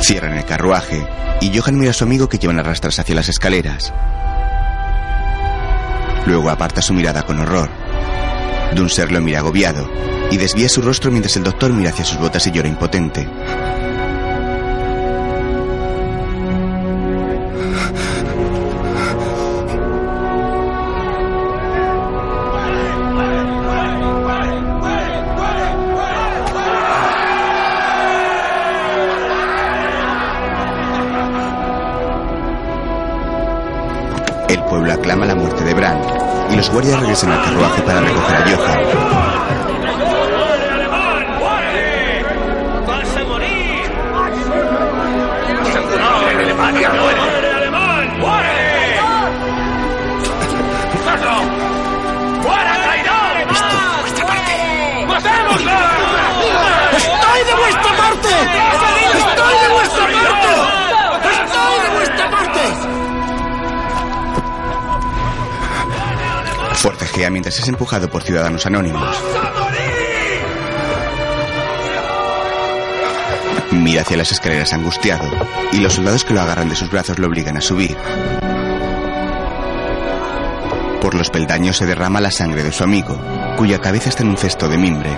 Cierran 0.01 0.37
el 0.37 0.45
carruaje 0.45 1.07
y 1.41 1.59
Johan 1.59 1.79
mira 1.79 1.91
a 1.91 1.95
su 1.95 2.05
amigo 2.05 2.29
que 2.29 2.39
llevan 2.39 2.61
arrastras 2.61 2.99
hacia 2.99 3.15
las 3.17 3.29
escaleras. 3.29 3.93
Luego 6.27 6.49
aparta 6.49 6.81
su 6.81 6.95
mirada 6.95 7.23
con 7.25 7.41
horror. 7.41 7.90
Dunser 8.75 9.11
lo 9.13 9.21
mira 9.21 9.41
agobiado 9.41 9.89
y 10.31 10.37
desvía 10.37 10.69
su 10.69 10.83
rostro 10.83 11.11
mientras 11.11 11.37
el 11.37 11.43
doctor 11.43 11.73
mira 11.73 11.91
hacia 11.91 12.05
sus 12.05 12.19
botas 12.19 12.47
y 12.47 12.53
llora 12.53 12.69
impotente. 12.69 13.29
Los 36.61 36.71
guardias 36.71 37.01
regresan 37.01 37.33
al 37.33 37.43
carruaje 37.43 37.81
para 37.81 38.01
recoger 38.01 38.37
a 38.37 38.51
Johan. 38.51 39.10
Mientras 67.29 67.59
es 67.59 67.69
empujado 67.69 68.09
por 68.09 68.23
ciudadanos 68.23 68.65
anónimos. 68.65 69.17
Mira 73.73 74.03
hacia 74.03 74.17
las 74.17 74.33
escaleras 74.33 74.73
angustiado 74.73 75.31
y 75.73 75.79
los 75.79 75.93
soldados 75.93 76.25
que 76.25 76.33
lo 76.33 76.41
agarran 76.41 76.69
de 76.69 76.77
sus 76.77 76.91
brazos 76.91 77.19
lo 77.19 77.27
obligan 77.27 77.57
a 77.57 77.61
subir. 77.61 77.97
Por 81.01 81.15
los 81.15 81.31
peldaños 81.31 81.77
se 81.77 81.87
derrama 81.87 82.21
la 82.21 82.31
sangre 82.31 82.63
de 82.63 82.73
su 82.73 82.85
amigo, 82.85 83.21
cuya 83.57 83.81
cabeza 83.81 84.09
está 84.09 84.23
en 84.23 84.31
un 84.31 84.37
cesto 84.37 84.69
de 84.69 84.79
mimbre. 84.79 85.11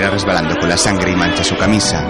Resbalando 0.00 0.56
con 0.58 0.68
la 0.68 0.76
sangre 0.76 1.10
y 1.10 1.16
mancha 1.16 1.44
su 1.44 1.56
camisa. 1.56 2.04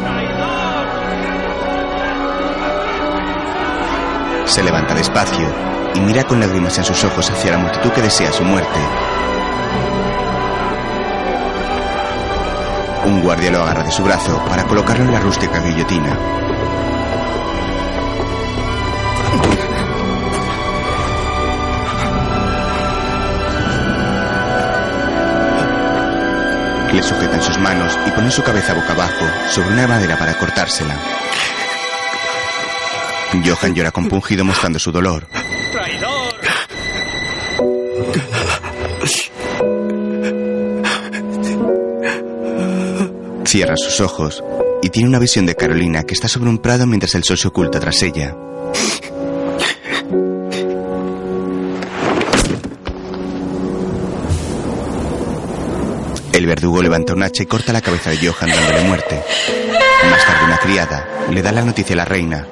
Se 4.45 4.63
levanta 4.63 4.95
despacio 4.95 5.53
y 5.95 6.01
mira 6.01 6.25
con 6.25 6.39
lágrimas 6.41 6.79
en 6.79 6.85
sus 6.85 7.03
ojos 7.05 7.31
hacia 7.31 7.53
la 7.53 7.59
multitud 7.59 7.91
que 7.91 8.03
desea 8.03 8.33
su 8.33 8.45
muerte. 8.45 8.79
Un 13.05 13.21
guardia 13.21 13.51
lo 13.51 13.63
agarra 13.63 13.83
de 13.83 13.91
su 13.91 14.03
brazo 14.05 14.41
para 14.49 14.65
colocarlo 14.65 15.05
en 15.05 15.13
la 15.13 15.21
rústica 15.21 15.61
guillotina. 15.61 16.42
Le 26.93 27.03
sujeta 27.03 27.37
en 27.37 27.43
sus 27.43 27.59
manos 27.59 27.99
y 28.07 28.11
pone 28.11 28.31
su 28.31 28.43
cabeza 28.43 28.75
boca 28.75 28.93
abajo 28.93 29.25
sobre 29.49 29.73
una 29.73 29.87
madera 29.87 30.19
para 30.19 30.39
cortársela. 30.39 30.97
Johan 33.45 33.75
llora 33.75 33.91
compungido 33.91 34.45
mostrando 34.45 34.79
su 34.79 34.93
dolor. 34.93 35.27
¡Traidor! 35.73 36.35
Cierra 43.45 43.77
sus 43.77 44.01
ojos 44.01 44.45
y 44.83 44.91
tiene 44.91 45.09
una 45.09 45.19
visión 45.19 45.47
de 45.47 45.55
Carolina 45.55 46.03
que 46.05 46.15
está 46.15 46.29
sobre 46.29 46.51
un 46.51 46.59
prado 46.59 46.87
mientras 46.87 47.15
el 47.15 47.25
sol 47.25 47.39
se 47.39 47.49
oculta 47.49 47.81
tras 47.81 48.03
ella. 48.03 48.35
Verdugo 56.63 56.81
levanta 56.81 57.13
un 57.13 57.25
hacha 57.25 57.43
y 57.43 57.47
corta 57.47 57.73
la 57.73 57.81
cabeza 57.81 58.11
de 58.11 58.19
Johan 58.19 58.49
dándole 58.49 58.85
muerte. 58.85 59.21
Más 60.09 60.25
tarde 60.25 60.45
una 60.45 60.59
criada 60.59 61.09
le 61.29 61.43
da 61.43 61.51
la 61.51 61.63
noticia 61.63 61.95
a 61.95 61.97
la 61.97 62.05
reina. 62.05 62.47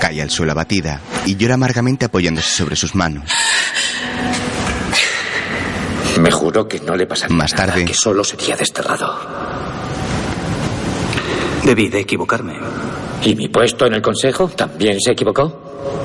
Cae 0.00 0.22
al 0.22 0.30
suelo 0.30 0.52
abatida 0.52 1.00
y 1.26 1.34
llora 1.34 1.54
amargamente 1.54 2.04
apoyándose 2.04 2.48
sobre 2.48 2.76
sus 2.76 2.94
manos. 2.94 3.39
Me 6.20 6.30
juro 6.30 6.68
que 6.68 6.80
no 6.80 6.94
le 6.96 7.06
pasaría 7.06 7.36
Más 7.36 7.52
nada, 7.52 7.66
tarde- 7.66 7.84
que 7.84 7.94
solo 7.94 8.22
sería 8.24 8.56
desterrado. 8.56 9.18
Debí 11.64 11.88
de 11.88 12.00
equivocarme. 12.00 12.54
¿Y 13.22 13.34
mi 13.34 13.48
puesto 13.48 13.86
en 13.86 13.94
el 13.94 14.02
consejo 14.02 14.48
también 14.48 14.98
se 15.00 15.12
equivocó? 15.12 15.60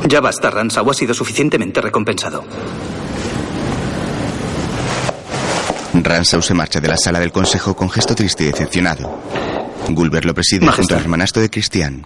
Ya 0.08 0.20
basta, 0.22 0.50
Ransau 0.52 0.90
ha 0.90 0.94
sido 0.94 1.14
suficientemente 1.14 1.82
recompensado. 1.82 2.44
Ransau 5.94 6.42
se 6.42 6.54
marcha 6.54 6.80
de 6.82 6.88
la 6.90 6.98
sala 6.98 7.20
del 7.20 7.32
consejo 7.32 7.76
con 7.76 7.90
gesto 7.90 8.14
triste 8.16 8.44
y 8.44 8.48
decepcionado. 8.48 9.18
Gulber 9.90 10.26
lo 10.26 10.34
preside 10.34 10.66
Majestad. 10.66 10.82
junto 10.84 10.96
al 10.96 11.02
hermanastro 11.02 11.42
de 11.42 11.50
Cristian. 11.50 12.06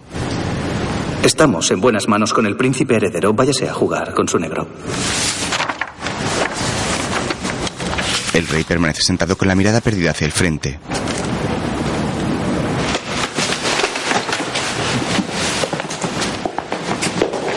Estamos 1.24 1.70
en 1.70 1.80
buenas 1.80 2.08
manos 2.08 2.32
con 2.32 2.46
el 2.46 2.56
príncipe 2.56 2.96
heredero. 2.96 3.32
Váyase 3.34 3.68
a 3.68 3.74
jugar 3.74 4.14
con 4.14 4.28
su 4.28 4.38
negro. 4.38 4.66
El 8.32 8.46
rey 8.46 8.64
permanece 8.64 9.02
sentado 9.02 9.36
con 9.36 9.48
la 9.48 9.54
mirada 9.54 9.80
perdida 9.80 10.12
hacia 10.12 10.24
el 10.26 10.32
frente. 10.32 10.78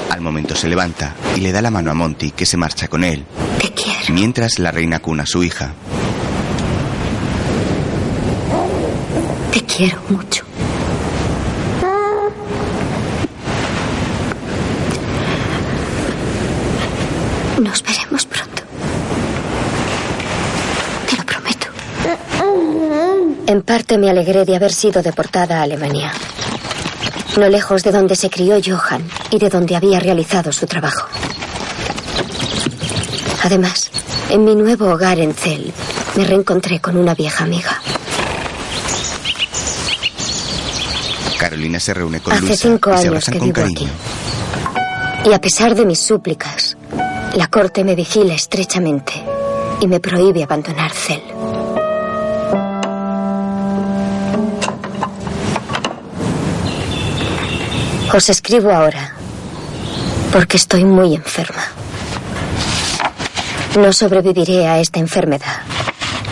Al 0.10 0.22
momento 0.22 0.56
se 0.56 0.68
levanta 0.68 1.16
y 1.36 1.41
le 1.41 1.52
da 1.52 1.62
la 1.62 1.72
mano 1.72 1.91
a 1.91 1.94
Monty, 1.94 2.32
que 2.32 2.45
se 2.45 2.58
marcha 2.58 2.88
con 2.88 3.04
él. 3.04 3.26
Te 3.60 3.72
quiero. 3.72 4.14
Mientras 4.14 4.60
la 4.60 4.72
reina 4.72 5.00
cuna 5.00 5.24
a 5.24 5.28
su 5.28 5.44
hija. 5.44 5.74
Te 9.52 9.62
quiero 9.62 10.02
mucho. 10.10 10.44
Nos 17.62 17.84
veremos 17.84 18.26
pronto. 18.26 18.64
Te 21.10 21.18
lo 21.18 21.24
prometo. 21.26 21.68
En 23.54 23.62
parte 23.62 24.00
me 24.00 24.10
alegré 24.10 24.46
de 24.46 24.56
haber 24.56 24.74
sido 24.74 25.04
deportada 25.04 25.60
a 25.60 25.62
Alemania. 25.62 26.12
No 27.38 27.48
lejos 27.48 27.84
de 27.84 27.92
donde 27.92 28.16
se 28.16 28.28
crió 28.28 28.56
Johann 28.60 29.08
y 29.30 29.38
de 29.38 29.48
donde 29.48 29.76
había 29.76 30.00
realizado 30.00 30.52
su 30.52 30.66
trabajo. 30.66 31.08
Además, 33.44 33.92
en 34.32 34.44
mi 34.44 34.56
nuevo 34.56 34.92
hogar 34.92 35.20
en 35.20 35.36
Zell, 35.36 35.72
me 36.16 36.26
reencontré 36.26 36.80
con 36.80 36.98
una 36.98 37.14
vieja 37.14 37.44
amiga. 37.44 37.80
Carolina 41.38 41.80
se 41.80 41.94
reúne 41.94 42.22
con 42.22 42.34
Hace 42.34 42.42
Luisa 42.42 42.68
cinco 42.70 42.92
y 42.96 42.98
se 42.98 43.08
años 43.10 43.26
que 43.26 43.38
con 43.38 43.50
vivo 43.50 43.62
cariño. 43.62 43.92
Y 45.26 45.32
a 45.32 45.40
pesar 45.40 45.76
de 45.76 45.86
mis 45.86 46.00
súplicas, 46.00 46.76
la 47.36 47.46
corte 47.50 47.84
me 47.84 47.94
vigila 47.94 48.34
estrechamente 48.34 49.14
y 49.80 49.86
me 49.86 50.00
prohíbe 50.00 50.42
abandonar 50.42 50.92
Cel. 50.92 51.22
Os 58.14 58.30
escribo 58.30 58.72
ahora 58.72 59.11
porque 60.31 60.57
estoy 60.57 60.85
muy 60.85 61.15
enferma. 61.15 61.64
No 63.76 63.91
sobreviviré 63.91 64.68
a 64.68 64.77
esta 64.77 64.99
enfermedad, 64.99 65.61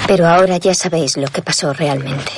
pero 0.05 0.27
ahora 0.27 0.57
ya 0.57 0.75
sabéis 0.75 1.17
lo 1.17 1.27
que 1.27 1.41
pasó 1.41 1.73
realmente. 1.73 2.31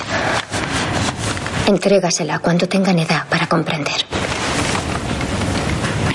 Entrégasela 1.68 2.40
cuando 2.40 2.70
tengan 2.70 2.98
edad 2.99 3.28
para 3.28 3.45
comprender. 3.48 4.06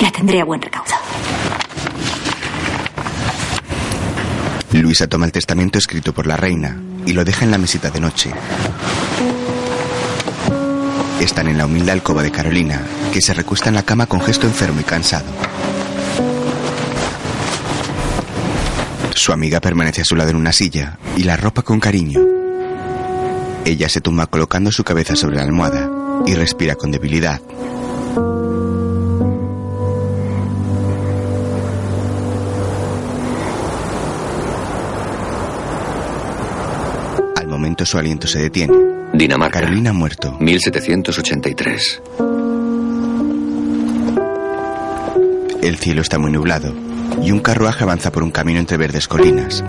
La 0.01 0.11
tendré 0.11 0.41
a 0.41 0.47
buen 0.47 0.63
recaudo. 0.63 0.95
Luisa 4.73 5.07
toma 5.07 5.27
el 5.27 5.33
testamento 5.33 5.79
escrito 5.79 6.15
por 6.15 6.27
la 6.27 6.39
reina 6.39 6.81
y 7.05 7.13
lo 7.13 7.27
deja 7.27 7.45
en 7.45 7.51
la 7.51 7.59
mesita 7.59 7.91
de 7.91 8.01
noche. 8.01 8.33
Están 11.21 11.49
en 11.49 11.59
la 11.59 11.67
humilde 11.67 11.91
alcoba 11.91 12.23
de 12.23 12.31
Carolina, 12.31 12.81
que 13.13 13.21
se 13.21 13.35
recuesta 13.35 13.69
en 13.69 13.75
la 13.75 13.83
cama 13.83 14.07
con 14.07 14.21
gesto 14.21 14.47
enfermo 14.47 14.81
y 14.81 14.85
cansado. 14.85 15.27
Su 19.15 19.33
amiga 19.33 19.61
permanece 19.61 20.03
a 20.03 20.05
su 20.05 20.15
lado 20.15 20.31
en 20.31 20.37
una 20.37 20.53
silla 20.53 20.97
y 21.17 21.25
la 21.25 21.37
ropa 21.37 21.63
con 21.63 21.81
cariño. 21.81 22.21
Ella 23.65 23.89
se 23.89 24.01
tumba 24.01 24.27
colocando 24.29 24.71
su 24.71 24.85
cabeza 24.85 25.17
sobre 25.17 25.37
la 25.37 25.43
almohada 25.43 25.91
y 26.25 26.35
respira 26.35 26.77
con 26.77 26.93
debilidad. 26.93 27.41
Al 37.37 37.47
momento 37.49 37.85
su 37.85 37.99
aliento 37.99 38.27
se 38.27 38.39
detiene. 38.39 38.98
Dinamarca. 39.19 39.59
Carolina 39.59 39.91
ha 39.91 39.93
muerto. 39.93 40.37
1783. 40.39 42.03
El 45.61 45.77
cielo 45.77 46.03
está 46.03 46.21
muy 46.21 46.31
nublado 46.31 46.73
y 47.21 47.33
un 47.33 47.41
carruaje 47.41 47.83
avanza 47.83 48.13
por 48.13 48.23
un 48.23 48.31
camino 48.31 48.61
entre 48.61 48.77
verdes 48.77 49.09
colinas. 49.09 49.65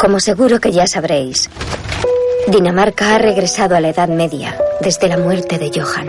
Como 0.00 0.20
seguro 0.20 0.58
que 0.58 0.72
ya 0.72 0.86
sabréis, 0.86 1.50
Dinamarca 2.46 3.14
ha 3.14 3.18
regresado 3.18 3.76
a 3.76 3.80
la 3.80 3.90
Edad 3.90 4.08
Media 4.08 4.56
desde 4.80 5.08
la 5.08 5.18
muerte 5.18 5.58
de 5.58 5.70
Johan. 5.70 6.08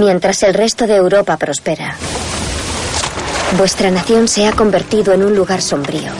Mientras 0.00 0.42
el 0.42 0.54
resto 0.54 0.88
de 0.88 0.96
Europa 0.96 1.36
prospera, 1.36 1.96
vuestra 3.56 3.90
nación 3.90 4.28
se 4.28 4.46
ha 4.46 4.52
convertido 4.52 5.12
en 5.12 5.24
un 5.24 5.34
lugar 5.34 5.60
sombrío, 5.62 6.12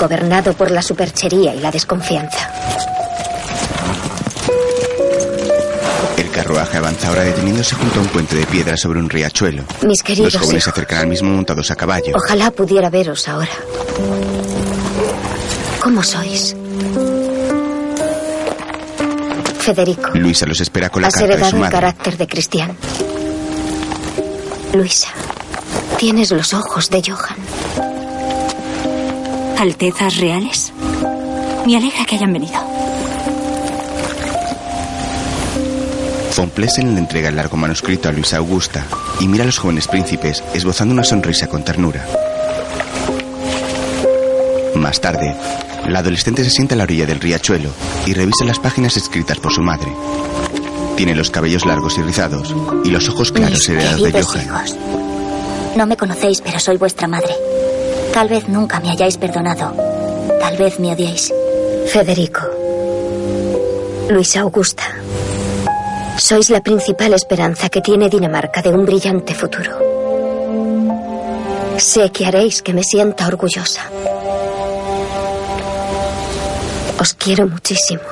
gobernado 0.00 0.52
por 0.54 0.70
la 0.70 0.82
superchería 0.82 1.54
y 1.54 1.60
la 1.60 1.70
desconfianza. 1.70 2.50
El 6.16 6.30
carruaje 6.30 6.76
avanza 6.78 7.08
ahora 7.08 7.22
deteniéndose 7.24 7.74
junto 7.74 7.98
a 7.98 8.02
un 8.02 8.08
puente 8.08 8.36
de 8.36 8.46
piedra 8.46 8.76
sobre 8.76 9.00
un 9.00 9.08
riachuelo. 9.08 9.64
Mis 9.82 10.02
queridos 10.02 10.34
Los 10.34 10.42
jóvenes 10.42 10.64
se 10.64 10.70
acercan 10.70 10.98
al 10.98 11.06
mismo 11.06 11.30
montados 11.30 11.70
a 11.70 11.76
caballo. 11.76 12.12
Ojalá 12.14 12.50
pudiera 12.50 12.90
veros 12.90 13.28
ahora. 13.28 13.50
¿Cómo 15.80 16.02
sois? 16.02 16.54
Federico, 19.60 20.10
Luisa 20.14 20.46
los 20.46 20.60
espera 20.60 20.88
con 20.88 21.02
la 21.02 21.08
has 21.08 21.14
carta 21.14 21.26
de 21.28 21.34
heredado 21.34 21.64
el 21.64 21.70
carácter 21.70 22.16
de 22.16 22.26
Cristian. 22.26 22.76
Luisa, 24.72 25.08
tienes 25.98 26.30
los 26.30 26.54
ojos 26.54 26.88
de 26.90 27.02
Johan. 27.02 27.36
Altezas 29.58 30.16
reales. 30.18 30.72
Me 31.66 31.76
alegra 31.76 32.04
que 32.06 32.14
hayan 32.14 32.32
venido. 32.32 32.54
Von 36.36 36.50
Plesen 36.50 36.94
le 36.94 37.00
entrega 37.00 37.28
el 37.30 37.36
largo 37.36 37.56
manuscrito 37.56 38.08
a 38.08 38.12
Luisa 38.12 38.36
Augusta 38.36 38.86
y 39.18 39.26
mira 39.26 39.42
a 39.42 39.46
los 39.46 39.58
jóvenes 39.58 39.88
príncipes 39.88 40.44
esbozando 40.54 40.94
una 40.94 41.02
sonrisa 41.02 41.48
con 41.48 41.64
ternura. 41.64 42.06
Más 44.76 45.00
tarde, 45.00 45.34
la 45.88 45.98
adolescente 45.98 46.44
se 46.44 46.50
sienta 46.50 46.76
a 46.76 46.78
la 46.78 46.84
orilla 46.84 47.06
del 47.06 47.18
riachuelo 47.18 47.70
y 48.06 48.14
revisa 48.14 48.44
las 48.44 48.60
páginas 48.60 48.96
escritas 48.96 49.38
por 49.40 49.52
su 49.52 49.62
madre. 49.62 49.92
Tiene 50.96 51.16
los 51.16 51.30
cabellos 51.30 51.66
largos 51.66 51.98
y 51.98 52.02
rizados 52.02 52.54
y 52.84 52.90
los 52.90 53.08
ojos 53.08 53.32
claros 53.32 53.58
Mis 53.58 53.68
heredados 53.68 54.02
de 54.02 54.22
Johan. 54.22 54.44
hijos, 54.44 54.76
no 55.78 55.86
me 55.86 55.96
conocéis, 55.96 56.40
pero 56.40 56.58
soy 56.58 56.76
vuestra 56.76 57.06
madre. 57.06 57.32
Tal 58.12 58.28
vez 58.28 58.48
nunca 58.48 58.80
me 58.80 58.90
hayáis 58.90 59.16
perdonado. 59.16 59.72
Tal 60.40 60.56
vez 60.56 60.80
me 60.80 60.92
odiéis. 60.92 61.32
Federico, 61.86 62.40
Luisa 64.10 64.40
Augusta, 64.40 64.82
sois 66.18 66.50
la 66.50 66.60
principal 66.60 67.14
esperanza 67.14 67.68
que 67.68 67.80
tiene 67.80 68.10
Dinamarca 68.10 68.60
de 68.60 68.70
un 68.70 68.84
brillante 68.84 69.34
futuro. 69.34 69.78
Sé 71.78 72.10
que 72.10 72.26
haréis 72.26 72.60
que 72.60 72.74
me 72.74 72.82
sienta 72.82 73.28
orgullosa. 73.28 73.82
Os 77.00 77.14
quiero 77.14 77.46
muchísimo. 77.46 78.02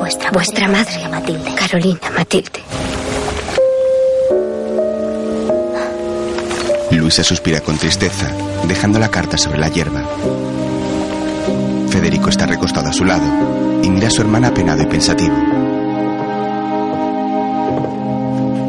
Vuestra, 0.00 0.30
Vuestra 0.30 0.66
madre, 0.66 1.06
Matilde. 1.10 1.54
Carolina 1.54 2.10
Matilde. 2.16 2.69
Luisa 7.10 7.24
suspira 7.24 7.60
con 7.60 7.76
tristeza, 7.76 8.28
dejando 8.68 9.00
la 9.00 9.08
carta 9.08 9.36
sobre 9.36 9.58
la 9.58 9.66
hierba. 9.66 10.04
Federico 11.88 12.28
está 12.28 12.46
recostado 12.46 12.88
a 12.88 12.92
su 12.92 13.04
lado 13.04 13.24
y 13.82 13.90
mira 13.90 14.06
a 14.06 14.10
su 14.12 14.22
hermana 14.22 14.46
apenado 14.46 14.80
y 14.80 14.86
pensativo. 14.86 15.34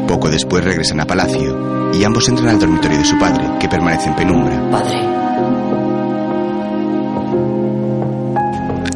Poco 0.08 0.28
después 0.28 0.64
regresan 0.64 0.98
a 0.98 1.06
palacio 1.06 1.92
y 1.94 2.02
ambos 2.02 2.28
entran 2.28 2.48
al 2.48 2.58
dormitorio 2.58 2.98
de 2.98 3.04
su 3.04 3.16
padre, 3.16 3.44
que 3.60 3.68
permanece 3.68 4.08
en 4.08 4.16
penumbra. 4.16 4.70
Padre. 4.72 4.98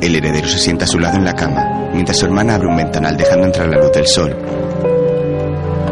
El 0.01 0.17
heredero 0.17 0.49
se 0.49 0.59
sienta 0.59 0.87
a 0.87 0.89
su 0.89 0.99
lado 0.99 1.19
en 1.19 1.25
la 1.25 1.35
cama, 1.35 1.91
mientras 1.95 2.19
su 2.19 2.27
hermana 2.27 2.57
abre 2.57 2.67
un 2.67 2.77
ventanal 2.79 3.17
dejando 3.17 3.47
entrar 3.47 3.69
la 3.69 3.81
luz 3.81 3.93
del 3.93 4.09
sol. 4.09 4.37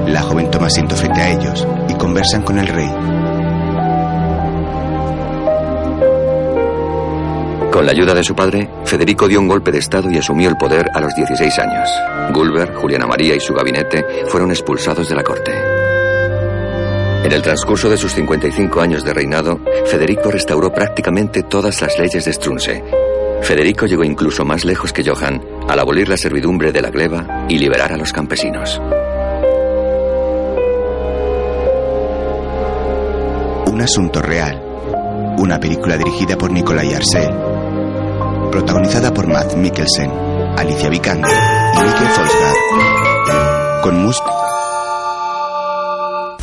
La 0.08 0.22
joven 0.22 0.50
toma 0.50 0.66
asiento 0.66 0.96
frente 0.96 1.20
a 1.20 1.30
ellos 1.30 1.64
y 1.88 1.94
conversan 1.94 2.42
con 2.42 2.58
el 2.58 2.66
rey. 2.66 3.23
Con 7.74 7.86
la 7.86 7.90
ayuda 7.90 8.14
de 8.14 8.22
su 8.22 8.36
padre, 8.36 8.70
Federico 8.84 9.26
dio 9.26 9.40
un 9.40 9.48
golpe 9.48 9.72
de 9.72 9.78
Estado 9.78 10.08
y 10.08 10.16
asumió 10.16 10.48
el 10.48 10.56
poder 10.56 10.88
a 10.94 11.00
los 11.00 11.12
16 11.12 11.58
años. 11.58 11.90
Gulber, 12.32 12.72
Juliana 12.72 13.04
María 13.04 13.34
y 13.34 13.40
su 13.40 13.52
gabinete 13.52 14.06
fueron 14.28 14.52
expulsados 14.52 15.08
de 15.08 15.14
la 15.16 15.24
corte. 15.24 15.50
En 17.24 17.32
el 17.32 17.42
transcurso 17.42 17.90
de 17.90 17.96
sus 17.96 18.12
55 18.12 18.80
años 18.80 19.02
de 19.02 19.12
reinado, 19.12 19.58
Federico 19.86 20.30
restauró 20.30 20.72
prácticamente 20.72 21.42
todas 21.42 21.82
las 21.82 21.98
leyes 21.98 22.24
de 22.24 22.32
Strunse. 22.32 22.84
Federico 23.42 23.86
llegó 23.86 24.04
incluso 24.04 24.44
más 24.44 24.64
lejos 24.64 24.92
que 24.92 25.02
Johan 25.04 25.44
al 25.68 25.80
abolir 25.80 26.08
la 26.08 26.16
servidumbre 26.16 26.70
de 26.70 26.80
la 26.80 26.90
gleba 26.90 27.46
y 27.48 27.58
liberar 27.58 27.92
a 27.92 27.96
los 27.96 28.12
campesinos. 28.12 28.80
Un 33.66 33.80
asunto 33.80 34.22
real. 34.22 34.62
Una 35.38 35.58
película 35.58 35.96
dirigida 35.96 36.38
por 36.38 36.52
Nicolai 36.52 36.94
Arcel. 36.94 37.53
Protagonizada 38.54 39.12
por 39.12 39.26
Matt 39.26 39.56
Mikkelsen, 39.56 40.12
Alicia 40.56 40.88
Vikander 40.88 41.28
y 41.28 41.84
Mikkel 41.84 42.06
Forsgaard. 42.06 43.82
Con 43.82 44.04
mus 44.04 44.16